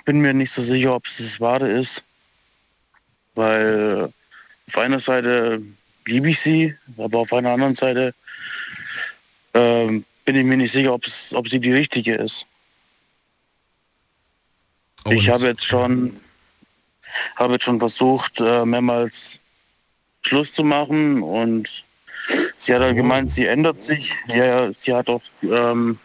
bin 0.05 0.19
mir 0.19 0.33
nicht 0.33 0.51
so 0.51 0.61
sicher, 0.61 0.93
ob 0.93 1.05
es 1.05 1.17
das 1.17 1.39
Wahre 1.39 1.71
ist, 1.71 2.03
weil 3.35 4.11
auf 4.67 4.77
einer 4.77 4.99
Seite 4.99 5.61
liebe 6.05 6.29
ich 6.29 6.39
sie, 6.39 6.75
aber 6.97 7.19
auf 7.19 7.33
einer 7.33 7.51
anderen 7.51 7.75
Seite 7.75 8.13
ähm, 9.53 10.05
bin 10.25 10.35
ich 10.35 10.43
mir 10.43 10.57
nicht 10.57 10.71
sicher, 10.71 10.93
ob, 10.93 11.05
es, 11.05 11.33
ob 11.33 11.47
sie 11.47 11.59
die 11.59 11.73
richtige 11.73 12.15
ist. 12.15 12.45
ich 15.09 15.27
Und- 15.27 15.33
habe 15.33 15.47
jetzt 15.47 15.65
schon, 15.65 16.19
habe 17.35 17.53
jetzt 17.53 17.63
schon 17.65 17.79
versucht, 17.79 18.39
äh, 18.41 18.65
mehrmals 18.65 19.39
Schluss 20.25 20.53
zu 20.53 20.63
machen 20.63 21.21
und 21.21 21.83
sie 22.57 22.73
hat 22.73 22.81
halt 22.81 22.95
gemeint, 22.95 23.29
sie 23.29 23.45
ändert 23.45 23.81
sich. 23.81 24.13
Ja, 24.27 24.45
ja, 24.45 24.71
sie 24.71 24.93
hat 24.93 25.09
auch 25.09 25.21
ähm, 25.43 25.99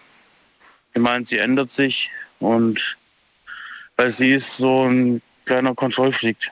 gemeint, 0.93 1.29
sie 1.29 1.39
ändert 1.39 1.71
sich 1.71 2.11
und 2.41 2.97
weil 3.97 4.11
sie 4.11 4.33
ist 4.33 4.57
so 4.57 4.85
ein 4.89 5.23
kleiner 5.45 5.75
Kontrollfreak 5.75 6.51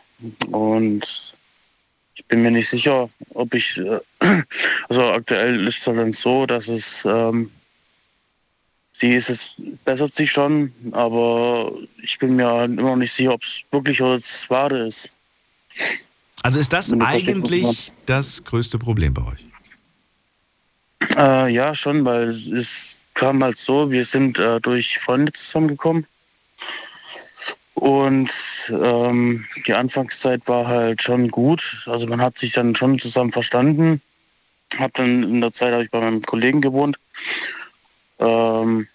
und 0.51 1.35
ich 2.17 2.25
bin 2.25 2.43
mir 2.43 2.51
nicht 2.51 2.69
sicher, 2.69 3.09
ob 3.35 3.55
ich, 3.55 3.79
äh, 3.79 4.01
also 4.89 5.03
aktuell 5.12 5.67
ist 5.67 5.79
es 5.79 5.85
dann 5.97 6.12
so, 6.12 6.47
dass 6.47 6.67
es, 6.69 7.05
ähm, 7.05 7.51
sie 8.93 9.11
ist 9.11 9.29
es 9.29 9.55
bessert 9.85 10.14
sich 10.14 10.33
schon, 10.33 10.73
aber 10.93 11.73
ich 12.03 12.19
bin 12.19 12.37
mir 12.37 12.64
immer 12.64 12.83
noch 12.91 12.97
nicht 12.97 13.12
sicher, 13.12 13.35
ob 13.35 13.43
es 13.43 13.62
wirklich 13.71 13.99
das 13.99 14.49
Wahre 14.49 14.87
ist. 14.87 15.11
Also 16.43 16.59
ist 16.59 16.73
das 16.73 16.93
eigentlich 16.93 17.93
das 18.07 18.43
größte 18.45 18.79
Problem 18.79 19.12
bei 19.12 19.23
euch? 19.27 19.45
Äh, 21.17 21.53
ja, 21.53 21.75
schon, 21.75 22.05
weil 22.05 22.29
es- 22.29 22.47
es 22.51 23.03
kam 23.14 23.43
halt 23.45 23.59
so, 23.59 23.91
wir 23.91 24.05
sind 24.05 24.39
äh, 24.39 24.61
durch 24.61 24.99
Freunde 24.99 25.33
zusammengekommen. 25.33 26.07
Und 27.77 28.33
ähm, 28.70 29.45
die 29.66 29.74
Anfangszeit 29.74 30.49
war 30.49 30.66
halt 30.66 31.03
schon 31.03 31.31
gut. 31.31 31.85
Also 31.85 32.07
man 32.07 32.22
hat 32.22 32.39
sich 32.39 32.53
dann 32.55 32.74
schon 32.74 32.99
zusammen 32.99 33.33
verstanden. 33.33 34.01
Hab 34.79 34.95
dann 34.95 35.22
in 35.22 35.43
der 35.43 35.53
Zeit 35.53 35.74
habe 35.74 35.85
ich 35.85 35.91
bei 35.91 36.01
meinem 36.01 36.22
Kollegen 36.22 36.62
gewohnt. 36.62 36.97
Ähm, 38.18 38.89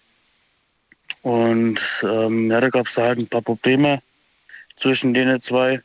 und 1.22 1.80
ähm, 2.04 2.50
ja, 2.50 2.60
da 2.60 2.70
gab 2.70 2.88
es 2.88 2.98
halt 2.98 3.20
ein 3.20 3.28
paar 3.28 3.44
Probleme 3.44 4.02
zwischen 4.78 5.14
denen 5.14 5.40
zwei. 5.42 5.80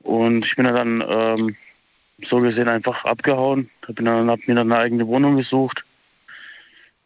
Und 0.00 0.46
ich 0.46 0.56
bin 0.56 0.64
dann 0.64 1.04
ähm, 1.06 1.54
so 2.22 2.40
gesehen 2.40 2.68
einfach 2.68 3.04
abgehauen. 3.04 3.68
Hab, 3.86 3.96
bin 3.96 4.06
dann, 4.06 4.30
hab 4.30 4.40
mir 4.48 4.54
dann 4.54 4.72
eine 4.72 4.80
eigene 4.80 5.06
Wohnung 5.06 5.36
gesucht. 5.36 5.84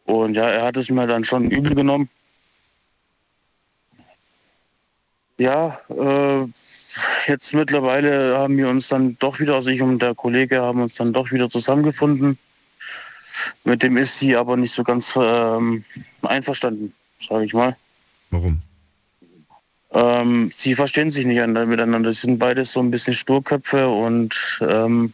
Und 0.05 0.37
ja, 0.37 0.47
er 0.49 0.63
hat 0.63 0.77
es 0.77 0.89
mir 0.89 1.05
dann 1.05 1.25
schon 1.25 1.51
übel 1.51 1.75
genommen. 1.75 2.09
Ja, 5.37 5.77
äh, 5.89 6.45
jetzt 7.27 7.53
mittlerweile 7.53 8.37
haben 8.37 8.57
wir 8.57 8.69
uns 8.69 8.87
dann 8.87 9.17
doch 9.19 9.39
wieder, 9.39 9.55
also 9.55 9.69
ich 9.69 9.81
und 9.81 10.01
der 10.01 10.15
Kollege 10.15 10.61
haben 10.61 10.81
uns 10.81 10.95
dann 10.95 11.13
doch 11.13 11.31
wieder 11.31 11.49
zusammengefunden. 11.49 12.37
Mit 13.63 13.83
dem 13.83 13.97
ist 13.97 14.17
sie 14.17 14.35
aber 14.35 14.57
nicht 14.57 14.73
so 14.73 14.83
ganz 14.83 15.13
ähm, 15.15 15.83
einverstanden, 16.23 16.93
sage 17.19 17.45
ich 17.45 17.53
mal. 17.53 17.75
Warum? 18.31 18.59
Ähm, 19.91 20.51
sie 20.53 20.75
verstehen 20.75 21.09
sich 21.09 21.25
nicht 21.25 21.37
miteinander. 21.37 22.11
Sie 22.11 22.21
sind 22.21 22.39
beide 22.39 22.65
so 22.65 22.79
ein 22.79 22.91
bisschen 22.91 23.13
Sturköpfe 23.13 23.87
und 23.87 24.59
ähm, 24.61 25.13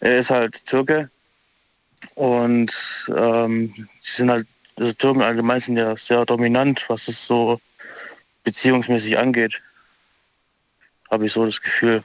er 0.00 0.18
ist 0.18 0.30
halt 0.30 0.66
Türke. 0.66 1.08
Und 2.14 2.72
ähm, 3.16 3.72
sie 4.00 4.16
sind 4.16 4.30
halt, 4.30 4.46
also 4.76 4.92
Türken 4.92 5.22
allgemein 5.22 5.60
sind 5.60 5.76
ja 5.76 5.96
sehr 5.96 6.26
dominant, 6.26 6.84
was 6.88 7.08
es 7.08 7.26
so 7.26 7.60
beziehungsmäßig 8.44 9.18
angeht. 9.18 9.60
Habe 11.10 11.26
ich 11.26 11.32
so 11.32 11.44
das 11.44 11.60
Gefühl. 11.60 12.04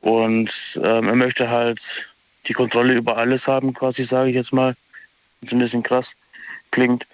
Und 0.00 0.80
ähm, 0.82 1.08
er 1.08 1.16
möchte 1.16 1.50
halt 1.50 2.12
die 2.46 2.52
Kontrolle 2.52 2.94
über 2.94 3.16
alles 3.16 3.48
haben, 3.48 3.74
quasi, 3.74 4.04
sage 4.04 4.30
ich 4.30 4.36
jetzt 4.36 4.52
mal. 4.52 4.76
Was 5.40 5.52
ein 5.52 5.58
bisschen 5.58 5.82
krass 5.82 6.16
klingt. 6.70 7.06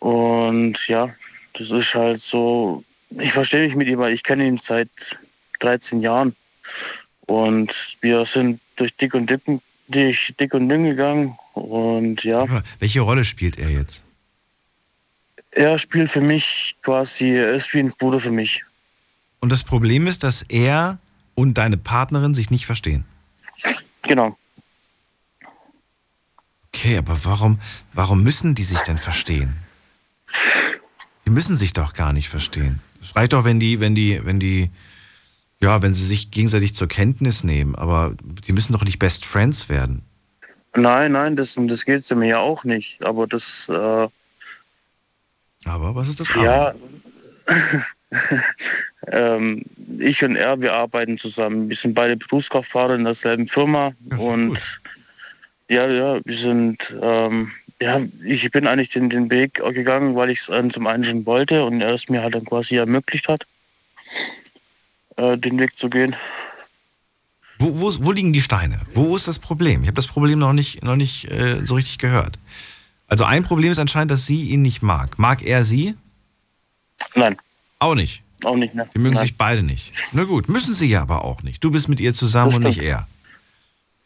Und 0.00 0.86
ja, 0.88 1.14
das 1.54 1.70
ist 1.70 1.94
halt 1.94 2.20
so, 2.20 2.84
ich 3.10 3.32
verstehe 3.32 3.64
mich 3.64 3.76
mit 3.76 3.88
ihm, 3.88 3.98
weil 3.98 4.12
ich 4.12 4.22
kenne 4.22 4.46
ihn 4.46 4.58
seit 4.58 4.88
13 5.60 6.00
Jahren. 6.00 6.34
Und 7.26 7.96
wir 8.00 8.24
sind 8.24 8.60
durch 8.76 8.94
dick 8.96 9.14
und 9.14 9.30
dünn, 9.30 9.60
durch 9.88 10.34
dick 10.38 10.54
und 10.54 10.68
dünn 10.68 10.84
gegangen. 10.84 11.38
Und 11.52 12.24
ja, 12.24 12.46
Welche 12.80 13.00
Rolle 13.00 13.24
spielt 13.24 13.58
er 13.58 13.70
jetzt? 13.70 14.04
Er 15.54 15.78
spielt 15.78 16.10
für 16.10 16.20
mich 16.20 16.76
quasi, 16.82 17.30
er 17.30 17.52
ist 17.52 17.72
wie 17.74 17.80
ein 17.80 17.90
Bruder 17.90 18.18
für 18.18 18.30
mich. 18.30 18.64
Und 19.40 19.52
das 19.52 19.64
Problem 19.64 20.06
ist, 20.06 20.24
dass 20.24 20.42
er 20.42 20.98
und 21.34 21.54
deine 21.54 21.76
Partnerin 21.76 22.34
sich 22.34 22.50
nicht 22.50 22.66
verstehen. 22.66 23.04
Genau. 24.02 24.36
Okay, 26.68 26.98
aber 26.98 27.24
warum, 27.24 27.60
warum 27.92 28.22
müssen 28.22 28.54
die 28.54 28.64
sich 28.64 28.80
denn 28.80 28.98
verstehen? 28.98 29.54
Die 31.26 31.30
müssen 31.30 31.56
sich 31.56 31.72
doch 31.72 31.94
gar 31.94 32.12
nicht 32.12 32.28
verstehen. 32.28 32.80
Es 33.00 33.14
reicht 33.14 33.32
doch, 33.32 33.44
wenn 33.44 33.60
die, 33.60 33.80
wenn 33.80 33.94
die, 33.94 34.20
wenn 34.24 34.40
die, 34.40 34.70
ja, 35.60 35.82
wenn 35.82 35.94
sie 35.94 36.04
sich 36.04 36.30
gegenseitig 36.30 36.74
zur 36.74 36.88
Kenntnis 36.88 37.44
nehmen, 37.44 37.74
aber 37.76 38.14
die 38.22 38.52
müssen 38.52 38.72
doch 38.72 38.84
nicht 38.84 38.98
Best 38.98 39.24
Friends 39.24 39.68
werden. 39.68 40.02
Nein, 40.76 41.12
nein, 41.12 41.36
das, 41.36 41.56
das 41.56 41.84
geht 41.84 42.10
mir 42.10 42.26
ja 42.26 42.38
auch 42.38 42.64
nicht. 42.64 43.04
Aber 43.04 43.26
das, 43.26 43.68
äh, 43.68 44.08
Aber 45.64 45.94
was 45.94 46.08
ist 46.08 46.20
das? 46.20 46.34
ja, 46.34 46.74
ähm, 49.08 49.64
ich 49.98 50.24
und 50.24 50.36
er, 50.36 50.60
wir 50.60 50.74
arbeiten 50.74 51.18
zusammen. 51.18 51.68
Wir 51.68 51.76
sind 51.76 51.94
beide 51.94 52.16
Berufskraftfahrer 52.16 52.94
in 52.94 53.04
derselben 53.04 53.46
Firma. 53.46 53.92
und 54.18 54.80
ja, 55.68 55.88
ja, 55.88 56.20
wir 56.24 56.36
sind, 56.36 56.94
ähm, 57.00 57.50
ja, 57.80 58.00
ich 58.24 58.50
bin 58.50 58.66
eigentlich 58.66 58.90
den, 58.90 59.08
den 59.08 59.30
Weg 59.30 59.54
gegangen, 59.54 60.14
weil 60.14 60.30
ich 60.30 60.40
es 60.40 60.48
ähm, 60.48 60.70
zum 60.70 60.86
einen 60.86 61.04
schon 61.04 61.26
wollte 61.26 61.64
und 61.64 61.80
er 61.80 61.94
es 61.94 62.08
mir 62.08 62.22
halt 62.22 62.34
dann 62.34 62.44
quasi 62.44 62.76
ermöglicht 62.76 63.28
hat. 63.28 63.46
äh, 65.16 65.38
den 65.38 65.58
Weg 65.58 65.78
zu 65.78 65.88
gehen. 65.88 66.16
Wo, 67.58 67.80
wo, 67.80 67.92
wo 68.04 68.12
liegen 68.12 68.32
die 68.32 68.40
Steine? 68.40 68.80
Wo 68.94 69.14
ist 69.16 69.28
das 69.28 69.38
Problem? 69.38 69.82
Ich 69.82 69.88
habe 69.88 69.96
das 69.96 70.06
Problem 70.06 70.38
noch 70.38 70.52
nicht, 70.52 70.82
noch 70.82 70.96
nicht 70.96 71.30
äh, 71.30 71.64
so 71.64 71.76
richtig 71.76 71.98
gehört. 71.98 72.38
Also 73.08 73.24
ein 73.24 73.44
Problem 73.44 73.70
ist 73.72 73.78
anscheinend, 73.78 74.10
dass 74.10 74.26
sie 74.26 74.42
ihn 74.50 74.62
nicht 74.62 74.82
mag. 74.82 75.18
Mag 75.18 75.42
er 75.42 75.64
sie? 75.64 75.94
Nein. 77.14 77.36
Auch 77.78 77.94
nicht. 77.94 78.22
Auch 78.44 78.56
nicht, 78.56 78.74
ne? 78.74 78.88
Die 78.94 78.98
mögen 78.98 79.14
Nein. 79.14 79.24
sich 79.24 79.36
beide 79.36 79.62
nicht. 79.62 79.92
Na 80.12 80.24
gut, 80.24 80.48
müssen 80.48 80.74
sie 80.74 80.88
ja 80.88 81.02
aber 81.02 81.24
auch 81.24 81.42
nicht. 81.42 81.62
Du 81.62 81.70
bist 81.70 81.88
mit 81.88 82.00
ihr 82.00 82.12
zusammen 82.12 82.54
und 82.54 82.64
nicht 82.64 82.80
er. 82.80 83.06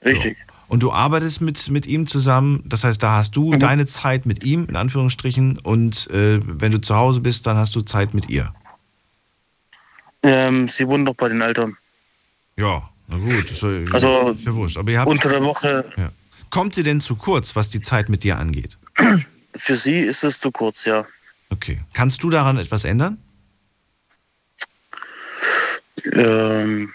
Richtig. 0.05 0.37
Und 0.69 0.83
du 0.83 0.93
arbeitest 0.93 1.41
mit, 1.41 1.70
mit 1.70 1.87
ihm 1.87 2.07
zusammen, 2.07 2.62
das 2.66 2.85
heißt, 2.85 3.03
da 3.03 3.12
hast 3.16 3.35
du 3.37 3.57
deine 3.57 3.87
Zeit 3.87 4.27
mit 4.27 4.45
ihm, 4.45 4.66
in 4.66 4.77
Anführungsstrichen, 4.77 5.59
und 5.59 6.09
äh, 6.11 6.41
wenn 6.45 6.73
du 6.73 6.81
zu 6.81 6.95
Hause 6.95 7.20
bist, 7.20 7.47
dann 7.47 7.57
hast 7.57 7.75
du 7.75 7.81
Zeit 7.81 8.12
mit 8.12 8.29
ihr. 8.29 8.53
Ähm, 10.23 10.69
sie 10.69 10.87
wohnen 10.87 11.07
doch 11.07 11.15
bei 11.15 11.29
den 11.29 11.41
Eltern. 11.41 11.77
Ja, 12.57 12.89
na 13.07 13.16
gut, 13.16 13.51
ist, 13.51 13.65
Also, 13.95 14.31
ist 14.31 14.45
ja 14.45 14.55
wurscht. 14.55 14.77
Aber 14.77 14.91
ihr 14.91 15.01
habt, 15.01 15.09
Unter 15.09 15.31
der 15.31 15.43
Woche, 15.43 15.89
ja. 15.97 16.11
Kommt 16.51 16.75
sie 16.75 16.83
denn 16.83 17.01
zu 17.01 17.16
kurz, 17.16 17.57
was 17.57 17.70
die 17.70 17.81
Zeit 17.81 18.09
mit 18.09 18.25
dir 18.25 18.39
angeht? 18.39 18.79
Für 19.55 19.75
sie 19.75 20.01
ist 20.01 20.25
es 20.25 20.41
zu 20.41 20.51
kurz, 20.51 20.85
ja. 20.85 21.07
Okay. 21.51 21.81
Kannst 21.93 22.23
du 22.23 22.31
daran 22.31 22.59
etwas 22.59 22.85
ändern? 22.85 23.19
Ähm, 26.12 26.93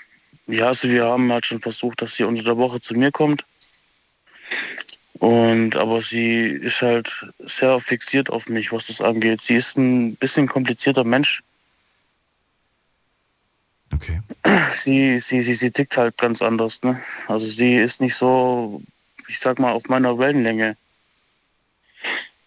ja, 0.47 0.67
also 0.67 0.89
wir 0.89 1.05
haben 1.05 1.31
halt 1.31 1.45
schon 1.45 1.61
versucht, 1.61 2.01
dass 2.01 2.15
sie 2.15 2.23
unter 2.23 2.43
der 2.43 2.57
Woche 2.57 2.80
zu 2.80 2.93
mir 2.95 3.11
kommt. 3.11 3.43
Und 5.19 5.75
aber 5.75 6.01
sie 6.01 6.45
ist 6.47 6.81
halt 6.81 7.25
sehr 7.39 7.80
fixiert 7.80 8.30
auf 8.30 8.47
mich, 8.47 8.71
was 8.71 8.88
das 8.88 8.99
angeht. 8.99 9.41
Sie 9.41 9.55
ist 9.55 9.77
ein 9.77 10.15
bisschen 10.15 10.47
komplizierter 10.47 11.03
Mensch. 11.03 11.41
Okay. 13.93 14.19
Sie, 14.73 15.19
sie, 15.19 15.41
sie, 15.41 15.53
sie 15.53 15.71
tickt 15.71 15.95
halt 15.97 16.17
ganz 16.17 16.41
anders, 16.41 16.81
ne? 16.81 16.99
Also 17.27 17.45
sie 17.45 17.75
ist 17.75 18.01
nicht 18.01 18.15
so, 18.15 18.81
ich 19.27 19.39
sag 19.39 19.59
mal, 19.59 19.71
auf 19.71 19.88
meiner 19.88 20.17
Wellenlänge. 20.17 20.75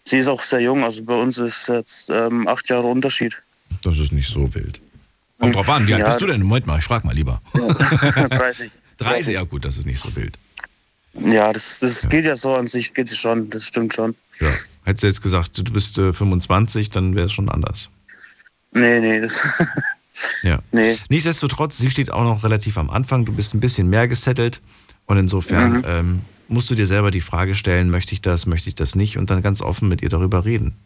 Sie 0.05 0.19
ist 0.19 0.29
auch 0.29 0.41
sehr 0.41 0.61
jung, 0.61 0.85
also 0.85 1.03
bei 1.03 1.15
uns 1.15 1.39
ist 1.39 1.69
jetzt 1.69 2.11
ähm, 2.11 2.47
acht 2.47 2.69
Jahre 2.69 2.87
Unterschied. 2.87 3.37
Das 3.83 3.99
ist 3.99 4.13
nicht 4.13 4.29
so 4.29 4.53
wild. 4.55 4.81
Kommt 5.41 5.55
drauf 5.55 5.69
an, 5.69 5.87
wie 5.87 5.95
alt 5.95 6.03
Ja, 6.03 6.09
bist 6.09 6.21
du 6.21 6.27
denn? 6.27 6.43
Moment 6.43 6.67
mal, 6.67 6.79
ich 6.79 6.85
frag 6.85 7.05
mal 7.05 7.15
lieber. 7.15 7.43
30. 8.31 8.71
30, 8.99 9.35
ja 9.35 9.43
gut, 9.43 9.65
das 9.65 9.77
ist 9.79 9.87
nicht 9.87 10.01
so 10.01 10.15
wild. 10.17 10.39
Ja, 11.15 11.53
das, 11.53 11.79
das 11.81 12.09
geht 12.09 12.25
ja 12.25 12.37
so 12.37 12.55
an 12.55 12.67
sich, 12.67 12.93
geht 12.95 13.11
schon, 13.11 13.51
das 13.51 13.65
stimmt 13.65 13.95
schon. 13.95 14.15
Ja. 14.41 14.49
Hättest 14.85 15.03
du 15.03 15.07
jetzt 15.09 15.23
gesagt, 15.23 15.59
du 15.59 15.73
bist 15.73 15.99
äh, 15.99 16.13
25, 16.13 16.91
dann 16.91 17.17
wäre 17.17 17.27
es 17.27 17.33
schon 17.33 17.49
anders. 17.49 17.89
Nee, 18.73 19.01
nee, 19.01 19.21
das, 19.21 19.41
Ja. 20.43 20.61
nee. 20.73 20.97
Nichtsdestotrotz, 21.09 21.79
sie 21.79 21.91
steht 21.91 22.11
auch 22.11 22.23
noch 22.23 22.45
relativ 22.45 22.77
am 22.79 22.91
Anfang. 22.91 23.25
Du 23.25 23.33
bist 23.33 23.55
ein 23.55 23.61
bisschen 23.61 23.89
mehr 23.89 24.09
gesettelt. 24.09 24.61
Und 25.07 25.19
insofern 25.19 25.79
Mhm. 25.79 25.85
ähm, 25.87 26.23
musst 26.49 26.71
du 26.71 26.75
dir 26.75 26.87
selber 26.87 27.11
die 27.11 27.21
Frage 27.21 27.55
stellen, 27.55 27.91
möchte 27.91 28.13
ich 28.13 28.21
das, 28.21 28.47
möchte 28.47 28.69
ich 28.69 28.75
das 28.75 28.95
nicht? 28.95 29.19
Und 29.19 29.31
dann 29.31 29.43
ganz 29.43 29.63
offen 29.63 29.89
mit 29.89 30.03
ihr 30.03 30.09
darüber 30.09 30.45
reden. 30.45 30.77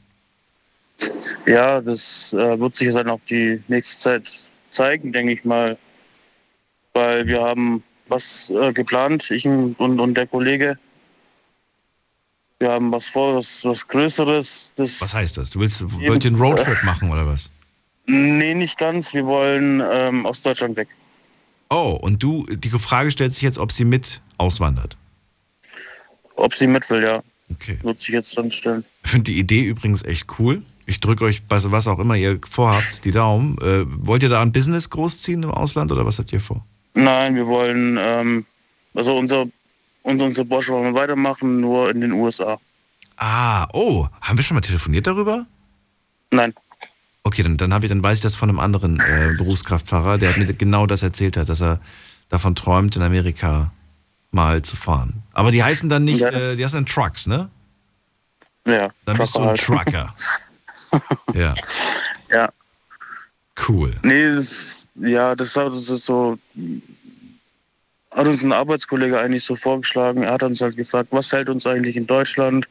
Ja, 1.47 1.81
das 1.81 2.33
äh, 2.33 2.59
wird 2.59 2.75
sich 2.75 2.93
dann 2.93 3.09
auch 3.09 3.21
die 3.29 3.63
nächste 3.69 3.99
Zeit 3.99 4.51
zeigen, 4.71 5.13
denke 5.13 5.33
ich 5.33 5.45
mal. 5.45 5.79
Weil 6.93 7.27
wir 7.27 7.43
haben 7.43 7.83
was 8.09 8.51
äh, 8.51 8.73
geplant, 8.73 9.31
ich 9.31 9.47
und, 9.47 9.77
und 9.79 10.15
der 10.15 10.27
Kollege. 10.27 10.79
Wir 12.59 12.73
haben 12.73 12.93
was 12.93 13.09
vor, 13.09 13.37
was, 13.37 13.65
was 13.65 13.87
Größeres. 13.89 14.75
Das, 14.77 15.01
Was 15.01 15.15
heißt 15.15 15.39
das? 15.39 15.51
Du 15.51 15.61
willst, 15.61 15.83
wollt 15.83 16.25
ihr 16.25 16.31
einen 16.31 16.41
Roadtrip 16.41 16.85
machen 16.85 17.11
oder 17.11 17.27
was? 17.27 17.51
Nee, 18.07 18.55
nicht 18.55 18.77
ganz. 18.77 19.15
Wir 19.15 19.25
wollen 19.25 19.83
ähm, 19.91 20.27
aus 20.27 20.43
Deutschland 20.43 20.77
weg. 20.77 20.89
Oh, 21.71 21.99
und 22.01 22.23
du, 22.23 22.45
die 22.47 22.69
Frage 22.71 23.11
stellt 23.11 23.33
sich 23.33 23.43
jetzt, 23.43 23.59
ob 23.59 23.73
sie 23.73 23.85
mit 23.85 24.21
auswandert. 24.37 24.99
Ob 26.41 26.55
sie 26.55 26.67
mit 26.67 26.89
will, 26.91 27.03
ja. 27.03 27.23
Okay. 27.53 27.79
Wird 27.83 28.01
sich 28.01 28.11
jetzt 28.11 28.37
dann 28.39 28.51
stellen. 28.51 28.85
Ich 29.05 29.11
finde 29.11 29.33
die 29.33 29.39
Idee 29.39 29.65
übrigens 29.65 30.03
echt 30.05 30.27
cool. 30.39 30.63
Ich 30.87 31.01
drücke 31.01 31.25
euch, 31.25 31.43
was, 31.49 31.87
auch 31.87 31.99
immer 31.99 32.17
ihr 32.17 32.41
vorhabt, 32.49 33.05
die 33.05 33.13
Daumen. 33.13 33.59
Äh, 33.59 33.85
wollt 33.87 34.23
ihr 34.23 34.29
da 34.29 34.41
ein 34.41 34.53
Business 34.53 34.91
großziehen 34.91 35.43
im 35.43 35.51
Ausland 35.51 35.93
oder 35.93 36.07
was 36.07 36.19
habt 36.19 36.33
ihr 36.33 36.41
vor? 36.41 36.65
Nein, 36.95 37.35
wir 37.37 37.47
wollen, 37.47 37.99
ähm, 38.01 38.47
also 38.95 39.17
unser, 39.17 39.47
unser, 40.03 40.27
unsere 40.27 40.45
Borsche 40.47 40.73
wollen 40.73 40.95
wir 40.95 41.01
weitermachen, 41.01 41.61
nur 41.61 41.91
in 41.91 42.01
den 42.01 42.13
USA. 42.13 42.59
Ah, 43.17 43.69
oh, 43.73 44.09
haben 44.23 44.39
wir 44.39 44.43
schon 44.43 44.57
mal 44.57 44.63
telefoniert 44.63 45.07
darüber? 45.07 45.47
Nein. 46.31 46.55
Okay, 47.23 47.43
dann, 47.43 47.57
dann, 47.59 47.83
ich, 47.83 47.89
dann 47.89 48.03
weiß 48.03 48.19
ich 48.19 48.23
das 48.23 48.35
von 48.35 48.49
einem 48.49 48.59
anderen 48.59 48.99
äh, 48.99 49.35
Berufskraftfahrer, 49.37 50.19
der 50.19 50.37
mir 50.39 50.47
genau 50.55 50.87
das 50.87 51.03
erzählt 51.03 51.37
hat, 51.37 51.49
dass 51.49 51.61
er 51.61 51.81
davon 52.31 52.55
träumt, 52.55 52.97
in 52.97 53.03
Amerika 53.03 53.73
mal 54.31 54.63
zu 54.63 54.77
fahren. 54.77 55.23
Aber 55.33 55.51
die 55.51 55.63
heißen 55.63 55.89
dann 55.89 56.05
nicht, 56.05 56.23
äh, 56.23 56.57
die 56.57 56.65
heißen 56.65 56.79
dann 56.79 56.87
Trucks, 56.87 57.27
ne? 57.27 57.49
Ja, 58.67 58.91
Dann 59.07 59.17
bist 59.17 59.35
du 59.37 59.41
ein 59.41 59.55
Trucker 59.57 60.11
halt. 60.13 60.13
Trucker. 60.91 61.35
ja, 61.35 61.55
Ja. 62.31 62.53
cool. 63.69 63.95
Nee, 64.03 64.35
das, 64.35 64.89
ja, 64.97 65.35
das, 65.35 65.55
das 65.55 65.89
ist 65.89 66.07
so. 66.07 66.39
Hat 68.13 68.27
uns 68.27 68.43
ein 68.43 68.53
Arbeitskollege 68.53 69.19
eigentlich 69.19 69.45
so 69.45 69.55
vorgeschlagen. 69.55 70.25
Er 70.25 70.33
hat 70.33 70.43
uns 70.43 70.61
halt 70.61 70.77
gefragt, 70.77 71.09
was 71.13 71.31
hält 71.33 71.49
uns 71.49 71.65
eigentlich 71.67 71.97
in 71.97 72.07
Deutschland? 72.07 72.69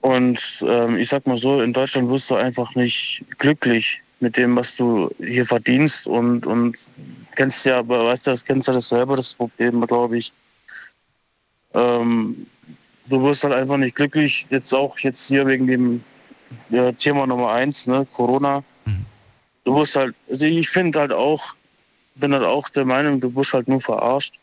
Und 0.00 0.64
ähm, 0.66 0.96
ich 0.96 1.08
sag 1.10 1.26
mal 1.26 1.36
so, 1.36 1.60
in 1.60 1.72
Deutschland 1.74 2.08
wirst 2.08 2.30
du 2.30 2.36
einfach 2.36 2.74
nicht 2.74 3.24
glücklich 3.38 4.00
mit 4.20 4.36
dem, 4.38 4.56
was 4.56 4.74
du 4.76 5.10
hier 5.18 5.44
verdienst. 5.44 6.06
Und, 6.06 6.46
und 6.46 6.78
kennst 7.36 7.64
ja, 7.66 7.78
aber 7.78 8.06
weißt 8.06 8.26
du, 8.26 8.30
das 8.32 8.44
kennst 8.44 8.68
ja 8.68 8.74
das 8.74 8.88
selber, 8.88 9.16
das 9.16 9.34
Problem, 9.34 9.80
glaube 9.86 10.18
ich. 10.18 10.32
Ähm, 11.74 12.46
du 13.06 13.22
wirst 13.22 13.44
halt 13.44 13.54
einfach 13.54 13.76
nicht 13.76 13.94
glücklich. 13.94 14.46
Jetzt 14.50 14.74
auch 14.74 14.98
jetzt 14.98 15.28
hier 15.28 15.46
wegen 15.46 15.66
dem 15.66 16.04
ja, 16.70 16.90
Thema 16.92 17.26
Nummer 17.26 17.52
eins, 17.52 17.86
ne, 17.86 18.06
Corona 18.12 18.64
du 19.66 19.74
wirst 19.74 19.96
halt, 19.96 20.14
also 20.30 20.46
ich 20.46 20.68
finde 20.68 21.00
halt 21.00 21.12
auch, 21.12 21.54
bin 22.14 22.32
halt 22.32 22.44
auch 22.44 22.68
der 22.70 22.86
Meinung, 22.86 23.20
du 23.20 23.34
wirst 23.34 23.52
halt 23.52 23.68
nur 23.68 23.80
verarscht. 23.80 24.34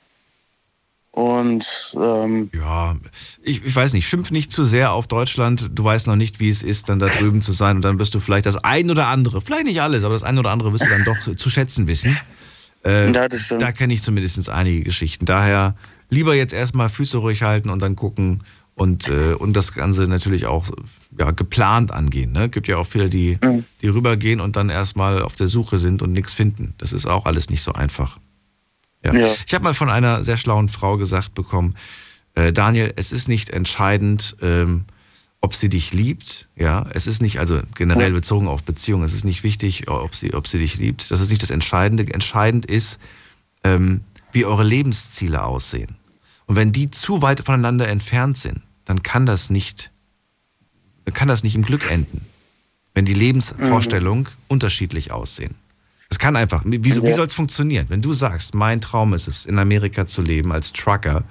Und 1.11 1.95
ähm, 1.95 2.49
Ja, 2.53 2.95
ich, 3.44 3.64
ich 3.64 3.76
weiß 3.76 3.94
nicht, 3.94 4.07
schimpf 4.07 4.32
nicht 4.32 4.52
zu 4.52 4.64
sehr 4.64 4.94
auf 4.94 5.06
Deutschland. 5.06 5.70
Du 5.72 5.84
weißt 5.84 6.07
noch 6.07 6.15
nicht, 6.15 6.40
wie 6.40 6.49
es 6.49 6.64
ist, 6.64 6.90
dann 6.90 6.98
da 6.98 7.06
drüben 7.06 7.41
zu 7.41 7.52
sein. 7.52 7.76
Und 7.76 7.84
dann 7.84 7.99
wirst 7.99 8.15
du 8.15 8.20
vielleicht 8.20 8.48
das 8.48 8.57
ein 8.57 8.90
oder 8.90 9.07
andere, 9.07 9.40
vielleicht 9.40 9.65
nicht 9.65 9.82
alles, 9.82 10.03
aber 10.03 10.15
das 10.15 10.24
ein 10.24 10.40
oder 10.40 10.49
andere 10.49 10.74
wirst 10.74 10.86
du 10.86 10.90
dann 10.90 11.03
doch 11.03 11.36
zu 11.36 11.49
schätzen 11.52 11.86
wissen. 11.86 12.18
Äh, 12.85 13.11
Ja, 13.11 13.27
da 13.60 13.72
kenne 13.72 13.93
ich 13.93 14.01
zumindest 14.01 14.49
einige 14.49 14.84
Geschichten. 14.84 15.26
Daher 15.26 15.76
lieber 16.10 16.35
jetzt 16.35 16.53
erstmal 16.53 16.89
Füße 16.89 17.18
ruhig 17.18 17.43
halten 17.43 17.69
und 17.69 17.81
dann 17.81 17.95
gucken 17.95 18.43
und, 18.76 19.07
äh, 19.07 19.34
und 19.34 19.53
das 19.53 19.73
Ganze 19.73 20.03
natürlich 20.03 20.45
auch 20.45 20.65
ja, 21.18 21.31
geplant 21.31 21.91
angehen. 21.91 22.31
Ne? 22.31 22.49
Gibt 22.49 22.68
ja 22.68 22.77
auch 22.77 22.88
viele, 22.88 23.10
die, 23.10 23.38
die 23.81 23.88
rübergehen 23.88 24.39
und 24.39 24.55
dann 24.55 24.69
erstmal 24.69 25.22
auf 25.22 25.35
der 25.35 25.47
Suche 25.47 25.77
sind 25.77 26.01
und 26.01 26.11
nichts 26.11 26.34
finden. 26.34 26.73
Das 26.77 26.91
ist 26.93 27.05
auch 27.05 27.26
alles 27.26 27.49
nicht 27.49 27.61
so 27.61 27.73
einfach. 27.73 28.18
Ja. 29.05 29.14
Ja. 29.14 29.27
Ich 29.45 29.53
habe 29.53 29.64
mal 29.64 29.73
von 29.73 29.89
einer 29.89 30.23
sehr 30.23 30.38
schlauen 30.38 30.69
Frau 30.69 30.97
gesagt 30.97 31.34
bekommen, 31.34 31.76
äh, 32.35 32.51
Daniel, 32.51 32.91
es 32.95 33.11
ist 33.11 33.27
nicht 33.27 33.51
entscheidend, 33.51 34.35
ähm, 34.41 34.85
ob 35.44 35.53
sie 35.53 35.68
dich 35.68 35.91
liebt. 35.94 36.48
Ja, 36.56 36.86
es 36.94 37.06
ist 37.06 37.22
nicht, 37.22 37.38
also 37.38 37.61
generell 37.76 38.14
bezogen 38.14 38.48
auf 38.48 38.64
Beziehungen, 38.64 39.03
es 39.03 39.11
ist 39.14 39.26
nicht 39.26 39.44
wichtig, 39.44 39.90
ob 39.90 40.15
sie, 40.15 40.34
ob 40.34 40.48
sie 40.48 40.57
dich 40.57 40.78
liebt. 40.78 41.11
Das 41.11 41.20
ist 41.20 41.30
nicht 41.32 41.44
das 41.44 41.49
Entscheidende. 41.49 42.11
Entscheidend 42.14 42.65
ist, 42.65 42.98
ähm, 43.65 44.02
wie 44.32 44.45
eure 44.45 44.64
Lebensziele 44.64 45.44
aussehen. 45.44 45.98
Und 46.45 46.56
wenn 46.56 46.72
die 46.72 46.91
zu 46.91 47.22
weit 47.22 47.41
voneinander 47.41 47.90
entfernt 47.90 48.38
sind, 48.38 48.61
dann 48.86 49.03
kann 49.03 49.26
das 49.26 49.49
nicht, 49.49 49.91
kann 51.14 51.28
das 51.28 51.44
nicht 51.44 51.56
im 51.56 51.64
Glück 51.64 51.91
enden. 51.91 52.22
Wenn 52.94 53.03
die 53.03 53.14
Lebensvorstellungen 53.14 54.30
unterschiedlich 54.48 55.11
aussehen. 55.11 55.56
Es 56.10 56.20
kann 56.20 56.38
einfach, 56.38 56.64
wie, 56.65 56.86
wie 56.86 56.90
Ja. 56.90 57.14
soll 57.14 57.26
es 57.26 57.34
funktionieren? 57.34 57.88
Wenn 57.90 58.02
du 58.02 58.14
sagst, 58.14 58.56
mein 58.56 58.80
Traum 58.80 59.14
ist 59.14 59.28
es, 59.28 59.45
in 59.45 59.60
Amerika 59.60 60.07
zu 60.07 60.22
leben 60.22 60.53
als 60.53 60.72
Trucker 60.72 61.26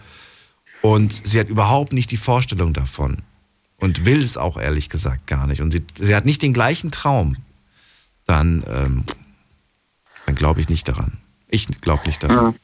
und 0.83 1.27
sie 1.27 1.41
hat 1.41 1.49
überhaupt 1.49 1.95
nicht 1.95 2.11
die 2.11 2.17
Vorstellung 2.19 2.75
davon 2.75 3.23
und 3.83 4.05
will 4.05 4.23
es 4.23 4.37
auch 4.37 4.57
ehrlich 4.57 4.89
gesagt 4.89 5.27
gar 5.27 5.49
nicht 5.49 5.61
und 5.61 5.73
sie, 5.73 5.85
sie 5.99 6.15
hat 6.15 6.25
nicht 6.25 6.41
den 6.41 6.53
gleichen 6.53 6.93
Traum, 6.93 7.37
dann, 8.27 8.63
ähm, 8.69 9.05
dann 10.25 10.37
glaube 10.37 10.61
ich 10.61 10.69
nicht 10.69 10.87
daran. 10.87 11.19
Ich 11.49 11.67
glaube 11.81 12.07
nicht 12.07 12.23
daran. 12.23 12.55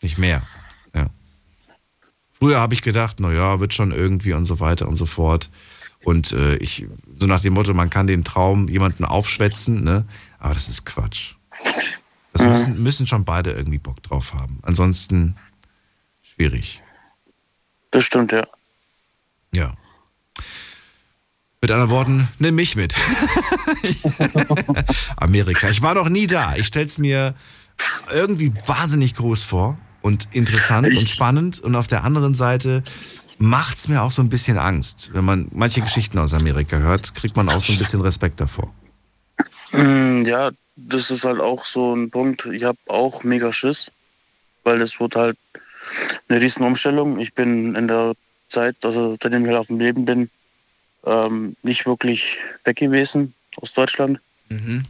Nicht 0.00 0.16
mehr. 0.16 0.42
Ja. 0.94 1.08
Früher 2.32 2.60
habe 2.60 2.72
ich 2.72 2.80
gedacht, 2.80 3.20
naja, 3.20 3.60
wird 3.60 3.74
schon 3.74 3.92
irgendwie 3.92 4.32
und 4.32 4.46
so 4.46 4.58
weiter 4.58 4.88
und 4.88 4.96
so 4.96 5.04
fort. 5.04 5.50
Und 6.02 6.32
äh, 6.32 6.56
ich, 6.56 6.86
so 7.20 7.26
nach 7.26 7.42
dem 7.42 7.52
Motto, 7.52 7.74
man 7.74 7.90
kann 7.90 8.06
den 8.06 8.24
Traum 8.24 8.66
jemanden 8.68 9.04
aufschwätzen, 9.04 9.84
ne? 9.84 10.06
Aber 10.38 10.54
das 10.54 10.70
ist 10.70 10.86
Quatsch. 10.86 11.34
Das 12.32 12.42
müssen, 12.42 12.82
müssen 12.82 13.06
schon 13.06 13.26
beide 13.26 13.52
irgendwie 13.52 13.78
Bock 13.78 14.02
drauf 14.02 14.32
haben. 14.32 14.60
Ansonsten 14.62 15.36
schwierig. 16.22 16.80
das 17.90 18.04
stimmt, 18.04 18.32
ja. 18.32 18.46
Ja. 19.52 19.74
Mit 21.64 21.70
anderen 21.70 21.90
Worten, 21.92 22.28
nimm 22.40 22.56
mich 22.56 22.76
mit. 22.76 22.94
Amerika. 25.16 25.70
Ich 25.70 25.80
war 25.80 25.94
noch 25.94 26.10
nie 26.10 26.26
da. 26.26 26.54
Ich 26.56 26.66
stell's 26.66 26.98
mir 26.98 27.34
irgendwie 28.12 28.52
wahnsinnig 28.66 29.14
groß 29.14 29.44
vor 29.44 29.78
und 30.02 30.28
interessant 30.32 30.88
und 30.88 31.08
spannend. 31.08 31.60
Und 31.60 31.74
auf 31.74 31.86
der 31.86 32.04
anderen 32.04 32.34
Seite 32.34 32.82
macht's 33.38 33.88
mir 33.88 34.02
auch 34.02 34.10
so 34.10 34.20
ein 34.20 34.28
bisschen 34.28 34.58
Angst. 34.58 35.12
Wenn 35.14 35.24
man 35.24 35.48
manche 35.54 35.80
Geschichten 35.80 36.18
aus 36.18 36.34
Amerika 36.34 36.76
hört, 36.76 37.14
kriegt 37.14 37.34
man 37.34 37.48
auch 37.48 37.62
so 37.62 37.72
ein 37.72 37.78
bisschen 37.78 38.02
Respekt 38.02 38.42
davor. 38.42 38.70
Mm, 39.72 40.20
Ja, 40.26 40.50
das 40.76 41.10
ist 41.10 41.24
halt 41.24 41.40
auch 41.40 41.64
so 41.64 41.94
ein 41.94 42.10
Punkt. 42.10 42.44
Ich 42.52 42.64
habe 42.64 42.76
auch 42.88 43.24
mega 43.24 43.54
Schiss, 43.54 43.90
weil 44.64 44.80
das 44.80 45.00
wird 45.00 45.16
halt 45.16 45.38
eine 46.28 46.42
riesen 46.42 46.62
Umstellung. 46.62 47.18
Ich 47.20 47.32
bin 47.32 47.74
in 47.74 47.88
der 47.88 48.12
Zeit, 48.50 48.76
also 48.84 49.16
seitdem 49.22 49.44
ich 49.44 49.48
halt 49.48 49.60
auf 49.60 49.68
dem 49.68 49.78
Leben 49.78 50.04
bin, 50.04 50.28
ähm, 51.06 51.56
nicht 51.62 51.86
wirklich 51.86 52.38
weg 52.64 52.76
gewesen 52.76 53.34
aus 53.60 53.72
Deutschland. 53.72 54.20
Mhm. 54.48 54.84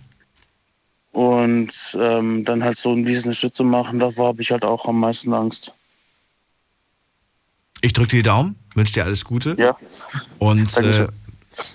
Und 1.12 1.96
ähm, 1.98 2.44
dann 2.44 2.64
halt 2.64 2.76
so 2.76 2.90
einen 2.90 3.06
riesen 3.06 3.32
Schritt 3.34 3.54
zu 3.54 3.62
machen, 3.62 4.00
davor 4.00 4.28
habe 4.28 4.42
ich 4.42 4.50
halt 4.50 4.64
auch 4.64 4.86
am 4.86 4.98
meisten 4.98 5.32
Angst. 5.32 5.72
Ich 7.80 7.92
drücke 7.92 8.10
dir 8.10 8.16
die 8.16 8.22
Daumen, 8.24 8.56
wünsche 8.74 8.94
dir 8.94 9.04
alles 9.04 9.24
Gute. 9.24 9.54
Ja. 9.58 9.76
Und 10.38 10.76
äh, 10.78 11.06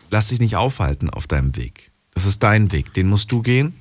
lass 0.10 0.30
dich 0.30 0.40
nicht 0.40 0.56
aufhalten 0.56 1.10
auf 1.10 1.28
deinem 1.28 1.56
Weg. 1.56 1.91
Das 2.14 2.26
ist 2.26 2.44
dein 2.44 2.72
Weg, 2.72 2.94
den 2.94 3.07
musst 3.07 3.32
du 3.32 3.41
gehen. 3.41 3.74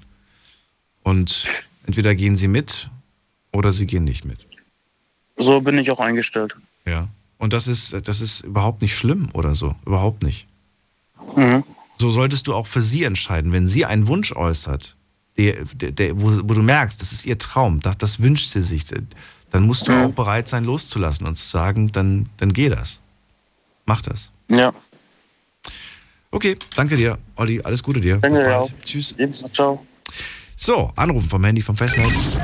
Und 1.02 1.44
entweder 1.86 2.14
gehen 2.14 2.36
sie 2.36 2.48
mit 2.48 2.90
oder 3.52 3.72
sie 3.72 3.86
gehen 3.86 4.05
nicht 4.05 4.24
mit. 4.24 4.39
So 5.39 5.60
bin 5.60 5.78
ich 5.78 5.90
auch 5.90 6.01
eingestellt. 6.01 6.56
Ja. 6.85 7.09
Und 7.39 7.52
das 7.52 7.68
ist, 7.68 7.97
das 8.06 8.20
ist 8.20 8.40
überhaupt 8.40 8.82
nicht 8.82 8.97
schlimm 8.97 9.30
oder 9.32 9.55
so. 9.55 9.74
Überhaupt 9.86 10.22
nicht. 10.22 10.48
Mhm. 11.36 11.65
So 11.97 12.11
solltest 12.11 12.47
du 12.47 12.55
auch 12.55 12.66
für 12.66 12.82
sie 12.82 13.05
entscheiden. 13.05 13.53
Wenn 13.53 13.66
sie 13.66 13.85
einen 13.85 14.07
Wunsch 14.07 14.32
äußert, 14.32 14.97
der, 15.36 15.65
der, 15.74 15.93
der, 15.93 16.20
wo, 16.20 16.28
wo 16.28 16.55
du 16.55 16.62
merkst, 16.62 17.01
das 17.01 17.12
ist 17.12 17.27
ihr 17.27 17.39
Traum, 17.39 17.81
das, 17.81 17.99
das 17.99 18.23
wünscht 18.23 18.49
sie 18.49 18.62
sich, 18.62 18.85
dann 19.51 19.66
musst 19.66 19.89
du 19.89 19.93
auch 19.93 20.12
bereit 20.12 20.49
sein, 20.49 20.65
loszulassen 20.65 21.27
und 21.27 21.35
zu 21.35 21.47
sagen, 21.47 21.90
dann, 21.93 22.28
dann 22.36 22.53
geh 22.53 22.69
das. 22.69 23.01
Mach 23.86 24.03
das. 24.03 24.31
Ja. 24.49 24.73
Okay, 26.31 26.57
danke 26.77 26.97
dir, 26.97 27.19
Olli. 27.36 27.62
Alles 27.62 27.82
Gute 27.82 28.01
dir. 28.01 28.19
Danke 28.19 28.45
dir 28.45 28.61
auch. 28.61 28.70
Tschüss. 28.85 29.15
Ebenso, 29.16 29.49
ciao. 29.49 29.86
So, 30.57 30.93
anrufen 30.97 31.28
vom 31.28 31.45
Handy 31.45 31.62
vom 31.62 31.77
Festnetz. 31.77 32.39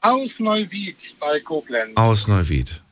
Aus 0.00 0.40
Neuwied 0.40 0.96
bei 1.20 1.40
Koblenz. 1.40 1.94
Aus 1.94 2.26
Neuwied. 2.26 2.82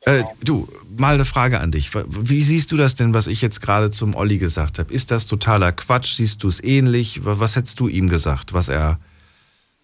Äh, 0.00 0.24
du, 0.42 0.66
mal 0.98 1.14
eine 1.14 1.24
Frage 1.24 1.60
an 1.60 1.70
dich. 1.70 1.92
Wie 1.94 2.42
siehst 2.42 2.72
du 2.72 2.76
das 2.76 2.96
denn, 2.96 3.14
was 3.14 3.28
ich 3.28 3.42
jetzt 3.42 3.60
gerade 3.62 3.92
zum 3.92 4.16
Olli 4.16 4.38
gesagt 4.38 4.80
habe? 4.80 4.92
Ist 4.92 5.12
das 5.12 5.28
totaler 5.28 5.70
Quatsch? 5.70 6.16
Siehst 6.16 6.42
du 6.42 6.48
es 6.48 6.60
ähnlich? 6.64 7.20
Was 7.22 7.54
hättest 7.54 7.78
du 7.78 7.86
ihm 7.86 8.08
gesagt, 8.08 8.54
was 8.54 8.68
er... 8.68 8.98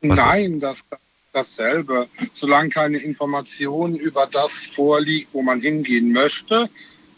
Was 0.00 0.18
Nein, 0.18 0.58
das, 0.58 0.84
dasselbe. 1.36 2.08
Solange 2.32 2.70
keine 2.70 2.98
Information 2.98 3.96
über 3.96 4.26
das 4.26 4.66
vorliegt, 4.74 5.28
wo 5.32 5.42
man 5.42 5.60
hingehen 5.60 6.12
möchte, 6.12 6.68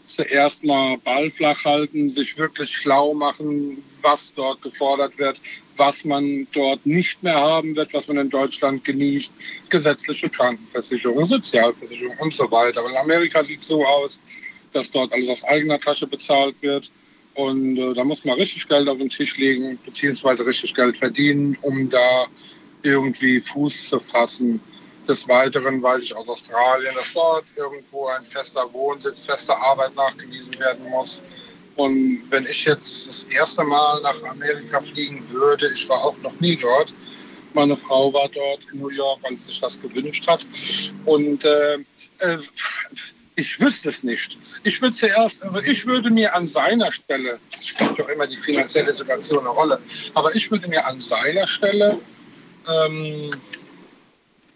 zuerst 0.05 0.63
mal 0.63 0.97
Ball 0.97 1.31
flach 1.31 1.63
halten, 1.63 2.09
sich 2.09 2.37
wirklich 2.37 2.69
schlau 2.69 3.13
machen, 3.13 3.81
was 4.01 4.33
dort 4.33 4.61
gefordert 4.61 5.17
wird, 5.17 5.37
was 5.77 6.03
man 6.03 6.47
dort 6.51 6.85
nicht 6.85 7.21
mehr 7.23 7.39
haben 7.39 7.75
wird, 7.75 7.93
was 7.93 8.07
man 8.07 8.17
in 8.17 8.29
Deutschland 8.29 8.83
genießt, 8.83 9.31
gesetzliche 9.69 10.29
Krankenversicherung, 10.29 11.25
Sozialversicherung 11.25 12.17
und 12.19 12.33
so 12.33 12.49
weiter. 12.51 12.83
Weil 12.83 12.91
in 12.91 12.97
Amerika 12.97 13.43
sieht 13.43 13.61
es 13.61 13.67
so 13.67 13.85
aus, 13.85 14.21
dass 14.73 14.91
dort 14.91 15.13
alles 15.13 15.29
aus 15.29 15.43
eigener 15.45 15.79
Tasche 15.79 16.07
bezahlt 16.07 16.55
wird. 16.61 16.91
Und 17.35 17.77
äh, 17.77 17.93
da 17.93 18.03
muss 18.03 18.25
man 18.25 18.37
richtig 18.37 18.67
Geld 18.67 18.89
auf 18.89 18.97
den 18.97 19.09
Tisch 19.09 19.37
legen, 19.37 19.79
beziehungsweise 19.85 20.45
richtig 20.45 20.73
Geld 20.73 20.97
verdienen, 20.97 21.57
um 21.61 21.89
da 21.89 22.25
irgendwie 22.83 23.41
Fuß 23.41 23.89
zu 23.89 23.99
fassen. 23.99 24.59
Des 25.07 25.27
Weiteren 25.27 25.81
weiß 25.81 26.03
ich 26.03 26.15
aus 26.15 26.27
Australien, 26.27 26.93
dass 26.95 27.13
dort 27.13 27.45
irgendwo 27.55 28.07
ein 28.07 28.23
fester 28.25 28.71
Wohnsitz, 28.71 29.21
feste 29.21 29.55
Arbeit 29.55 29.95
nachgewiesen 29.95 30.57
werden 30.59 30.87
muss. 30.89 31.21
Und 31.75 32.23
wenn 32.29 32.45
ich 32.45 32.65
jetzt 32.65 33.07
das 33.07 33.23
erste 33.23 33.63
Mal 33.63 34.01
nach 34.01 34.21
Amerika 34.23 34.81
fliegen 34.81 35.25
würde, 35.31 35.71
ich 35.73 35.87
war 35.89 36.03
auch 36.03 36.17
noch 36.21 36.37
nie 36.39 36.55
dort, 36.55 36.93
meine 37.53 37.75
Frau 37.75 38.13
war 38.13 38.29
dort 38.29 38.59
in 38.71 38.79
New 38.79 38.89
York, 38.89 39.19
weil 39.23 39.35
sie 39.35 39.45
sich 39.45 39.59
das 39.59 39.81
gewünscht 39.81 40.27
hat. 40.27 40.45
Und 41.05 41.43
äh, 41.45 41.75
äh, 42.19 42.37
ich 43.35 43.59
wüsste 43.59 43.89
es 43.89 44.03
nicht. 44.03 44.37
Ich 44.63 44.81
würde 44.81 44.95
zuerst, 44.95 45.41
also 45.43 45.59
ich 45.61 45.85
würde 45.85 46.09
mir 46.09 46.35
an 46.35 46.45
seiner 46.45 46.91
Stelle, 46.91 47.39
spielt 47.63 47.97
doch 47.97 48.09
immer 48.09 48.27
die 48.27 48.37
finanzielle 48.37 48.91
Situation 48.91 49.39
eine 49.39 49.49
Rolle, 49.49 49.81
aber 50.13 50.35
ich 50.35 50.51
würde 50.51 50.67
mir 50.69 50.85
an 50.85 50.99
seiner 50.99 51.47
Stelle, 51.47 51.97
ähm, 52.69 53.31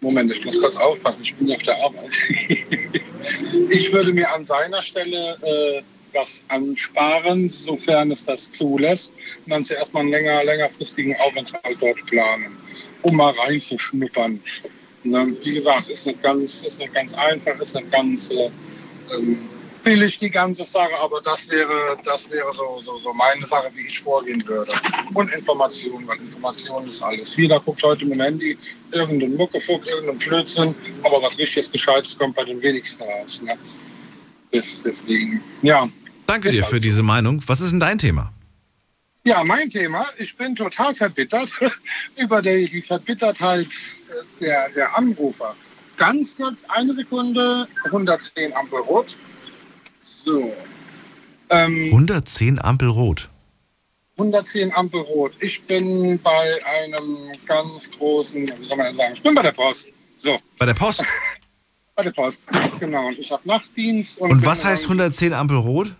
Moment, 0.00 0.30
ich 0.32 0.44
muss 0.44 0.60
kurz 0.60 0.76
aufpassen, 0.76 1.22
ich 1.22 1.34
bin 1.34 1.50
auf 1.50 1.62
der 1.62 1.82
Arbeit. 1.82 2.10
ich 3.70 3.92
würde 3.92 4.12
mir 4.12 4.30
an 4.30 4.44
seiner 4.44 4.82
Stelle 4.82 5.38
äh, 5.42 5.82
was 6.12 6.42
ansparen, 6.48 7.48
sofern 7.48 8.10
es 8.10 8.24
das 8.24 8.50
zulässt, 8.52 9.12
und 9.44 9.52
dann 9.52 9.64
zuerst 9.64 9.94
mal 9.94 10.00
einen 10.00 10.10
länger, 10.10 10.44
längerfristigen 10.44 11.16
Aufenthalt 11.16 11.78
dort 11.80 12.04
planen, 12.06 12.56
um 13.02 13.16
mal 13.16 13.32
reinzuschnuppern. 13.32 14.40
Ne, 15.04 15.36
wie 15.42 15.54
gesagt, 15.54 15.88
ist 15.88 16.06
nicht 16.06 16.22
ganz, 16.22 16.62
ist 16.62 16.78
nicht 16.78 16.94
ganz 16.94 17.14
einfach, 17.14 17.58
ist 17.60 17.74
nicht 17.74 17.90
ganz 17.90 18.30
äh, 18.30 18.50
ähm, 19.14 19.38
billig 19.84 20.18
die 20.18 20.30
ganze 20.30 20.64
Sache, 20.64 20.98
aber 21.00 21.20
das 21.20 21.48
wäre, 21.48 21.96
das 22.04 22.28
wäre 22.30 22.52
so, 22.52 22.80
so, 22.80 22.98
so 22.98 23.12
meine 23.12 23.46
Sache, 23.46 23.70
wie 23.74 23.86
ich 23.86 24.00
vorgehen 24.00 24.44
würde. 24.46 24.72
Und 25.12 25.32
Information, 25.32 26.06
weil 26.06 26.18
Information 26.18 26.88
ist 26.88 27.02
alles. 27.02 27.36
Jeder 27.36 27.60
guckt 27.60 27.82
heute 27.82 28.04
mit 28.06 28.14
dem 28.14 28.22
Handy 28.22 28.58
irgendeinen 28.90 29.36
Muckefuck, 29.36 29.86
irgendeinen 29.86 30.18
Blödsinn, 30.18 30.74
aber 31.02 31.22
was 31.22 31.38
richtiges 31.38 31.70
Gescheites 31.70 32.18
kommt 32.18 32.34
bei 32.34 32.44
den 32.44 32.60
wenigsten 32.60 33.02
raus. 33.02 33.40
Ne? 33.42 33.56
Des, 34.52 34.82
deswegen, 34.82 35.42
ja. 35.62 35.88
Danke 36.26 36.50
dir 36.50 36.64
für 36.64 36.80
diese 36.80 37.02
Meinung. 37.02 37.42
Was 37.46 37.60
ist 37.60 37.72
denn 37.72 37.80
dein 37.80 37.98
Thema? 37.98 38.32
Ja, 39.26 39.42
mein 39.42 39.70
Thema. 39.70 40.06
Ich 40.18 40.36
bin 40.36 40.54
total 40.54 40.94
verbittert 40.94 41.50
über 42.16 42.42
die, 42.42 42.68
die 42.68 42.82
Verbittertheit 42.82 43.68
der, 44.40 44.68
der 44.70 44.96
Anrufer. 44.96 45.54
Ganz 45.96 46.36
kurz, 46.36 46.64
eine 46.64 46.92
Sekunde, 46.92 47.68
110 47.84 48.52
Ampel 48.54 48.80
rot. 48.80 49.14
So. 50.04 50.52
Ähm, 51.48 51.84
110 51.86 52.60
Ampel 52.60 52.88
rot. 52.88 53.30
110 54.18 54.72
Ampel 54.74 55.00
rot. 55.00 55.32
Ich 55.40 55.62
bin 55.62 56.20
bei 56.20 56.60
einem 56.66 57.32
ganz 57.46 57.90
großen, 57.90 58.52
wie 58.58 58.64
soll 58.64 58.76
man 58.76 58.86
denn 58.86 58.96
sagen, 58.96 59.14
ich 59.14 59.22
bin 59.22 59.34
bei 59.34 59.42
der 59.42 59.52
Post. 59.52 59.86
So. 60.16 60.38
Bei 60.58 60.66
der 60.66 60.74
Post. 60.74 61.06
Bei 61.94 62.02
der 62.02 62.10
Post, 62.10 62.44
genau. 62.78 63.06
Und 63.06 63.18
ich 63.18 63.32
habe 63.32 63.48
Nachtdienst. 63.48 64.18
Und, 64.18 64.30
Und 64.30 64.46
was 64.46 64.64
heißt 64.64 64.84
110 64.84 65.32
Ampel 65.32 65.56
rot? 65.56 65.94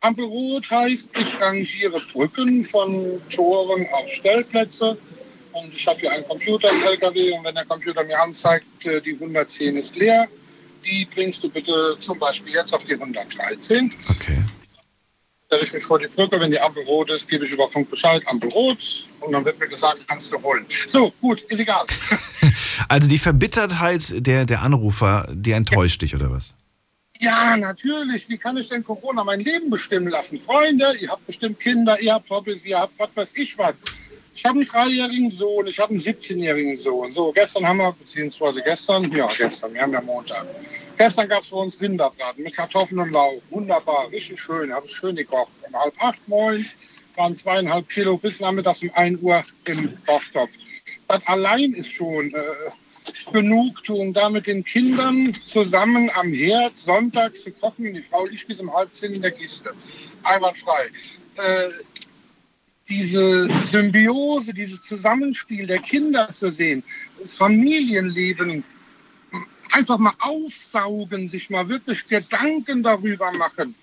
Ampelrot 0.00 0.70
heißt, 0.70 1.08
ich 1.18 1.40
rangiere 1.40 2.00
Brücken 2.12 2.64
von 2.64 3.20
Toren 3.30 3.86
auf 3.92 4.08
Stellplätze. 4.08 4.98
Und 5.52 5.74
ich 5.74 5.86
habe 5.86 6.00
hier 6.00 6.12
einen 6.12 6.26
Computer 6.26 6.70
im 6.70 6.82
LKW 6.82 7.32
und 7.32 7.44
wenn 7.44 7.54
der 7.54 7.64
Computer 7.64 8.04
mir 8.04 8.20
anzeigt, 8.20 8.66
äh, 8.84 9.00
die 9.00 9.12
110 9.12 9.76
ist 9.76 9.96
leer, 9.96 10.28
die 10.84 11.06
bringst 11.06 11.42
du 11.42 11.48
bitte 11.48 11.96
zum 12.00 12.18
Beispiel 12.18 12.54
jetzt 12.54 12.74
auf 12.74 12.84
die 12.84 12.94
113. 12.94 13.90
Okay. 14.08 14.38
Stelle 15.46 15.62
ich 15.64 15.72
mich 15.72 15.84
vor 15.84 15.98
die 15.98 16.08
Brücke, 16.08 16.40
wenn 16.40 16.50
die 16.50 16.60
Ampel 16.60 16.82
rot 16.84 17.10
ist, 17.10 17.28
gebe 17.28 17.46
ich 17.46 17.52
über 17.52 17.68
Funk 17.68 17.90
Bescheid, 17.90 18.22
Ampel 18.26 18.50
rot. 18.50 19.06
Und 19.20 19.32
dann 19.32 19.44
wird 19.44 19.58
mir 19.58 19.68
gesagt, 19.68 20.00
kannst 20.08 20.32
du 20.32 20.42
holen. 20.42 20.66
So, 20.86 21.12
gut, 21.20 21.42
ist 21.42 21.60
egal. 21.60 21.84
Also 22.88 23.08
die 23.08 23.18
Verbittertheit 23.18 24.26
der, 24.26 24.44
der 24.44 24.62
Anrufer, 24.62 25.28
die 25.30 25.52
enttäuscht 25.52 26.02
dich, 26.02 26.14
oder 26.14 26.30
was? 26.30 26.54
Ja, 27.20 27.56
natürlich. 27.56 28.28
Wie 28.28 28.36
kann 28.36 28.56
ich 28.56 28.68
denn 28.68 28.82
Corona 28.82 29.22
mein 29.22 29.40
Leben 29.40 29.70
bestimmen 29.70 30.08
lassen? 30.08 30.40
Freunde, 30.40 30.96
ihr 30.98 31.08
habt 31.08 31.24
bestimmt 31.26 31.60
Kinder, 31.60 32.00
ihr 32.00 32.14
habt 32.14 32.28
Hobbys, 32.28 32.64
ihr 32.64 32.78
habt 32.78 32.98
was 32.98 33.10
weiß 33.14 33.32
ich 33.36 33.56
was. 33.56 33.74
Ich 34.34 34.44
habe 34.44 34.58
einen 34.58 34.66
dreijährigen 34.66 35.30
Sohn, 35.30 35.66
ich 35.66 35.78
habe 35.78 35.90
einen 35.90 36.00
17-jährigen 36.00 36.76
Sohn. 36.76 37.12
So, 37.12 37.32
gestern 37.32 37.66
haben 37.66 37.78
wir, 37.78 37.92
beziehungsweise 37.92 38.62
gestern, 38.62 39.10
ja, 39.12 39.28
gestern, 39.36 39.74
wir 39.74 39.82
haben 39.82 39.92
ja 39.92 40.00
Montag. 40.00 40.46
Gestern 40.96 41.28
gab 41.28 41.42
es 41.42 41.48
für 41.48 41.56
uns 41.56 41.80
Rinderbraten 41.80 42.42
mit 42.42 42.54
Kartoffeln 42.54 43.00
und 43.00 43.10
Lauch. 43.10 43.40
Wunderbar, 43.50 44.10
richtig 44.10 44.40
schön, 44.40 44.72
habe 44.72 44.86
ich 44.86 44.92
schön 44.92 45.16
gekocht. 45.16 45.52
Um 45.66 45.78
halb 45.78 45.94
acht 46.02 46.26
morgens 46.28 46.74
waren 47.16 47.36
zweieinhalb 47.36 47.88
Kilo 47.88 48.16
bis 48.16 48.40
nachmittags 48.40 48.82
um 48.82 48.90
1 48.94 49.20
Uhr 49.20 49.42
im 49.66 49.96
Kochtopf. 50.06 50.50
Das 51.08 51.26
allein 51.26 51.74
ist 51.74 51.92
schon, 51.92 52.32
äh, 52.32 52.40
Genugtuung, 53.32 54.12
da 54.12 54.28
mit 54.28 54.46
den 54.46 54.64
Kindern 54.64 55.34
zusammen 55.44 56.10
am 56.14 56.32
Herd 56.32 56.76
sonntags 56.76 57.42
zu 57.42 57.50
kochen. 57.52 57.94
Die 57.94 58.02
Frau 58.02 58.26
liegt 58.26 58.46
bis 58.46 58.60
um 58.60 58.72
halb 58.72 58.94
zehn 58.94 59.14
in 59.14 59.22
der 59.22 59.32
Kiste. 59.32 59.72
Einwandfrei. 60.22 60.86
Äh, 61.36 61.70
diese 62.92 63.48
Symbiose, 63.64 64.52
dieses 64.52 64.82
Zusammenspiel 64.82 65.66
der 65.66 65.78
Kinder 65.78 66.30
zu 66.32 66.50
sehen, 66.50 66.82
das 67.18 67.32
Familienleben 67.34 68.64
einfach 69.72 69.96
mal 69.96 70.12
aufsaugen, 70.18 71.26
sich 71.26 71.48
mal 71.48 71.66
wirklich 71.68 72.06
Gedanken 72.06 72.82
darüber 72.82 73.32
machen. 73.32 73.74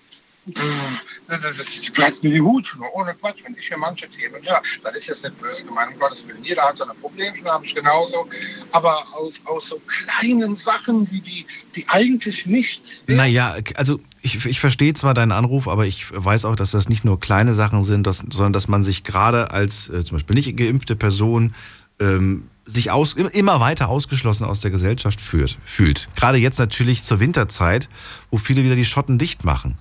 Das 0.46 1.90
platzt 1.92 2.24
mir 2.24 2.30
die 2.30 2.40
Hutschnur, 2.40 2.88
ohne 2.94 3.14
Quatsch, 3.14 3.40
wenn 3.44 3.54
ich 3.56 3.68
hier 3.68 3.76
manche 3.76 4.08
Themen 4.08 4.36
höre. 4.42 4.62
Das 4.82 4.96
ist 4.96 5.08
jetzt 5.08 5.24
nicht 5.24 5.38
böse 5.38 5.64
gemeint, 5.64 5.92
um 5.92 5.98
Gottes 5.98 6.26
Willen. 6.26 6.42
Jeder 6.42 6.62
hat 6.62 6.78
seine 6.78 6.94
Problemchen, 6.94 7.46
habe 7.46 7.64
ich 7.66 7.74
genauso. 7.74 8.26
Aber 8.72 9.04
aus, 9.14 9.40
aus 9.44 9.68
so 9.68 9.80
kleinen 9.86 10.56
Sachen, 10.56 11.10
wie 11.10 11.20
die, 11.20 11.46
die 11.76 11.86
eigentlich 11.88 12.46
nichts. 12.46 13.04
Naja, 13.06 13.56
also 13.76 14.00
ich, 14.22 14.44
ich 14.46 14.60
verstehe 14.60 14.94
zwar 14.94 15.14
deinen 15.14 15.32
Anruf, 15.32 15.68
aber 15.68 15.86
ich 15.86 16.06
weiß 16.10 16.46
auch, 16.46 16.56
dass 16.56 16.70
das 16.70 16.88
nicht 16.88 17.04
nur 17.04 17.20
kleine 17.20 17.54
Sachen 17.54 17.84
sind, 17.84 18.06
dass, 18.06 18.18
sondern 18.18 18.52
dass 18.52 18.66
man 18.66 18.82
sich 18.82 19.04
gerade 19.04 19.50
als 19.50 19.88
äh, 19.90 20.04
zum 20.04 20.16
Beispiel 20.16 20.34
nicht 20.34 20.56
geimpfte 20.56 20.96
Person 20.96 21.54
ähm, 22.00 22.48
sich 22.64 22.90
aus, 22.90 23.14
immer 23.14 23.60
weiter 23.60 23.88
ausgeschlossen 23.88 24.44
aus 24.44 24.60
der 24.60 24.70
Gesellschaft 24.70 25.20
führt, 25.20 25.58
fühlt. 25.64 26.08
Gerade 26.16 26.38
jetzt 26.38 26.58
natürlich 26.58 27.02
zur 27.02 27.20
Winterzeit, 27.20 27.88
wo 28.30 28.38
viele 28.38 28.64
wieder 28.64 28.76
die 28.76 28.84
Schotten 28.84 29.18
dicht 29.18 29.44
machen. 29.44 29.76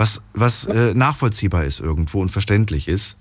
Was, 0.00 0.22
was 0.32 0.64
äh, 0.64 0.94
nachvollziehbar 0.94 1.64
ist 1.64 1.78
irgendwo 1.80 2.22
und 2.22 2.30
verständlich 2.30 2.88
ist. 2.88 3.18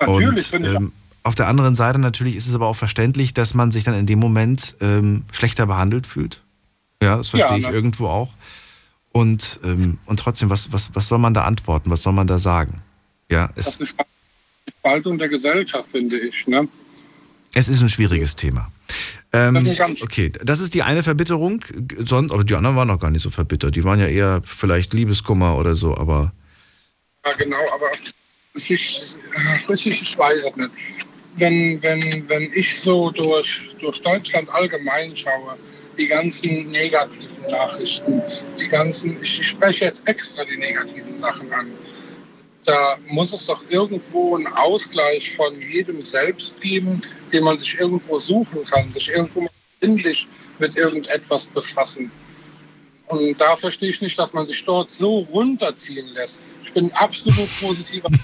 Natürlich, 0.00 0.50
und 0.54 0.64
ähm, 0.64 0.92
auf 1.24 1.34
der 1.34 1.46
anderen 1.46 1.74
Seite 1.74 1.98
natürlich 1.98 2.36
ist 2.36 2.48
es 2.48 2.54
aber 2.54 2.68
auch 2.68 2.76
verständlich, 2.76 3.34
dass 3.34 3.52
man 3.52 3.70
sich 3.70 3.84
dann 3.84 3.92
in 3.92 4.06
dem 4.06 4.18
Moment 4.18 4.78
ähm, 4.80 5.24
schlechter 5.30 5.66
behandelt 5.66 6.06
fühlt. 6.06 6.42
Ja, 7.02 7.18
das 7.18 7.28
verstehe 7.28 7.50
Ja, 7.50 7.56
ich 7.58 7.64
na- 7.64 7.70
irgendwo 7.72 8.06
auch. 8.06 8.30
Und, 9.12 9.60
ähm, 9.62 9.98
und 10.06 10.18
trotzdem, 10.20 10.48
was, 10.48 10.72
was, 10.72 10.94
was 10.94 11.06
soll 11.08 11.18
man 11.18 11.34
da 11.34 11.44
antworten? 11.44 11.90
Was 11.90 12.00
soll 12.02 12.14
man 12.14 12.26
da 12.26 12.38
sagen? 12.38 12.80
Ja, 13.30 13.50
Das 13.54 13.66
es, 13.66 13.80
ist 13.80 13.94
eine 13.98 14.06
Spaltung 14.78 15.18
der 15.18 15.28
Gesellschaft, 15.28 15.90
finde 15.90 16.18
ich. 16.18 16.46
Ne? 16.46 16.66
es 17.52 17.68
ist 17.68 17.82
ein 17.82 17.90
schwieriges 17.90 18.36
Thema. 18.36 18.72
Ähm, 19.32 19.76
okay, 20.02 20.32
das 20.42 20.60
ist 20.60 20.74
die 20.74 20.82
eine 20.82 21.02
Verbitterung. 21.02 21.64
Sonst, 21.98 22.32
aber 22.32 22.42
die 22.42 22.54
anderen 22.54 22.76
waren 22.76 22.88
noch 22.88 22.98
gar 22.98 23.10
nicht 23.10 23.22
so 23.22 23.30
verbittert. 23.30 23.76
Die 23.76 23.84
waren 23.84 24.00
ja 24.00 24.06
eher 24.06 24.42
vielleicht 24.44 24.92
Liebeskummer 24.92 25.56
oder 25.56 25.76
so, 25.76 25.96
aber 25.96 26.32
Ja, 27.24 27.32
genau, 27.34 27.60
aber 27.72 27.90
ist, 28.54 29.18
richtig, 29.68 30.02
ich 30.02 30.18
weiß 30.18 30.44
es 30.44 30.56
nicht. 30.56 30.70
Wenn, 31.36 31.80
wenn, 31.82 32.28
wenn 32.28 32.52
ich 32.54 32.78
so 32.80 33.10
durch, 33.10 33.70
durch 33.78 34.02
Deutschland 34.02 34.48
allgemein 34.50 35.14
schaue, 35.14 35.56
die 35.96 36.08
ganzen 36.08 36.70
negativen 36.70 37.50
Nachrichten, 37.50 38.20
die 38.58 38.66
ganzen, 38.66 39.22
ich 39.22 39.46
spreche 39.46 39.84
jetzt 39.84 40.06
extra 40.08 40.44
die 40.44 40.56
negativen 40.56 41.16
Sachen 41.16 41.52
an, 41.52 41.66
da 42.64 42.98
muss 43.08 43.32
es 43.32 43.46
doch 43.46 43.62
irgendwo 43.68 44.36
einen 44.36 44.46
Ausgleich 44.46 45.34
von 45.34 45.60
jedem 45.60 46.02
selbst 46.02 46.60
geben, 46.60 47.00
den 47.32 47.44
man 47.44 47.58
sich 47.58 47.78
irgendwo 47.78 48.18
suchen 48.18 48.64
kann, 48.66 48.92
sich 48.92 49.08
irgendwo 49.08 49.48
sinnlich 49.80 50.26
mit 50.58 50.76
irgendetwas 50.76 51.46
befassen. 51.46 52.10
Und 53.08 53.40
da 53.40 53.56
verstehe 53.56 53.90
ich 53.90 54.00
nicht, 54.00 54.18
dass 54.18 54.32
man 54.32 54.46
sich 54.46 54.64
dort 54.64 54.92
so 54.92 55.20
runterziehen 55.32 56.06
lässt. 56.14 56.40
Ich 56.64 56.72
bin 56.72 56.92
absolut 56.92 57.48
positiver. 57.60 58.08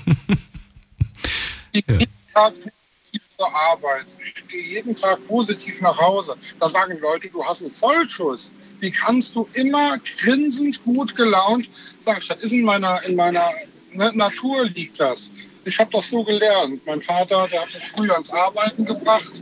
Ich 1.72 1.86
gehe 1.86 1.98
jeden 1.98 2.32
Tag 2.32 2.54
positiv 2.54 3.22
zur 3.36 3.54
Arbeit. 3.54 4.06
Ich 4.24 4.48
gehe 4.48 4.62
jeden 4.62 4.96
Tag 4.96 5.26
positiv 5.26 5.82
nach 5.82 6.00
Hause. 6.00 6.36
Da 6.58 6.70
sagen 6.70 6.98
Leute, 7.00 7.28
du 7.28 7.44
hast 7.44 7.60
einen 7.60 7.70
Vollschuss. 7.70 8.50
Wie 8.80 8.90
kannst 8.90 9.34
du 9.34 9.46
immer 9.52 9.98
grinsend, 9.98 10.82
gut 10.84 11.14
gelaunt? 11.14 11.68
Sag 12.00 12.22
ich, 12.22 12.28
das 12.28 12.38
ist 12.38 12.52
in 12.52 12.62
meiner, 12.62 13.02
in 13.02 13.14
meiner 13.14 13.52
ne, 13.96 14.12
Natur 14.14 14.64
liegt 14.66 14.98
das. 15.00 15.30
Ich 15.64 15.78
habe 15.78 15.90
das 15.92 16.08
so 16.10 16.22
gelernt. 16.22 16.80
Mein 16.86 17.02
Vater, 17.02 17.48
der 17.50 17.62
hat 17.62 17.74
mich 17.74 17.82
früh 17.88 18.10
ans 18.10 18.30
Arbeiten 18.30 18.84
gebracht. 18.84 19.32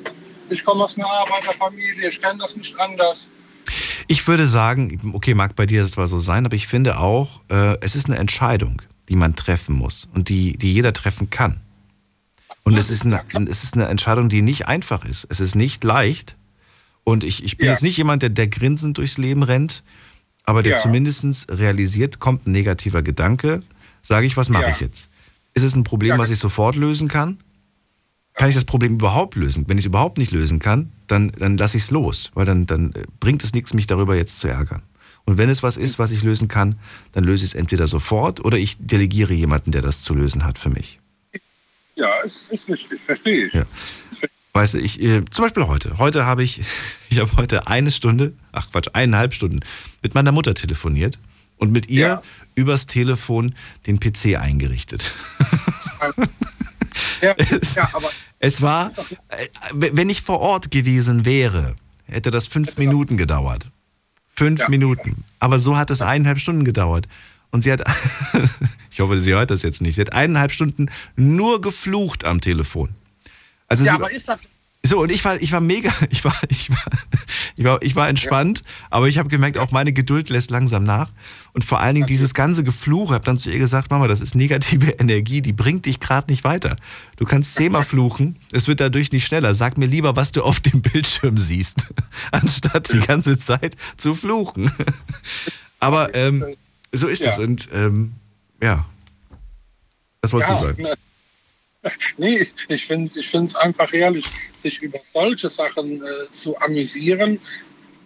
Ich 0.51 0.65
komme 0.65 0.85
aus 0.85 0.97
einer 0.97 1.07
Arbeiterfamilie, 1.11 2.09
ich 2.09 2.21
kenne 2.21 2.39
das 2.41 2.57
nicht 2.57 2.79
anders. 2.79 3.31
Ich 4.09 4.27
würde 4.29 4.47
sagen, 4.47 5.13
okay, 5.15 5.35
mag 5.35 5.57
bei 5.57 5.67
dir 5.67 5.83
das 5.83 5.93
zwar 5.93 6.09
so 6.09 6.19
sein, 6.19 6.45
aber 6.47 6.55
ich 6.57 6.67
finde 6.67 6.99
auch, 6.99 7.41
äh, 7.51 7.77
es 7.81 7.97
ist 7.97 8.07
eine 8.07 8.19
Entscheidung, 8.19 8.83
die 9.09 9.17
man 9.17 9.35
treffen 9.37 9.75
muss 9.75 10.09
und 10.15 10.29
die, 10.29 10.57
die 10.59 10.73
jeder 10.75 10.93
treffen 10.93 11.31
kann. 11.31 11.61
Und 12.63 12.77
es 12.79 12.91
ist, 12.91 13.05
eine, 13.05 13.23
es 13.49 13.63
ist 13.65 13.75
eine 13.75 13.87
Entscheidung, 13.89 14.29
die 14.31 14.41
nicht 14.41 14.67
einfach 14.69 15.05
ist. 15.05 15.27
Es 15.29 15.41
ist 15.41 15.55
nicht 15.55 15.85
leicht. 15.85 16.37
Und 17.05 17.23
ich, 17.23 17.45
ich 17.45 17.59
bin 17.59 17.67
Ja. 17.67 17.73
jetzt 17.73 17.83
nicht 17.83 17.99
jemand, 17.99 18.23
der, 18.23 18.31
der 18.31 18.49
grinsend 18.49 18.97
durchs 18.97 19.19
Leben 19.19 19.43
rennt, 19.43 19.83
aber 20.45 20.63
der 20.63 20.73
Ja. 20.73 20.79
zumindest 20.79 21.51
realisiert, 21.51 22.21
kommt 22.21 22.47
ein 22.47 22.53
negativer 22.53 23.03
Gedanke, 23.03 23.61
sage 24.07 24.27
ich, 24.27 24.37
was 24.37 24.49
mache 24.49 24.65
Ja. 24.65 24.69
ich 24.71 24.81
jetzt? 24.81 25.11
Ist 25.55 25.63
es 25.63 25.75
ein 25.75 25.85
Problem, 25.85 26.11
Ja, 26.11 26.19
was 26.19 26.31
ich 26.31 26.39
sofort 26.39 26.77
lösen 26.77 27.09
kann? 27.09 27.39
Kann 28.35 28.49
ich 28.49 28.55
das 28.57 28.65
Problem 28.65 28.95
überhaupt 28.95 29.37
lösen? 29.37 29.65
Wenn 29.69 29.79
ich 29.79 29.85
es 29.85 29.87
überhaupt 29.89 30.19
nicht 30.19 30.33
lösen 30.33 30.59
kann, 30.59 30.91
dann, 31.07 31.31
dann 31.31 31.57
lasse 31.57 31.77
ich 31.77 31.85
es 31.85 31.91
los, 31.93 32.31
weil 32.35 32.45
dann, 32.45 32.67
dann 32.67 32.93
äh, 32.93 33.05
bringt 33.21 33.45
es 33.45 33.53
nichts, 33.55 33.73
mich 33.75 33.87
darüber 33.87 34.17
jetzt 34.17 34.41
zu 34.41 34.49
ärgern. 34.49 34.83
Und 35.25 35.39
wenn 35.39 35.49
es 35.49 35.63
was 35.63 35.77
ist, 35.77 35.99
was 35.99 36.11
ich 36.11 36.23
lösen 36.23 36.49
kann, 36.49 36.77
dann 37.13 37.25
löse 37.25 37.45
ich 37.45 37.53
es 37.53 37.55
entweder 37.55 37.87
sofort 37.87 38.45
oder 38.45 38.59
ich 38.59 38.77
delegiere 38.79 39.33
jemanden, 39.33 39.71
der 39.71 39.81
das 39.83 40.03
zu 40.03 40.15
lösen 40.15 40.45
hat 40.45 40.59
für 40.59 40.69
mich. 40.71 40.99
Ja, 41.97 42.11
es 42.25 42.49
ist 42.49 42.69
richtig, 42.69 43.01
verstehe 43.07 43.47
ich. 43.47 43.55
Ja. 43.55 43.65
Weißt 44.53 44.75
du, 44.75 44.79
ich, 44.79 45.01
äh, 45.01 45.25
zum 45.31 45.45
Beispiel 45.45 45.67
heute. 45.69 45.99
Heute 45.99 46.27
habe 46.27 46.43
ich, 46.43 46.61
ich 47.11 47.19
habe 47.21 47.31
heute 47.37 47.69
eine 47.69 47.91
Stunde, 47.93 48.33
ach 48.53 48.71
Quatsch, 48.71 48.89
eineinhalb 48.93 49.33
Stunden 49.33 49.61
mit 50.03 50.15
meiner 50.15 50.33
Mutter 50.33 50.55
telefoniert 50.55 51.19
und 51.57 51.71
mit 51.73 51.89
ihr 51.89 52.01
Ja. 52.07 52.23
Übers 52.55 52.87
Telefon 52.87 53.55
den 53.87 54.01
PC 54.01 54.37
eingerichtet. 54.39 55.11
Ja, 57.21 57.35
Es, 57.39 57.75
ja 57.75 57.89
aber 57.93 58.11
es 58.39 58.61
war, 58.63 58.93
äh, 59.29 59.47
wenn 59.73 60.11
ich 60.11 60.23
vor 60.23 60.41
Ort 60.41 60.71
gewesen 60.71 61.25
wäre, 61.25 61.77
hätte 62.05 62.31
das 62.31 62.47
fünf 62.47 62.77
Minuten 62.77 63.17
gedauert. 63.17 63.71
Fünf 64.37 64.61
Ja. 64.61 64.69
Minuten. 64.69 65.25
Aber 65.39 65.59
so 65.59 65.77
hat 65.77 65.91
es 65.91 66.03
eineinhalb 66.03 66.39
Stunden 66.39 66.65
gedauert. 66.65 67.07
Und 67.51 67.63
sie 67.63 67.73
hat, 67.73 67.83
ich 68.91 69.01
hoffe, 69.01 69.19
sie 69.21 69.33
hört 69.33 69.51
das 69.51 69.63
jetzt 69.63 69.81
nicht, 69.81 69.95
sie 69.95 70.01
hat 70.01 70.13
eineinhalb 70.13 70.53
Stunden 70.53 70.91
nur 71.17 71.61
geflucht 71.61 72.25
am 72.25 72.41
Telefon. 72.41 72.91
Also 73.69 73.85
ja, 73.85 73.93
sie, 73.93 73.97
aber 73.97 74.11
ist 74.13 74.29
das 74.29 74.41
so, 74.87 75.01
und 75.01 75.11
ich 75.11 75.25
war, 75.25 75.41
ich 75.41 75.51
war 75.51 75.63
mega, 75.63 75.91
ich 76.11 76.25
war, 76.25 76.37
ich 76.51 76.69
war, 76.69 76.83
ich 77.57 77.65
war, 77.65 77.83
ich 77.83 77.95
war 77.97 78.09
entspannt, 78.09 78.65
aber 78.91 79.09
ich 79.09 79.19
habe 79.19 79.29
gemerkt, 79.29 79.59
auch 79.59 79.71
meine 79.71 79.93
Geduld 79.93 80.29
lässt 80.29 80.51
langsam 80.51 80.83
nach. 80.83 81.11
Und 81.53 81.65
vor 81.65 81.81
allen 81.81 81.95
Dingen 81.95 82.07
dieses 82.07 82.35
ganze 82.35 82.65
Gefluch, 82.65 83.13
habe 83.13 83.25
dann 83.25 83.39
zu 83.39 83.51
ihr 83.51 83.59
gesagt, 83.59 83.91
Mama, 83.91 84.09
das 84.09 84.21
ist 84.21 84.35
negative 84.35 84.91
Energie, 84.99 85.41
die 85.41 85.53
bringt 85.53 85.87
dich 85.87 86.01
gerade 86.01 86.31
nicht 86.31 86.43
weiter. 86.45 86.75
Du 87.17 87.25
kannst 87.25 87.55
zehnmal 87.55 87.85
fluchen, 87.85 88.37
es 88.53 88.67
wird 88.67 88.81
dadurch 88.81 89.13
nicht 89.13 89.25
schneller. 89.25 89.55
Sag 89.55 89.79
mir 89.79 89.87
lieber, 89.87 90.17
was 90.17 90.33
du 90.33 90.43
auf 90.43 90.59
dem 90.61 90.83
Bildschirm 90.83 91.39
siehst, 91.39 91.95
anstatt 92.33 92.93
die 92.93 93.01
ganze 93.01 93.39
Zeit 93.39 93.77
zu 93.97 94.15
fluchen. 94.15 94.71
Aber 95.81 96.15
ähm, 96.15 96.45
so 96.93 97.07
ist 97.07 97.23
Ja. 97.25 97.31
es. 97.31 97.39
Und 97.39 97.69
ähm, 97.73 98.13
ja, 98.63 98.85
was 100.23 100.33
wolltest 100.33 100.53
du 100.53 100.57
sagen? 100.67 100.87
Ne. 101.85 101.91
Nee, 102.17 102.47
ich 102.69 102.87
finde 102.87 103.19
ich 103.19 103.35
es 103.35 103.55
einfach 103.57 103.93
herrlich, 103.93 104.25
sich 104.57 104.81
über 104.83 105.01
solche 105.03 105.49
Sachen 105.49 106.03
äh, 106.03 106.31
zu 106.31 106.59
amüsieren, 106.61 107.41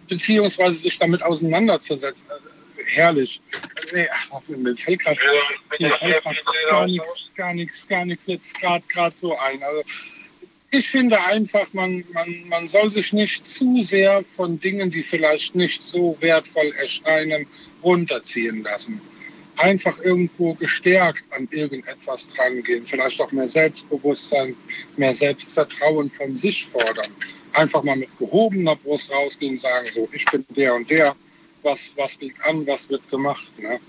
beziehungsweise 0.07 0.77
sich 0.77 0.97
damit 0.97 1.21
auseinanderzusetzen. 1.21 2.25
Äh, 2.29 2.83
herrlich. 2.85 3.41
Nee, 3.93 4.07
ach, 4.11 4.41
mir 4.47 4.75
fällt 4.75 4.99
gerade 4.99 5.19
grad 5.69 6.43
gar 6.69 6.85
nichts, 6.85 7.31
gar 7.35 7.53
nichts, 7.53 7.87
gar 7.87 8.05
nichts 8.05 8.27
jetzt 8.27 8.59
gerade 8.59 8.83
gerade 8.87 9.15
so 9.15 9.37
ein. 9.37 9.61
Also, 9.63 9.83
ich 10.71 10.87
finde 10.87 11.19
einfach, 11.19 11.71
man, 11.73 12.03
man, 12.13 12.47
man 12.47 12.67
soll 12.67 12.91
sich 12.91 13.11
nicht 13.11 13.45
zu 13.45 13.81
sehr 13.81 14.23
von 14.23 14.59
Dingen, 14.59 14.91
die 14.91 15.01
vielleicht 15.01 15.55
nicht 15.55 15.83
so 15.83 16.15
wertvoll 16.19 16.71
erscheinen, 16.79 17.47
runterziehen 17.81 18.63
lassen. 18.63 19.01
Einfach 19.59 19.99
irgendwo 19.99 20.53
gestärkt 20.53 21.23
an 21.31 21.47
irgendetwas 21.51 22.29
drangehen, 22.29 22.85
vielleicht 22.87 23.19
auch 23.19 23.31
mehr 23.33 23.47
Selbstbewusstsein, 23.47 24.55
mehr 24.95 25.13
Selbstvertrauen 25.13 26.09
von 26.09 26.35
sich 26.35 26.65
fordern. 26.65 27.11
Einfach 27.53 27.83
mal 27.83 27.97
mit 27.97 28.09
gehobener 28.17 28.75
Brust 28.77 29.11
rausgehen 29.11 29.53
und 29.53 29.59
sagen, 29.59 29.87
so, 29.93 30.07
ich 30.13 30.23
bin 30.25 30.45
der 30.55 30.75
und 30.75 30.89
der, 30.89 31.13
was, 31.61 31.93
was 31.97 32.17
liegt 32.21 32.41
an, 32.45 32.65
was 32.65 32.89
wird 32.89 33.09
gemacht. 33.09 33.51
Ne? 33.59 33.79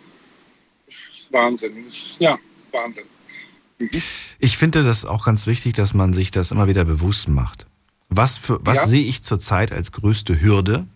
Wahnsinn. 1.31 1.73
Ja, 2.19 2.37
Wahnsinn. 2.73 3.05
Ich 4.41 4.57
finde 4.59 4.83
das 4.83 5.05
auch 5.05 5.25
ganz 5.25 5.47
wichtig, 5.47 5.75
dass 5.75 5.95
man 5.95 6.13
sich 6.13 6.33
das 6.33 6.51
immer 6.51 6.67
wieder 6.67 6.85
bewusst 6.85 7.29
macht. 7.29 7.67
Was, 8.09 8.39
für, 8.39 8.59
was 8.67 8.79
Ja. 8.79 8.87
sehe 8.89 9.05
ich 9.05 9.23
zurzeit 9.23 9.71
als 9.71 9.93
größte 9.93 10.41
Hürde? 10.41 10.87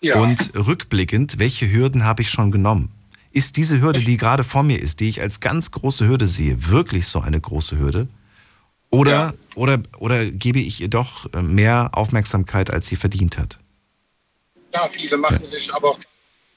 Ja, 0.00 0.20
Und 0.20 0.52
rückblickend, 0.54 1.40
welche 1.40 1.68
Hürden 1.72 2.04
habe 2.04 2.22
ich 2.22 2.30
schon 2.30 2.52
genommen? 2.52 2.92
Ist 3.38 3.56
diese 3.56 3.80
Hürde, 3.80 4.00
die 4.00 4.16
gerade 4.16 4.42
vor 4.42 4.64
mir 4.64 4.80
ist, 4.82 4.98
die 4.98 5.08
ich 5.08 5.20
als 5.20 5.38
ganz 5.38 5.70
große 5.70 6.08
Hürde 6.08 6.26
sehe, 6.26 6.66
wirklich 6.66 7.06
so 7.06 7.20
eine 7.20 7.40
große 7.40 7.78
Hürde? 7.78 8.08
Oder, 8.90 9.12
Ja. 9.12 9.34
oder, 9.54 9.78
oder 9.98 10.26
gebe 10.26 10.58
ich 10.58 10.80
ihr 10.80 10.88
doch 10.88 11.32
äh, 11.32 11.40
mehr 11.40 11.90
Aufmerksamkeit, 11.92 12.72
als 12.74 12.88
sie 12.88 12.96
verdient 12.96 13.38
hat? 13.38 13.60
Ja, 14.74 14.88
viele 14.88 15.16
machen 15.16 15.44
sich 15.44 15.72
aber 15.72 15.90
auch 15.92 16.00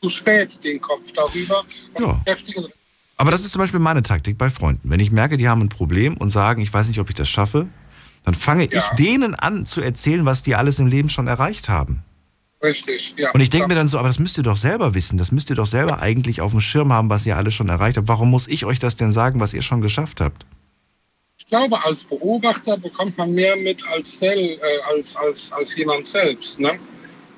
zu 0.02 0.10
spät 0.10 0.58
den 0.64 0.82
Kopf 0.82 1.12
darüber 1.12 1.64
und 1.94 2.04
Ja. 2.04 2.14
beschäftigen 2.26 2.66
Aber 3.18 3.30
das 3.30 3.46
ist 3.46 3.52
zum 3.52 3.60
Beispiel 3.60 3.80
meine 3.80 4.02
Taktik 4.02 4.40
bei 4.40 4.50
Freunden. 4.50 4.90
Wenn 4.90 5.00
ich 5.00 5.12
merke, 5.12 5.38
die 5.38 5.48
haben 5.48 5.62
ein 5.62 5.70
Problem 5.70 6.18
und 6.18 6.32
sagen, 6.32 6.64
ich 6.64 6.74
weiß 6.74 6.88
nicht, 6.88 7.00
ob 7.00 7.10
ich 7.10 7.16
das 7.16 7.30
schaffe, 7.30 7.68
dann 8.26 8.34
fange 8.34 8.66
ich 8.66 8.84
denen 8.98 9.36
an 9.36 9.68
zu 9.68 9.82
erzählen, 9.82 10.26
was 10.26 10.42
die 10.42 10.56
alles 10.56 10.80
im 10.80 10.88
Leben 10.88 11.10
schon 11.10 11.28
erreicht 11.28 11.70
haben. 11.70 12.02
Richtig, 12.64 13.16
ja. 13.18 13.32
Und 13.32 13.42
ich 13.42 13.50
denke 13.50 13.68
mir 13.68 13.76
dann 13.76 13.88
so, 13.88 13.98
aber 13.98 14.08
das 14.08 14.20
müsst 14.20 14.38
ihr 14.38 14.44
doch 14.44 14.56
selber 14.56 14.94
wissen. 14.94 15.18
Das 15.18 15.32
müsst 15.32 15.50
ihr 15.50 15.56
doch 15.56 15.66
selber 15.66 16.02
eigentlich 16.02 16.42
auf 16.42 16.52
dem 16.52 16.62
Schirm 16.62 16.94
haben, 16.94 17.10
was 17.10 17.26
ihr 17.26 17.36
alles 17.36 17.56
schon 17.56 17.70
erreicht 17.70 17.98
habt. 17.98 18.08
Warum 18.08 18.30
muss 18.30 18.48
ich 18.48 18.66
euch 18.66 18.78
das 18.78 18.96
denn 18.96 19.12
sagen, 19.12 19.40
was 19.40 19.54
ihr 19.54 19.64
schon 19.64 19.82
geschafft 19.82 20.22
habt? 20.22 20.46
Ich 21.40 21.48
glaube, 21.48 21.84
als 21.84 22.04
Beobachter 22.04 22.78
bekommt 22.78 23.18
man 23.18 23.34
mehr 23.34 23.56
mit 23.56 23.86
als, 23.88 24.20
sel, 24.20 24.38
äh, 24.38 24.60
als, 24.96 25.16
als, 25.16 25.52
als 25.52 25.76
jemand 25.76 26.08
selbst. 26.08 26.60
Ne? 26.60 26.80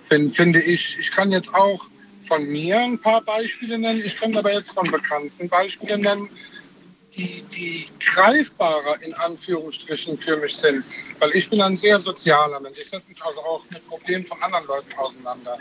Find, 0.10 0.36
finde 0.36 0.62
ich. 0.62 0.98
Ich 1.00 1.10
kann 1.10 1.32
jetzt 1.32 1.54
auch 1.56 1.86
von 2.28 2.46
mir 2.46 2.80
ein 2.80 3.00
paar 3.00 3.22
Beispiele 3.22 3.78
nennen. 3.78 4.02
Ich 4.06 4.20
kann 4.20 4.36
aber 4.36 4.54
jetzt 4.54 4.72
von 4.72 4.90
bekannten 4.92 5.48
Beispiele 5.48 5.98
nennen, 5.98 6.30
die, 7.16 7.44
die 7.56 7.88
greifbarer 8.00 9.02
in 9.02 9.14
Anführungsstrichen 9.14 10.18
für 10.18 10.38
mich 10.38 10.56
sind. 10.56 10.86
Weil 11.20 11.32
ich 11.36 11.50
bin 11.50 11.62
ein 11.62 11.76
sehr 11.76 12.00
sozialer 12.00 12.60
Mensch. 12.60 12.78
Ich 12.80 12.90
setze 12.90 13.08
mich 13.08 13.22
also 13.24 13.42
auch 13.42 13.64
mit 13.72 13.88
Problemen 13.88 14.26
von 14.26 14.42
anderen 14.42 14.68
Leuten 14.68 14.94
auseinander. 14.98 15.58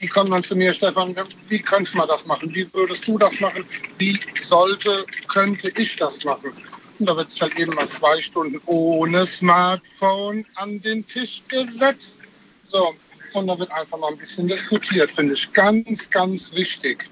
Die 0.00 0.08
kommen 0.08 0.30
dann 0.30 0.44
zu 0.44 0.54
mir, 0.54 0.72
Stefan, 0.72 1.16
wie 1.48 1.58
könnte 1.58 1.96
man 1.96 2.08
das 2.08 2.26
machen? 2.26 2.54
Wie 2.54 2.72
würdest 2.74 3.06
du 3.06 3.16
das 3.16 3.40
machen? 3.40 3.64
Wie 3.98 4.18
sollte, 4.40 5.06
könnte 5.28 5.72
ich 5.76 5.96
das 5.96 6.22
machen? 6.24 6.52
Und 6.98 7.06
da 7.06 7.16
wird 7.16 7.30
sich 7.30 7.40
halt 7.40 7.58
eben 7.58 7.74
mal 7.74 7.88
zwei 7.88 8.20
Stunden 8.20 8.60
ohne 8.66 9.26
Smartphone 9.26 10.44
an 10.54 10.80
den 10.82 11.06
Tisch 11.06 11.42
gesetzt. 11.48 12.18
So, 12.62 12.94
und 13.32 13.46
da 13.46 13.58
wird 13.58 13.70
einfach 13.70 13.98
mal 13.98 14.08
ein 14.08 14.18
bisschen 14.18 14.48
diskutiert, 14.48 15.10
finde 15.10 15.34
ich 15.34 15.52
ganz, 15.52 16.10
ganz 16.10 16.52
wichtig. 16.52 17.08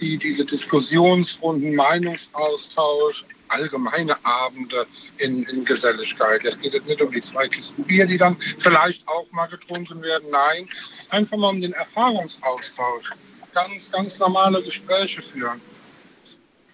Die, 0.00 0.16
diese 0.16 0.44
Diskussionsrunden, 0.44 1.74
Meinungsaustausch, 1.74 3.24
allgemeine 3.48 4.16
Abende 4.24 4.86
in, 5.18 5.42
in 5.44 5.64
Geselligkeit. 5.64 6.44
Es 6.44 6.60
geht 6.60 6.86
nicht 6.86 7.02
um 7.02 7.10
die 7.10 7.20
zwei 7.20 7.48
Kisten 7.48 7.82
Bier, 7.84 8.06
die 8.06 8.16
dann 8.16 8.36
vielleicht 8.58 9.06
auch 9.08 9.26
mal 9.32 9.46
getrunken 9.46 10.02
werden. 10.02 10.28
Nein, 10.30 10.68
einfach 11.08 11.36
mal 11.36 11.48
um 11.48 11.60
den 11.60 11.72
Erfahrungsaustausch. 11.72 13.10
Ganz, 13.54 13.90
ganz 13.90 14.18
normale 14.18 14.62
Gespräche 14.62 15.22
führen. 15.22 15.60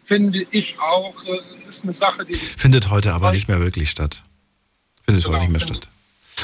Finde 0.04 0.46
ich 0.50 0.78
auch, 0.78 1.14
äh, 1.24 1.68
ist 1.68 1.84
eine 1.84 1.94
Sache, 1.94 2.26
die 2.26 2.34
Findet 2.34 2.90
heute 2.90 3.14
aber 3.14 3.32
nicht 3.32 3.48
mehr 3.48 3.60
wirklich 3.60 3.88
statt. 3.88 4.22
Findet 5.06 5.26
heute 5.26 5.40
nicht 5.40 5.50
mehr 5.50 5.60
statt. 5.60 5.88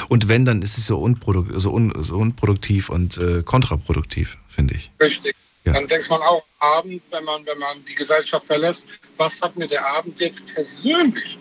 Und 0.07 0.27
wenn, 0.27 0.45
dann 0.45 0.61
ist 0.61 0.77
es 0.77 0.87
so, 0.87 0.97
unprodukt, 0.97 1.51
so, 1.55 1.71
un, 1.71 1.93
so 2.01 2.17
unproduktiv 2.17 2.89
und 2.89 3.17
äh, 3.17 3.43
kontraproduktiv, 3.43 4.37
finde 4.47 4.75
ich. 4.75 4.91
Richtig. 4.99 5.35
Dann 5.63 5.87
denkt 5.87 6.09
man 6.09 6.21
auch 6.21 6.43
Abend, 6.59 7.01
wenn 7.11 7.23
man, 7.23 7.45
wenn 7.45 7.57
man 7.59 7.77
die 7.87 7.95
Gesellschaft 7.95 8.47
verlässt, 8.47 8.85
was 9.17 9.41
hat 9.41 9.55
mir 9.57 9.67
der 9.67 9.85
Abend 9.85 10.19
jetzt 10.19 10.45
persönlich 10.47 11.37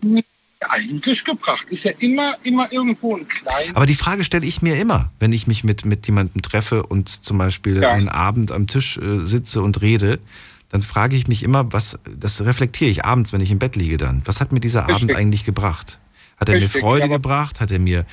mir 0.00 0.22
eigentlich 0.68 1.24
gebracht? 1.24 1.66
Ist 1.70 1.84
ja 1.84 1.92
immer, 1.98 2.36
immer 2.44 2.72
irgendwo 2.72 3.16
ein 3.16 3.26
kleines. 3.26 3.74
Aber 3.74 3.86
die 3.86 3.94
Frage 3.96 4.22
stelle 4.24 4.46
ich 4.46 4.62
mir 4.62 4.76
immer, 4.78 5.10
wenn 5.18 5.32
ich 5.32 5.46
mich 5.48 5.64
mit, 5.64 5.84
mit 5.84 6.06
jemandem 6.06 6.40
treffe 6.42 6.84
und 6.84 7.08
zum 7.08 7.38
Beispiel 7.38 7.82
Ja. 7.82 7.90
einen 7.90 8.08
Abend 8.08 8.52
am 8.52 8.66
Tisch 8.68 8.96
äh, 8.98 9.24
sitze 9.24 9.60
und 9.62 9.82
rede, 9.82 10.20
dann 10.68 10.82
frage 10.82 11.16
ich 11.16 11.26
mich 11.28 11.42
immer, 11.42 11.72
was, 11.72 11.98
das 12.16 12.44
reflektiere 12.44 12.90
ich 12.90 13.04
abends, 13.04 13.32
wenn 13.32 13.40
ich 13.40 13.50
im 13.50 13.58
Bett 13.58 13.76
liege 13.76 13.96
dann. 13.98 14.22
Was 14.24 14.40
hat 14.40 14.52
mir 14.52 14.60
dieser 14.60 14.84
Abend 14.84 15.02
Richtig. 15.02 15.16
eigentlich 15.16 15.44
gebracht? 15.44 15.98
Hat 16.38 16.48
er 16.48 16.54
Richtig, 16.56 16.74
mir 16.74 16.80
Freude 16.80 17.04
aber- 17.04 17.14
gebracht? 17.14 17.60
Hat 17.60 17.70
er 17.72 17.78
mir, 17.78 18.06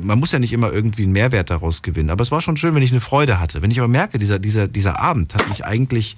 man 0.00 0.18
muss 0.18 0.32
ja 0.32 0.38
nicht 0.38 0.52
immer 0.52 0.72
irgendwie 0.72 1.02
einen 1.02 1.12
Mehrwert 1.12 1.50
daraus 1.50 1.82
gewinnen, 1.82 2.10
aber 2.10 2.22
es 2.22 2.30
war 2.30 2.40
schon 2.40 2.56
schön, 2.56 2.74
wenn 2.74 2.82
ich 2.82 2.92
eine 2.92 3.00
Freude 3.00 3.38
hatte. 3.40 3.62
Wenn 3.62 3.70
ich 3.70 3.78
aber 3.78 3.88
merke, 3.88 4.18
dieser, 4.18 4.38
dieser, 4.38 4.68
dieser 4.68 4.98
Abend 5.00 5.34
hat 5.34 5.48
mich 5.48 5.64
eigentlich 5.64 6.16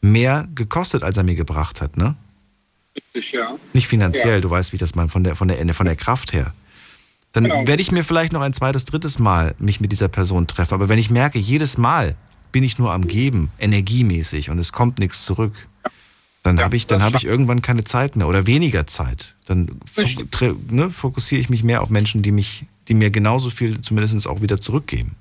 mehr 0.00 0.46
gekostet, 0.54 1.02
als 1.02 1.16
er 1.16 1.24
mir 1.24 1.34
gebracht 1.34 1.80
hat, 1.80 1.96
ne? 1.96 2.14
Richtig, 2.94 3.32
ja. 3.32 3.56
Nicht 3.72 3.88
finanziell, 3.88 4.36
Ja. 4.36 4.40
du 4.40 4.50
weißt, 4.50 4.72
wie 4.72 4.76
ich 4.76 4.80
das 4.80 4.94
meine, 4.94 5.08
von 5.08 5.24
der, 5.24 5.36
von 5.36 5.48
der, 5.48 5.74
von 5.74 5.86
der 5.86 5.96
Kraft 5.96 6.32
her. 6.32 6.54
Dann 7.32 7.44
Genau. 7.44 7.66
werde 7.66 7.82
ich 7.82 7.92
mir 7.92 8.04
vielleicht 8.04 8.32
noch 8.32 8.40
ein 8.40 8.52
zweites, 8.54 8.84
drittes 8.86 9.18
Mal 9.18 9.54
mich 9.58 9.80
mit 9.80 9.92
dieser 9.92 10.08
Person 10.08 10.46
treffen. 10.46 10.74
Aber 10.74 10.88
wenn 10.88 10.98
ich 10.98 11.10
merke, 11.10 11.38
jedes 11.38 11.76
Mal 11.76 12.14
bin 12.52 12.64
ich 12.64 12.78
nur 12.78 12.92
am 12.92 13.06
Geben, 13.06 13.50
energiemäßig, 13.58 14.48
und 14.50 14.58
es 14.58 14.72
kommt 14.72 14.98
nichts 14.98 15.24
zurück, 15.26 15.52
dann 16.42 16.60
habe 16.60 16.76
ich, 16.76 16.86
dann 16.86 17.02
habe 17.02 17.16
ich 17.16 17.24
irgendwann 17.24 17.60
keine 17.60 17.82
Zeit 17.84 18.14
mehr 18.16 18.28
oder 18.28 18.46
weniger 18.46 18.86
Zeit. 18.86 19.34
Dann 19.46 19.68
ne, 20.70 20.90
fokussiere 20.90 21.40
ich 21.40 21.50
mich 21.50 21.64
mehr 21.64 21.82
auf 21.82 21.90
Menschen, 21.90 22.22
die 22.22 22.30
mich, 22.32 22.64
die 22.88 22.94
mir 22.94 23.10
genauso 23.10 23.50
viel 23.50 23.80
zumindest 23.80 24.26
auch 24.26 24.40
wieder 24.40 24.60
zurückgeben. 24.60 25.16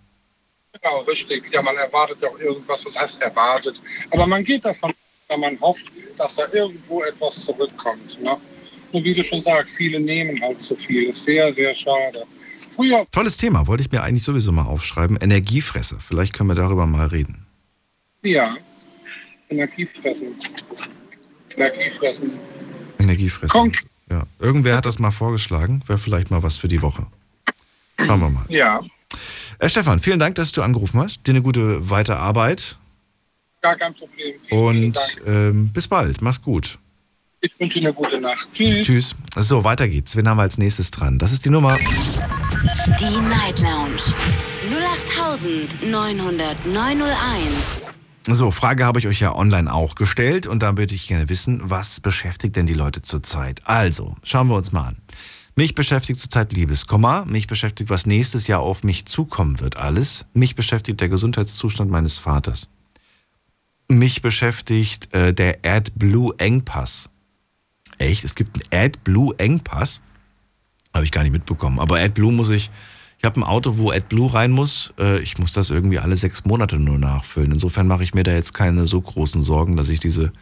Genau, 0.73 1.01
richtig. 1.01 1.43
Ja, 1.51 1.61
man 1.61 1.75
erwartet 1.77 2.17
doch 2.21 2.39
irgendwas, 2.39 2.85
was 2.85 2.99
heißt 2.99 3.21
erwartet. 3.21 3.81
Aber 4.11 4.27
man 4.27 4.43
geht 4.43 4.65
davon, 4.65 4.93
wenn 5.29 5.39
man 5.39 5.59
hofft, 5.59 5.91
dass 6.17 6.35
da 6.35 6.43
irgendwo 6.51 7.03
etwas 7.03 7.39
zurückkommt. 7.41 8.21
Ne? 8.21 8.37
Und 8.91 9.03
wie 9.03 9.13
du 9.13 9.23
schon 9.23 9.41
sagst, 9.41 9.75
viele 9.75 9.99
nehmen 9.99 10.39
halt 10.41 10.61
zu 10.61 10.75
viel. 10.75 11.09
Ist 11.09 11.23
sehr, 11.23 11.51
sehr 11.51 11.73
schade. 11.73 12.23
Früher, 12.75 13.05
Tolles 13.11 13.37
Thema, 13.37 13.65
wollte 13.67 13.83
ich 13.83 13.91
mir 13.91 14.03
eigentlich 14.03 14.23
sowieso 14.23 14.51
mal 14.51 14.65
aufschreiben. 14.65 15.17
Energiefresse. 15.17 15.97
Vielleicht 15.99 16.33
können 16.33 16.49
wir 16.49 16.55
darüber 16.55 16.85
mal 16.85 17.07
reden. 17.07 17.45
ja, 18.23 18.55
Energiefressen. 19.49 20.35
Energiefressen. 21.55 22.31
Energiefressen. 22.99 23.49
Konk 23.49 23.83
Ja. 24.09 24.23
Irgendwer 24.39 24.77
hat 24.77 24.85
das 24.85 24.99
mal 24.99 25.11
vorgeschlagen. 25.11 25.83
Wäre 25.87 25.99
vielleicht 25.99 26.31
mal 26.31 26.43
was 26.43 26.57
für 26.57 26.67
die 26.67 26.81
Woche. 26.81 27.05
Schauen 27.97 28.19
wir 28.19 28.29
mal. 28.29 28.45
ja, 28.49 28.81
Äh, 29.59 29.69
Stefan, 29.69 29.99
vielen 29.99 30.19
Dank, 30.19 30.35
dass 30.35 30.51
du 30.51 30.61
angerufen 30.61 30.99
hast. 30.99 31.25
Dir 31.27 31.31
eine 31.31 31.41
gute 31.41 31.89
Weiterarbeit. 31.89 32.77
gar 33.61 33.75
kein 33.75 33.93
Problem. 33.93 34.17
Vielen, 34.17 34.39
vielen 34.49 34.85
Und 34.85 34.95
Dank. 34.97 35.21
ähm, 35.27 35.69
bis 35.73 35.87
bald. 35.87 36.21
Mach's 36.21 36.41
gut. 36.41 36.77
Ich 37.41 37.57
wünsche 37.59 37.77
Ihnen 37.79 37.87
eine 37.87 37.93
gute 37.95 38.19
Nacht. 38.19 38.47
Tschüss. 38.53 38.85
Tschüss. 38.87 39.15
So, 39.37 39.63
weiter 39.63 39.87
geht's. 39.87 40.15
Wen 40.15 40.27
haben 40.27 40.37
wir 40.37 40.41
als 40.43 40.57
nächstes 40.57 40.89
dran? 40.91 41.19
Das 41.19 41.31
ist 41.31 41.45
die 41.45 41.49
Nummer. 41.49 41.77
Die 41.77 41.83
Night 43.29 43.59
Lounge 43.59 44.01
0890901. 46.85 47.91
So, 48.27 48.49
Frage 48.51 48.85
habe 48.85 48.97
ich 48.99 49.07
euch 49.07 49.19
ja 49.19 49.35
online 49.35 49.71
auch 49.71 49.93
gestellt 49.95 50.47
und 50.47 50.63
da 50.63 50.75
würde 50.75 50.95
ich 50.95 51.07
gerne 51.07 51.29
wissen, 51.29 51.61
was 51.63 51.99
beschäftigt 51.99 52.55
denn 52.55 52.65
die 52.65 52.73
Leute 52.73 53.03
zurzeit? 53.03 53.61
Also, 53.65 54.15
schauen 54.23 54.47
wir 54.47 54.55
uns 54.55 54.71
mal 54.71 54.87
an. 54.89 54.97
Mich 55.57 55.73
beschäftigt 55.73 56.19
zurzeit 56.19 56.51
Liebeskummer, 56.51 57.23
mich 57.25 57.47
beschäftigt, 57.47 57.89
was 57.89 58.05
nächstes 58.05 58.47
Jahr 58.47 58.59
auf 58.59 58.83
mich 58.83 59.05
zukommen 59.05 59.61
wird, 59.61 59.77
alles. 59.77 60.25
Mich 60.33 60.55
beschäftigt 60.55 60.99
der 60.99 61.07
Gesundheitszustand 61.07 61.89
meines 61.89 62.17
Vaters. 62.17 62.67
Mich 63.87 64.21
beschäftigt 64.21 65.13
äh, 65.13 65.33
der 65.33 65.59
AdBlue-Engpass. 65.63 67.09
Echt? 67.99 68.25
Es 68.25 68.35
gibt 68.35 68.73
einen 68.73 68.83
AdBlue-Engpass? 68.83 70.01
Habe 70.93 71.05
ich 71.05 71.11
gar 71.11 71.23
nicht 71.23 71.31
mitbekommen. 71.31 71.79
Aber 71.79 71.99
AdBlue 71.99 72.33
muss 72.33 72.49
ich, 72.49 72.69
ich 73.17 73.23
habe 73.23 73.39
ein 73.39 73.43
Auto, 73.43 73.77
wo 73.77 73.91
AdBlue 73.91 74.33
rein 74.33 74.51
muss. 74.51 74.93
Äh, 74.99 75.19
ich 75.19 75.37
muss 75.37 75.53
das 75.53 75.69
irgendwie 75.69 75.99
alle 75.99 76.17
sechs 76.17 76.43
Monate 76.43 76.79
nur 76.79 76.97
nachfüllen. 76.97 77.53
Insofern 77.53 77.87
mache 77.87 78.03
ich 78.03 78.13
mir 78.13 78.23
da 78.23 78.33
jetzt 78.33 78.53
keine 78.53 78.87
so 78.87 78.99
großen 78.99 79.41
Sorgen, 79.41 79.77
dass 79.77 79.87
ich 79.87 80.01
diese 80.01 80.33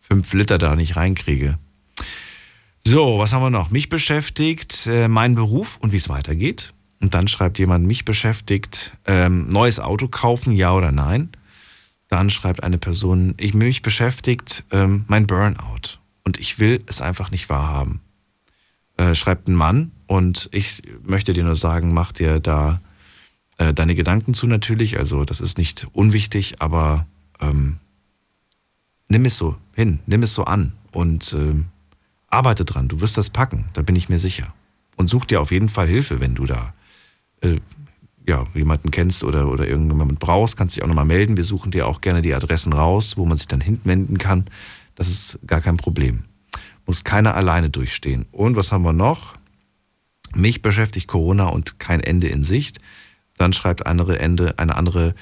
fünf 0.00 0.32
Liter 0.32 0.58
da 0.58 0.74
nicht 0.74 0.96
reinkriege. 0.96 1.58
So, 2.90 3.18
was 3.18 3.34
haben 3.34 3.42
wir 3.42 3.50
noch? 3.50 3.70
Mich 3.70 3.90
beschäftigt 3.90 4.86
äh, 4.86 5.08
mein 5.08 5.34
Beruf 5.34 5.76
und 5.82 5.92
wie 5.92 5.98
es 5.98 6.08
weitergeht. 6.08 6.72
Und 7.02 7.12
dann 7.12 7.28
schreibt 7.28 7.58
jemand, 7.58 7.86
mich 7.86 8.06
beschäftigt 8.06 8.92
ähm, 9.04 9.46
neues 9.48 9.78
Auto 9.78 10.08
kaufen, 10.08 10.52
ja 10.52 10.72
oder 10.72 10.90
nein. 10.90 11.28
Dann 12.08 12.30
schreibt 12.30 12.62
eine 12.62 12.78
Person, 12.78 13.34
ich 13.36 13.52
mich 13.52 13.82
beschäftigt 13.82 14.64
ähm, 14.70 15.04
mein 15.06 15.26
Burnout 15.26 15.98
und 16.24 16.40
ich 16.40 16.60
will 16.60 16.82
es 16.86 17.02
einfach 17.02 17.30
nicht 17.30 17.50
wahrhaben. 17.50 18.00
Äh, 18.96 19.14
schreibt 19.14 19.48
ein 19.48 19.54
Mann 19.54 19.92
und 20.06 20.48
ich 20.52 20.80
möchte 21.02 21.34
dir 21.34 21.44
nur 21.44 21.56
sagen, 21.56 21.92
mach 21.92 22.12
dir 22.12 22.40
da 22.40 22.80
äh, 23.58 23.74
deine 23.74 23.96
Gedanken 23.96 24.32
zu 24.32 24.46
natürlich. 24.46 24.98
Also 24.98 25.26
das 25.26 25.42
ist 25.42 25.58
nicht 25.58 25.86
unwichtig, 25.92 26.62
aber 26.62 27.06
ähm, 27.38 27.80
nimm 29.08 29.26
es 29.26 29.36
so 29.36 29.56
hin, 29.74 29.98
nimm 30.06 30.22
es 30.22 30.32
so 30.32 30.44
an 30.44 30.72
und 30.90 31.34
ähm, 31.34 31.66
arbeite 32.28 32.64
dran. 32.64 32.88
Du 32.88 33.00
wirst 33.00 33.16
das 33.16 33.30
packen, 33.30 33.68
da 33.72 33.82
bin 33.82 33.96
ich 33.96 34.08
mir 34.08 34.18
sicher. 34.18 34.54
Und 34.96 35.08
such 35.08 35.24
dir 35.24 35.40
auf 35.40 35.50
jeden 35.50 35.68
Fall 35.68 35.86
Hilfe, 35.86 36.20
wenn 36.20 36.34
du 36.34 36.44
da 36.44 36.74
äh, 37.40 37.60
ja, 38.26 38.46
jemanden 38.54 38.90
kennst 38.90 39.24
oder, 39.24 39.48
oder 39.48 39.66
irgendjemanden 39.66 40.18
brauchst, 40.18 40.56
kannst 40.56 40.76
dich 40.76 40.82
auch 40.82 40.88
nochmal 40.88 41.06
melden. 41.06 41.36
Wir 41.36 41.44
suchen 41.44 41.70
dir 41.70 41.86
auch 41.86 42.00
gerne 42.00 42.20
die 42.20 42.34
Adressen 42.34 42.74
raus, 42.74 43.16
wo 43.16 43.24
man 43.24 43.38
sich 43.38 43.48
dann 43.48 43.60
hinwenden 43.60 44.18
kann. 44.18 44.44
Das 44.94 45.08
ist 45.08 45.38
gar 45.46 45.60
kein 45.60 45.78
Problem. 45.78 46.24
Muss 46.84 47.04
keiner 47.04 47.34
alleine 47.34 47.70
durchstehen. 47.70 48.26
Und 48.32 48.56
was 48.56 48.70
haben 48.72 48.84
wir 48.84 48.92
noch? 48.92 49.34
Mich 50.34 50.60
beschäftigt 50.60 51.08
Corona 51.08 51.46
und 51.46 51.78
kein 51.78 52.00
Ende 52.00 52.28
in 52.28 52.42
Sicht. 52.42 52.80
Dann 53.38 53.52
schreibt 53.52 53.86
andere 53.86 54.18
Ende, 54.18 54.58
eine 54.58 54.76
andere, 54.76 55.14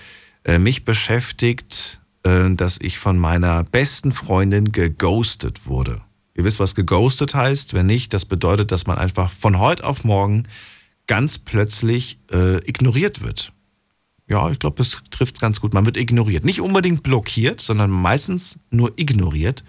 äh, 0.45 0.59
mich 0.59 0.85
beschäftigt, 0.85 2.01
äh, 2.25 2.51
dass 2.55 2.79
ich 2.81 2.99
von 2.99 3.19
meiner 3.19 3.63
besten 3.63 4.11
Freundin 4.11 4.73
geghostet 4.73 5.67
wurde. 5.67 6.01
Ihr 6.37 6.45
wisst, 6.45 6.61
was 6.61 6.75
geghostet 6.75 7.35
heißt. 7.35 7.75
Wenn 7.75 7.87
nicht, 7.87 8.13
das 8.13 8.27
bedeutet, 8.27 8.71
dass 8.71 8.87
man 8.87 8.99
einfach 8.99 9.31
von 9.31 9.59
heute 9.59 9.85
auf 9.85 10.05
morgen 10.05 10.45
ganz 11.07 11.39
plötzlich 11.39 12.19
äh, 12.31 12.59
ignoriert 12.69 13.23
wird. 13.23 13.53
Ja, 14.29 14.51
ich 14.51 14.59
glaube, 14.59 14.77
das 14.77 15.03
trifft 15.11 15.37
es 15.37 15.41
ganz 15.41 15.61
gut. 15.61 15.73
Man 15.73 15.87
wird 15.87 15.97
ignoriert. 15.97 16.45
Nicht 16.45 16.61
unbedingt 16.61 17.03
blockiert, 17.03 17.61
sondern 17.61 17.91
meistens 17.91 18.59
nur 18.71 18.93
ignoriert. 18.97 19.65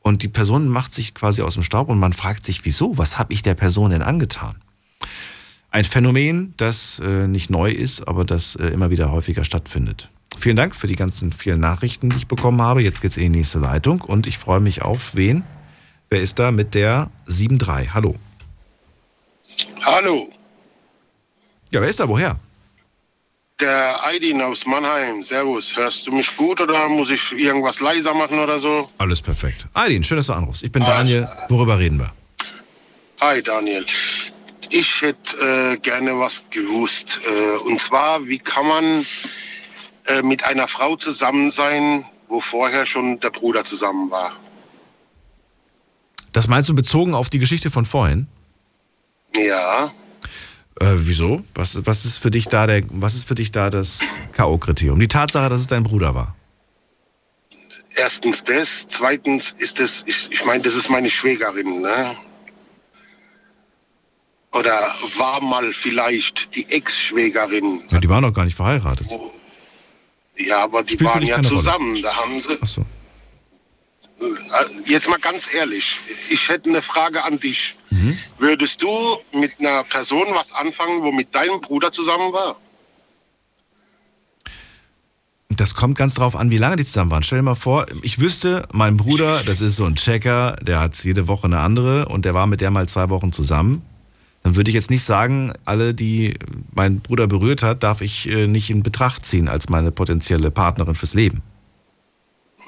Und 0.00 0.22
die 0.22 0.28
Person 0.28 0.68
macht 0.68 0.92
sich 0.92 1.14
quasi 1.14 1.40
aus 1.40 1.54
dem 1.54 1.62
Staub 1.62 1.88
und 1.88 1.98
man 1.98 2.12
fragt 2.12 2.44
sich, 2.44 2.64
wieso? 2.64 2.98
Was 2.98 3.18
habe 3.18 3.32
ich 3.32 3.42
der 3.42 3.54
Person 3.54 3.92
denn 3.92 4.02
angetan? 4.02 4.56
Ein 5.70 5.84
Phänomen, 5.84 6.52
das 6.58 7.00
äh, 7.00 7.26
nicht 7.26 7.50
neu 7.50 7.70
ist, 7.70 8.06
aber 8.06 8.24
das 8.24 8.56
äh, 8.56 8.66
immer 8.66 8.90
wieder 8.90 9.10
häufiger 9.10 9.44
stattfindet. 9.44 10.10
Vielen 10.38 10.56
Dank 10.56 10.76
für 10.76 10.88
die 10.88 10.96
ganzen 10.96 11.32
vielen 11.32 11.60
Nachrichten, 11.60 12.10
die 12.10 12.16
ich 12.16 12.26
bekommen 12.26 12.60
habe. 12.60 12.82
Jetzt 12.82 13.00
geht's 13.00 13.16
in 13.16 13.32
die 13.32 13.38
nächste 13.38 13.60
Leitung 13.60 14.02
und 14.02 14.26
ich 14.26 14.36
freue 14.36 14.60
mich 14.60 14.82
auf 14.82 15.14
wen? 15.14 15.44
Wer 16.10 16.20
ist 16.20 16.38
da 16.38 16.50
mit 16.50 16.74
der 16.74 17.10
7.3? 17.26 17.88
Hallo. 17.92 18.14
Hallo, 19.82 20.28
Ja, 21.70 21.80
wer 21.80 21.88
ist 21.88 22.00
da? 22.00 22.08
Woher? 22.08 22.36
der 23.60 24.04
Aidin 24.04 24.42
aus 24.42 24.66
Mannheim. 24.66 25.22
Servus. 25.22 25.76
Hörst 25.76 26.06
du 26.06 26.12
mich 26.12 26.36
gut 26.36 26.60
oder 26.60 26.88
muss 26.88 27.08
ich 27.10 27.32
irgendwas 27.32 27.78
leiser 27.80 28.12
machen 28.12 28.38
oder 28.40 28.58
so? 28.58 28.90
Alles 28.98 29.22
perfekt. 29.22 29.66
Aidin, 29.74 30.02
schön, 30.02 30.16
dass 30.16 30.26
du 30.26 30.32
anrufst. 30.32 30.64
Ich 30.64 30.72
bin 30.72 30.82
Daniel. 30.84 31.28
Worüber 31.48 31.78
reden 31.78 31.98
wir? 32.00 32.12
Hi 33.20 33.40
Daniel. 33.42 33.86
Ich 34.70 35.00
hätte 35.02 35.72
äh, 35.72 35.76
gerne 35.78 36.18
was 36.18 36.42
gewusst. 36.50 37.20
Äh, 37.26 37.58
und 37.68 37.80
zwar, 37.80 38.26
wie 38.26 38.38
kann 38.40 38.66
man 38.66 39.06
äh, 40.06 40.20
mit 40.22 40.44
einer 40.44 40.66
Frau 40.66 40.96
zusammen 40.96 41.50
sein, 41.52 42.04
wo 42.28 42.40
vorher 42.40 42.84
schon 42.84 43.20
der 43.20 43.30
Bruder 43.30 43.62
zusammen 43.62 44.10
war? 44.10 44.32
Das 46.34 46.48
meinst 46.48 46.68
du 46.68 46.74
bezogen 46.74 47.14
auf 47.14 47.30
die 47.30 47.38
Geschichte 47.38 47.70
von 47.70 47.84
vorhin? 47.84 48.26
Ja. 49.36 49.92
Äh, 50.80 50.94
wieso? 50.96 51.44
Was, 51.54 51.86
was 51.86 52.04
ist 52.04 52.18
für 52.18 52.32
dich 52.32 52.48
da 52.48 52.66
der, 52.66 52.82
was 52.90 53.14
ist 53.14 53.26
für 53.26 53.36
dich 53.36 53.52
da 53.52 53.70
das 53.70 54.00
K.O.-Kriterium? 54.32 54.98
Die 54.98 55.06
Tatsache, 55.06 55.48
dass 55.48 55.60
es 55.60 55.68
dein 55.68 55.84
Bruder 55.84 56.16
war. 56.16 56.34
Erstens 57.94 58.42
das. 58.42 58.84
Zweitens 58.88 59.54
ist 59.58 59.78
es, 59.78 60.02
ich, 60.08 60.28
ich 60.32 60.44
meine, 60.44 60.64
das 60.64 60.74
ist 60.74 60.90
meine 60.90 61.08
Schwägerin. 61.08 61.82
Ne? 61.82 62.16
Oder 64.52 64.92
war 65.16 65.40
mal 65.40 65.72
vielleicht 65.72 66.56
die 66.56 66.68
Ex-Schwägerin. 66.68 67.80
Ja, 67.90 68.00
die 68.00 68.08
waren 68.08 68.22
noch 68.22 68.34
gar 68.34 68.44
nicht 68.44 68.56
verheiratet. 68.56 69.06
Ja, 70.36 70.64
aber 70.64 70.82
die 70.82 70.94
Spielt 70.94 71.10
waren 71.10 71.22
ja 71.22 71.36
keine 71.36 71.46
Rolle. 71.46 71.60
zusammen. 71.60 72.02
Da 72.02 72.16
haben 72.16 72.40
sie. 72.40 72.58
Ach 72.60 72.66
so. 72.66 72.84
Äh, 74.24 74.90
Jetzt 74.90 75.08
mal 75.08 75.18
ganz 75.18 75.52
ehrlich, 75.52 75.98
ich 76.30 76.48
hätte 76.48 76.68
eine 76.70 76.82
Frage 76.82 77.24
an 77.24 77.38
dich. 77.38 77.74
Mhm. 77.90 78.18
Würdest 78.38 78.82
du 78.82 79.18
mit 79.32 79.52
einer 79.58 79.84
Person 79.84 80.26
was 80.32 80.52
anfangen, 80.52 81.02
wo 81.02 81.12
mit 81.12 81.34
deinem 81.34 81.60
Bruder 81.60 81.90
zusammen 81.92 82.32
war? 82.32 82.56
Das 85.48 85.74
kommt 85.74 85.96
ganz 85.96 86.14
drauf 86.14 86.34
an, 86.34 86.50
wie 86.50 86.58
lange 86.58 86.76
die 86.76 86.84
zusammen 86.84 87.10
waren. 87.12 87.22
Stell 87.22 87.38
dir 87.38 87.44
mal 87.44 87.54
vor, 87.54 87.86
ich 88.02 88.18
wüsste, 88.18 88.66
mein 88.72 88.96
Bruder, 88.96 89.44
das 89.44 89.60
ist 89.60 89.76
so 89.76 89.84
ein 89.84 89.94
Checker, 89.94 90.56
der 90.62 90.80
hat 90.80 90.96
jede 91.04 91.28
Woche 91.28 91.44
eine 91.46 91.60
andere 91.60 92.06
und 92.06 92.24
der 92.24 92.34
war 92.34 92.46
mit 92.46 92.60
der 92.60 92.70
mal 92.70 92.88
zwei 92.88 93.08
Wochen 93.10 93.30
zusammen. 93.30 93.82
Dann 94.42 94.56
würde 94.56 94.70
ich 94.70 94.74
jetzt 94.74 94.90
nicht 94.90 95.04
sagen, 95.04 95.52
alle, 95.64 95.94
die 95.94 96.34
mein 96.74 97.00
Bruder 97.00 97.26
berührt 97.26 97.62
hat, 97.62 97.82
darf 97.82 98.00
ich 98.00 98.28
äh, 98.28 98.46
nicht 98.46 98.68
in 98.68 98.82
Betracht 98.82 99.24
ziehen 99.24 99.48
als 99.48 99.68
meine 99.68 99.90
potenzielle 99.90 100.50
Partnerin 100.50 100.94
fürs 100.94 101.14
Leben. 101.14 101.42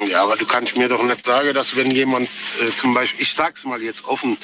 Ja, 0.05 0.25
aber 0.25 0.37
du 0.37 0.45
kannst 0.45 0.77
mir 0.77 0.89
doch 0.89 1.03
nicht 1.03 1.25
sagen, 1.25 1.55
dass 1.55 1.75
wenn 1.75 1.91
jemand 1.91 2.29
äh, 2.61 2.71
zum 2.75 2.93
Beispiel, 2.93 3.23
ich 3.23 3.33
sag's 3.33 3.65
mal 3.65 3.81
jetzt 3.83 4.05
offen, 4.05 4.37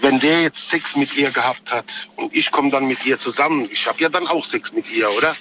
wenn 0.00 0.18
der 0.18 0.42
jetzt 0.42 0.70
Sex 0.70 0.96
mit 0.96 1.16
ihr 1.16 1.30
gehabt 1.30 1.72
hat 1.72 2.08
und 2.16 2.34
ich 2.34 2.50
komme 2.50 2.70
dann 2.70 2.88
mit 2.88 3.06
ihr 3.06 3.18
zusammen, 3.18 3.68
ich 3.70 3.86
habe 3.86 4.00
ja 4.02 4.08
dann 4.08 4.26
auch 4.26 4.44
Sex 4.44 4.72
mit 4.72 4.90
ihr, 4.90 5.08
oder? 5.16 5.36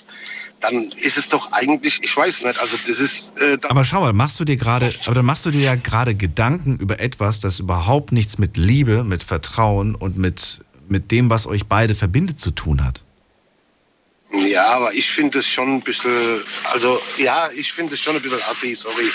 Dann 0.59 0.91
ist 0.91 1.17
es 1.17 1.29
doch 1.29 1.51
eigentlich, 1.51 1.99
ich 2.03 2.15
weiß 2.15 2.43
nicht, 2.43 2.59
also 2.59 2.77
das 2.88 2.99
ist. 2.99 3.39
Äh, 3.39 3.57
Aber 3.69 3.84
schau 3.84 4.01
mal, 4.01 4.13
machst 4.13 4.39
du 4.39 4.45
dir 4.45 4.57
gerade, 4.57 4.95
aber 5.05 5.15
dann 5.15 5.25
machst 5.25 5.45
du 5.45 5.51
dir 5.51 5.61
ja 5.61 5.75
gerade 5.75 6.15
Gedanken 6.15 6.77
über 6.77 6.99
etwas, 6.99 7.39
das 7.39 7.59
überhaupt 7.59 8.11
nichts 8.11 8.38
mit 8.39 8.57
Liebe, 8.57 9.03
mit 9.03 9.23
Vertrauen 9.23 9.93
und 9.95 10.17
mit, 10.17 10.61
mit 10.88 11.11
dem, 11.11 11.29
was 11.29 11.45
euch 11.45 11.65
beide 11.67 11.93
verbindet, 11.93 12.39
zu 12.39 12.51
tun 12.51 12.84
hat. 12.84 13.03
Ja, 14.32 14.66
aber 14.66 14.94
ich 14.94 15.10
finde 15.10 15.40
es 15.40 15.48
schon 15.48 15.76
ein 15.76 15.82
bisschen, 15.82 16.41
also 16.72 17.02
ja, 17.18 17.49
ich 17.56 17.72
finde 17.72 17.94
es 17.94 18.02
schon 18.02 18.16
ein 18.18 18.22
bisschen 18.22 18.41
assi, 18.49 18.76
sorry. 18.76 19.10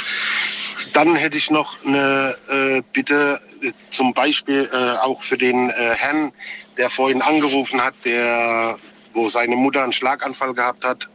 Dann 0.94 1.16
hätte 1.16 1.36
ich 1.36 1.50
noch 1.50 1.76
eine 1.84 2.36
äh, 2.48 2.82
Bitte, 2.92 3.40
äh, 3.62 3.72
zum 3.90 4.14
Beispiel 4.14 4.68
äh, 4.72 4.98
auch 4.98 5.22
für 5.22 5.36
den 5.36 5.70
äh, 5.70 5.94
Herrn, 5.94 6.32
der 6.78 6.88
vorhin 6.88 7.20
angerufen 7.20 7.82
hat, 7.82 7.94
der, 8.04 8.78
wo 9.12 9.28
seine 9.28 9.54
Mutter 9.54 9.82
einen 9.82 9.92
Schlaganfall 9.92 10.54
gehabt 10.54 10.84
hat. 10.84 11.08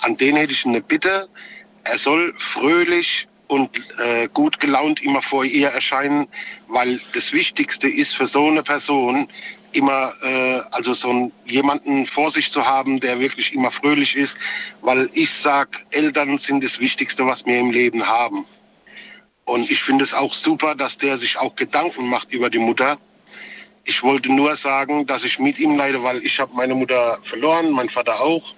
An 0.00 0.16
den 0.16 0.34
hätte 0.36 0.52
ich 0.52 0.66
eine 0.66 0.80
Bitte. 0.80 1.28
Er 1.84 1.98
soll 1.98 2.34
fröhlich 2.38 3.28
und 3.46 3.70
äh, 4.00 4.28
gut 4.32 4.58
gelaunt 4.58 5.02
immer 5.02 5.22
vor 5.22 5.44
ihr 5.44 5.68
erscheinen, 5.68 6.26
weil 6.66 7.00
das 7.12 7.32
Wichtigste 7.32 7.88
ist 7.88 8.16
für 8.16 8.26
so 8.26 8.48
eine 8.48 8.62
Person 8.62 9.28
immer, 9.76 10.12
äh, 10.22 10.60
also 10.70 10.94
so 10.94 11.10
einen, 11.10 11.32
jemanden 11.46 12.06
vor 12.06 12.30
sich 12.30 12.50
zu 12.50 12.64
haben, 12.66 13.00
der 13.00 13.20
wirklich 13.20 13.52
immer 13.52 13.70
fröhlich 13.70 14.16
ist, 14.16 14.36
weil 14.80 15.08
ich 15.14 15.30
sag, 15.30 15.84
Eltern 15.90 16.38
sind 16.38 16.64
das 16.64 16.78
Wichtigste, 16.78 17.26
was 17.26 17.44
wir 17.44 17.58
im 17.58 17.70
Leben 17.70 18.06
haben. 18.06 18.46
Und 19.44 19.70
ich 19.70 19.82
finde 19.82 20.04
es 20.04 20.14
auch 20.14 20.32
super, 20.32 20.74
dass 20.74 20.96
der 20.96 21.18
sich 21.18 21.38
auch 21.38 21.54
Gedanken 21.54 22.08
macht 22.08 22.32
über 22.32 22.48
die 22.48 22.58
Mutter. 22.58 22.98
Ich 23.84 24.02
wollte 24.02 24.32
nur 24.32 24.56
sagen, 24.56 25.06
dass 25.06 25.24
ich 25.24 25.38
mit 25.38 25.58
ihm 25.58 25.76
leide, 25.76 26.02
weil 26.02 26.24
ich 26.24 26.40
habe 26.40 26.54
meine 26.54 26.74
Mutter 26.74 27.18
verloren, 27.22 27.70
mein 27.70 27.90
Vater 27.90 28.20
auch. 28.20 28.54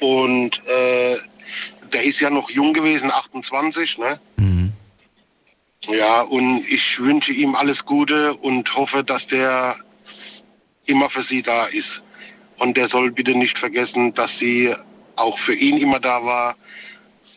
Und 0.00 0.62
äh, 0.66 1.16
der 1.92 2.04
ist 2.04 2.20
ja 2.20 2.30
noch 2.30 2.50
jung 2.50 2.72
gewesen, 2.72 3.10
28, 3.10 3.98
ne? 3.98 4.18
Ja, 5.88 6.22
und 6.22 6.64
ich 6.68 6.98
wünsche 6.98 7.32
ihm 7.32 7.54
alles 7.54 7.84
Gute 7.84 8.34
und 8.34 8.74
hoffe, 8.74 9.04
dass 9.04 9.26
der 9.26 9.76
immer 10.86 11.08
für 11.10 11.22
sie 11.22 11.42
da 11.42 11.64
ist. 11.66 12.02
Und 12.58 12.76
der 12.76 12.86
soll 12.88 13.10
bitte 13.10 13.32
nicht 13.32 13.58
vergessen, 13.58 14.14
dass 14.14 14.38
sie 14.38 14.74
auch 15.16 15.38
für 15.38 15.54
ihn 15.54 15.78
immer 15.78 16.00
da 16.00 16.24
war. 16.24 16.56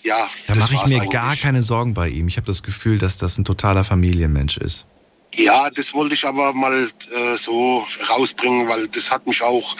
Ja, 0.04 0.28
Da 0.48 0.56
mache 0.56 0.74
ich 0.74 0.86
mir 0.86 0.98
eigentlich. 1.02 1.12
gar 1.12 1.36
keine 1.36 1.64
Sorgen 1.64 1.94
bei 1.94 2.08
ihm. 2.08 2.28
Ich 2.28 2.38
habe 2.38 2.48
das 2.48 2.64
Gefühl, 2.64 2.98
dass 2.98 3.18
das 3.18 3.38
ein 3.38 3.46
totaler 3.46 3.84
Familienmensch 3.84 4.58
ist. 4.58 4.86
Ja, 5.34 5.70
das 5.70 5.94
wollte 5.94 6.16
ich 6.16 6.26
aber 6.26 6.54
mal 6.54 6.90
äh, 7.14 7.38
so 7.38 7.86
rausbringen, 8.10 8.68
weil 8.70 8.88
das 8.88 9.12
hat 9.12 9.28
mich 9.28 9.42
auch 9.44 9.76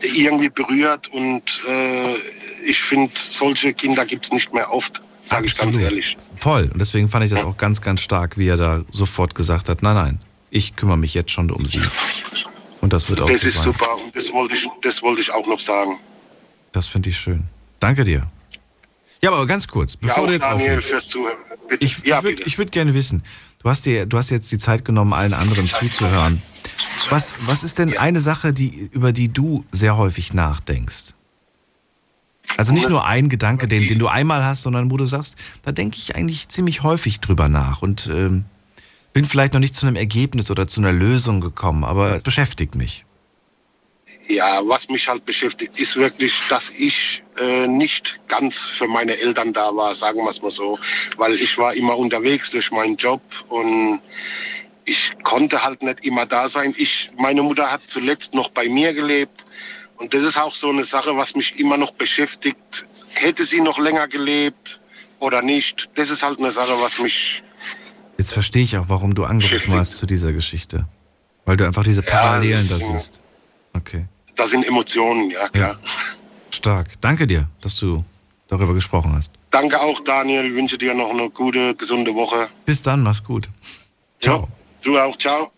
irgendwie 0.00 0.48
berührt 0.48 1.08
und 1.08 1.42
äh, 1.68 2.14
ich 2.64 2.80
finde, 2.80 3.12
solche 3.16 3.74
Kinder 3.74 4.06
gibt 4.06 4.26
es 4.26 4.32
nicht 4.32 4.54
mehr 4.54 4.72
oft, 4.72 5.02
sage 5.24 5.48
ich 5.48 5.56
ganz 5.56 5.76
ehrlich. 5.76 6.16
Voll. 6.36 6.70
Und 6.72 6.80
deswegen 6.80 7.08
fand 7.08 7.24
ich 7.24 7.32
das 7.32 7.42
auch 7.42 7.56
ganz, 7.56 7.82
ganz 7.82 8.00
stark, 8.00 8.38
wie 8.38 8.46
er 8.46 8.56
da 8.56 8.82
sofort 8.90 9.34
gesagt 9.34 9.68
hat, 9.68 9.82
nein, 9.82 9.96
nein, 9.96 10.18
ich 10.50 10.76
kümmere 10.76 10.96
mich 10.98 11.14
jetzt 11.14 11.32
schon 11.32 11.50
um 11.50 11.66
sie. 11.66 11.80
Und 12.82 12.92
das 12.92 13.08
wird 13.08 13.20
auch 13.22 13.30
Das 13.30 13.40
so 13.40 13.48
ist 13.48 13.54
sein. 13.54 13.64
super 13.64 13.96
und 13.96 14.14
das 14.14 14.30
wollte 14.32 14.54
ich, 14.54 14.68
das 14.82 15.02
wollte 15.02 15.22
ich 15.22 15.32
auch 15.32 15.46
noch 15.46 15.60
sagen. 15.60 15.98
Das 16.72 16.86
finde 16.88 17.08
ich 17.08 17.18
schön. 17.18 17.44
Danke 17.80 18.04
dir. 18.04 18.26
Ja, 19.22 19.30
aber 19.30 19.46
ganz 19.46 19.66
kurz, 19.68 19.96
bevor 19.96 20.24
ja, 20.24 20.26
du 20.26 20.32
jetzt 20.34 20.42
Daniel 20.42 20.68
auflegst. 20.70 20.90
fürs 20.90 21.06
Zuhören. 21.06 21.36
Bitte. 21.68 21.84
Ich, 21.84 22.04
ich 22.04 22.22
würde 22.22 22.42
ich 22.42 22.58
würd 22.58 22.72
gerne 22.72 22.92
wissen, 22.92 23.22
du 23.62 23.70
hast, 23.70 23.86
dir, 23.86 24.04
du 24.04 24.18
hast 24.18 24.30
jetzt 24.30 24.50
die 24.52 24.58
Zeit 24.58 24.84
genommen, 24.84 25.12
allen 25.12 25.32
anderen 25.32 25.68
zuzuhören. 25.68 26.42
Was, 27.08 27.34
was 27.46 27.62
ist 27.62 27.78
denn 27.78 27.96
eine 27.96 28.20
Sache, 28.20 28.52
die, 28.52 28.90
über 28.92 29.12
die 29.12 29.28
du 29.32 29.64
sehr 29.70 29.96
häufig 29.96 30.34
nachdenkst? 30.34 31.14
Also 32.56 32.74
nicht 32.74 32.88
nur 32.88 33.06
ein 33.06 33.28
Gedanke, 33.28 33.68
den, 33.68 33.86
den 33.86 33.98
du 33.98 34.08
einmal 34.08 34.44
hast, 34.44 34.62
sondern 34.62 34.90
wo 34.90 34.96
du 34.96 35.04
sagst, 35.04 35.36
da 35.62 35.72
denke 35.72 35.96
ich 35.98 36.16
eigentlich 36.16 36.48
ziemlich 36.48 36.82
häufig 36.82 37.20
drüber 37.20 37.48
nach 37.48 37.80
und 37.80 38.08
ähm, 38.12 38.44
bin 39.12 39.24
vielleicht 39.24 39.52
noch 39.52 39.60
nicht 39.60 39.74
zu 39.74 39.86
einem 39.86 39.96
Ergebnis 39.96 40.50
oder 40.50 40.66
zu 40.66 40.80
einer 40.80 40.92
Lösung 40.92 41.40
gekommen, 41.40 41.84
aber 41.84 42.16
es 42.16 42.22
beschäftigt 42.22 42.74
mich. 42.74 43.04
Ja, 44.28 44.60
was 44.64 44.88
mich 44.88 45.08
halt 45.08 45.26
beschäftigt, 45.26 45.78
ist 45.78 45.96
wirklich, 45.96 46.32
dass 46.48 46.70
ich 46.70 47.22
äh, 47.38 47.66
nicht 47.66 48.20
ganz 48.28 48.68
für 48.68 48.86
meine 48.86 49.18
Eltern 49.18 49.52
da 49.52 49.74
war, 49.74 49.94
sagen 49.94 50.22
wir 50.22 50.30
es 50.30 50.40
mal 50.40 50.50
so. 50.50 50.78
Weil 51.16 51.34
ich 51.34 51.58
war 51.58 51.74
immer 51.74 51.98
unterwegs 51.98 52.50
durch 52.50 52.70
meinen 52.70 52.96
Job 52.96 53.20
und 53.48 54.00
ich 54.84 55.12
konnte 55.22 55.62
halt 55.62 55.82
nicht 55.82 56.04
immer 56.04 56.24
da 56.24 56.48
sein. 56.48 56.74
Ich, 56.78 57.10
meine 57.18 57.42
Mutter 57.42 57.70
hat 57.70 57.82
zuletzt 57.88 58.34
noch 58.34 58.50
bei 58.50 58.68
mir 58.68 58.92
gelebt. 58.92 59.44
Und 59.96 60.14
das 60.14 60.22
ist 60.22 60.38
auch 60.38 60.54
so 60.54 60.70
eine 60.70 60.84
Sache, 60.84 61.16
was 61.16 61.34
mich 61.34 61.58
immer 61.58 61.76
noch 61.76 61.92
beschäftigt. 61.92 62.86
Hätte 63.14 63.44
sie 63.44 63.60
noch 63.60 63.78
länger 63.78 64.08
gelebt 64.08 64.80
oder 65.18 65.42
nicht? 65.42 65.90
Das 65.96 66.10
ist 66.10 66.22
halt 66.22 66.38
eine 66.38 66.52
Sache, 66.52 66.80
was 66.80 66.98
mich 66.98 67.42
Jetzt 68.22 68.34
verstehe 68.34 68.62
ich 68.62 68.76
auch, 68.78 68.88
warum 68.88 69.16
du 69.16 69.24
angerufen 69.24 69.74
hast 69.74 69.96
zu 69.96 70.06
dieser 70.06 70.32
Geschichte. 70.32 70.86
Weil 71.44 71.56
du 71.56 71.66
einfach 71.66 71.82
diese 71.82 72.02
Parallelen 72.04 72.68
da 72.68 72.78
das- 72.78 72.86
siehst. 72.86 73.20
Okay. 73.72 74.06
Da 74.36 74.46
sind 74.46 74.64
Emotionen, 74.64 75.32
ja 75.32 75.48
klar. 75.48 75.76
Stark. 76.52 77.00
Danke 77.00 77.26
dir, 77.26 77.48
dass 77.60 77.74
du 77.78 78.04
darüber 78.46 78.74
gesprochen 78.74 79.12
hast. 79.16 79.32
Danke 79.50 79.80
auch, 79.80 79.98
Daniel. 80.04 80.54
Wünsche 80.54 80.78
dir 80.78 80.94
noch 80.94 81.10
eine 81.10 81.30
gute, 81.30 81.74
gesunde 81.74 82.14
Woche. 82.14 82.46
Bis 82.64 82.80
dann, 82.80 83.02
mach's 83.02 83.24
gut. 83.24 83.50
Ciao. 84.20 84.46
Du 84.82 84.96
auch, 85.00 85.18
ciao. 85.18 85.50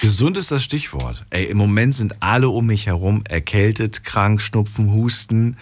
Gesund 0.00 0.36
ist 0.36 0.52
das 0.52 0.62
Stichwort. 0.62 1.26
Ey, 1.30 1.46
im 1.46 1.56
Moment 1.58 1.96
sind 1.96 2.22
alle 2.22 2.48
um 2.48 2.66
mich 2.66 2.86
herum 2.86 3.24
erkältet, 3.28 4.04
krank, 4.04 4.40
Schnupfen, 4.40 4.92
Husten. 4.92 5.56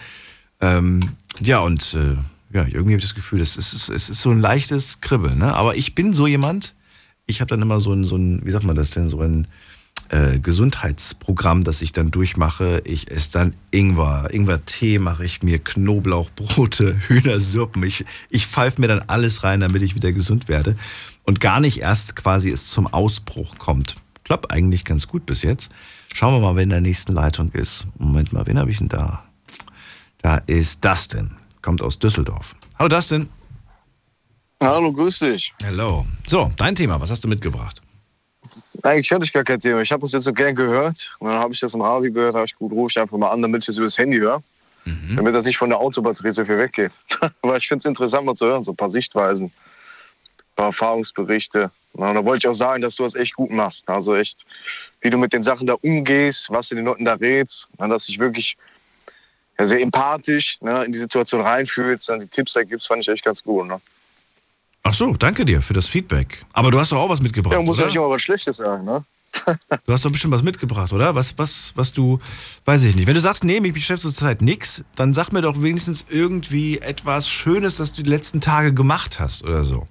Ähm, 0.61 0.99
ja, 1.39 1.61
und 1.61 1.95
äh, 1.95 2.15
ja, 2.53 2.65
irgendwie 2.65 2.93
habe 2.93 2.99
ich 2.99 3.05
das 3.05 3.15
Gefühl, 3.15 3.41
es 3.41 3.57
ist, 3.57 3.89
es 3.89 4.09
ist 4.09 4.21
so 4.21 4.29
ein 4.29 4.39
leichtes 4.39 5.01
Kribbeln. 5.01 5.39
Ne? 5.39 5.53
Aber 5.53 5.75
ich 5.75 5.95
bin 5.95 6.13
so 6.13 6.27
jemand, 6.27 6.75
ich 7.25 7.41
habe 7.41 7.49
dann 7.49 7.61
immer 7.61 7.79
so 7.79 7.93
ein, 7.93 8.05
so 8.05 8.15
ein, 8.15 8.45
wie 8.45 8.51
sagt 8.51 8.63
man 8.63 8.75
das 8.75 8.91
denn, 8.91 9.09
so 9.09 9.19
ein 9.21 9.47
äh, 10.09 10.37
Gesundheitsprogramm, 10.37 11.63
das 11.63 11.81
ich 11.81 11.93
dann 11.93 12.11
durchmache. 12.11 12.81
Ich 12.85 13.09
esse 13.09 13.31
dann 13.33 13.55
Ingwer, 13.71 14.27
Ingwer-Tee 14.31 14.99
mache 14.99 15.25
ich 15.25 15.41
mir, 15.41 15.57
Knoblauchbrote, 15.57 16.95
Hühnersuppen. 17.07 17.81
Ich, 17.83 18.05
ich 18.29 18.45
pfeife 18.45 18.79
mir 18.79 18.87
dann 18.87 19.01
alles 19.07 19.43
rein, 19.43 19.61
damit 19.61 19.81
ich 19.81 19.95
wieder 19.95 20.11
gesund 20.11 20.47
werde. 20.47 20.75
Und 21.23 21.39
gar 21.39 21.59
nicht 21.59 21.79
erst 21.79 22.15
quasi 22.15 22.51
es 22.51 22.69
zum 22.69 22.85
Ausbruch 22.85 23.57
kommt. 23.57 23.95
Klappt 24.25 24.51
eigentlich 24.51 24.85
ganz 24.85 25.07
gut 25.07 25.25
bis 25.25 25.41
jetzt. 25.41 25.71
Schauen 26.13 26.35
wir 26.35 26.39
mal, 26.39 26.55
wer 26.55 26.63
in 26.63 26.69
der 26.69 26.81
nächsten 26.81 27.13
Leitung 27.13 27.51
ist. 27.53 27.87
Moment 27.97 28.31
mal, 28.31 28.45
wen 28.45 28.59
habe 28.59 28.69
ich 28.69 28.77
denn 28.77 28.89
da? 28.89 29.23
Da 30.21 30.37
ist 30.45 30.85
Dustin, 30.85 31.31
kommt 31.63 31.81
aus 31.81 31.97
Düsseldorf. 31.97 32.53
Hallo 32.77 32.89
Dustin. 32.89 33.29
Hallo, 34.61 34.93
grüß 34.93 35.19
dich. 35.19 35.53
Hallo. 35.65 36.05
So, 36.27 36.51
dein 36.57 36.75
Thema, 36.75 37.01
was 37.01 37.09
hast 37.09 37.23
du 37.23 37.27
mitgebracht? 37.27 37.81
Eigentlich 38.83 39.11
hatte 39.11 39.25
ich 39.25 39.33
gar 39.33 39.43
kein 39.43 39.59
Thema. 39.59 39.81
Ich 39.81 39.91
habe 39.91 40.01
das 40.01 40.11
jetzt 40.11 40.25
so 40.25 40.33
gern 40.33 40.55
gehört. 40.55 41.15
Und 41.19 41.29
dann 41.29 41.39
habe 41.39 41.53
ich 41.53 41.59
das 41.59 41.73
im 41.73 41.81
Radio 41.81 42.11
gehört, 42.11 42.35
habe 42.35 42.45
ich 42.45 42.55
gut, 42.55 42.71
rufe 42.71 42.91
ich 42.91 42.99
einfach 42.99 43.17
mal 43.17 43.29
an, 43.29 43.41
damit 43.41 43.67
ich 43.67 43.75
über 43.75 43.85
das 43.85 43.97
Handy 43.97 44.17
höre. 44.17 44.43
Mhm. 44.85 45.15
Damit 45.15 45.33
das 45.33 45.45
nicht 45.45 45.57
von 45.57 45.69
der 45.69 45.79
Autobatterie 45.79 46.31
so 46.31 46.45
viel 46.45 46.57
weggeht. 46.57 46.91
Aber 47.41 47.57
ich 47.57 47.67
finde 47.67 47.79
es 47.79 47.85
interessant 47.85 48.25
mal 48.25 48.35
zu 48.35 48.45
hören, 48.45 48.63
so 48.63 48.71
ein 48.71 48.77
paar 48.77 48.89
Sichtweisen, 48.89 49.47
ein 49.47 50.55
paar 50.55 50.67
Erfahrungsberichte. 50.67 51.71
Und 51.93 52.01
da 52.01 52.25
wollte 52.25 52.47
ich 52.47 52.51
auch 52.51 52.55
sagen, 52.55 52.81
dass 52.81 52.95
du 52.95 53.03
das 53.03 53.15
echt 53.15 53.35
gut 53.35 53.51
machst. 53.51 53.87
Also 53.87 54.15
echt, 54.15 54.45
wie 55.01 55.09
du 55.09 55.17
mit 55.17 55.31
den 55.31 55.43
Sachen 55.43 55.67
da 55.67 55.75
umgehst, 55.81 56.49
was 56.49 56.69
du 56.69 56.75
den 56.75 56.85
Leuten 56.85 57.05
da 57.05 57.13
rätst, 57.13 57.67
dass 57.77 58.05
dich 58.05 58.19
wirklich 58.19 58.57
ja, 59.57 59.67
sehr 59.67 59.81
empathisch 59.81 60.57
ne, 60.61 60.83
in 60.83 60.91
die 60.91 60.99
Situation 60.99 61.41
reinfühlst, 61.41 62.09
dann 62.09 62.19
die 62.21 62.27
Tipps 62.27 62.53
da 62.53 62.63
gibst, 62.63 62.87
fand 62.87 63.01
ich 63.01 63.07
echt 63.07 63.23
ganz 63.23 63.43
gut. 63.43 63.67
Ne? 63.67 63.79
Ach 64.83 64.93
so, 64.93 65.13
danke 65.13 65.45
dir 65.45 65.61
für 65.61 65.73
das 65.73 65.87
Feedback. 65.87 66.43
Aber 66.51 66.71
du 66.71 66.79
hast 66.79 66.91
doch 66.91 66.97
auch 66.97 67.09
was 67.09 67.21
mitgebracht, 67.21 67.53
Ja, 67.53 67.61
muss 67.61 67.77
ja 67.77 67.83
oder? 67.83 67.87
nicht 67.87 67.95
immer 67.95 68.09
was 68.09 68.21
Schlechtes 68.21 68.57
sagen, 68.57 68.83
ne? 68.85 69.03
Du 69.85 69.93
hast 69.93 70.05
doch 70.05 70.11
bestimmt 70.11 70.33
was 70.33 70.43
mitgebracht, 70.43 70.93
oder? 70.93 71.15
Was, 71.15 71.37
was, 71.37 71.73
was 71.75 71.91
du, 71.91 72.19
weiß 72.65 72.83
ich 72.83 72.95
nicht. 72.95 73.07
Wenn 73.07 73.15
du 73.15 73.21
sagst, 73.21 73.43
nee, 73.43 73.59
mich 73.59 73.73
beschäftigt 73.73 74.13
zurzeit 74.13 74.41
nix, 74.41 74.83
dann 74.95 75.13
sag 75.13 75.31
mir 75.31 75.41
doch 75.41 75.61
wenigstens 75.61 76.05
irgendwie 76.09 76.79
etwas 76.79 77.29
Schönes, 77.29 77.77
das 77.77 77.93
du 77.93 78.03
die 78.03 78.09
letzten 78.09 78.41
Tage 78.41 78.73
gemacht 78.73 79.19
hast 79.19 79.43
oder 79.43 79.63
so. 79.63 79.87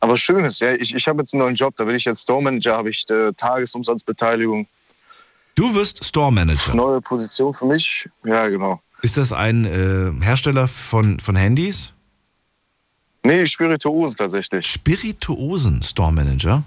Aber 0.00 0.18
schön 0.18 0.44
ist, 0.44 0.60
ja, 0.60 0.72
ich, 0.72 0.94
ich 0.94 1.08
habe 1.08 1.22
jetzt 1.22 1.32
einen 1.32 1.42
neuen 1.42 1.54
Job, 1.54 1.74
da 1.76 1.84
bin 1.84 1.94
ich 1.94 2.04
jetzt 2.04 2.22
Store 2.22 2.42
Manager, 2.42 2.76
habe 2.76 2.90
ich 2.90 3.08
äh, 3.08 3.32
Tagesumsatzbeteiligung. 3.32 4.66
Du 5.54 5.74
wirst 5.74 6.04
Store 6.04 6.32
Manager. 6.32 6.74
Neue 6.74 7.00
Position 7.00 7.54
für 7.54 7.66
mich, 7.66 8.08
ja 8.24 8.48
genau. 8.48 8.80
Ist 9.02 9.16
das 9.16 9.32
ein 9.32 9.64
äh, 9.66 10.24
Hersteller 10.24 10.66
von, 10.66 11.20
von 11.20 11.36
Handys? 11.36 11.92
Nee, 13.22 13.46
Spirituosen 13.46 14.16
tatsächlich. 14.16 14.66
Spirituosen 14.66 15.82
Store 15.82 16.12
Manager? 16.12 16.62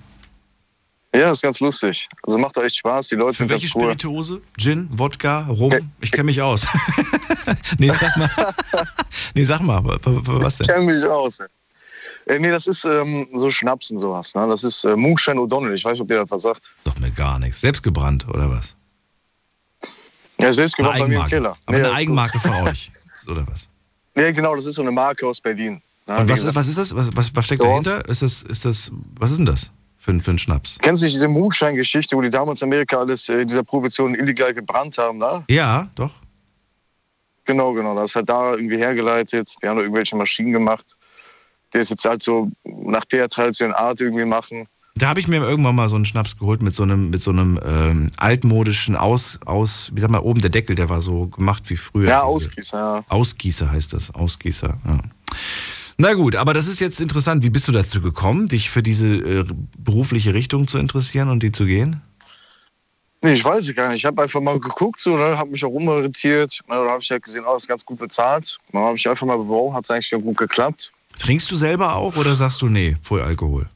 Ja, 1.16 1.32
ist 1.32 1.42
ganz 1.42 1.60
lustig. 1.60 2.08
Also 2.24 2.38
macht 2.38 2.56
doch 2.58 2.64
echt 2.64 2.78
Spaß, 2.78 3.08
die 3.08 3.16
Leute 3.16 3.34
Für 3.34 3.38
sind 3.40 3.50
welche 3.50 3.66
ganz 3.68 3.76
cool. 3.76 3.82
Spirituose? 3.84 4.42
Gin, 4.58 4.88
Wodka, 4.92 5.48
Rum? 5.48 5.74
Ich 6.02 6.12
kenne 6.12 6.26
mich 6.26 6.42
aus. 6.42 6.68
nee, 7.80 7.90
sag 7.92 8.16
mal. 8.18 8.30
nee, 9.34 9.44
sag 9.44 9.62
mal, 9.62 9.84
wa- 9.84 9.98
wa- 10.04 10.22
wa- 10.28 10.44
was 10.44 10.60
Ich 10.60 10.68
denn? 10.68 10.76
kenne 10.76 10.94
mich 10.94 11.04
aus. 11.06 11.40
Äh, 11.40 12.40
nee, 12.40 12.50
das 12.52 12.68
ist 12.68 12.84
ähm, 12.86 13.28
so 13.34 13.50
Schnaps 13.50 13.90
und 13.90 14.00
sowas. 14.00 14.36
Ne? 14.36 14.46
Das 14.48 14.64
ist 14.64 14.84
äh, 14.84 14.96
Moonshine 14.96 15.40
O'Donnell. 15.40 15.74
Ich 15.74 15.86
weiß 15.86 15.94
nicht, 15.94 16.02
ob 16.02 16.12
ihr 16.12 16.20
das 16.20 16.30
was 16.30 16.42
sagt. 16.42 16.70
Doch 16.84 16.98
mir 17.00 17.10
gar 17.12 17.40
nichts. 17.40 17.62
Selbstgebrannt 17.62 18.28
oder 18.28 18.50
was? 18.52 18.76
Ja, 20.40 20.54
selbst 20.54 20.76
gemacht 20.76 21.00
bei 21.00 21.08
mir 21.08 21.16
im 21.16 21.22
Eigenmarke. 21.22 21.30
Keller. 21.36 21.56
Aber 21.66 21.78
Nee, 21.78 21.84
eine 21.86 21.94
Eigenmarke 21.96 22.40
von 22.40 22.52
euch. 22.68 22.92
Oder 23.28 23.46
was? 23.48 23.70
Nee, 24.16 24.32
genau, 24.34 24.56
das 24.56 24.66
ist 24.66 24.76
so 24.76 24.82
eine 24.82 24.92
Marke 24.92 25.26
aus 25.28 25.42
Berlin. 25.42 25.82
Ne? 26.06 26.18
Und 26.18 26.30
was 26.30 26.44
ist, 26.44 26.56
was 26.56 26.68
ist 26.68 26.78
das? 26.78 26.96
Was, 26.96 27.16
was, 27.16 27.36
was 27.36 27.46
steckt 27.46 27.64
Doors. 27.64 27.84
dahinter? 27.86 28.10
Ist 28.10 28.22
das, 28.22 28.44
ist 28.44 28.66
das, 28.66 28.92
was 29.20 29.32
ist 29.32 29.38
denn 29.38 29.46
das 29.46 29.72
für, 29.98 30.12
ein- 30.12 30.22
für 30.22 30.32
ein 30.32 30.38
Schnaps? 30.40 30.78
Kennst 30.82 31.02
du 31.02 31.06
nicht 31.06 31.16
diese 31.16 31.28
Moonshine-Geschichte, 31.28 32.16
wo 32.16 32.22
die 32.22 32.30
damals 32.30 32.62
in 32.62 32.68
Amerika 32.68 32.98
alles 32.98 33.28
äh, 33.30 33.42
in 33.42 33.48
dieser 33.48 33.64
Prohibition 33.64 34.16
illegal 34.16 34.54
gebrannt 34.54 34.98
haben? 34.98 35.18
Ne? 35.18 35.44
Ja, 35.50 35.88
doch. 35.96 36.12
Genau, 37.46 37.74
genau. 37.74 37.96
Das 37.96 38.16
hat 38.16 38.28
da 38.30 38.54
irgendwie 38.54 38.78
hergeleitet. 38.78 39.54
Die 39.62 39.68
haben 39.68 39.78
da 39.78 39.82
irgendwelche 39.84 40.16
Maschinen 40.16 40.52
gemacht. 40.52 40.98
Der 41.74 41.82
ist 41.82 41.90
jetzt 41.90 42.06
halt 42.06 42.22
so 42.24 42.50
nach 42.64 43.06
der 43.06 43.30
traditionellen 43.30 43.76
Art 43.76 44.00
irgendwie 44.02 44.26
machen. 44.26 44.68
Da 44.98 45.10
habe 45.10 45.20
ich 45.20 45.28
mir 45.28 45.38
irgendwann 45.38 45.76
mal 45.76 45.90
so 45.90 45.96
einen 45.96 46.06
Schnaps 46.06 46.38
geholt 46.38 46.62
mit 46.62 46.74
so 46.74 46.84
einem, 46.84 47.10
mit 47.10 47.20
so 47.20 47.32
einem 47.32 47.60
ähm, 47.64 48.12
altmodischen 48.18 48.96
Aus, 48.96 49.40
aus, 49.46 49.92
wie 49.94 50.02
sag 50.02 50.10
mal, 50.10 50.20
oben 50.20 50.42
der 50.42 50.50
Deckel, 50.50 50.76
der 50.76 50.90
war 50.90 51.02
so 51.02 51.28
gemacht 51.28 51.70
wie 51.70 51.78
früher. 51.78 52.10
Ja, 52.10 52.22
Ausgießer, 52.24 52.78
ja. 52.78 53.04
Ausgießer 53.10 53.72
heißt 53.72 53.94
das, 53.94 54.14
Ausgießer, 54.14 54.80
ja. 54.86 54.98
Na 56.00 56.14
gut, 56.14 56.36
aber 56.36 56.54
das 56.54 56.68
ist 56.68 56.80
jetzt 56.80 57.02
interessant. 57.02 57.44
Wie 57.44 57.50
bist 57.50 57.68
du 57.68 57.72
dazu 57.72 58.02
gekommen, 58.02 58.48
dich 58.48 58.70
für 58.70 58.84
diese 58.84 59.08
äh, 59.08 59.46
berufliche 59.78 60.34
Richtung 60.34 60.68
zu 60.68 60.78
interessieren 60.78 61.30
und 61.30 61.42
die 61.42 61.52
zu 61.52 61.66
gehen? 61.66 62.02
Nee, 63.24 63.34
ich 63.34 63.44
weiß 63.44 63.68
es 63.68 63.76
gar 63.76 63.90
nicht. 63.90 64.00
Ich 64.00 64.06
habe 64.06 64.22
einfach 64.22 64.40
mal 64.40 64.60
geguckt, 64.60 65.00
so, 65.00 65.18
ne, 65.18 65.38
habe 65.38 65.50
mich 65.50 65.66
auch 65.66 65.70
rumorientiert. 65.70 66.62
Ne, 66.70 66.76
da 66.76 66.92
habe 66.92 67.02
ich 67.02 67.10
halt 67.10 67.24
gesehen, 67.24 67.46
oh, 67.48 67.56
ist 67.56 67.68
ganz 67.68 67.84
gut 67.84 67.98
bezahlt. 67.98 68.60
Dann 68.72 68.84
habe 68.84 68.96
ich 68.96 69.10
einfach 69.10 69.26
mal 69.26 69.38
beworben, 69.38 69.76
hat 69.76 69.86
es 69.86 69.90
eigentlich 69.90 70.12
ganz 70.12 70.24
gut 70.24 70.38
geklappt. 70.38 70.92
Trinkst 71.18 71.50
du 71.50 71.56
selber 71.56 71.96
auch 71.96 72.16
oder 72.16 72.36
sagst 72.36 72.62
du, 72.62 72.70
nee, 72.70 72.96
voll 73.02 73.22
Alkohol? 73.22 73.68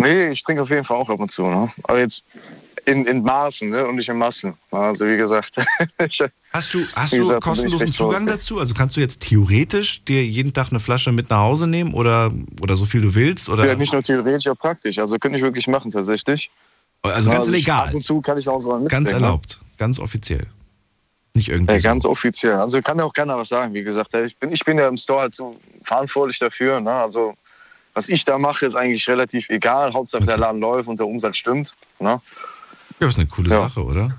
Nee, 0.00 0.28
ich 0.28 0.42
trinke 0.42 0.62
auf 0.62 0.70
jeden 0.70 0.84
Fall 0.84 0.96
auch 0.96 1.08
ab 1.08 1.20
und 1.20 1.30
zu. 1.30 1.46
Ne? 1.46 1.72
Aber 1.84 1.98
jetzt 1.98 2.24
in, 2.86 3.04
in 3.06 3.22
Maßen 3.22 3.70
ne? 3.70 3.86
und 3.86 3.96
nicht 3.96 4.08
in 4.08 4.18
Massen. 4.18 4.54
Also 4.70 5.06
wie 5.06 5.16
gesagt. 5.16 5.54
Hast 6.54 6.72
du, 6.72 6.84
hast 6.94 7.12
du 7.12 7.18
gesagt, 7.18 7.38
ich 7.38 7.44
kostenlosen 7.44 7.92
Zugang 7.92 8.26
dazu? 8.28 8.60
Also 8.60 8.74
kannst 8.74 8.96
du 8.96 9.00
jetzt 9.00 9.22
theoretisch 9.22 10.04
dir 10.04 10.24
jeden 10.24 10.52
Tag 10.52 10.68
eine 10.70 10.78
Flasche 10.78 11.10
mit 11.10 11.28
nach 11.28 11.40
Hause 11.40 11.66
nehmen 11.66 11.94
oder, 11.94 12.30
oder 12.62 12.76
so 12.76 12.84
viel 12.84 13.00
du 13.00 13.12
willst? 13.16 13.48
Oder? 13.48 13.66
Ja, 13.66 13.74
nicht 13.74 13.92
nur 13.92 14.04
theoretisch, 14.04 14.46
auch 14.46 14.54
praktisch. 14.56 15.00
Also 15.00 15.18
könnte 15.18 15.36
ich 15.38 15.42
wirklich 15.42 15.66
machen 15.66 15.90
tatsächlich. 15.90 16.52
Also 17.02 17.32
ganz 17.32 17.48
ich- 17.48 17.54
legal. 17.54 17.88
Ab 17.88 17.94
und 17.94 18.04
zu 18.04 18.20
kann 18.20 18.38
ich 18.38 18.48
auch 18.48 18.60
so 18.60 18.70
Ganz 18.86 19.10
ne? 19.10 19.16
erlaubt, 19.16 19.58
ganz 19.78 19.98
offiziell. 19.98 20.46
Nicht 21.34 21.48
irgendwie 21.48 21.72
Ja, 21.72 21.78
so. 21.80 21.88
ganz 21.88 22.04
offiziell. 22.04 22.54
Also 22.54 22.80
kann 22.82 22.98
ja 22.98 23.04
auch 23.04 23.12
keiner 23.12 23.36
was 23.36 23.48
sagen, 23.48 23.74
wie 23.74 23.82
gesagt. 23.82 24.14
Ich 24.14 24.36
bin, 24.36 24.52
ich 24.52 24.64
bin 24.64 24.78
ja 24.78 24.86
im 24.86 24.96
Store 24.96 25.22
halt 25.22 25.34
so 25.34 25.56
verantwortlich 25.82 26.38
dafür. 26.38 26.78
Ne? 26.78 26.92
Also 26.92 27.34
was 27.94 28.08
ich 28.08 28.24
da 28.24 28.38
mache, 28.38 28.66
ist 28.66 28.74
eigentlich 28.74 29.08
relativ 29.08 29.48
egal. 29.50 29.92
Hauptsache 29.92 30.26
der 30.26 30.36
Laden 30.36 30.60
läuft 30.60 30.88
und 30.88 30.98
der 30.98 31.06
Umsatz 31.06 31.36
stimmt. 31.36 31.74
Ne? 32.00 32.20
Ja, 33.00 33.08
ist 33.08 33.18
eine 33.18 33.26
coole 33.26 33.48
Sache, 33.48 33.84
oder? 33.84 34.18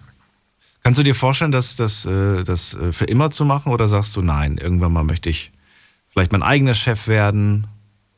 Kannst 0.83 0.99
du 0.99 1.03
dir 1.03 1.15
vorstellen, 1.15 1.51
das, 1.51 1.75
das, 1.75 2.05
äh, 2.05 2.43
das 2.43 2.75
äh, 2.75 2.91
für 2.91 3.05
immer 3.05 3.31
zu 3.31 3.43
machen 3.43 3.71
oder 3.71 3.87
sagst 3.87 4.15
du, 4.15 4.21
nein, 4.21 4.57
irgendwann 4.57 4.93
mal 4.93 5.03
möchte 5.03 5.29
ich 5.29 5.51
vielleicht 6.09 6.31
mein 6.31 6.43
eigener 6.43 6.73
Chef 6.73 7.07
werden? 7.07 7.67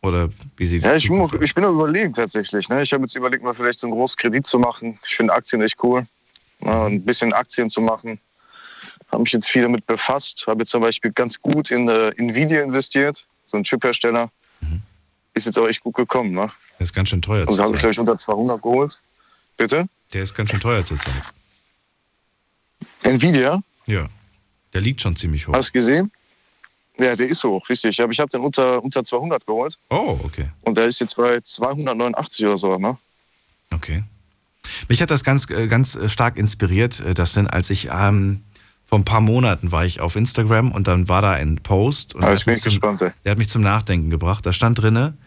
Oder 0.01 0.29
wie 0.57 0.65
sieht 0.65 0.83
Ja, 0.83 0.95
ich 0.95 1.07
bin, 1.07 1.27
ich 1.41 1.55
bin 1.55 1.63
überlegen 1.63 2.13
tatsächlich. 2.13 2.69
Ne? 2.69 2.83
Ich 2.83 2.93
habe 2.93 3.03
jetzt 3.03 3.15
überlegt, 3.15 3.43
mal 3.43 3.53
vielleicht 3.53 3.79
so 3.79 3.87
einen 3.87 3.95
großen 3.95 4.17
Kredit 4.17 4.45
zu 4.45 4.59
machen. 4.59 4.99
Ich 5.07 5.15
finde 5.15 5.33
Aktien 5.33 5.61
echt 5.61 5.81
cool. 5.81 6.05
Ne? 6.59 6.85
Ein 6.85 7.05
bisschen 7.05 7.33
Aktien 7.33 7.69
zu 7.69 7.81
machen. 7.81 8.19
Habe 9.11 9.23
mich 9.23 9.31
jetzt 9.31 9.49
viel 9.49 9.63
damit 9.63 9.85
befasst. 9.85 10.45
Habe 10.45 10.61
jetzt 10.61 10.71
zum 10.71 10.81
Beispiel 10.81 11.11
ganz 11.11 11.41
gut 11.41 11.71
in 11.71 11.87
äh, 11.87 12.09
Nvidia 12.17 12.61
investiert, 12.61 13.25
so 13.47 13.57
ein 13.57 13.63
Chiphersteller. 13.63 14.29
Ist 15.37 15.45
jetzt 15.45 15.59
auch 15.59 15.67
echt 15.67 15.81
gut 15.81 15.95
gekommen. 15.95 16.31
Ne? 16.31 16.51
Der 16.79 16.83
ist 16.83 16.93
ganz 16.93 17.09
schön 17.09 17.21
teuer 17.21 17.47
Also 17.47 17.63
habe 17.63 17.75
ich, 17.75 17.79
glaube 17.79 17.91
ich, 17.93 17.99
unter 17.99 18.17
200 18.17 18.61
geholt. 18.61 18.99
Bitte? 19.55 19.87
Der 20.13 20.23
ist 20.23 20.33
ganz 20.33 20.49
schön 20.49 20.59
teuer 20.59 20.83
zurzeit. 20.83 21.13
Nvidia? 23.03 23.61
Ja. 23.85 24.07
Der 24.73 24.81
liegt 24.81 25.01
schon 25.01 25.15
ziemlich 25.15 25.47
hoch. 25.47 25.53
Hast 25.53 25.69
du 25.69 25.73
gesehen? 25.73 26.11
Ja, 26.97 27.15
der 27.15 27.27
ist 27.27 27.43
hoch, 27.43 27.69
richtig. 27.69 28.01
Aber 28.01 28.11
ich 28.11 28.19
habe 28.19 28.29
den 28.31 28.41
unter, 28.41 28.83
unter 28.83 29.03
200 29.03 29.45
geholt. 29.45 29.77
Oh, 29.89 30.19
okay. 30.23 30.49
Und 30.61 30.75
der 30.75 30.85
ist 30.85 30.99
jetzt 30.99 31.15
bei 31.15 31.39
289 31.39 32.45
oder 32.45 32.57
so. 32.57 32.77
Ne? 32.77 32.97
Okay. 33.71 34.03
Mich 34.89 35.01
hat 35.01 35.11
das 35.11 35.23
ganz, 35.23 35.49
äh, 35.49 35.67
ganz 35.67 35.95
äh, 35.95 36.09
stark 36.09 36.37
inspiriert, 36.37 36.99
äh, 36.99 37.13
das 37.13 37.33
denn, 37.33 37.47
als 37.47 37.69
ich 37.69 37.89
ähm, 37.91 38.43
vor 38.85 38.99
ein 38.99 39.05
paar 39.05 39.21
Monaten 39.21 39.71
war 39.71 39.85
ich 39.85 39.99
auf 39.99 40.15
Instagram 40.15 40.71
und 40.71 40.87
dann 40.87 41.07
war 41.07 41.21
da 41.21 41.31
ein 41.31 41.57
Post 41.57 42.15
und 42.15 42.21
der, 42.21 42.33
ich 42.33 42.45
bin 42.45 42.59
zum, 42.59 42.71
gespannt, 42.71 43.01
ey. 43.01 43.11
der 43.23 43.31
hat 43.31 43.37
mich 43.37 43.49
zum 43.49 43.61
Nachdenken 43.61 44.09
gebracht. 44.09 44.45
Da 44.45 44.53
stand 44.53 44.81
drinne, 44.81 45.17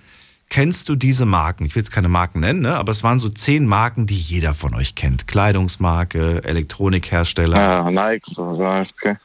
kennst 0.51 0.89
du 0.89 0.97
diese 0.97 1.25
Marken? 1.25 1.65
Ich 1.65 1.75
will 1.75 1.81
jetzt 1.81 1.93
keine 1.93 2.09
Marken 2.09 2.41
nennen, 2.41 2.61
ne? 2.61 2.77
aber 2.77 2.93
es 2.93 3.03
waren 3.03 3.19
so 3.19 3.29
zehn 3.31 3.67
Marken, 3.67 4.07
die 4.07 4.19
jeder 4.19 4.53
von 4.55 4.75
euch 4.75 4.95
kennt. 4.95 5.27
Kleidungsmarke, 5.27 6.45
Elektronikhersteller. 6.45 7.57
Ja, 7.57 7.91
Nike 7.91 8.29
und 8.29 8.35
so. 8.35 8.63
ja, 8.63 8.83
Okay. 8.83 9.17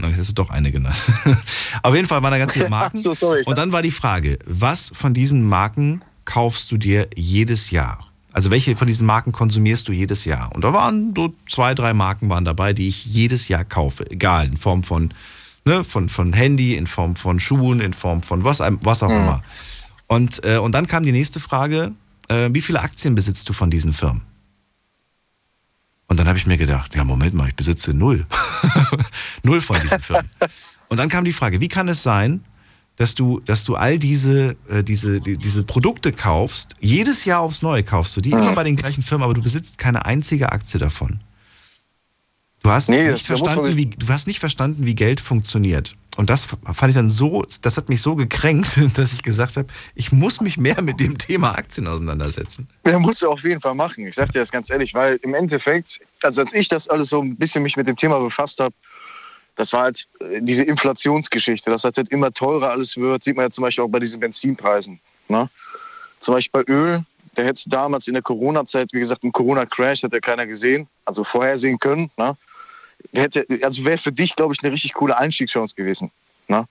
Hast 0.00 0.30
du 0.30 0.34
doch 0.34 0.50
eine 0.50 0.72
genannt. 0.72 0.96
Auf 1.82 1.94
jeden 1.94 2.08
Fall 2.08 2.22
waren 2.22 2.32
da 2.32 2.38
ganz 2.38 2.54
viele 2.54 2.68
Marken. 2.70 2.96
So, 3.00 3.14
sorry. 3.14 3.42
Und 3.44 3.56
dann 3.58 3.72
war 3.72 3.82
die 3.82 3.90
Frage, 3.90 4.38
was 4.46 4.90
von 4.94 5.14
diesen 5.14 5.46
Marken 5.48 6.02
kaufst 6.24 6.72
du 6.72 6.76
dir 6.76 7.08
jedes 7.14 7.70
Jahr? 7.70 8.06
Also 8.32 8.50
welche 8.50 8.74
von 8.74 8.86
diesen 8.86 9.06
Marken 9.06 9.30
konsumierst 9.32 9.86
du 9.88 9.92
jedes 9.92 10.24
Jahr? 10.24 10.50
Und 10.54 10.64
da 10.64 10.72
waren 10.72 11.12
so 11.14 11.34
zwei, 11.48 11.74
drei 11.74 11.92
Marken 11.92 12.30
waren 12.30 12.44
dabei, 12.44 12.72
die 12.72 12.88
ich 12.88 13.04
jedes 13.04 13.48
Jahr 13.48 13.64
kaufe. 13.64 14.10
Egal, 14.10 14.46
in 14.46 14.56
Form 14.56 14.82
von, 14.82 15.10
ne, 15.66 15.84
von, 15.84 16.08
von 16.08 16.32
Handy, 16.32 16.74
in 16.74 16.86
Form 16.86 17.14
von 17.14 17.38
Schuhen, 17.38 17.80
in 17.80 17.92
Form 17.92 18.22
von 18.22 18.42
was, 18.44 18.60
was 18.60 19.02
auch 19.02 19.08
Mhm. 19.10 19.40
Und, 20.12 20.44
äh, 20.44 20.58
und 20.58 20.72
dann 20.72 20.86
kam 20.86 21.04
die 21.04 21.12
nächste 21.12 21.40
Frage, 21.40 21.92
äh, 22.28 22.50
wie 22.52 22.60
viele 22.60 22.82
Aktien 22.82 23.14
besitzt 23.14 23.48
du 23.48 23.54
von 23.54 23.70
diesen 23.70 23.94
Firmen? 23.94 24.20
Und 26.06 26.20
dann 26.20 26.28
habe 26.28 26.36
ich 26.36 26.46
mir 26.46 26.58
gedacht, 26.58 26.94
ja, 26.94 27.02
Moment 27.02 27.32
mal, 27.32 27.48
ich 27.48 27.56
besitze 27.56 27.94
null. 27.94 28.26
null 29.42 29.62
von 29.62 29.80
diesen 29.80 30.00
Firmen. 30.00 30.28
Und 30.88 30.98
dann 30.98 31.08
kam 31.08 31.24
die 31.24 31.32
Frage, 31.32 31.62
wie 31.62 31.68
kann 31.68 31.88
es 31.88 32.02
sein, 32.02 32.44
dass 32.96 33.14
du, 33.14 33.40
dass 33.40 33.64
du 33.64 33.74
all 33.74 33.98
diese, 33.98 34.54
äh, 34.68 34.84
diese, 34.84 35.18
die, 35.22 35.38
diese 35.38 35.62
Produkte 35.62 36.12
kaufst, 36.12 36.76
jedes 36.78 37.24
Jahr 37.24 37.40
aufs 37.40 37.62
Neue 37.62 37.82
kaufst 37.82 38.14
du 38.14 38.20
die, 38.20 38.32
immer 38.32 38.54
bei 38.54 38.64
den 38.64 38.76
gleichen 38.76 39.02
Firmen, 39.02 39.24
aber 39.24 39.32
du 39.32 39.40
besitzt 39.40 39.78
keine 39.78 40.04
einzige 40.04 40.52
Aktie 40.52 40.78
davon. 40.78 41.20
Du 42.62 42.70
hast, 42.70 42.88
Nee, 42.88 43.08
nicht, 43.08 43.26
verstanden, 43.26 43.76
wie, 43.76 43.86
du 43.86 44.08
hast 44.08 44.26
nicht 44.26 44.38
verstanden, 44.38 44.86
wie 44.86 44.94
Geld 44.94 45.20
funktioniert. 45.20 45.96
Und 46.16 46.30
das 46.30 46.46
fand 46.46 46.90
ich 46.90 46.94
dann 46.94 47.08
so, 47.08 47.44
das 47.62 47.76
hat 47.76 47.88
mich 47.88 48.02
so 48.02 48.14
gekränkt, 48.14 48.78
dass 48.96 49.12
ich 49.12 49.22
gesagt 49.22 49.56
habe, 49.56 49.68
ich 49.94 50.12
muss 50.12 50.40
mich 50.40 50.58
mehr 50.58 50.80
mit 50.82 51.00
dem 51.00 51.18
Thema 51.18 51.52
Aktien 51.52 51.86
auseinandersetzen. 51.88 52.68
Ja, 52.86 52.98
musst 52.98 53.22
du 53.22 53.30
auf 53.30 53.42
jeden 53.42 53.60
Fall 53.60 53.74
machen. 53.74 54.06
Ich 54.06 54.14
sag 54.14 54.32
dir 54.32 54.40
das 54.40 54.52
ganz 54.52 54.70
ehrlich, 54.70 54.94
weil 54.94 55.18
im 55.22 55.34
Endeffekt, 55.34 56.00
also 56.22 56.42
als 56.42 56.52
ich 56.52 56.68
das 56.68 56.88
alles 56.88 57.08
so 57.08 57.20
ein 57.20 57.36
bisschen 57.36 57.62
mich 57.62 57.76
mit 57.76 57.88
dem 57.88 57.96
Thema 57.96 58.20
befasst 58.20 58.60
habe, 58.60 58.74
das 59.56 59.72
war 59.72 59.82
halt 59.82 60.06
äh, 60.20 60.40
diese 60.40 60.62
Inflationsgeschichte, 60.62 61.70
dass 61.70 61.84
halt 61.84 61.98
immer 62.10 62.32
teurer 62.32 62.70
alles 62.70 62.96
wird, 62.96 63.24
sieht 63.24 63.36
man 63.36 63.46
ja 63.46 63.50
zum 63.50 63.62
Beispiel 63.62 63.84
auch 63.84 63.88
bei 63.88 63.98
diesen 63.98 64.20
Benzinpreisen. 64.20 65.00
Ne? 65.28 65.48
Zum 66.20 66.34
Beispiel 66.34 66.62
bei 66.62 66.72
Öl, 66.72 67.00
der 67.36 67.46
hätte 67.46 67.68
damals 67.68 68.06
in 68.06 68.14
der 68.14 68.22
Corona-Zeit, 68.22 68.88
wie 68.92 69.00
gesagt, 69.00 69.24
im 69.24 69.32
Corona-Crash 69.32 70.02
hat 70.02 70.12
ja 70.12 70.20
keiner 70.20 70.46
gesehen, 70.46 70.86
also 71.04 71.24
vorhersehen 71.24 71.78
können. 71.78 72.10
Ne? 72.16 72.36
Hätte, 73.12 73.46
also 73.62 73.84
wäre 73.84 73.98
für 73.98 74.12
dich, 74.12 74.36
glaube 74.36 74.54
ich, 74.54 74.62
eine 74.62 74.72
richtig 74.72 74.94
coole 74.94 75.16
Einstiegschance 75.16 75.74
gewesen. 75.74 76.10
Ne? 76.48 76.66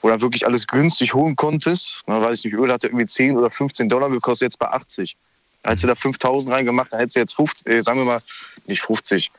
Wo 0.00 0.08
du 0.08 0.14
dann 0.14 0.20
wirklich 0.20 0.46
alles 0.46 0.66
günstig 0.66 1.14
holen 1.14 1.36
konntest. 1.36 2.02
Ne? 2.06 2.20
Weiß 2.20 2.38
ich 2.38 2.44
nicht, 2.46 2.54
Öl 2.54 2.72
hat 2.72 2.82
ja 2.82 2.88
irgendwie 2.88 3.06
10 3.06 3.36
oder 3.36 3.50
15 3.50 3.88
Dollar 3.88 4.10
gekostet, 4.10 4.46
jetzt 4.46 4.58
bei 4.58 4.68
80. 4.68 5.16
Hättest 5.64 5.84
du 5.84 5.88
da 5.88 5.94
5000 5.94 6.52
reingemacht, 6.52 6.92
dann 6.92 7.00
hättest 7.00 7.16
du 7.16 7.20
jetzt 7.20 7.34
50, 7.34 7.66
äh, 7.66 7.82
sagen 7.82 8.00
wir 8.00 8.04
mal, 8.04 8.22
nicht 8.66 8.82
50, 8.82 9.30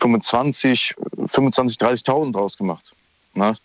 25, 0.00 0.94
25, 1.26 1.78
30.000 1.78 2.32
draus 2.32 2.56
gemacht. 2.56 2.94
Ne? 3.34 3.56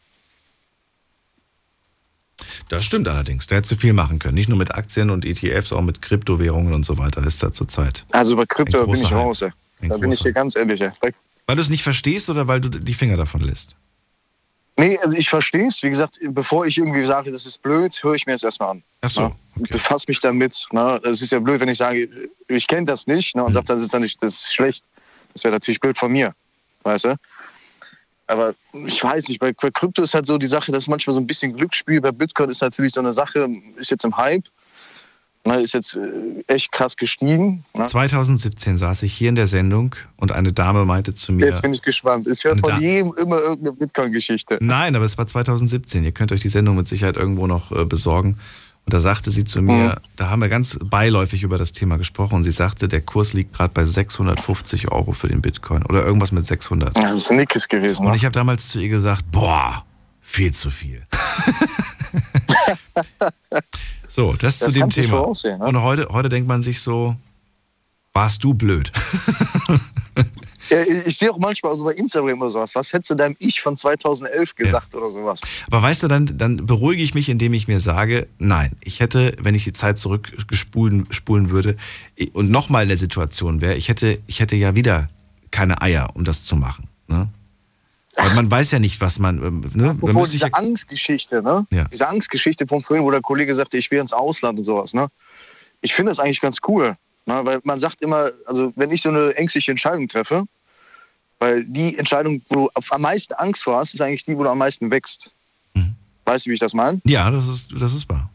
Das 2.70 2.84
stimmt 2.84 3.08
allerdings. 3.08 3.48
Da 3.48 3.58
hättest 3.58 3.74
du 3.74 3.76
viel 3.76 3.94
machen 3.94 4.20
können. 4.20 4.34
Nicht 4.34 4.50
nur 4.50 4.58
mit 4.58 4.74
Aktien 4.74 5.10
und 5.10 5.26
ETFs, 5.26 5.72
auch 5.72 5.82
mit 5.82 6.02
Kryptowährungen 6.02 6.74
und 6.74 6.84
so 6.84 6.98
weiter 6.98 7.26
ist 7.26 7.42
da 7.44 7.52
zurzeit. 7.52 8.06
Also 8.12 8.36
bei 8.36 8.46
Krypto 8.46 8.86
bin 8.86 8.96
ich 8.96 9.12
raus. 9.12 9.44
Da 9.82 9.98
bin 9.98 10.12
ich 10.12 10.20
dir 10.20 10.34
ganz 10.34 10.56
ehrlich. 10.56 10.84
Bei 11.00 11.14
Weil 11.48 11.56
du 11.58 11.62
es 11.62 11.70
nicht 11.70 11.84
verstehst 11.84 12.30
oder 12.30 12.48
weil 12.48 12.60
du 12.62 12.70
die 12.70 12.94
Finger 12.94 13.18
davon 13.18 13.42
lässt? 13.42 13.76
Nee, 14.78 14.98
also 15.00 15.16
ich 15.16 15.30
verstehe 15.30 15.68
es. 15.68 15.82
Wie 15.84 15.90
gesagt, 15.90 16.20
bevor 16.30 16.66
ich 16.66 16.78
irgendwie 16.78 17.06
sage, 17.06 17.32
das 17.32 17.46
ist 17.46 17.62
blöd, 17.62 17.98
höre 18.04 18.16
ich 18.16 18.26
mir 18.26 18.34
das 18.34 18.44
erstmal 18.44 18.72
an. 18.72 18.84
Ach 19.02 19.10
so, 19.10 19.22
Ne? 19.22 19.36
Befass 19.70 20.06
mich 20.08 20.20
damit. 20.20 20.66
Ne? 20.72 21.00
Es 21.06 21.22
ist 21.22 21.32
ja 21.32 21.40
blöd, 21.40 21.62
wenn 21.62 21.70
ich 21.70 21.78
sage, 21.78 22.10
ich 22.50 22.68
kenne 22.68 22.86
das 22.86 23.08
nicht 23.08 23.36
ne? 23.38 23.44
und 23.44 23.52
Mhm. 23.52 23.54
sage, 23.54 23.68
das 23.68 23.82
ist 23.82 23.94
dann 23.94 24.02
nicht, 24.02 24.22
das 24.22 24.34
ist 24.34 24.54
schlecht. 24.56 24.84
Das 25.34 25.44
wäre 25.46 25.54
natürlich 25.54 25.80
blöd 25.80 25.98
von 25.98 26.12
mir. 26.12 26.34
Weißt 26.84 27.06
du? 27.06 27.16
Aber 28.28 28.54
ich 28.86 29.02
weiß 29.02 29.30
nicht, 29.30 29.40
bei, 29.40 29.54
bei 29.54 29.70
Krypto 29.72 30.02
ist 30.02 30.14
halt 30.14 30.26
so 30.26 30.38
die 30.38 30.48
Sache, 30.48 30.72
das 30.72 30.84
ist 30.86 30.90
manchmal 30.90 31.14
so 31.14 31.20
ein 31.22 31.28
bisschen 31.28 31.56
Glücksspiel. 31.56 32.02
Bei 32.02 32.12
Bitcoin 32.12 32.50
ist 32.50 32.62
natürlich 32.62 32.94
so 32.94 33.00
eine 33.00 33.14
Sache, 33.14 33.48
ist 33.78 33.92
jetzt 33.92 34.04
im 34.04 34.18
Hype, 34.18 34.46
ne? 35.46 35.62
ist 35.62 35.74
jetzt 35.74 35.96
äh, 35.96 36.44
echt 36.54 36.72
krass 36.72 36.96
gestiegen. 36.98 37.64
Ne? 37.78 37.86
2017 37.86 38.78
saß 38.78 39.04
ich 39.04 39.14
hier 39.14 39.30
in 39.30 39.36
der 39.36 39.48
Sendung 39.48 39.96
und 40.18 40.32
eine 40.32 40.52
Dame 40.54 40.86
meinte 40.86 41.14
zu 41.14 41.32
mir. 41.34 41.48
Jetzt 41.48 41.62
bin 41.62 41.74
ich 41.74 41.82
gespannt. 41.82 42.28
Ich 42.28 42.44
höre 42.44 42.58
von 42.58 42.70
Da- 42.70 42.78
jedem 42.80 43.14
immer 43.18 43.38
irgendeine 43.40 43.74
Bitcoin-Geschichte. 43.74 44.58
Nein, 44.62 44.96
aber 44.96 45.06
es 45.06 45.18
war 45.18 45.28
2017. 45.28 46.04
Ihr 46.04 46.12
könnt 46.12 46.32
euch 46.32 46.42
die 46.42 46.50
Sendung 46.50 46.76
mit 46.76 46.88
Sicherheit 46.88 47.16
irgendwo 47.18 47.48
noch 47.48 47.72
äh, 47.72 47.86
besorgen. 47.86 48.38
Und 48.88 48.94
da 48.94 49.00
sagte 49.00 49.32
sie 49.32 49.44
zu 49.46 49.64
mir, 49.64 50.00
da 50.16 50.30
haben 50.30 50.42
wir 50.42 50.48
ganz 50.50 50.78
beiläufig 50.80 51.42
über 51.42 51.58
das 51.58 51.72
Thema 51.72 51.98
gesprochen. 51.98 52.36
Und 52.36 52.44
sie 52.44 52.52
sagte, 52.52 52.88
der 52.88 53.02
Kurs 53.02 53.34
liegt 53.34 53.54
gerade 53.56 53.74
bei 53.74 53.84
650 53.84 54.92
Euro 54.92 55.12
für 55.14 55.28
den 55.28 55.42
Bitcoin 55.42 55.82
oder 55.84 56.06
irgendwas 56.06 56.32
mit 56.32 56.46
600. 56.46 56.96
Ja, 56.96 57.14
das 57.16 57.24
ist 57.24 57.32
nichts 57.32 57.68
gewesen. 57.68 58.06
Und 58.06 58.12
Ne? 58.12 58.16
ich 58.16 58.26
habe 58.26 58.34
damals 58.34 58.68
zu 58.70 58.80
ihr 58.80 58.90
gesagt, 58.90 59.26
boah, 59.32 59.84
viel 60.22 60.54
zu 60.54 60.70
viel. 60.70 61.02
so, 64.16 64.34
das, 64.34 64.60
Das 64.60 64.72
zu 64.72 64.80
dem 64.80 64.90
Thema. 64.90 65.18
voraussehen, 65.18 65.60
ne? 65.60 65.66
Und 65.66 65.82
heute, 65.82 66.08
heute 66.10 66.30
denkt 66.30 66.48
man 66.48 66.62
sich 66.62 66.80
so, 66.80 67.16
warst 68.14 68.44
du 68.44 68.54
blöd? 68.54 68.92
Ja, 70.70 70.82
ich 70.82 71.20
sehe 71.20 71.32
auch 71.32 71.38
manchmal 71.38 71.74
also 71.74 71.84
bei 71.84 71.94
Instagram 71.94 72.42
oder 72.42 72.50
sowas. 72.50 72.74
Was 72.74 72.92
hättest 72.92 73.12
du 73.12 73.16
deinem 73.16 73.36
Ich 73.38 73.62
von 73.62 73.78
2011 73.78 74.56
gesagt 74.56 74.96
oder 74.96 75.10
sowas? 75.10 75.42
Aber 75.68 75.84
weißt 75.84 76.02
du, 76.04 76.08
dann, 76.08 76.26
dann 76.26 76.66
beruhige 76.66 77.04
ich 77.04 77.14
mich, 77.14 77.30
indem 77.30 77.54
ich 77.54 77.68
mir 77.68 77.80
sage, 77.80 78.28
nein, 78.40 78.72
ich 78.82 79.00
hätte, 79.00 79.36
wenn 79.40 79.54
ich 79.54 79.64
die 79.64 79.74
Zeit 79.74 80.00
zurückspulen 80.00 81.06
spulen 81.12 81.52
würde 81.52 81.78
und 82.34 82.50
nochmal 82.50 82.84
in 82.84 82.90
der 82.90 82.98
Situation 82.98 83.62
wäre, 83.62 83.76
ich 83.76 83.90
hätte, 83.90 84.18
ich 84.26 84.40
hätte 84.40 84.56
ja 84.56 84.76
wieder 84.76 85.08
keine 85.52 85.82
Eier, 85.84 86.10
um 86.16 86.24
das 86.24 86.46
zu 86.46 86.56
machen. 86.56 86.88
Ne? 87.08 87.28
Weil 88.16 88.34
man 88.34 88.50
weiß 88.50 88.72
ja 88.72 88.80
nicht, 88.80 89.00
was 89.02 89.20
man. 89.20 89.38
ähm, 89.44 89.72
Ne? 89.74 89.94
Man 90.00 90.24
diese 90.26 90.48
ja, 90.48 90.54
Angstgeschichte, 90.54 91.42
ne? 91.42 91.68
Ja. 91.70 91.86
Diese 91.86 92.08
Angstgeschichte 92.08 92.66
von 92.66 92.82
vorhin, 92.82 93.06
wo 93.06 93.12
der 93.12 93.22
Kollege 93.22 93.54
sagte, 93.54 93.78
ich 93.78 93.92
will 93.92 94.00
ins 94.00 94.14
Ausland 94.14 94.58
und 94.58 94.64
sowas, 94.64 94.94
ne? 94.94 95.08
Ich 95.82 95.94
finde 95.94 96.12
das 96.12 96.20
eigentlich 96.20 96.42
ganz 96.42 96.58
cool. 96.68 96.96
Ne? 97.26 97.42
Weil 97.44 97.60
man 97.64 97.80
sagt 97.80 98.02
immer, 98.02 98.32
also 98.46 98.72
wenn 98.76 98.92
ich 98.92 99.02
so 99.02 99.10
eine 99.10 99.36
ängstliche 99.36 99.72
Entscheidung 99.72 100.08
treffe, 100.08 100.46
weil 101.40 101.66
die 101.66 101.98
Entscheidung, 101.98 102.42
wo 102.50 102.56
du 102.56 102.70
am 102.90 103.02
meisten 103.02 103.34
Angst 103.34 103.64
vor 103.64 103.78
hast, 103.78 103.94
ist 103.94 104.02
eigentlich 104.02 104.24
die, 104.24 104.38
wo 104.38 104.44
du 104.44 104.50
am 104.50 104.58
meisten 104.58 104.90
wächst. 104.92 105.32
Mhm. 105.74 105.96
Weißt 106.24 106.46
du, 106.46 106.50
wie 106.50 106.54
ich 106.54 106.60
das 106.60 106.74
meine? 106.74 107.02
ja, 107.04 107.30
das 107.30 107.48
ist, 107.48 107.70
das 107.78 107.94
ist 107.94 108.08
wahr. 108.10 108.30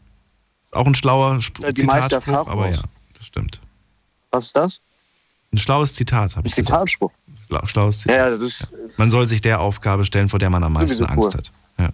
Ist 0.65 0.75
auch 0.75 0.85
ein 0.85 0.95
schlauer 0.95 1.37
Sp 1.41 1.57
Ja, 1.63 1.71
die 1.71 1.83
meiste 1.83 2.09
Zitatspruch, 2.09 2.33
Erfahrung 2.33 2.49
aber 2.49 2.69
ja, 2.69 2.81
das 3.17 3.25
stimmt. 3.25 3.59
Was 4.29 4.45
ist 4.45 4.55
das? 4.55 4.79
Ein 5.51 5.57
schlaues 5.57 5.95
Zitat, 5.95 6.35
habe 6.37 6.47
ich 6.47 6.53
gesagt. 6.55 6.67
Zitatspruch. 6.67 7.11
Schla- 7.11 7.20
Schlaues 7.65 8.01
Zitat. 8.01 8.17
Ja, 8.17 8.29
das 8.29 8.41
ist, 8.41 8.71
Man 8.97 9.09
soll 9.09 9.27
sich 9.27 9.41
der 9.41 9.59
Aufgabe 9.59 10.05
stellen, 10.05 10.29
vor 10.29 10.39
der 10.39 10.49
man 10.49 10.63
am 10.63 10.73
meisten 10.73 11.03
cool. 11.03 11.09
Angst 11.09 11.35
hat. 11.35 11.51
Ja. 11.77 11.89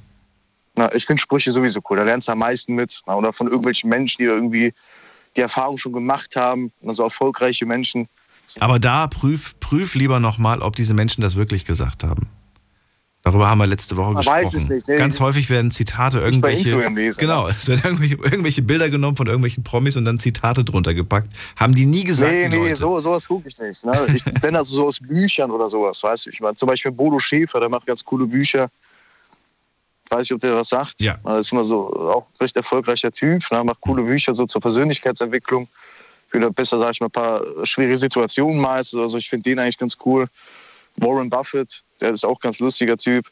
Na, 0.76 0.94
ich 0.94 1.06
finde 1.06 1.22
Sprüche 1.22 1.52
sowieso 1.52 1.80
cool. 1.90 1.98
Da 1.98 2.04
lernst 2.04 2.28
du 2.28 2.32
am 2.32 2.40
meisten 2.40 2.76
mit. 2.76 3.02
Na, 3.06 3.16
oder 3.16 3.34
von 3.34 3.48
irgendwelchen 3.48 3.90
Menschen, 3.90 4.20
die 4.20 4.26
irgendwie 4.26 4.74
die 5.36 5.42
Erfahrung 5.42 5.78
schon 5.78 5.94
gemacht 5.94 6.36
haben. 6.36 6.72
Also 6.86 7.04
erfolgreiche 7.04 7.66
Menschen. 7.66 8.08
Aber 8.60 8.80
da 8.80 9.08
prüf, 9.08 9.56
prüf 9.60 9.96
lieber 9.96 10.20
nochmal, 10.20 10.62
ob 10.62 10.76
diese 10.76 10.94
Menschen 10.94 11.22
das 11.22 11.36
wirklich 11.36 11.66
gesagt 11.66 12.04
haben. 12.04 12.28
Darüber 13.28 13.50
haben 13.50 13.58
wir 13.58 13.68
letzte 13.68 13.98
Woche 13.98 14.14
Man 14.14 14.16
gesprochen. 14.22 14.38
weiß 14.38 14.54
es 14.54 14.70
nicht, 14.70 14.88
nee. 14.88 14.96
Ganz 14.96 15.20
häufig 15.20 15.50
werden 15.50 15.70
Zitate 15.70 16.20
irgendwelche. 16.20 16.78
Lesen, 16.88 17.20
genau, 17.20 17.48
es 17.50 17.68
werden 17.68 17.82
irgendwelche, 17.84 18.16
irgendwelche 18.16 18.62
Bilder 18.62 18.90
genommen 18.90 19.18
von 19.18 19.28
irgendwelchen 19.28 19.66
Promis 19.66 19.98
und 19.98 20.06
dann 20.06 20.18
Zitate 20.18 20.64
drunter 20.64 20.94
gepackt. 20.94 21.28
Haben 21.58 21.76
die 21.76 21.86
nie 21.86 22.06
gesagt, 22.06 22.32
nee, 22.32 22.48
nee, 22.48 22.74
so, 22.74 22.98
sowas 23.02 23.28
gucke 23.28 23.50
ich 23.50 23.60
nicht. 23.60 23.84
Ne? 23.84 23.92
Ich, 24.16 24.24
wenn 24.42 24.56
also 24.56 24.76
so 24.76 24.88
aus 24.88 25.02
Büchern 25.02 25.52
oder 25.52 25.70
sowas, 25.70 26.02
weißt 26.02 26.28
du. 26.28 26.30
Ich 26.30 26.40
meine, 26.40 26.56
zum 26.56 26.70
Beispiel 26.70 26.90
Bodo 26.90 27.20
Schäfer, 27.20 27.60
der 27.60 27.68
macht 27.68 27.86
ganz 27.86 28.02
coole 28.06 28.26
Bücher. 28.26 28.70
Weiß 30.10 30.26
ich, 30.26 30.34
ob 30.34 30.40
der 30.40 30.54
was 30.54 30.70
sagt. 30.70 31.02
Ja. 31.02 31.18
Das 31.26 31.48
ist 31.48 31.52
immer 31.52 31.66
so 31.66 31.94
auch 32.10 32.28
recht 32.40 32.56
erfolgreicher 32.56 33.12
Typ. 33.12 33.44
Ne? 33.52 33.62
Macht 33.62 33.82
coole 33.82 34.04
Bücher 34.04 34.34
so 34.36 34.46
zur 34.46 34.62
Persönlichkeitsentwicklung. 34.62 35.68
Du 36.32 36.50
besser, 36.54 36.80
sag 36.80 36.92
ich 36.92 37.02
mal, 37.02 37.08
ein 37.08 37.12
paar 37.12 37.42
schwere 37.66 37.98
Situationen 37.98 38.62
meist 38.62 38.94
oder 38.94 39.10
so. 39.10 39.18
Ich 39.18 39.30
finde 39.30 39.50
den 39.50 39.60
eigentlich 39.60 39.78
ganz 39.78 39.98
cool. 40.06 40.28
Warren 40.96 41.30
Buffett, 41.30 41.84
der 42.02 42.12
ist 42.12 42.26
auch 42.26 42.38
ein 42.38 42.42
ganz 42.42 42.60
lustiger 42.60 42.98
Typ. 42.98 43.30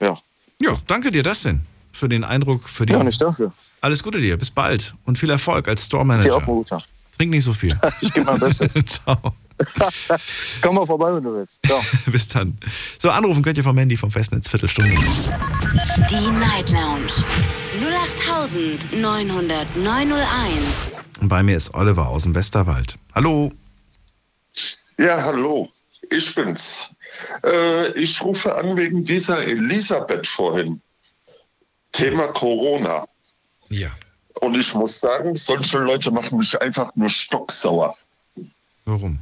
Ja. 0.00 0.18
Ja, 0.60 0.74
danke 0.86 1.10
dir, 1.10 1.22
das 1.22 1.42
denn. 1.42 1.62
Für 1.92 2.08
den 2.08 2.24
Eindruck, 2.24 2.68
für 2.68 2.86
die. 2.86 2.92
Ja, 2.92 3.04
nicht 3.04 3.20
dafür. 3.20 3.52
Alles 3.80 4.02
Gute 4.02 4.20
dir, 4.20 4.36
bis 4.36 4.50
bald 4.50 4.94
und 5.04 5.18
viel 5.18 5.30
Erfolg 5.30 5.68
als 5.68 5.86
Store 5.86 6.04
Dir 6.04 6.12
auch, 6.12 6.16
Manager. 6.16 6.40
Bruder. 6.40 6.82
Trink 7.16 7.30
nicht 7.30 7.44
so 7.44 7.52
viel. 7.52 7.78
Ich 8.00 8.12
gebe 8.12 8.26
mein 8.26 8.40
Bestes. 8.40 8.74
Ciao. 8.86 9.34
Komm 10.62 10.76
mal 10.76 10.86
vorbei, 10.86 11.14
wenn 11.14 11.22
du 11.22 11.34
willst. 11.34 11.60
Ciao. 11.66 11.80
Bis 12.06 12.28
dann. 12.28 12.56
So, 12.98 13.10
anrufen 13.10 13.42
könnt 13.42 13.58
ihr 13.58 13.64
vom 13.64 13.76
Handy 13.76 13.96
vom 13.96 14.10
Festnetz 14.10 14.48
Viertelstunde. 14.48 14.90
Die 14.90 16.30
Night 16.30 16.70
Lounge 16.70 17.12
0890901. 19.00 21.20
Und 21.20 21.28
bei 21.28 21.42
mir 21.42 21.56
ist 21.56 21.74
Oliver 21.74 22.08
aus 22.08 22.24
dem 22.24 22.34
Westerwald. 22.34 22.98
Hallo. 23.14 23.52
Ja, 24.98 25.22
hallo, 25.22 25.70
ich 26.10 26.34
bin's. 26.34 26.94
Äh, 27.44 27.92
ich 27.92 28.22
rufe 28.22 28.54
an 28.54 28.76
wegen 28.76 29.04
dieser 29.04 29.46
Elisabeth 29.46 30.26
vorhin. 30.26 30.80
Thema 31.92 32.28
Corona. 32.28 33.06
Ja. 33.68 33.90
Und 34.40 34.56
ich 34.56 34.74
muss 34.74 34.98
sagen, 35.00 35.36
solche 35.36 35.78
Leute 35.78 36.10
machen 36.10 36.38
mich 36.38 36.60
einfach 36.60 36.94
nur 36.96 37.08
stocksauer. 37.08 37.96
Warum? 38.84 39.18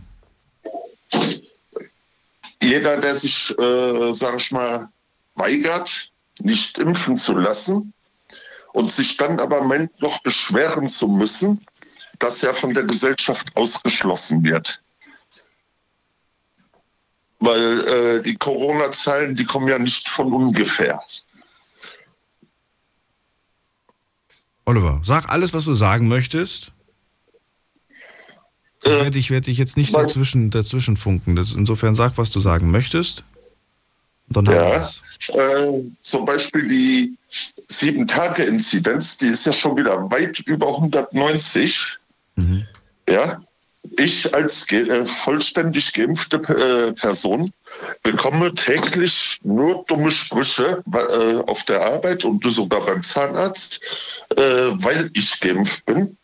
Jeder, 2.63 2.99
der 2.99 3.17
sich, 3.17 3.57
äh, 3.59 4.13
sag 4.13 4.37
ich 4.37 4.51
mal, 4.53 4.89
weigert, 5.35 6.11
nicht 6.41 6.79
impfen 6.79 7.17
zu 7.17 7.35
lassen 7.35 7.93
und 8.73 8.91
sich 8.91 9.17
dann 9.17 9.41
aber 9.41 9.63
meint, 9.63 10.01
noch 10.01 10.23
beschweren 10.23 10.89
zu 10.89 11.09
müssen, 11.09 11.65
dass 12.19 12.43
er 12.43 12.55
von 12.55 12.73
der 12.75 12.85
Gesellschaft 12.85 13.49
ausgeschlossen 13.57 14.43
wird. 14.45 14.81
Weil 17.41 17.81
äh, 17.81 18.23
die 18.23 18.37
Corona-Zahlen, 18.37 19.35
die 19.35 19.45
kommen 19.45 19.67
ja 19.67 19.79
nicht 19.79 20.09
von 20.09 20.33
ungefähr. 20.33 21.03
Oliver, 24.67 25.01
sag 25.03 25.29
alles, 25.31 25.53
was 25.53 25.65
du 25.65 25.75
sagen 25.75 26.07
möchtest. 26.07 26.73
Ich 28.83 28.91
werde 28.91 29.11
dich, 29.11 29.31
werd 29.31 29.47
dich 29.47 29.59
jetzt 29.59 29.77
nicht 29.77 29.95
dazwischen, 29.95 30.51
dazwischen 30.51 30.97
funken. 30.97 31.37
Das, 31.37 31.53
insofern 31.53 31.95
sag, 31.95 32.17
was 32.17 32.31
du 32.31 32.41
sagen 32.41 32.71
möchtest. 32.71 33.25
Dann 34.29 34.47
Ja, 34.47 34.77
äh, 34.77 35.83
zum 36.03 36.25
Beispiel 36.25 36.69
die 36.69 37.19
7-Tage-Inzidenz, 37.69 39.19
die 39.19 39.27
ist 39.27 39.45
ja 39.45 39.53
schon 39.53 39.77
wieder 39.77 40.09
weit 40.11 40.39
über 40.41 40.69
190. 40.69 41.99
Ja, 43.09 43.43
ich 43.83 44.33
als 44.35 44.67
ge 44.67 44.89
äh, 44.89 45.07
vollständig 45.07 45.93
geimpfte 45.93 46.37
äh, 46.37 46.93
Person 46.93 47.53
bekomme 48.03 48.53
täglich 48.55 49.39
nur 49.43 49.85
dumme 49.87 50.11
Sprüche 50.11 50.83
äh, 50.93 51.37
auf 51.49 51.65
der 51.65 51.83
Arbeit 51.83 52.25
und 52.25 52.45
sogar 52.45 52.85
beim 52.85 53.03
Zahnarzt, 53.03 53.81
äh, 54.37 54.43
weil 54.43 55.11
ich 55.15 55.41
geimpft 55.41 55.85
bin. 55.87 56.17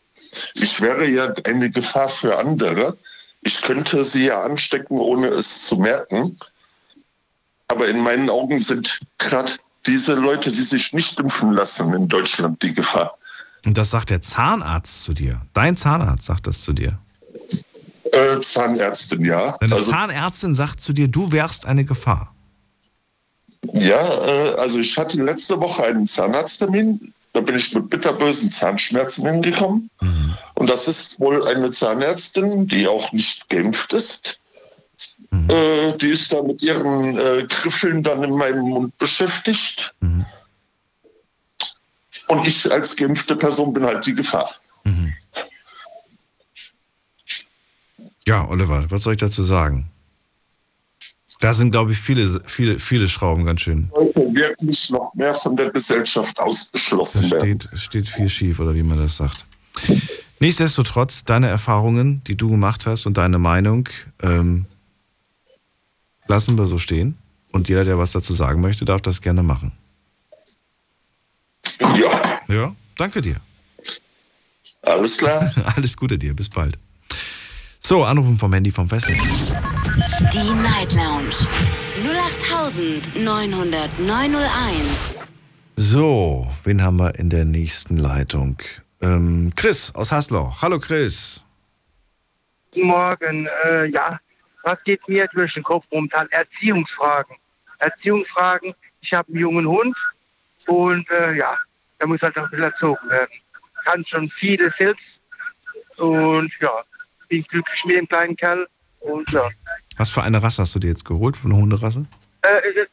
Ich 0.55 0.81
wäre 0.81 1.09
ja 1.09 1.33
eine 1.45 1.71
Gefahr 1.71 2.11
für 2.11 2.37
andere. 2.37 2.97
Ich 3.41 3.63
könnte 3.63 4.05
sie 4.05 4.27
ja 4.27 4.43
anstecken, 4.43 4.99
ohne 4.99 5.29
es 5.29 5.67
zu 5.67 5.77
merken. 5.77 6.39
Aber 7.69 7.89
in 7.89 8.01
meinen 8.01 8.29
Augen 8.29 8.59
sind 8.59 9.01
gerade 9.19 9.53
diese 9.87 10.15
Leute, 10.15 10.53
die 10.53 10.61
sich 10.61 10.93
nicht 10.93 11.19
impfen 11.19 11.53
lassen, 11.53 11.93
in 11.95 12.09
Deutschland 12.09 12.63
die 12.63 12.73
Gefahr. 12.73 13.17
Und 13.65 13.79
das 13.79 13.91
sagt 13.91 14.11
der 14.11 14.21
Zahnarzt 14.21 15.03
zu 15.05 15.13
dir. 15.13 15.41
Dein 15.53 15.77
Zahnarzt 15.77 16.25
sagt 16.25 16.47
das 16.47 16.63
zu 16.63 16.73
dir. 16.73 16.99
Äh, 18.17 18.41
Zahnärztin, 18.41 19.25
ja. 19.25 19.57
Deine 19.61 19.75
Also, 19.75 19.91
Zahnärztin 19.93 20.55
sagt 20.55 20.81
zu 20.81 20.93
dir, 20.93 21.09
du 21.09 21.31
wärst 21.33 21.67
eine 21.67 21.85
Gefahr. 21.85 22.33
ja, 23.73 24.01
äh, 24.27 24.55
also 24.57 24.79
ich 24.79 24.97
hatte 24.97 25.23
letzte 25.23 25.61
Woche 25.61 25.85
einen 25.85 26.07
Zahnarzttermin. 26.07 27.13
Da 27.33 27.41
bin 27.41 27.57
ich 27.57 27.75
mit 27.75 27.91
bitterbösen 27.91 28.51
Zahnschmerzen 28.51 29.27
hingekommen. 29.27 29.91
Und 30.55 30.71
das 30.71 30.89
ist 30.89 31.21
wohl 31.21 31.47
eine 31.47 31.71
Zahnärztin, 31.71 32.67
die 32.67 32.89
auch 32.89 33.13
nicht 33.13 33.47
geimpft 33.51 33.93
ist. 33.93 34.39
Äh, 35.49 35.93
die 35.99 36.09
ist 36.09 36.33
da 36.33 36.41
mit 36.43 36.63
ihren 36.63 37.19
äh, 37.19 37.45
Griffeln 37.47 38.03
dann 38.03 38.25
in 38.25 38.31
meinem 38.31 38.71
Mund 38.71 38.97
beschäftigt. 38.97 39.95
Und 42.29 42.47
ich 42.47 42.73
als 42.73 42.97
geimpfte 42.97 43.37
Person 43.37 43.75
bin 43.75 43.85
halt 43.85 44.07
die 44.07 44.15
Gefahr. 44.15 44.55
Ja, 48.27 48.47
Oliver, 48.49 48.85
was 48.91 49.03
soll 49.05 49.13
ich 49.15 49.21
dazu 49.21 49.43
sagen? 49.43 49.91
Da 51.41 51.53
sind, 51.53 51.71
glaube 51.71 51.93
ich, 51.93 51.99
viele, 51.99 52.41
viele, 52.47 52.79
viele 52.79 53.09
Schrauben 53.09 53.45
ganz 53.45 53.61
schön. 53.61 53.91
Leute 53.95 54.35
wirklich 54.35 54.91
noch 54.91 55.13
mehr 55.15 55.35
von 55.35 55.55
der 55.57 55.71
Gesellschaft 55.71 56.39
ausgeschlossen 56.41 57.25
Es 57.25 57.31
werden. 57.31 57.61
steht, 57.61 57.73
es 57.73 57.85
steht 57.85 58.09
viel 58.09 58.29
schief, 58.29 58.59
oder 58.59 58.75
wie 58.75 58.83
man 58.83 58.99
das 58.99 59.17
sagt. 59.19 59.45
Nichtsdestotrotz, 60.41 61.25
deine 61.25 61.49
Erfahrungen, 61.49 62.23
die 62.27 62.37
du 62.37 62.51
gemacht 62.51 62.87
hast 62.87 63.07
und 63.07 63.17
deine 63.19 63.39
Meinung, 63.39 63.89
ähm, 64.23 64.65
lassen 66.27 66.57
wir 66.57 66.67
so 66.67 66.79
stehen. 66.79 67.17
Und 67.53 67.69
jeder, 67.69 67.85
der 67.85 67.99
was 67.99 68.13
dazu 68.13 68.35
sagen 68.35 68.61
möchte, 68.61 68.85
darf 68.85 69.03
das 69.03 69.21
gerne 69.21 69.43
machen. 69.43 69.73
Ja. 71.81 72.41
Ja, 72.49 72.75
danke 72.97 73.21
dir. 73.21 73.37
Alles 74.83 75.17
klar. 75.19 75.53
Alles 75.77 75.97
Gute 75.97 76.19
dir, 76.19 76.35
bis 76.35 76.49
bald. 76.49 76.79
So, 77.89 78.03
Anrufen 78.03 78.37
vom 78.37 78.53
Handy 78.53 78.73
vom 78.73 78.89
Festnetz. 78.89 79.53
Die 80.33 80.55
Night 80.61 80.93
Lounge 80.93 81.37
0890901. 83.15 85.23
So, 85.77 86.53
wen 86.65 86.83
haben 86.83 86.97
wir 86.97 87.15
in 87.15 87.31
der 87.31 87.45
nächsten 87.45 87.97
Leitung? 87.97 88.59
Ähm, 89.01 89.53
Chris 89.55 89.95
aus 89.95 90.11
Haslau. 90.11 90.53
Hallo 90.61 90.81
Chris. 90.81 91.45
Guten 92.73 92.89
Morgen. 92.89 93.47
Äh, 93.65 93.85
ja, 93.85 94.19
was 94.65 94.83
geht 94.83 95.09
mir 95.09 95.29
durch 95.33 95.55
den 95.55 95.63
Kopf 95.63 95.85
momentan? 95.93 96.27
Erziehungsfragen. 96.33 97.37
Erziehungsfragen. 97.79 98.75
Ich 99.01 99.15
habe 99.15 99.29
einen 99.29 99.39
jungen 99.39 99.69
Hund 99.69 99.97
und 100.67 101.09
äh, 101.13 101.35
ja, 101.35 101.57
der 102.01 102.09
muss 102.09 102.21
halt 102.21 102.35
noch 102.35 102.47
ein 102.47 102.51
bisschen 102.51 102.65
erzogen 102.65 103.09
werden. 103.11 103.31
Kann 103.85 104.05
schon 104.05 104.29
vieles 104.29 104.77
selbst 104.77 105.23
und 105.99 106.51
ja, 106.61 106.83
bin 107.29 107.43
glücklich 107.43 107.85
mit 107.85 107.97
dem 107.97 108.09
kleinen 108.09 108.37
Kerl 108.37 108.67
und 109.01 109.31
ja. 109.33 109.49
Was 109.97 110.11
für 110.11 110.23
eine 110.23 110.43
Rasse 110.43 110.63
hast 110.63 110.75
du 110.75 110.79
dir 110.79 110.89
jetzt 110.89 111.05
geholt? 111.05 111.37
Für 111.37 111.47
eine 111.47 111.57
Hunderasse? 111.57 112.07
Äh, 112.43 112.85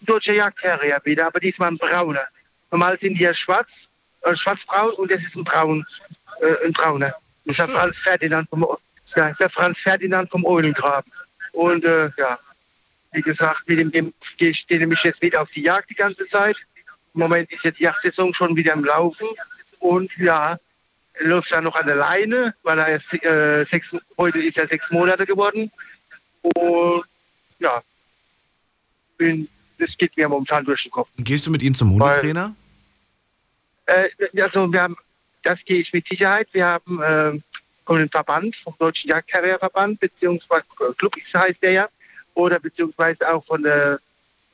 deutsche 0.00 0.34
Jagdterrier 0.34 1.00
wieder, 1.04 1.26
aber 1.26 1.40
diesmal 1.40 1.68
ein 1.68 1.78
brauner. 1.78 2.26
Normal 2.70 2.98
sind 2.98 3.14
die 3.14 3.22
ja 3.22 3.34
schwarz, 3.34 3.88
äh, 4.22 4.34
schwarzbraun 4.34 4.92
und 4.94 5.10
das 5.10 5.22
ist 5.22 5.36
ein 5.36 5.44
braun, 5.44 5.86
äh, 6.40 6.66
ein 6.66 6.72
brauner. 6.72 7.14
Das 7.44 7.58
ist 7.58 7.68
der 7.68 7.68
Franz 7.68 7.98
Ferdinand 7.98 8.48
vom, 8.48 8.66
ja, 9.14 9.32
der 9.32 9.50
Franz 9.50 9.78
Ferdinand 9.78 10.30
vom 10.30 10.44
Eulengraben. 10.44 11.12
Und 11.52 11.84
äh, 11.84 12.10
ja, 12.16 12.38
wie 13.12 13.22
gesagt, 13.22 13.68
mit 13.68 13.78
dem, 13.78 13.92
dem 13.92 14.14
gehe 14.36 14.50
ich 14.50 14.58
stehe 14.58 14.80
nämlich 14.80 15.02
jetzt 15.02 15.22
wieder 15.22 15.42
auf 15.42 15.50
die 15.50 15.62
Jagd 15.62 15.90
die 15.90 15.94
ganze 15.94 16.26
Zeit. 16.26 16.56
Im 17.14 17.20
Moment 17.20 17.50
ist 17.52 17.64
jetzt 17.64 17.78
die 17.78 17.84
Jagdsaison 17.84 18.34
schon 18.34 18.56
wieder 18.56 18.72
im 18.72 18.84
Laufen 18.84 19.28
und 19.78 20.10
ja, 20.18 20.58
er 21.18 21.26
läuft 21.26 21.50
ja 21.50 21.60
noch 21.60 21.74
an 21.74 21.86
der 21.86 21.96
Leine, 21.96 22.54
weil 22.62 22.78
er 22.78 22.88
erst, 22.88 23.12
äh, 23.24 23.64
sechs, 23.64 23.94
heute 24.18 24.38
ist 24.38 24.58
er 24.58 24.68
sechs 24.68 24.90
Monate 24.90 25.26
geworden. 25.26 25.70
Und 26.42 27.04
ja, 27.58 27.82
bin, 29.16 29.48
das 29.78 29.96
geht 29.96 30.16
mir 30.16 30.28
momentan 30.28 30.64
durch 30.64 30.84
den 30.84 30.92
Kopf. 30.92 31.08
Gehst 31.16 31.46
du 31.46 31.50
mit 31.50 31.62
ihm 31.62 31.74
zum 31.74 31.90
Hundetrainer? 31.92 32.54
Äh, 33.86 34.08
also 34.42 34.70
wir 34.72 34.82
haben, 34.82 34.96
das 35.42 35.64
gehe 35.64 35.80
ich 35.80 35.92
mit 35.92 36.06
Sicherheit. 36.06 36.48
Wir 36.52 36.66
haben 36.66 37.02
äh, 37.02 37.94
dem 37.94 38.10
Verband, 38.10 38.56
vom 38.56 38.74
Deutschen 38.78 39.10
Jagdterrierverband, 39.10 40.00
beziehungsweise 40.00 40.64
äh, 40.80 40.92
Club 40.98 41.16
X 41.16 41.34
heißt 41.34 41.62
der 41.62 41.72
ja, 41.72 41.88
oder 42.34 42.58
beziehungsweise 42.58 43.32
auch 43.32 43.44
von 43.44 43.62
der, 43.62 43.98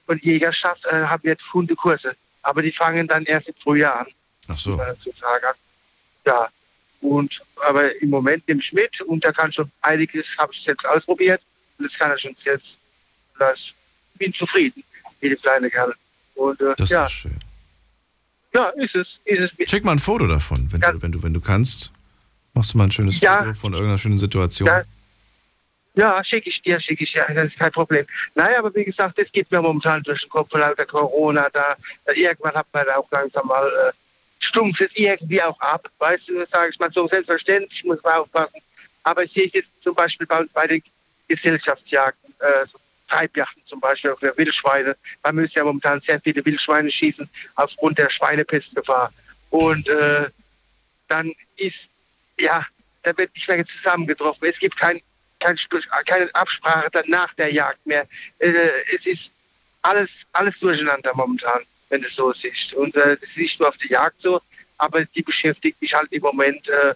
von 0.07 0.19
Jägerschaft 0.19 0.87
äh, 0.87 1.05
haben 1.05 1.25
wir 1.25 1.37
Hundekurse. 1.53 2.15
Aber 2.43 2.63
die 2.63 2.73
fangen 2.73 3.09
dann 3.09 3.25
erst 3.25 3.49
im 3.49 3.55
Frühjahr 3.55 4.01
an. 4.01 4.07
Ach 4.49 4.59
so. 4.59 4.71
muss 4.77 5.23
Ja. 6.27 6.49
Und 7.01 7.43
aber 7.67 8.01
im 8.01 8.11
Moment 8.11 8.47
nehme 8.47 8.61
ich 8.61 8.73
mit 8.73 9.01
und 9.03 9.25
er 9.25 9.33
kann 9.33 9.53
schon 9.53 9.71
einiges, 9.81 10.37
habe 10.39 10.53
ich 10.53 10.63
selbst 10.63 10.87
ausprobiert 10.87 11.43
und 11.79 11.85
das 11.87 11.99
kann 11.99 12.11
er 12.11 12.19
schon 12.19 12.35
selbst. 12.37 12.79
Das, 13.39 13.75
bin 14.23 14.33
zufrieden 14.33 14.85
mit 15.21 15.33
dem 15.33 15.41
kleinen 15.41 15.71
Kerl. 15.71 15.95
Und 16.35 16.61
äh, 16.61 16.75
Das 16.77 16.91
ist 16.91 16.91
ja, 16.91 17.03
doch 17.05 17.11
schön. 17.11 17.39
ja, 18.55 18.69
ist 18.69 18.95
es. 18.95 19.21
Ist 19.25 19.55
es. 19.59 19.71
Schick 19.71 19.85
mal 19.85 19.93
ein 19.93 19.99
Foto 19.99 20.27
davon, 20.27 20.69
wenn, 20.71 20.81
du, 20.81 21.03
wenn, 21.03 21.13
du, 21.13 21.23
wenn 21.23 21.35
du 21.35 21.41
kannst. 21.41 21.91
Machst 22.55 22.75
du 22.75 22.79
mal 22.79 22.85
ein 22.85 22.93
schönes 22.93 23.21
Ja. 23.21 23.39
Foto 23.39 23.55
von 23.55 23.73
irgendeiner 23.73 23.99
schönen 23.99 24.19
Situation. 24.19 24.67
Ja. 24.67 24.83
Ja, 25.95 26.25
schicke 26.25 26.49
ich 26.49 26.63
dir, 26.63 26.81
schicke 26.81 27.05
ich 27.05 27.13
dir, 27.13 27.27
das 27.35 27.49
ist 27.49 27.59
kein 27.59 27.71
Problem. 27.71 28.07
Naja, 28.35 28.61
aber 28.61 28.75
wie 28.75 28.85
gesagt, 28.85 29.19
das 29.19 29.31
geht 29.31 29.51
mir 29.51 29.61
momentan 29.61 30.03
durch 30.03 30.23
den 30.23 30.31
Kopf, 30.31 30.51
lauter 30.55 30.87
Corona, 30.87 31.51
da, 31.53 31.77
da 32.07 32.13
irgendwann 32.15 32.55
hat 32.55 32.67
man 32.73 32.87
da 32.87 32.97
auch 32.97 33.11
langsam 33.11 33.47
mal, 33.47 33.67
äh, 33.69 33.93
stumpft 34.43 34.81
es 34.81 34.97
irgendwie 34.97 35.41
auch 35.41 35.59
ab, 35.61 35.89
weißt 35.99 36.31
du, 36.31 36.45
sage 36.47 36.71
ich 36.71 36.79
mal 36.79 36.91
so, 36.91 37.07
selbstverständlich, 37.07 37.85
muss 37.85 38.03
man 38.03 38.15
aufpassen. 38.15 38.61
Aber 39.05 39.23
ich 39.23 39.33
sehe 39.33 39.49
jetzt 39.53 39.71
zum 39.81 39.95
Beispiel 39.95 40.27
bei 40.27 40.41
uns 40.41 40.53
bei 40.53 40.67
den 40.67 40.83
Gesellschaftsjagden, 41.29 42.35
äh, 42.41 42.67
so 42.67 42.79
Treibjachten 43.09 43.65
zum 43.65 43.81
Beispiel, 43.81 44.15
für 44.19 44.37
Wildschweine, 44.37 44.97
man 45.23 45.37
müsste 45.37 45.61
ja 45.61 45.65
momentan 45.65 46.01
sehr 46.01 46.21
viele 46.21 46.45
Wildschweine 46.45 46.91
schießen, 46.91 47.29
aufgrund 47.55 47.99
der 47.99 48.11
Schweinepestgefahr. 48.11 49.13
Und 49.51 49.87
äh, 49.89 50.29
dann 51.09 51.33
ist, 51.57 51.89
ja, 52.39 52.67
da 53.03 53.17
wird 53.17 53.35
nicht 53.35 53.49
mehr 53.49 53.65
zusammengetroffen. 53.65 54.49
Es 54.49 54.59
gibt 54.59 54.77
kein, 54.77 55.01
kein, 55.39 55.57
keine 56.07 56.35
Absprache 56.35 56.89
dann 56.91 57.05
nach 57.07 57.33
der 57.35 57.53
Jagd 57.53 57.85
mehr. 57.87 58.09
Äh, 58.39 58.55
es 58.97 59.07
ist 59.07 59.31
alles, 59.83 60.27
alles 60.33 60.59
durcheinander 60.59 61.13
momentan, 61.15 61.63
wenn 61.93 62.01
du 62.01 62.09
es 62.09 62.17
so 62.17 62.33
siehst. 62.33 62.73
Und 62.73 62.97
äh, 62.97 63.19
das 63.19 63.29
ist 63.29 63.37
nicht 63.37 63.61
nur 63.61 63.69
auf 63.69 63.77
der 63.77 63.91
Jagd 63.91 64.23
so, 64.23 64.41
aber 64.79 65.05
die 65.05 65.23
beschäftigt 65.23 65.81
mich 65.81 65.93
halt 65.93 66.11
im 66.11 66.23
Moment. 66.23 66.67
Äh, 66.71 66.95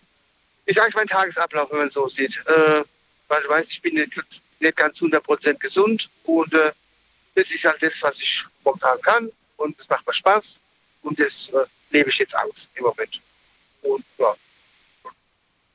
ist 0.65 0.81
eigentlich 0.81 0.95
mein 0.95 1.07
Tagesablauf, 1.07 1.71
wenn 1.71 1.81
man 1.81 1.91
so 1.91 2.09
sieht. 2.09 2.43
Äh, 2.47 2.83
weil 3.29 3.43
du 3.43 3.49
weißt, 3.51 3.71
ich 3.71 3.83
bin 3.83 3.95
nicht, 3.95 4.11
nicht 4.59 4.77
ganz 4.77 4.99
100% 4.99 5.59
gesund 5.59 6.09
und 6.25 6.53
äh, 6.55 6.73
das 7.35 7.51
ist 7.51 7.65
halt 7.67 7.83
das, 7.83 8.03
was 8.03 8.19
ich 8.21 8.43
momentan 8.65 8.99
kann 9.03 9.31
und 9.59 9.79
es 9.79 9.89
macht 9.89 10.07
mir 10.07 10.15
Spaß 10.15 10.59
und 11.03 11.21
das 11.21 11.51
äh, 11.51 11.67
lebe 11.91 12.09
ich 12.09 12.19
jetzt 12.19 12.35
aus 12.35 12.67
im 12.75 12.85
Moment. 12.85 13.21
Und 13.83 14.05
ja. 14.19 14.35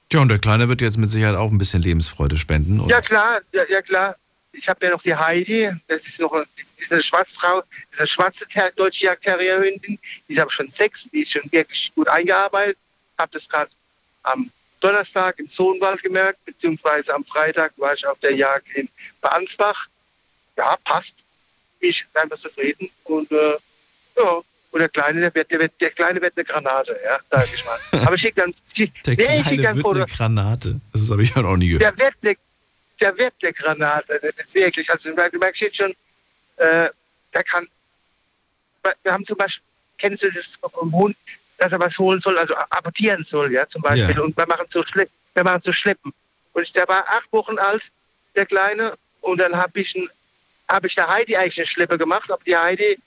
Tja, 0.09 0.21
und 0.21 0.29
der 0.29 0.39
Kleine 0.39 0.67
wird 0.67 0.81
jetzt 0.81 0.97
mit 0.97 1.09
Sicherheit 1.09 1.35
auch 1.35 1.51
ein 1.51 1.59
bisschen 1.59 1.83
Lebensfreude 1.83 2.37
spenden. 2.37 2.89
Ja 2.89 3.01
klar, 3.01 3.41
ja, 3.51 3.63
ja 3.69 3.81
klar. 3.83 4.15
Ich 4.53 4.67
habe 4.67 4.85
ja 4.85 4.91
noch 4.91 5.01
die 5.01 5.15
Heidi, 5.15 5.71
das 5.87 6.05
ist 6.05 6.19
noch 6.19 6.33
eine, 6.33 6.45
das 6.77 6.85
ist 6.85 6.91
eine 6.91 7.01
Schwarzfrau, 7.03 7.59
ist 7.91 7.99
eine 7.99 8.07
schwarze 8.07 8.45
Ter 8.47 8.71
deutsche 8.71 9.05
Jagdterrierhündin, 9.05 9.97
die 10.27 10.33
ist 10.33 10.39
aber 10.39 10.51
schon 10.51 10.69
sechs, 10.69 11.09
die 11.11 11.21
ist 11.21 11.31
schon 11.31 11.49
wirklich 11.51 11.91
gut 11.95 12.07
eingearbeitet. 12.09 12.77
Habe 13.17 13.31
das 13.31 13.47
gerade 13.47 13.71
am 14.23 14.51
Donnerstag 14.81 15.39
im 15.39 15.47
Sohnwald 15.47 16.01
gemerkt, 16.03 16.43
beziehungsweise 16.43 17.13
am 17.13 17.23
Freitag 17.23 17.71
war 17.77 17.93
ich 17.93 18.05
auf 18.05 18.19
der 18.19 18.35
Jagd 18.35 18.67
in 18.75 18.89
Ansbach. 19.21 19.87
Ja, 20.57 20.75
passt. 20.83 21.15
Bin 21.79 21.89
ich 21.91 22.05
einfach 22.13 22.37
zufrieden 22.37 22.89
und 23.05 23.31
äh, 23.31 23.55
ja, 24.17 24.41
Und 24.71 24.79
der 24.79 24.89
Kleine, 24.89 25.21
der 25.21 25.33
wird, 25.33 25.49
der 25.51 25.59
wird, 25.59 25.71
der 25.79 25.91
Kleine 25.91 26.21
wird 26.21 26.35
eine 26.35 26.43
Granate, 26.45 26.99
ja, 27.03 27.19
sag 27.29 27.47
ich 27.53 27.63
mal. 27.65 27.79
Aber 28.05 28.15
ich 28.15 28.21
schicke 28.21 28.41
dann, 28.41 28.53
schick, 28.75 28.91
Der 29.03 29.15
nee, 29.15 29.21
ich 29.21 29.27
Kleine 29.27 29.45
schick 29.49 29.61
dann 29.63 29.75
wird 29.77 29.85
Foto. 29.85 29.99
eine 29.99 30.07
Granate. 30.07 30.81
Das 30.91 31.09
habe 31.09 31.23
ich 31.23 31.33
ja 31.33 31.41
noch 31.41 31.55
nie 31.57 31.69
gehört. 31.69 31.81
Der 31.99 32.05
wird 32.05 32.15
eine, 32.21 32.35
der 33.01 33.17
wird 33.17 33.33
eine 33.41 33.53
Granate, 33.53 34.19
das 34.21 34.45
ist 34.45 34.53
wirklich. 34.53 34.89
Also 34.89 35.09
du 35.13 35.37
merkst 35.39 35.61
jetzt 35.61 35.77
schon, 35.77 35.91
äh, 36.57 36.89
der 37.33 37.43
kann. 37.43 37.67
Wir 39.03 39.11
haben 39.13 39.25
zum 39.25 39.37
Beispiel, 39.37 39.63
kennst 39.97 40.23
du 40.23 40.31
das 40.31 40.57
vom 40.73 40.91
Hund, 40.93 41.15
dass 41.57 41.71
er 41.71 41.79
was 41.79 41.97
holen 41.99 42.19
soll, 42.21 42.37
also 42.37 42.55
apportieren 42.55 43.23
soll, 43.23 43.51
ja, 43.51 43.67
zum 43.67 43.81
Beispiel. 43.81 44.15
Ja. 44.15 44.21
Und 44.21 44.35
wir 44.35 44.47
machen 44.47 44.65
so 44.69 44.83
Schleppen, 44.83 45.13
wir 45.33 45.43
machen 45.43 45.61
so 45.61 45.71
Schleppen. 45.71 46.13
Und 46.53 46.63
ich, 46.63 46.71
der 46.71 46.87
war 46.87 47.07
acht 47.07 47.31
Wochen 47.31 47.57
alt, 47.59 47.91
der 48.35 48.45
Kleine, 48.45 48.93
und 49.21 49.37
dann 49.39 49.55
habe 49.55 49.79
ich, 49.79 49.95
ein- 49.95 50.09
hab 50.67 50.83
ich 50.85 50.95
der 50.95 51.07
Heidi 51.07 51.35
eigentlich 51.35 51.59
eine 51.59 51.67
Schleppe 51.67 51.97
gemacht, 51.97 52.31
aber 52.31 52.43
die 52.43 52.55
Heidi, 52.57 52.97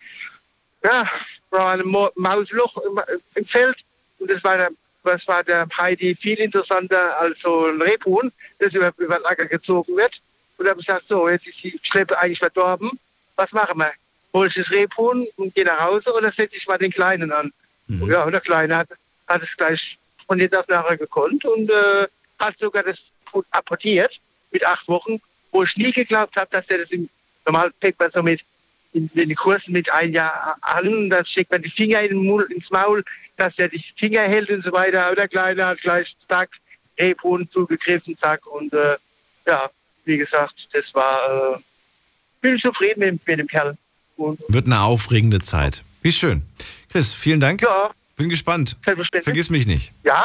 ja, 0.85 1.09
war 1.51 1.73
ein 1.73 1.83
Mausloch 2.15 2.77
im, 2.85 3.01
im 3.35 3.45
Feld. 3.45 3.79
Und 4.19 4.31
das 4.31 4.45
war 4.45 4.57
der, 4.57 4.71
das 5.05 5.29
war 5.29 5.45
der 5.45 5.69
Heidi 5.77 6.15
viel 6.15 6.39
interessanter 6.39 7.19
als 7.19 7.41
so 7.41 7.67
ein 7.67 7.81
Rebhuhn, 7.81 8.33
das 8.59 8.75
über, 8.75 8.93
über 8.97 9.17
den 9.17 9.27
Acker 9.27 9.47
gezogen 9.47 9.97
wird. 9.97 10.21
Und 10.57 10.65
dann 10.65 10.71
habe 10.71 10.81
ich 10.81 10.87
gesagt, 10.87 11.07
so, 11.07 11.29
jetzt 11.29 11.47
ist 11.47 11.63
die 11.63 11.79
Schleppe 11.83 12.19
eigentlich 12.19 12.39
verdorben. 12.39 12.91
Was 13.37 13.53
machen 13.53 13.79
wir? 13.79 13.93
Hol 14.33 14.47
ich 14.47 14.55
das 14.55 14.71
Rebhuhn 14.71 15.27
und 15.37 15.55
gehe 15.55 15.65
nach 15.65 15.81
Hause 15.81 16.13
oder 16.13 16.33
setze 16.33 16.57
ich 16.57 16.67
mal 16.67 16.79
den 16.79 16.91
Kleinen 16.91 17.33
an? 17.33 17.53
Und 17.89 18.09
ja, 18.11 18.25
und 18.25 18.33
der 18.33 18.41
Kleine 18.41 18.77
hat, 18.77 18.89
hat 19.29 19.43
es 19.43 19.57
gleich 19.57 19.99
von 20.27 20.39
jetzt 20.39 20.57
auf 20.57 20.67
nachher 20.69 20.97
gekonnt 20.97 21.45
und 21.45 21.71
äh, 21.71 22.07
hat 22.39 22.59
sogar 22.59 22.83
das 22.83 23.13
apportiert 23.51 24.21
mit 24.51 24.65
acht 24.67 24.89
Wochen, 24.89 25.21
wo 25.51 25.63
ich 25.63 25.77
nie 25.77 25.93
geglaubt 25.93 26.37
habe, 26.37 26.49
dass 26.51 26.69
er 26.71 26.79
das 26.79 26.91
im 26.93 27.09
normal 27.45 27.71
fängt 27.81 27.99
man 27.99 28.11
so 28.11 28.23
mit 28.23 28.43
in, 28.95 29.11
den 29.13 29.35
Kursen 29.35 29.73
mit 29.73 29.91
ein 29.91 30.13
Jahr 30.13 30.57
an, 30.61 31.11
dann 31.11 31.27
steckt 31.27 31.51
man 31.51 31.63
die 31.63 31.69
Finger 31.69 32.01
in 32.03 32.11
den 32.11 32.25
Mund, 32.25 32.51
ins 32.51 32.71
Maul, 32.71 33.05
dass 33.37 33.59
er 33.59 33.69
die 33.69 33.85
Finger 33.97 34.23
hält 34.23 34.51
und 34.51 34.63
so 34.63 34.73
weiter. 34.73 35.07
Aber 35.07 35.17
der 35.17 35.29
Kleine 35.29 35.67
hat 35.67 35.81
gleich 35.81 36.17
zack, 36.29 36.51
Rebhuhn 36.99 37.49
zugegriffen, 37.51 38.17
zack. 38.17 38.47
Und 38.47 38.73
äh, 38.73 38.97
ja, 39.47 39.71
wie 40.05 40.17
gesagt, 40.17 40.69
das 40.73 40.95
war, 40.95 41.57
äh, 41.57 41.59
bin 42.41 42.59
zufrieden 42.59 43.01
mit, 43.01 43.27
mit 43.27 43.39
dem 43.39 43.49
Kerl. 43.49 43.77
Und 44.17 44.41
Wird 44.49 44.67
eine 44.67 44.81
aufregende 44.81 45.41
Zeit. 45.41 45.83
Wie 46.03 46.13
schön. 46.13 46.43
Chris, 46.91 47.13
vielen 47.13 47.41
Dank. 47.41 47.63
Ja. 47.63 47.91
Bin 48.17 48.29
gespannt. 48.29 48.77
Vergiss 48.83 49.51
mich 49.51 49.67
nicht. 49.67 49.93
ja, 50.05 50.25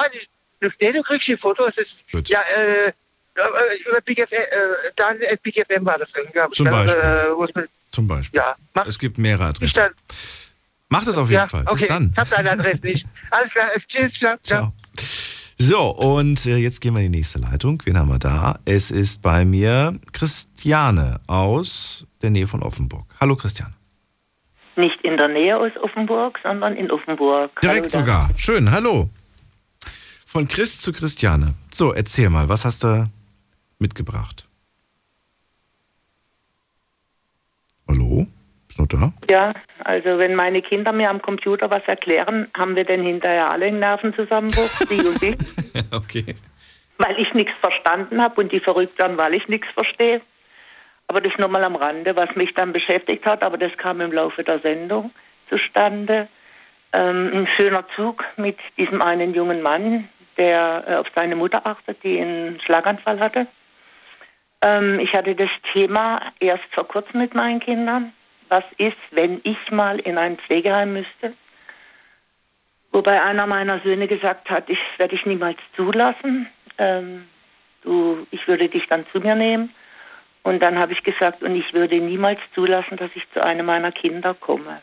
du, 0.60 0.70
nee, 0.80 0.92
du 0.92 1.02
kriegst 1.02 1.28
die 1.28 1.38
Fotos. 1.38 1.78
Ist, 1.78 2.06
Gut. 2.12 2.30
ja, 2.30 2.42
äh, 2.56 2.90
äh, 2.90 3.90
über 3.90 4.02
Big 4.02 4.20
FM, 4.20 4.34
äh, 4.34 4.92
dann 4.96 5.18
at 5.32 5.42
Big 5.42 5.56
FM 5.56 5.86
war 5.86 5.98
das. 5.98 6.12
Zum? 6.54 6.70
Beispiel. 6.70 7.02
Äh, 7.02 7.32
Zum 7.92 8.08
Beispiel. 8.08 8.38
ja, 8.40 8.56
mach, 8.74 8.86
Es 8.86 9.00
gibt 9.00 9.18
mehrere 9.18 9.46
Adressen. 9.46 9.82
Mach 10.90 11.04
das 11.06 11.18
auf 11.18 11.30
jeden 11.30 11.42
ja, 11.42 11.48
Fall. 11.48 11.64
okay, 11.68 11.82
Bis 11.82 11.88
dann. 11.88 12.10
ich 12.12 12.18
hab 12.18 12.30
deine 12.30 12.52
Adresse 12.52 12.86
nicht. 12.86 13.06
Alles 13.30 13.52
klar, 13.52 13.68
tschüss, 13.88 14.14
ciao, 14.14 14.36
ciao. 14.42 14.74
So, 15.58 15.90
und 15.90 16.46
äh, 16.46 16.58
jetzt 16.58 16.80
gehen 16.80 16.94
wir 16.96 17.02
in 17.02 17.12
die 17.12 17.18
nächste 17.20 17.38
Leitung. 17.40 17.82
Wen 17.86 17.98
haben 17.98 18.08
wir 18.10 18.18
da? 18.18 18.60
Es 18.66 18.92
ist 18.92 19.22
bei 19.22 19.44
mir 19.46 20.00
Christiane 20.14 21.20
aus 21.28 22.08
der 22.22 22.30
Nähe 22.30 22.48
von 22.48 22.64
Offenburg. 22.64 23.14
Hallo 23.20 23.36
Christiane. 23.36 23.74
Nicht 24.78 25.02
in 25.04 25.18
der 25.18 25.28
Nähe 25.28 25.58
aus 25.58 25.72
Offenburg, 25.84 26.40
sondern 26.42 26.76
in 26.78 26.90
Offenburg. 26.90 27.52
Direkt 27.62 27.94
Hallo, 27.94 28.06
sogar. 28.06 28.30
Schön, 28.38 28.72
hallo. 28.72 29.10
Von 30.26 30.48
Chris 30.48 30.80
zu 30.80 30.94
Christiane. 30.94 31.54
So, 31.72 31.92
erzähl 31.94 32.30
mal, 32.30 32.48
was 32.48 32.64
hast 32.64 32.84
du 32.84 33.10
mitgebracht? 33.80 34.48
Hallo? 37.90 38.28
Bist 38.68 38.78
du 38.78 38.84
noch 38.84 38.88
da? 38.88 39.14
Ja, 39.32 39.54
also 39.84 40.20
wenn 40.20 40.36
meine 40.36 40.62
Kinder 40.62 40.92
mir 40.92 41.10
am 41.10 41.24
Computer 41.24 41.72
was 41.72 41.82
erklären, 41.88 42.48
haben 42.56 42.76
wir 42.76 42.84
denn 42.84 43.02
hinterher 43.02 43.50
alle 43.50 43.66
einen 43.66 43.80
Nervenzusammenbruch, 43.80 44.70
sie 44.88 45.08
und 45.08 45.24
ich, 45.24 45.36
okay. 45.92 46.36
weil 47.00 47.18
ich 47.18 47.34
nichts 47.34 47.54
verstanden 47.62 48.22
habe 48.22 48.42
und 48.42 48.52
die 48.52 48.60
verrückt 48.60 49.00
werden, 49.00 49.18
weil 49.18 49.34
ich 49.34 49.48
nichts 49.48 49.68
verstehe. 49.74 50.22
Aber 51.08 51.20
das 51.20 51.34
nur 51.40 51.48
mal 51.48 51.64
am 51.64 51.76
Rande, 51.76 52.16
was 52.16 52.36
mich 52.36 52.54
dann 52.54 52.74
beschäftigt 52.74 53.26
hat, 53.26 53.44
aber 53.44 53.58
das 53.58 53.76
kam 53.78 54.02
im 54.02 54.12
Laufe 54.12 54.44
der 54.44 54.60
Sendung 54.60 55.10
zustande. 55.50 56.28
Ähm, 56.94 57.32
ein 57.34 57.48
schöner 57.58 57.86
Zug 57.96 58.24
mit 58.38 58.58
diesem 58.78 59.02
einen 59.02 59.34
jungen 59.34 59.64
Mann, 59.64 60.08
der 60.38 60.84
äh, 60.88 60.96
auf 60.98 61.08
seine 61.16 61.36
Mutter 61.36 61.66
achtet, 61.66 62.04
die 62.04 62.20
einen 62.20 62.62
Schlaganfall 62.62 63.20
hatte. 63.20 63.48
Ähm, 64.62 65.00
ich 65.00 65.14
hatte 65.14 65.36
das 65.36 65.50
Thema 65.74 66.22
erst 66.40 66.66
vor 66.74 66.88
kurzem 66.88 67.22
mit 67.22 67.34
meinen 67.34 67.60
Kindern. 67.60 68.14
Was 68.50 68.64
ist, 68.78 68.98
wenn 69.12 69.40
ich 69.44 69.58
mal 69.72 70.00
in 70.00 70.18
ein 70.18 70.38
Pflegeheim 70.38 70.94
müsste? 70.94 71.34
Wobei 72.92 73.22
einer 73.22 73.46
meiner 73.46 73.80
Söhne 73.82 74.08
gesagt 74.08 74.50
hat, 74.50 74.70
ich 74.70 74.80
werde 74.98 75.16
dich 75.16 75.26
niemals 75.26 75.60
zulassen. 75.76 76.48
Ähm, 76.78 77.28
du, 77.84 78.26
ich 78.32 78.48
würde 78.48 78.68
dich 78.68 78.88
dann 78.88 79.06
zu 79.12 79.20
mir 79.20 79.36
nehmen. 79.36 79.74
Und 80.44 80.64
dann 80.64 80.80
habe 80.80 80.94
ich 80.94 81.04
gesagt, 81.04 81.44
und 81.44 81.56
ich 81.56 81.74
würde 81.74 82.00
niemals 82.00 82.40
zulassen, 82.56 82.98
dass 82.98 83.12
ich 83.14 83.24
zu 83.34 83.44
einem 83.44 83.66
meiner 83.66 83.92
Kinder 83.92 84.34
komme. 84.34 84.82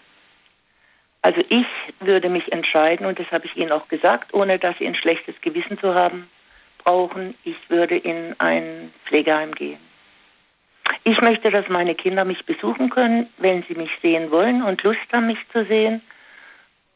Also 1.23 1.43
ich 1.49 1.67
würde 1.99 2.29
mich 2.29 2.53
entscheiden, 2.53 3.05
und 3.05 3.19
das 3.19 3.29
habe 3.33 3.47
ich 3.47 3.57
Ihnen 3.57 3.73
auch 3.73 3.89
gesagt, 3.89 4.33
ohne 4.33 4.59
dass 4.61 4.79
Sie 4.79 4.87
ein 4.87 4.95
schlechtes 4.95 5.35
Gewissen 5.41 5.79
zu 5.79 5.95
haben 5.95 6.29
brauchen, 6.87 7.35
ich 7.45 7.57
würde 7.69 7.97
in 7.97 8.35
ein 8.39 8.93
Pflegeheim 9.07 9.53
gehen. 9.55 9.79
Ich 11.05 11.21
möchte, 11.21 11.51
dass 11.51 11.69
meine 11.69 11.95
Kinder 11.95 12.25
mich 12.25 12.45
besuchen 12.47 12.91
können, 12.91 13.29
wenn 13.39 13.65
sie 13.69 13.75
mich 13.75 13.91
sehen 14.03 14.31
wollen 14.31 14.63
und 14.63 14.83
Lust 14.83 15.01
haben, 15.13 15.27
mich 15.27 15.39
zu 15.53 15.65
sehen. 15.67 16.01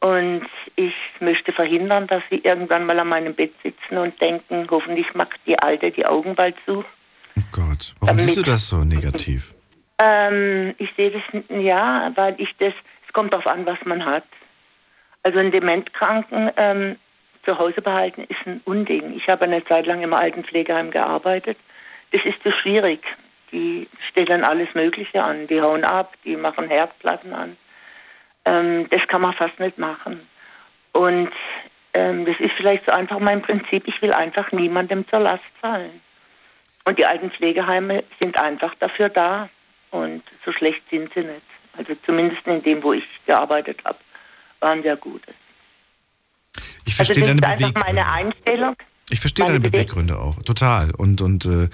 Und 0.00 0.46
ich 0.76 0.94
möchte 1.18 1.52
verhindern, 1.52 2.06
dass 2.06 2.22
sie 2.30 2.38
irgendwann 2.38 2.86
mal 2.86 2.98
an 2.98 3.08
meinem 3.08 3.34
Bett 3.34 3.52
sitzen 3.62 3.98
und 3.98 4.18
denken, 4.20 4.66
hoffentlich 4.70 5.12
macht 5.14 5.38
die 5.46 5.58
Alte 5.58 5.90
die 5.90 6.06
Augen 6.06 6.34
bald 6.34 6.56
zu. 6.64 6.84
Gott, 7.52 7.94
warum 8.00 8.16
Damit- 8.16 8.22
siehst 8.22 8.38
du 8.38 8.42
das 8.42 8.68
so 8.68 8.78
negativ? 8.78 9.54
Ähm, 9.98 10.74
ich 10.78 10.90
sehe 10.96 11.10
das, 11.10 11.22
ja, 11.50 12.10
weil 12.14 12.34
ich 12.38 12.48
das, 12.58 12.72
es 13.06 13.12
kommt 13.12 13.34
darauf 13.34 13.46
an, 13.46 13.66
was 13.66 13.78
man 13.84 14.04
hat. 14.04 14.24
Also 15.22 15.38
einen 15.38 15.50
Dementkranken 15.52 16.50
ähm, 16.56 16.96
zu 17.44 17.58
Hause 17.58 17.80
behalten 17.82 18.24
ist 18.28 18.46
ein 18.46 18.60
Unding. 18.64 19.16
Ich 19.16 19.28
habe 19.28 19.44
eine 19.44 19.64
Zeit 19.64 19.86
lang 19.86 20.02
im 20.02 20.12
Altenpflegeheim 20.12 20.90
gearbeitet. 20.90 21.58
Das 22.12 22.24
ist 22.24 22.42
so 22.44 22.50
schwierig. 22.50 23.02
Die 23.52 23.88
stellen 24.10 24.44
alles 24.44 24.68
Mögliche 24.74 25.22
an. 25.22 25.46
Die 25.46 25.60
hauen 25.60 25.84
ab, 25.84 26.14
die 26.24 26.36
machen 26.36 26.68
Herdplatten 26.68 27.32
an. 27.32 27.56
Ähm, 28.44 28.88
das 28.90 29.06
kann 29.08 29.22
man 29.22 29.32
fast 29.32 29.58
nicht 29.58 29.78
machen. 29.78 30.26
Und 30.92 31.30
ähm, 31.94 32.24
das 32.24 32.38
ist 32.38 32.52
vielleicht 32.56 32.86
so 32.86 32.92
einfach 32.92 33.18
mein 33.18 33.42
Prinzip. 33.42 33.86
Ich 33.86 34.00
will 34.02 34.12
einfach 34.12 34.52
niemandem 34.52 35.08
zur 35.08 35.20
Last 35.20 35.44
fallen. 35.60 36.00
Und 36.84 36.98
die 36.98 37.06
alten 37.06 37.30
Pflegeheime 37.30 38.04
sind 38.20 38.40
einfach 38.40 38.74
dafür 38.76 39.08
da. 39.08 39.48
Und 39.90 40.22
so 40.44 40.52
schlecht 40.52 40.82
sind 40.90 41.12
sie 41.14 41.20
nicht. 41.20 41.42
Also 41.76 41.94
zumindest 42.06 42.46
in 42.46 42.62
dem, 42.62 42.82
wo 42.82 42.92
ich 42.92 43.04
gearbeitet 43.26 43.80
habe, 43.84 43.98
waren 44.60 44.82
sehr 44.82 44.96
gute. 44.96 45.32
Ich 46.90 46.98
Also 46.98 47.14
verstehe 47.14 47.32
ist 47.32 47.40
deine 47.42 47.56
Beweggründe. 47.56 47.80
meine 47.86 48.12
Einstellung. 48.12 48.76
Ich 49.10 49.20
verstehe 49.20 49.46
deine 49.46 49.60
Beweggründe 49.60 50.18
auch, 50.18 50.42
total. 50.42 50.90
Und, 50.96 51.20
und 51.22 51.44
äh, 51.46 51.68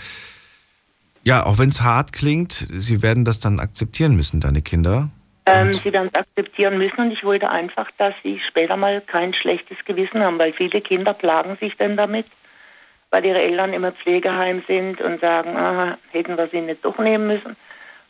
ja, 1.25 1.45
auch 1.45 1.59
wenn 1.59 1.71
es 1.71 1.83
hart 1.83 2.13
klingt, 2.13 2.53
sie 2.53 3.03
werden 3.03 3.25
das 3.25 3.41
dann 3.41 3.59
akzeptieren 3.59 4.15
müssen, 4.15 4.41
deine 4.41 4.61
Kinder. 4.63 5.09
Ähm, 5.47 5.73
sie 5.73 5.93
werden 5.93 6.11
es 6.13 6.19
akzeptieren 6.21 6.77
müssen 6.77 6.99
und 7.01 7.11
ich 7.13 7.25
wollte 7.25 7.49
einfach, 7.51 7.89
dass 7.99 8.15
sie 8.23 8.41
später 8.47 8.77
mal 8.77 9.01
kein 9.01 9.33
schlechtes 9.33 9.79
Gewissen 9.87 10.21
haben, 10.23 10.39
weil 10.39 10.53
viele 10.53 10.81
Kinder 10.83 11.15
plagen 11.15 11.57
sich 11.61 11.75
dann 11.79 11.97
damit, 11.97 12.27
weil 13.11 13.25
ihre 13.25 13.41
Eltern 13.41 13.73
immer 13.73 13.93
Pflegeheim 13.93 14.63
sind 14.67 15.01
und 15.01 15.21
sagen, 15.21 15.57
ah, 15.57 15.97
hätten 16.11 16.37
wir 16.37 16.49
sie 16.49 16.61
nicht 16.61 16.85
doch 16.85 16.99
nehmen 16.99 17.27
müssen. 17.29 17.57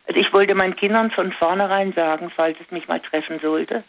Also 0.08 0.20
ich 0.20 0.32
wollte 0.32 0.54
meinen 0.54 0.74
Kindern 0.76 1.10
von 1.10 1.30
vornherein 1.32 1.92
sagen, 1.92 2.32
falls 2.34 2.56
es 2.64 2.70
mich 2.70 2.88
mal 2.88 3.00
treffen 3.00 3.38
sollte, 3.40 3.84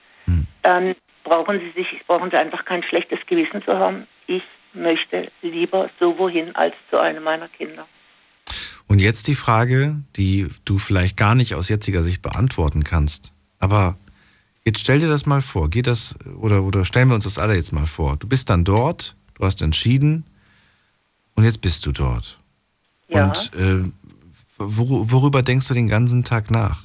dann 0.61 0.95
brauchen 1.27 1.59
sie 1.59 1.71
sich, 1.71 1.87
brauchen 2.07 2.31
sie 2.31 2.37
einfach 2.37 2.65
kein 2.65 2.83
schlechtes 2.83 3.19
Gewissen 3.27 3.63
zu 3.63 3.77
haben. 3.77 4.07
Ich 4.27 4.43
möchte 4.73 5.31
lieber 5.41 5.89
so 5.99 6.17
wohin 6.17 6.55
als 6.55 6.75
zu 6.89 6.99
einem 6.99 7.23
meiner 7.23 7.47
Kinder. 7.49 7.87
Und 8.87 8.99
jetzt 8.99 9.27
die 9.27 9.35
Frage, 9.35 9.97
die 10.15 10.47
du 10.63 10.77
vielleicht 10.77 11.17
gar 11.17 11.35
nicht 11.35 11.55
aus 11.55 11.69
jetziger 11.69 12.03
Sicht 12.03 12.21
beantworten 12.21 12.83
kannst. 12.83 13.33
Aber 13.59 13.97
jetzt 14.63 14.79
stell 14.79 14.99
dir 14.99 15.09
das 15.09 15.25
mal 15.25 15.41
vor, 15.41 15.69
geht 15.69 15.87
das, 15.87 16.17
oder, 16.39 16.63
oder 16.63 16.85
stellen 16.85 17.09
wir 17.09 17.15
uns 17.15 17.25
das 17.25 17.37
alle 17.37 17.55
jetzt 17.55 17.73
mal 17.73 17.85
vor. 17.85 18.15
Du 18.17 18.27
bist 18.27 18.49
dann 18.49 18.63
dort, 18.63 19.15
du 19.35 19.43
hast 19.43 19.61
entschieden 19.61 20.25
und 21.35 21.43
jetzt 21.43 21.61
bist 21.61 21.85
du 21.85 21.91
dort. 21.91 22.39
Ja. 23.09 23.25
Und 23.25 23.51
äh, 23.55 23.91
wor 24.57 25.11
worüber 25.11 25.41
denkst 25.41 25.67
du 25.67 25.73
den 25.73 25.89
ganzen 25.89 26.23
Tag 26.23 26.49
nach? 26.49 26.83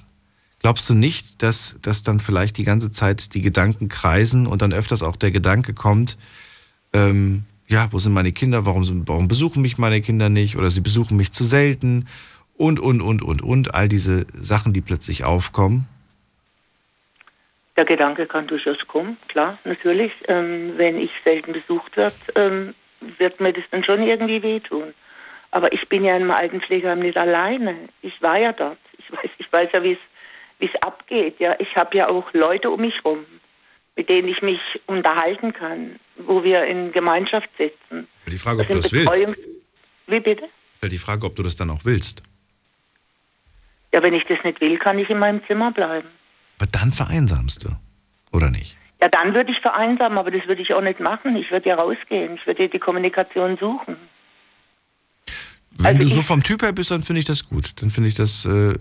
Glaubst 0.62 0.88
du 0.88 0.94
nicht, 0.94 1.42
dass, 1.42 1.78
dass 1.82 2.04
dann 2.04 2.20
vielleicht 2.20 2.56
die 2.56 2.64
ganze 2.64 2.90
Zeit 2.90 3.34
die 3.34 3.40
Gedanken 3.40 3.88
kreisen 3.88 4.46
und 4.46 4.62
dann 4.62 4.72
öfters 4.72 5.02
auch 5.02 5.16
der 5.16 5.32
Gedanke 5.32 5.74
kommt, 5.74 6.16
ähm, 6.92 7.44
ja, 7.66 7.88
wo 7.90 7.98
sind 7.98 8.12
meine 8.12 8.32
Kinder, 8.32 8.64
warum, 8.64 9.08
warum 9.08 9.28
besuchen 9.28 9.62
mich 9.62 9.78
meine 9.78 10.00
Kinder 10.00 10.28
nicht 10.28 10.56
oder 10.56 10.70
sie 10.70 10.80
besuchen 10.80 11.16
mich 11.16 11.32
zu 11.32 11.42
selten 11.42 12.06
und, 12.56 12.78
und, 12.78 13.00
und, 13.00 13.22
und, 13.22 13.42
und, 13.42 13.74
all 13.74 13.88
diese 13.88 14.26
Sachen, 14.34 14.72
die 14.72 14.82
plötzlich 14.82 15.24
aufkommen? 15.24 15.88
Der 17.76 17.86
Gedanke 17.86 18.26
kann 18.26 18.46
durchaus 18.46 18.76
kommen, 18.86 19.16
klar, 19.28 19.58
natürlich. 19.64 20.12
Ähm, 20.28 20.74
wenn 20.76 20.98
ich 20.98 21.10
selten 21.24 21.54
besucht 21.54 21.96
werde, 21.96 22.14
ähm, 22.36 22.74
wird 23.18 23.40
mir 23.40 23.52
das 23.52 23.64
dann 23.70 23.82
schon 23.82 24.02
irgendwie 24.02 24.42
wehtun. 24.42 24.94
Aber 25.50 25.72
ich 25.72 25.88
bin 25.88 26.04
ja 26.04 26.16
im 26.16 26.30
Altenpflegeheim 26.30 27.00
nicht 27.00 27.16
alleine. 27.16 27.88
Ich 28.02 28.20
war 28.20 28.38
ja 28.38 28.52
dort. 28.52 28.78
Ich 28.98 29.10
weiß, 29.10 29.30
ich 29.38 29.52
weiß 29.52 29.70
ja, 29.72 29.82
wie 29.82 29.92
es 29.92 29.98
wie 30.62 30.70
es 30.72 30.82
abgeht. 30.82 31.38
Ja, 31.40 31.54
ich 31.58 31.74
habe 31.76 31.96
ja 31.96 32.08
auch 32.08 32.32
Leute 32.32 32.70
um 32.70 32.80
mich 32.80 33.04
rum, 33.04 33.26
mit 33.96 34.08
denen 34.08 34.28
ich 34.28 34.40
mich 34.40 34.60
unterhalten 34.86 35.52
kann, 35.52 35.98
wo 36.16 36.42
wir 36.44 36.64
in 36.64 36.92
Gemeinschaft 36.92 37.50
sitzen. 37.58 38.08
Die 38.26 38.38
Frage, 38.38 38.62
ob 38.62 38.68
du 38.68 38.74
Das 38.76 38.92
willst. 38.92 39.36
Wie 40.06 40.20
bitte? 40.20 40.44
Ist 40.74 40.82
halt 40.82 40.92
die 40.92 40.98
Frage, 40.98 41.26
ob 41.26 41.34
du 41.34 41.42
das 41.42 41.56
dann 41.56 41.70
auch 41.70 41.84
willst. 41.84 42.22
Ja, 43.92 44.02
wenn 44.02 44.14
ich 44.14 44.24
das 44.24 44.38
nicht 44.44 44.60
will, 44.60 44.78
kann 44.78 44.98
ich 44.98 45.10
in 45.10 45.18
meinem 45.18 45.44
Zimmer 45.46 45.72
bleiben. 45.72 46.08
Aber 46.58 46.70
dann 46.70 46.92
vereinsamst 46.92 47.64
du. 47.64 47.68
Oder 48.32 48.48
nicht? 48.48 48.78
Ja, 49.02 49.08
dann 49.08 49.34
würde 49.34 49.50
ich 49.50 49.58
vereinsamen, 49.58 50.16
aber 50.16 50.30
das 50.30 50.46
würde 50.46 50.62
ich 50.62 50.72
auch 50.72 50.80
nicht 50.80 51.00
machen. 51.00 51.36
Ich 51.36 51.50
würde 51.50 51.68
ja 51.68 51.74
rausgehen. 51.74 52.36
Ich 52.36 52.46
würde 52.46 52.68
die 52.68 52.78
Kommunikation 52.78 53.56
suchen. 53.58 53.96
Wenn 55.82 55.96
Also 55.96 56.08
du 56.08 56.14
so 56.14 56.22
vom 56.22 56.42
Typ 56.42 56.62
her 56.62 56.72
bist, 56.72 56.90
dann 56.90 57.02
finde 57.02 57.20
ich 57.20 57.24
das 57.24 57.48
gut. 57.48 57.80
Dann 57.80 57.90
finde 57.90 58.08
ich 58.08 58.14
das. 58.14 58.44
Äh, 58.46 58.74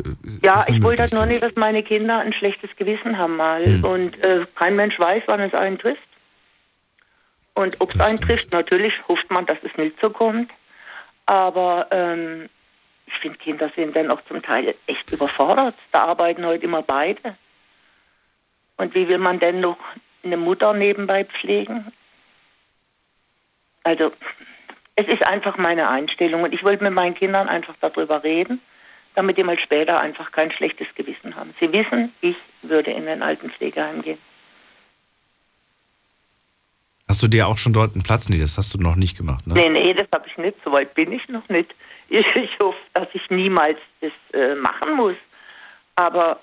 Ja, 0.43 0.63
ich 0.67 0.81
wollte 0.81 1.03
halt 1.03 1.13
nur 1.13 1.25
nicht, 1.25 1.41
dass 1.41 1.55
meine 1.55 1.83
Kinder 1.83 2.19
ein 2.19 2.33
schlechtes 2.33 2.69
Gewissen 2.77 3.17
haben 3.17 3.35
mal. 3.37 3.65
Hm. 3.65 3.83
Und 3.83 4.23
äh, 4.23 4.45
kein 4.55 4.75
Mensch 4.75 4.97
weiß, 4.99 5.23
wann 5.27 5.39
es 5.41 5.53
einen 5.53 5.77
trifft. 5.77 6.01
Und 7.53 7.79
ob 7.81 7.93
es 7.93 7.99
einen 7.99 8.19
trifft, 8.19 8.51
natürlich 8.51 8.93
hofft 9.07 9.29
man, 9.29 9.45
dass 9.45 9.57
es 9.63 9.75
nicht 9.77 9.95
so 10.01 10.09
kommt. 10.09 10.51
Aber 11.25 11.87
ähm, 11.91 12.49
ich 13.05 13.13
finde, 13.21 13.37
Kinder 13.37 13.71
sind 13.75 13.95
dann 13.95 14.09
auch 14.09 14.21
zum 14.27 14.41
Teil 14.41 14.75
echt 14.87 15.11
überfordert. 15.11 15.75
Da 15.91 16.05
arbeiten 16.05 16.45
heute 16.45 16.65
immer 16.65 16.81
beide. 16.81 17.35
Und 18.77 18.95
wie 18.95 19.07
will 19.07 19.17
man 19.17 19.39
denn 19.39 19.59
noch 19.59 19.77
eine 20.23 20.37
Mutter 20.37 20.73
nebenbei 20.73 21.25
pflegen? 21.25 21.91
Also, 23.83 24.11
es 24.95 25.07
ist 25.07 25.26
einfach 25.26 25.57
meine 25.57 25.89
Einstellung. 25.89 26.43
Und 26.43 26.53
ich 26.53 26.63
wollte 26.63 26.84
mit 26.84 26.93
meinen 26.93 27.15
Kindern 27.15 27.47
einfach 27.47 27.76
darüber 27.81 28.23
reden, 28.23 28.59
damit 29.15 29.38
die 29.38 29.43
mal 29.43 29.59
später 29.59 29.99
einfach 29.99 30.31
kein 30.31 30.51
schlechtes 30.51 30.88
Gewissen 30.95 31.35
haben. 31.35 31.53
Sie 31.59 31.72
wissen, 31.72 32.13
ich 32.22 32.35
würde 32.61 32.91
in 32.91 33.07
ein 33.07 33.23
Altenpflegeheim 33.23 34.01
gehen. 34.01 34.18
Hast 37.07 37.22
du 37.22 37.27
dir 37.27 37.47
auch 37.47 37.57
schon 37.57 37.73
dort 37.73 37.93
einen 37.93 38.03
Platz? 38.03 38.30
Nee, 38.30 38.39
das 38.39 38.57
hast 38.57 38.73
du 38.73 38.77
noch 38.77 38.95
nicht 38.95 39.18
gemacht, 39.18 39.45
ne? 39.45 39.53
Nee, 39.53 39.69
nee, 39.69 39.93
das 39.93 40.07
habe 40.13 40.27
ich 40.30 40.38
nicht. 40.38 40.55
So 40.63 40.72
weit 40.72 40.93
bin 40.93 41.11
ich 41.11 41.27
noch 41.30 41.47
nicht. 41.49 41.73
Ich, 42.13 42.26
ich 42.35 42.49
hoffe, 42.61 42.77
dass 42.93 43.07
ich 43.13 43.22
niemals 43.30 43.77
das 44.01 44.11
äh, 44.34 44.53
machen 44.55 44.97
muss. 44.97 45.15
Aber 45.95 46.41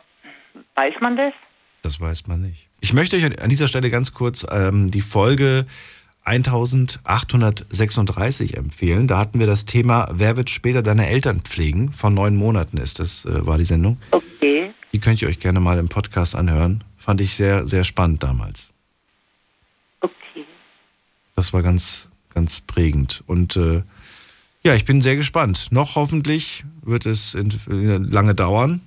weiß 0.77 0.95
man 1.03 1.15
das? 1.15 1.35
Das 1.83 2.01
weiß 2.01 2.27
man 2.27 2.41
nicht. 2.41 2.71
Ich 2.81 2.95
möchte 2.95 3.17
euch 3.17 3.25
an 3.25 3.51
dieser 3.51 3.69
Stelle 3.69 3.91
ganz 3.91 4.15
kurz 4.15 4.47
ähm, 4.51 4.91
die 4.91 5.03
Folge 5.03 5.67
1836 6.29 8.57
empfehlen. 8.57 9.07
Da 9.07 9.19
hatten 9.19 9.39
wir 9.41 9.47
das 9.47 9.65
Thema 9.65 10.09
Wer 10.13 10.37
wird 10.37 10.51
später 10.51 10.83
deine 10.83 11.09
Eltern 11.09 11.41
pflegen? 11.41 11.91
Von 11.93 12.13
neun 12.15 12.37
Monaten 12.37 12.77
ist 12.77 13.01
das, 13.01 13.25
äh, 13.25 13.47
war 13.47 13.59
die 13.59 13.65
Sendung. 13.65 13.99
Okay. 14.11 14.71
Die 14.93 15.01
könnt 15.01 15.23
ihr 15.23 15.29
euch 15.29 15.41
gerne 15.41 15.61
mal 15.61 15.79
im 15.79 15.89
Podcast 15.89 16.37
anhören. 16.37 16.85
Fand 16.97 17.21
ich 17.21 17.35
sehr, 17.35 17.67
sehr 17.67 17.85
spannend 17.85 18.23
damals. 18.23 18.71
Okay. 20.01 20.45
Das 21.35 21.53
war 21.53 21.63
ganz, 21.63 22.09
ganz 22.35 22.61
prägend. 22.61 23.25
Und 23.27 23.57
äh, 23.57 23.83
ja, 24.65 24.75
ich 24.75 24.85
bin 24.85 25.01
sehr 25.01 25.17
gespannt. 25.17 25.69
Noch 25.71 25.97
hoffentlich 25.97 26.65
wird 26.83 27.07
es 27.07 27.35
in, 27.35 27.51
lange 28.11 28.35
dauern. 28.35 28.81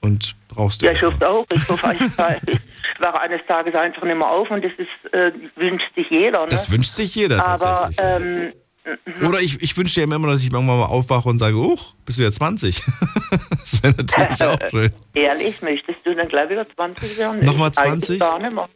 Und 0.00 0.36
brauchst 0.48 0.82
du 0.82 0.86
Ja, 0.86 0.92
ich 0.92 1.02
hoffe 1.02 1.28
auch. 1.28 1.46
Ich 1.50 1.68
hoffe, 1.68 1.94
ich, 1.94 2.00
ich 2.52 2.60
wache 3.00 3.20
eines 3.20 3.40
Tages 3.46 3.74
einfach 3.74 4.02
nicht 4.02 4.16
mehr 4.16 4.28
auf 4.30 4.50
und 4.50 4.64
das 4.64 4.72
ist, 4.78 5.12
äh, 5.14 5.32
wünscht 5.56 5.94
sich 5.94 6.08
jeder. 6.10 6.40
Ne? 6.42 6.46
Das 6.50 6.70
wünscht 6.70 6.92
sich 6.92 7.14
jeder 7.14 7.44
Aber 7.46 7.58
tatsächlich. 7.58 7.98
ähm, 8.00 8.52
Oder 9.26 9.40
ich, 9.40 9.62
ich 9.62 9.74
wünsche 9.78 9.94
dir 9.94 10.04
immer, 10.04 10.28
dass 10.28 10.40
ich 10.44 10.52
irgendwann 10.52 10.78
mal 10.78 10.84
aufwache 10.86 11.26
und 11.28 11.38
sage, 11.38 11.56
huch, 11.56 11.94
bist 12.04 12.18
du 12.18 12.22
ja 12.22 12.30
20. 12.30 12.82
das 13.50 13.82
wäre 13.82 13.94
natürlich 13.96 14.42
auch 14.42 14.58
schön. 14.70 14.92
ehrlich, 15.14 15.62
möchtest 15.62 15.98
du 16.04 16.14
dann 16.14 16.28
gleich 16.28 16.50
wieder 16.50 16.66
20 16.74 17.16
werden? 17.18 17.44
Nochmal 17.46 17.70
Ich- 17.72 17.78
eigentlich 17.80 18.18
20? 18.18 18.20
Gar 18.20 18.38
nicht 18.40 18.52
mehr. 18.52 18.68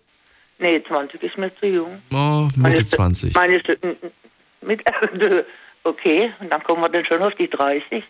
Nee, 0.60 0.82
20 0.88 1.22
ist 1.22 1.36
mir 1.36 1.54
zu 1.60 1.66
jung. 1.66 2.00
Oh, 2.12 2.44
Mitte 2.56 2.60
Meine- 2.60 2.84
20. 2.86 3.34
Meine, 3.34 3.62
mit, 4.62 4.82
okay, 5.84 6.32
und 6.40 6.52
dann 6.52 6.62
kommen 6.62 6.82
wir 6.82 6.88
dann 6.88 7.04
schon 7.04 7.22
auf 7.22 7.34
die 7.34 7.48
30. 7.48 8.02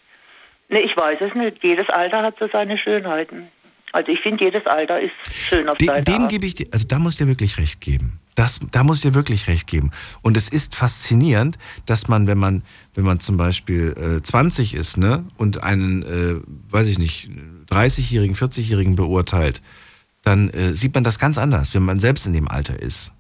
Nee, 0.70 0.78
ich 0.80 0.96
weiß 0.96 1.18
es 1.20 1.34
nicht. 1.34 1.62
Jedes 1.64 1.88
Alter 1.88 2.22
hat 2.22 2.36
so 2.38 2.48
seine 2.52 2.78
Schönheiten. 2.78 3.48
Also 3.92 4.12
ich 4.12 4.20
finde, 4.20 4.44
jedes 4.44 4.66
Alter 4.66 5.00
ist 5.00 5.12
schön 5.32 5.68
auf 5.68 5.78
Dem, 5.78 6.04
dem 6.04 6.28
gebe 6.28 6.44
ich 6.46 6.54
dir, 6.54 6.66
also 6.72 6.86
da 6.86 6.98
muss 6.98 7.14
ich 7.14 7.18
dir 7.18 7.26
wirklich 7.26 7.56
recht 7.58 7.80
geben. 7.80 8.20
Das, 8.34 8.60
da 8.70 8.84
muss 8.84 8.98
ich 8.98 9.02
dir 9.02 9.14
wirklich 9.14 9.48
recht 9.48 9.66
geben. 9.66 9.90
Und 10.22 10.36
es 10.36 10.48
ist 10.48 10.76
faszinierend, 10.76 11.58
dass 11.86 12.06
man, 12.06 12.26
wenn 12.26 12.38
man, 12.38 12.62
wenn 12.94 13.04
man 13.04 13.18
zum 13.18 13.36
Beispiel 13.36 13.94
äh, 14.18 14.22
20 14.22 14.74
ist, 14.74 14.96
ne, 14.98 15.24
und 15.38 15.62
einen, 15.62 16.02
äh, 16.02 16.36
weiß 16.72 16.86
ich 16.88 16.98
nicht, 16.98 17.30
30-Jährigen, 17.70 18.36
40-Jährigen 18.36 18.94
beurteilt, 18.94 19.62
dann 20.22 20.50
äh, 20.50 20.74
sieht 20.74 20.94
man 20.94 21.02
das 21.04 21.18
ganz 21.18 21.38
anders, 21.38 21.74
wenn 21.74 21.82
man 21.82 21.98
selbst 21.98 22.26
in 22.26 22.32
dem 22.34 22.48
Alter 22.48 22.80
ist. 22.80 23.12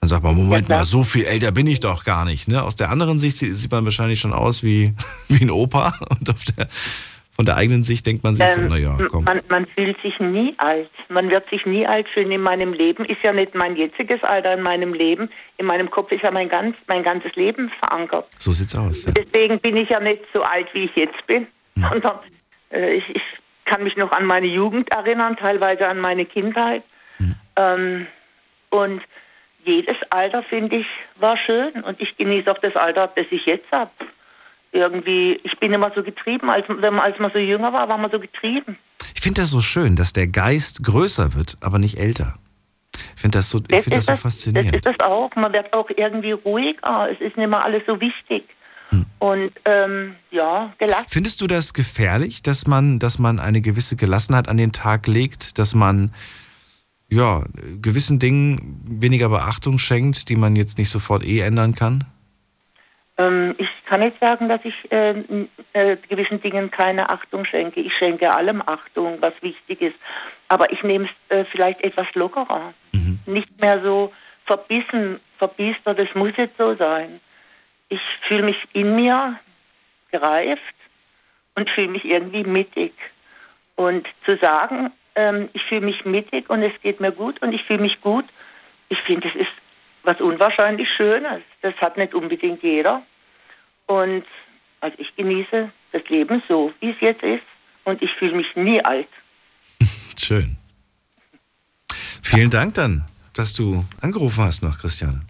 Dann 0.00 0.08
sagt 0.08 0.24
man, 0.24 0.34
Moment 0.34 0.68
mal, 0.70 0.84
so 0.86 1.04
viel 1.04 1.24
älter 1.24 1.52
bin 1.52 1.66
ich 1.66 1.80
doch 1.80 2.04
gar 2.04 2.24
nicht. 2.24 2.48
Ne? 2.48 2.62
Aus 2.62 2.74
der 2.74 2.90
anderen 2.90 3.18
Sicht 3.18 3.36
sie- 3.36 3.52
sieht 3.52 3.70
man 3.70 3.84
wahrscheinlich 3.84 4.18
schon 4.18 4.32
aus 4.32 4.62
wie, 4.62 4.94
wie 5.28 5.42
ein 5.42 5.50
Opa. 5.50 5.94
Und 6.18 6.30
auf 6.30 6.42
der, 6.44 6.68
von 7.40 7.46
der 7.46 7.56
eigenen 7.56 7.84
Sicht 7.84 8.04
denkt 8.04 8.22
man 8.22 8.34
sich 8.34 8.46
so, 8.48 8.60
Ähm, 8.60 8.68
naja, 8.68 8.98
komm. 9.10 9.24
man, 9.24 9.40
man 9.48 9.66
fühlt 9.74 9.98
sich 10.02 10.20
nie 10.20 10.54
alt. 10.58 10.90
Man 11.08 11.30
wird 11.30 11.48
sich 11.48 11.64
nie 11.64 11.86
alt 11.86 12.06
fühlen 12.10 12.30
in 12.30 12.42
meinem 12.42 12.74
Leben. 12.74 13.06
Ist 13.06 13.22
ja 13.22 13.32
nicht 13.32 13.54
mein 13.54 13.76
jetziges 13.76 14.22
Alter 14.22 14.52
in 14.52 14.60
meinem 14.60 14.92
Leben. 14.92 15.30
In 15.56 15.64
meinem 15.64 15.90
Kopf 15.90 16.12
ist 16.12 16.22
ja 16.22 16.30
mein, 16.30 16.50
ganz, 16.50 16.76
mein 16.86 17.02
ganzes 17.02 17.34
Leben 17.36 17.72
verankert. 17.80 18.26
So 18.38 18.52
sieht's 18.52 18.76
aus. 18.76 19.06
Ja. 19.06 19.12
Deswegen 19.12 19.58
bin 19.58 19.78
ich 19.78 19.88
ja 19.88 20.00
nicht 20.00 20.20
so 20.34 20.42
alt, 20.42 20.66
wie 20.74 20.84
ich 20.84 20.94
jetzt 20.96 21.26
bin, 21.26 21.46
sondern 21.76 22.18
äh, 22.72 22.96
ich, 22.96 23.04
ich 23.08 23.22
kann 23.64 23.84
mich 23.84 23.96
noch 23.96 24.12
an 24.12 24.26
meine 24.26 24.46
Jugend 24.46 24.92
erinnern, 24.92 25.38
teilweise 25.38 25.88
an 25.88 25.98
meine 25.98 26.26
Kindheit. 26.26 26.82
Ähm, 27.56 28.06
und 28.68 29.00
jedes 29.64 29.96
Alter, 30.10 30.42
finde 30.42 30.76
ich, 30.76 30.86
war 31.16 31.38
schön. 31.38 31.72
Und 31.84 31.98
ich 32.02 32.14
genieße 32.18 32.52
auch 32.52 32.58
das 32.58 32.76
Alter, 32.76 33.10
das 33.16 33.24
ich 33.30 33.46
jetzt 33.46 33.72
habe. 33.72 33.90
Irgendwie, 34.72 35.40
ich 35.42 35.58
bin 35.58 35.72
immer 35.72 35.90
so 35.94 36.02
getrieben, 36.02 36.48
als, 36.48 36.64
wenn 36.68 36.94
man, 36.94 37.00
als 37.00 37.18
man 37.18 37.32
so 37.32 37.38
jünger 37.38 37.72
war, 37.72 37.88
war 37.88 37.98
man 37.98 38.10
so 38.10 38.20
getrieben. 38.20 38.78
Ich 39.14 39.20
finde 39.20 39.40
das 39.40 39.50
so 39.50 39.60
schön, 39.60 39.96
dass 39.96 40.12
der 40.12 40.28
Geist 40.28 40.84
größer 40.84 41.34
wird, 41.34 41.56
aber 41.60 41.78
nicht 41.78 41.98
älter. 41.98 42.34
Ich 43.14 43.20
finde 43.20 43.38
das 43.38 43.50
so, 43.50 43.58
ich 43.58 43.82
finde 43.82 43.98
das 43.98 44.06
so 44.06 44.12
das 44.12 44.20
faszinierend. 44.20 44.74
ist 44.74 44.86
es 44.86 45.00
auch. 45.00 45.30
Man 45.36 45.52
wird 45.52 45.72
auch 45.72 45.90
irgendwie 45.96 46.32
ruhiger. 46.32 47.10
Es 47.10 47.20
ist 47.20 47.36
nicht 47.36 47.48
mehr 47.48 47.64
alles 47.64 47.82
so 47.86 48.00
wichtig. 48.00 48.44
Hm. 48.90 49.06
Und 49.18 49.52
ähm, 49.64 50.16
ja, 50.30 50.72
gelassen. 50.78 51.06
Findest 51.08 51.40
du 51.40 51.46
das 51.46 51.74
gefährlich, 51.74 52.42
dass 52.42 52.66
man, 52.66 52.98
dass 52.98 53.18
man 53.18 53.38
eine 53.38 53.60
gewisse 53.60 53.96
Gelassenheit 53.96 54.48
an 54.48 54.56
den 54.56 54.72
Tag 54.72 55.06
legt, 55.06 55.58
dass 55.58 55.74
man 55.74 56.12
ja, 57.10 57.44
gewissen 57.82 58.18
Dingen 58.18 58.80
weniger 58.84 59.28
Beachtung 59.28 59.78
schenkt, 59.78 60.28
die 60.28 60.36
man 60.36 60.56
jetzt 60.56 60.78
nicht 60.78 60.90
sofort 60.90 61.24
eh 61.24 61.40
ändern 61.40 61.74
kann? 61.74 62.04
Ähm, 63.20 63.54
ich 63.58 63.68
kann 63.86 64.00
nicht 64.00 64.18
sagen, 64.18 64.48
dass 64.48 64.60
ich 64.64 64.74
äh, 64.90 65.14
äh, 65.74 65.96
gewissen 66.08 66.40
Dingen 66.40 66.70
keine 66.70 67.10
Achtung 67.10 67.44
schenke. 67.44 67.80
Ich 67.80 67.94
schenke 67.94 68.34
allem 68.34 68.62
Achtung, 68.64 69.18
was 69.20 69.34
wichtig 69.42 69.82
ist. 69.82 69.96
Aber 70.48 70.72
ich 70.72 70.82
nehme 70.82 71.06
es 71.06 71.36
äh, 71.36 71.44
vielleicht 71.44 71.82
etwas 71.82 72.06
lockerer. 72.14 72.72
Nicht 73.26 73.60
mehr 73.60 73.82
so 73.82 74.12
verbissen, 74.46 75.20
verbiestert, 75.38 75.98
das 75.98 76.08
muss 76.14 76.32
jetzt 76.36 76.56
so 76.56 76.74
sein. 76.74 77.20
Ich 77.88 78.00
fühle 78.26 78.42
mich 78.42 78.56
in 78.72 78.96
mir 78.96 79.38
gereift 80.10 80.74
und 81.56 81.68
fühle 81.70 81.88
mich 81.88 82.04
irgendwie 82.04 82.44
mittig. 82.44 82.92
Und 83.76 84.06
zu 84.24 84.36
sagen, 84.38 84.92
ähm, 85.14 85.48
ich 85.52 85.62
fühle 85.64 85.82
mich 85.82 86.04
mittig 86.04 86.48
und 86.48 86.62
es 86.62 86.72
geht 86.82 87.00
mir 87.00 87.12
gut 87.12 87.40
und 87.42 87.52
ich 87.52 87.62
fühle 87.64 87.82
mich 87.82 88.00
gut, 88.00 88.24
ich 88.88 88.98
finde, 89.02 89.28
das 89.28 89.36
ist 89.36 89.52
was 90.02 90.20
unwahrscheinlich 90.20 90.88
Schönes. 90.90 91.42
Das 91.62 91.74
hat 91.76 91.96
nicht 91.96 92.14
unbedingt 92.14 92.62
jeder. 92.62 93.02
Und 93.90 94.24
also 94.80 94.96
ich 94.98 95.14
genieße 95.16 95.70
das 95.90 96.02
Leben 96.08 96.42
so, 96.48 96.72
wie 96.78 96.90
es 96.90 96.96
jetzt 97.00 97.24
ist. 97.24 97.42
Und 97.84 98.00
ich 98.00 98.10
fühle 98.18 98.36
mich 98.36 98.46
nie 98.54 98.80
alt. 98.84 99.08
Schön. 100.16 100.56
Vielen 102.22 102.50
Dank 102.50 102.74
dann, 102.74 103.04
dass 103.34 103.52
du 103.52 103.84
angerufen 104.00 104.44
hast 104.44 104.62
noch, 104.62 104.78
Christiane. 104.78 105.22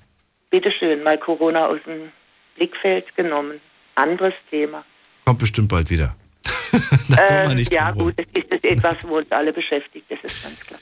Bitte 0.51 0.70
schön, 0.70 1.03
mal 1.03 1.16
Corona 1.16 1.69
aus 1.69 1.78
dem 1.87 2.12
Blickfeld 2.57 3.16
genommen. 3.16 3.61
Anderes 3.95 4.35
Thema. 4.51 4.85
Kommt 5.24 5.39
bestimmt 5.39 5.69
bald 5.69 5.89
wieder. 5.89 6.15
da 7.09 7.45
Ähm, 7.45 7.57
nicht 7.57 7.73
ja, 7.73 7.93
gut, 7.93 8.19
das 8.19 8.27
ist 8.35 8.53
das 8.53 8.65
etwas, 8.65 8.97
wo 9.05 9.16
uns 9.16 9.31
alle 9.32 9.53
beschäftigt, 9.53 10.05
das 10.11 10.19
ist 10.23 10.43
ganz 10.43 10.61
klar. 10.61 10.81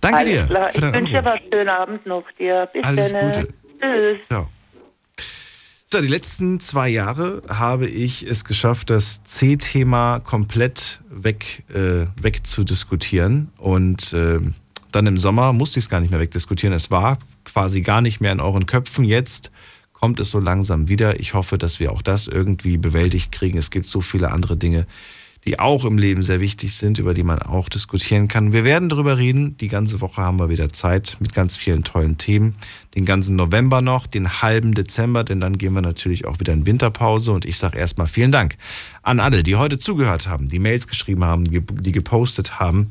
Danke 0.00 0.18
Alles 0.18 0.30
dir 0.30 0.46
Klar. 0.46 0.70
Ich 0.74 0.82
wünsche 0.82 1.12
dir 1.12 1.24
was. 1.24 1.40
Schönen 1.50 1.68
Abend 1.68 2.06
noch 2.06 2.24
dir. 2.32 2.68
Bis 2.72 2.82
dann. 2.82 3.48
Tschüss. 3.80 4.28
Ja. 4.30 4.48
So, 5.90 6.02
die 6.02 6.08
letzten 6.08 6.60
zwei 6.60 6.90
Jahre 6.90 7.40
habe 7.48 7.86
ich 7.86 8.22
es 8.22 8.44
geschafft, 8.44 8.90
das 8.90 9.24
C-Thema 9.24 10.20
komplett 10.20 11.00
weg, 11.08 11.64
äh, 11.72 12.04
wegzudiskutieren 12.20 13.48
und 13.56 14.12
äh, 14.12 14.38
Dann 14.92 15.06
im 15.06 15.16
Sommer 15.16 15.54
musste 15.54 15.78
ich 15.78 15.86
es 15.86 15.88
gar 15.88 16.00
nicht 16.00 16.10
mehr 16.10 16.20
wegdiskutieren. 16.20 16.74
Es 16.74 16.90
war 16.90 17.18
quasi 17.44 17.80
gar 17.80 18.02
nicht 18.02 18.20
mehr 18.20 18.32
in 18.32 18.40
euren 18.40 18.66
Köpfen. 18.66 19.04
Jetzt 19.04 19.50
kommt 19.92 20.20
es 20.20 20.30
so 20.30 20.40
langsam 20.40 20.88
wieder. 20.88 21.20
Ich 21.20 21.34
hoffe, 21.34 21.58
dass 21.58 21.80
wir 21.80 21.92
auch 21.92 22.02
das 22.02 22.26
irgendwie 22.26 22.76
bewältigt 22.76 23.32
kriegen. 23.32 23.58
Es 23.58 23.70
gibt 23.70 23.86
so 23.86 24.00
viele 24.00 24.30
andere 24.30 24.56
Dinge, 24.56 24.86
die 25.44 25.58
auch 25.58 25.84
im 25.84 25.98
Leben 25.98 26.22
sehr 26.22 26.40
wichtig 26.40 26.74
sind, 26.74 26.98
über 26.98 27.14
die 27.14 27.22
man 27.22 27.40
auch 27.40 27.68
diskutieren 27.68 28.28
kann. 28.28 28.52
Wir 28.52 28.64
werden 28.64 28.88
darüber 28.88 29.18
reden. 29.18 29.56
Die 29.56 29.68
ganze 29.68 30.00
Woche 30.00 30.22
haben 30.22 30.38
wir 30.38 30.50
wieder 30.50 30.68
Zeit 30.68 31.16
mit 31.20 31.32
ganz 31.32 31.56
vielen 31.56 31.84
tollen 31.84 32.18
Themen. 32.18 32.56
Den 32.94 33.04
ganzen 33.04 33.36
November 33.36 33.80
noch, 33.80 34.06
den 34.06 34.42
halben 34.42 34.74
Dezember, 34.74 35.24
denn 35.24 35.40
dann 35.40 35.58
gehen 35.58 35.72
wir 35.74 35.82
natürlich 35.82 36.26
auch 36.26 36.40
wieder 36.40 36.52
in 36.52 36.66
Winterpause. 36.66 37.32
Und 37.32 37.44
ich 37.44 37.56
sage 37.58 37.78
erstmal 37.78 38.06
vielen 38.06 38.32
Dank 38.32 38.56
an 39.02 39.20
alle, 39.20 39.42
die 39.42 39.56
heute 39.56 39.78
zugehört 39.78 40.28
haben, 40.28 40.48
die 40.48 40.58
Mails 40.58 40.88
geschrieben 40.88 41.24
haben, 41.24 41.44
die 41.44 41.92
gepostet 41.92 42.60
haben. 42.60 42.90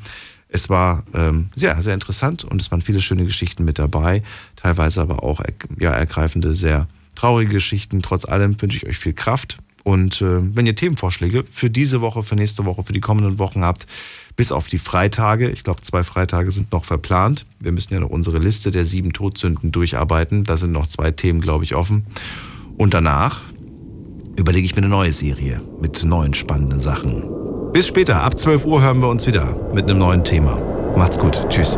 Es 0.49 0.69
war 0.69 1.03
ähm, 1.13 1.49
sehr, 1.55 1.81
sehr 1.81 1.93
interessant 1.93 2.43
und 2.43 2.61
es 2.61 2.71
waren 2.71 2.81
viele 2.81 3.01
schöne 3.01 3.25
Geschichten 3.25 3.65
mit 3.65 3.79
dabei, 3.79 4.23
teilweise 4.55 5.01
aber 5.01 5.23
auch 5.23 5.41
ja, 5.77 5.91
ergreifende, 5.91 6.55
sehr 6.55 6.87
traurige 7.15 7.55
Geschichten. 7.55 8.01
Trotz 8.01 8.25
allem 8.25 8.59
wünsche 8.61 8.77
ich 8.77 8.87
euch 8.87 8.97
viel 8.97 9.13
Kraft. 9.13 9.57
Und 9.87 10.21
äh, 10.21 10.39
wenn 10.53 10.65
ihr 10.65 10.75
Themenvorschläge 10.75 11.45
für 11.49 11.69
diese 11.69 12.01
Woche, 12.01 12.21
für 12.21 12.35
nächste 12.35 12.65
Woche, 12.65 12.83
für 12.83 12.91
die 12.91 12.99
kommenden 12.99 13.39
Wochen 13.39 13.63
habt, 13.63 13.87
bis 14.35 14.51
auf 14.51 14.67
die 14.67 14.79
Freitage, 14.79 15.49
ich 15.49 15.63
glaube, 15.63 15.81
zwei 15.81 16.03
Freitage 16.03 16.51
sind 16.51 16.73
noch 16.73 16.83
verplant. 16.83 17.45
Wir 17.61 17.71
müssen 17.71 17.93
ja 17.93 18.01
noch 18.01 18.09
unsere 18.09 18.37
Liste 18.37 18.69
der 18.69 18.83
sieben 18.83 19.13
Todsünden 19.13 19.71
durcharbeiten. 19.71 20.43
Da 20.43 20.57
sind 20.57 20.73
noch 20.73 20.87
zwei 20.87 21.11
Themen, 21.11 21.39
glaube 21.39 21.63
ich, 21.63 21.73
offen. 21.73 22.05
Und 22.75 22.93
danach 22.93 23.39
überlege 24.35 24.65
ich 24.65 24.75
mir 24.75 24.81
eine 24.81 24.89
neue 24.89 25.13
Serie 25.13 25.61
mit 25.79 26.03
neuen 26.03 26.33
spannenden 26.33 26.81
Sachen. 26.81 27.23
Bis 27.71 27.87
später, 27.87 28.23
ab 28.23 28.37
12 28.37 28.65
Uhr 28.65 28.81
hören 28.81 28.99
wir 28.99 29.07
uns 29.07 29.25
wieder 29.25 29.71
mit 29.73 29.89
einem 29.89 29.99
neuen 29.99 30.25
Thema. 30.25 30.61
Macht's 30.97 31.17
gut. 31.17 31.45
Tschüss. 31.47 31.77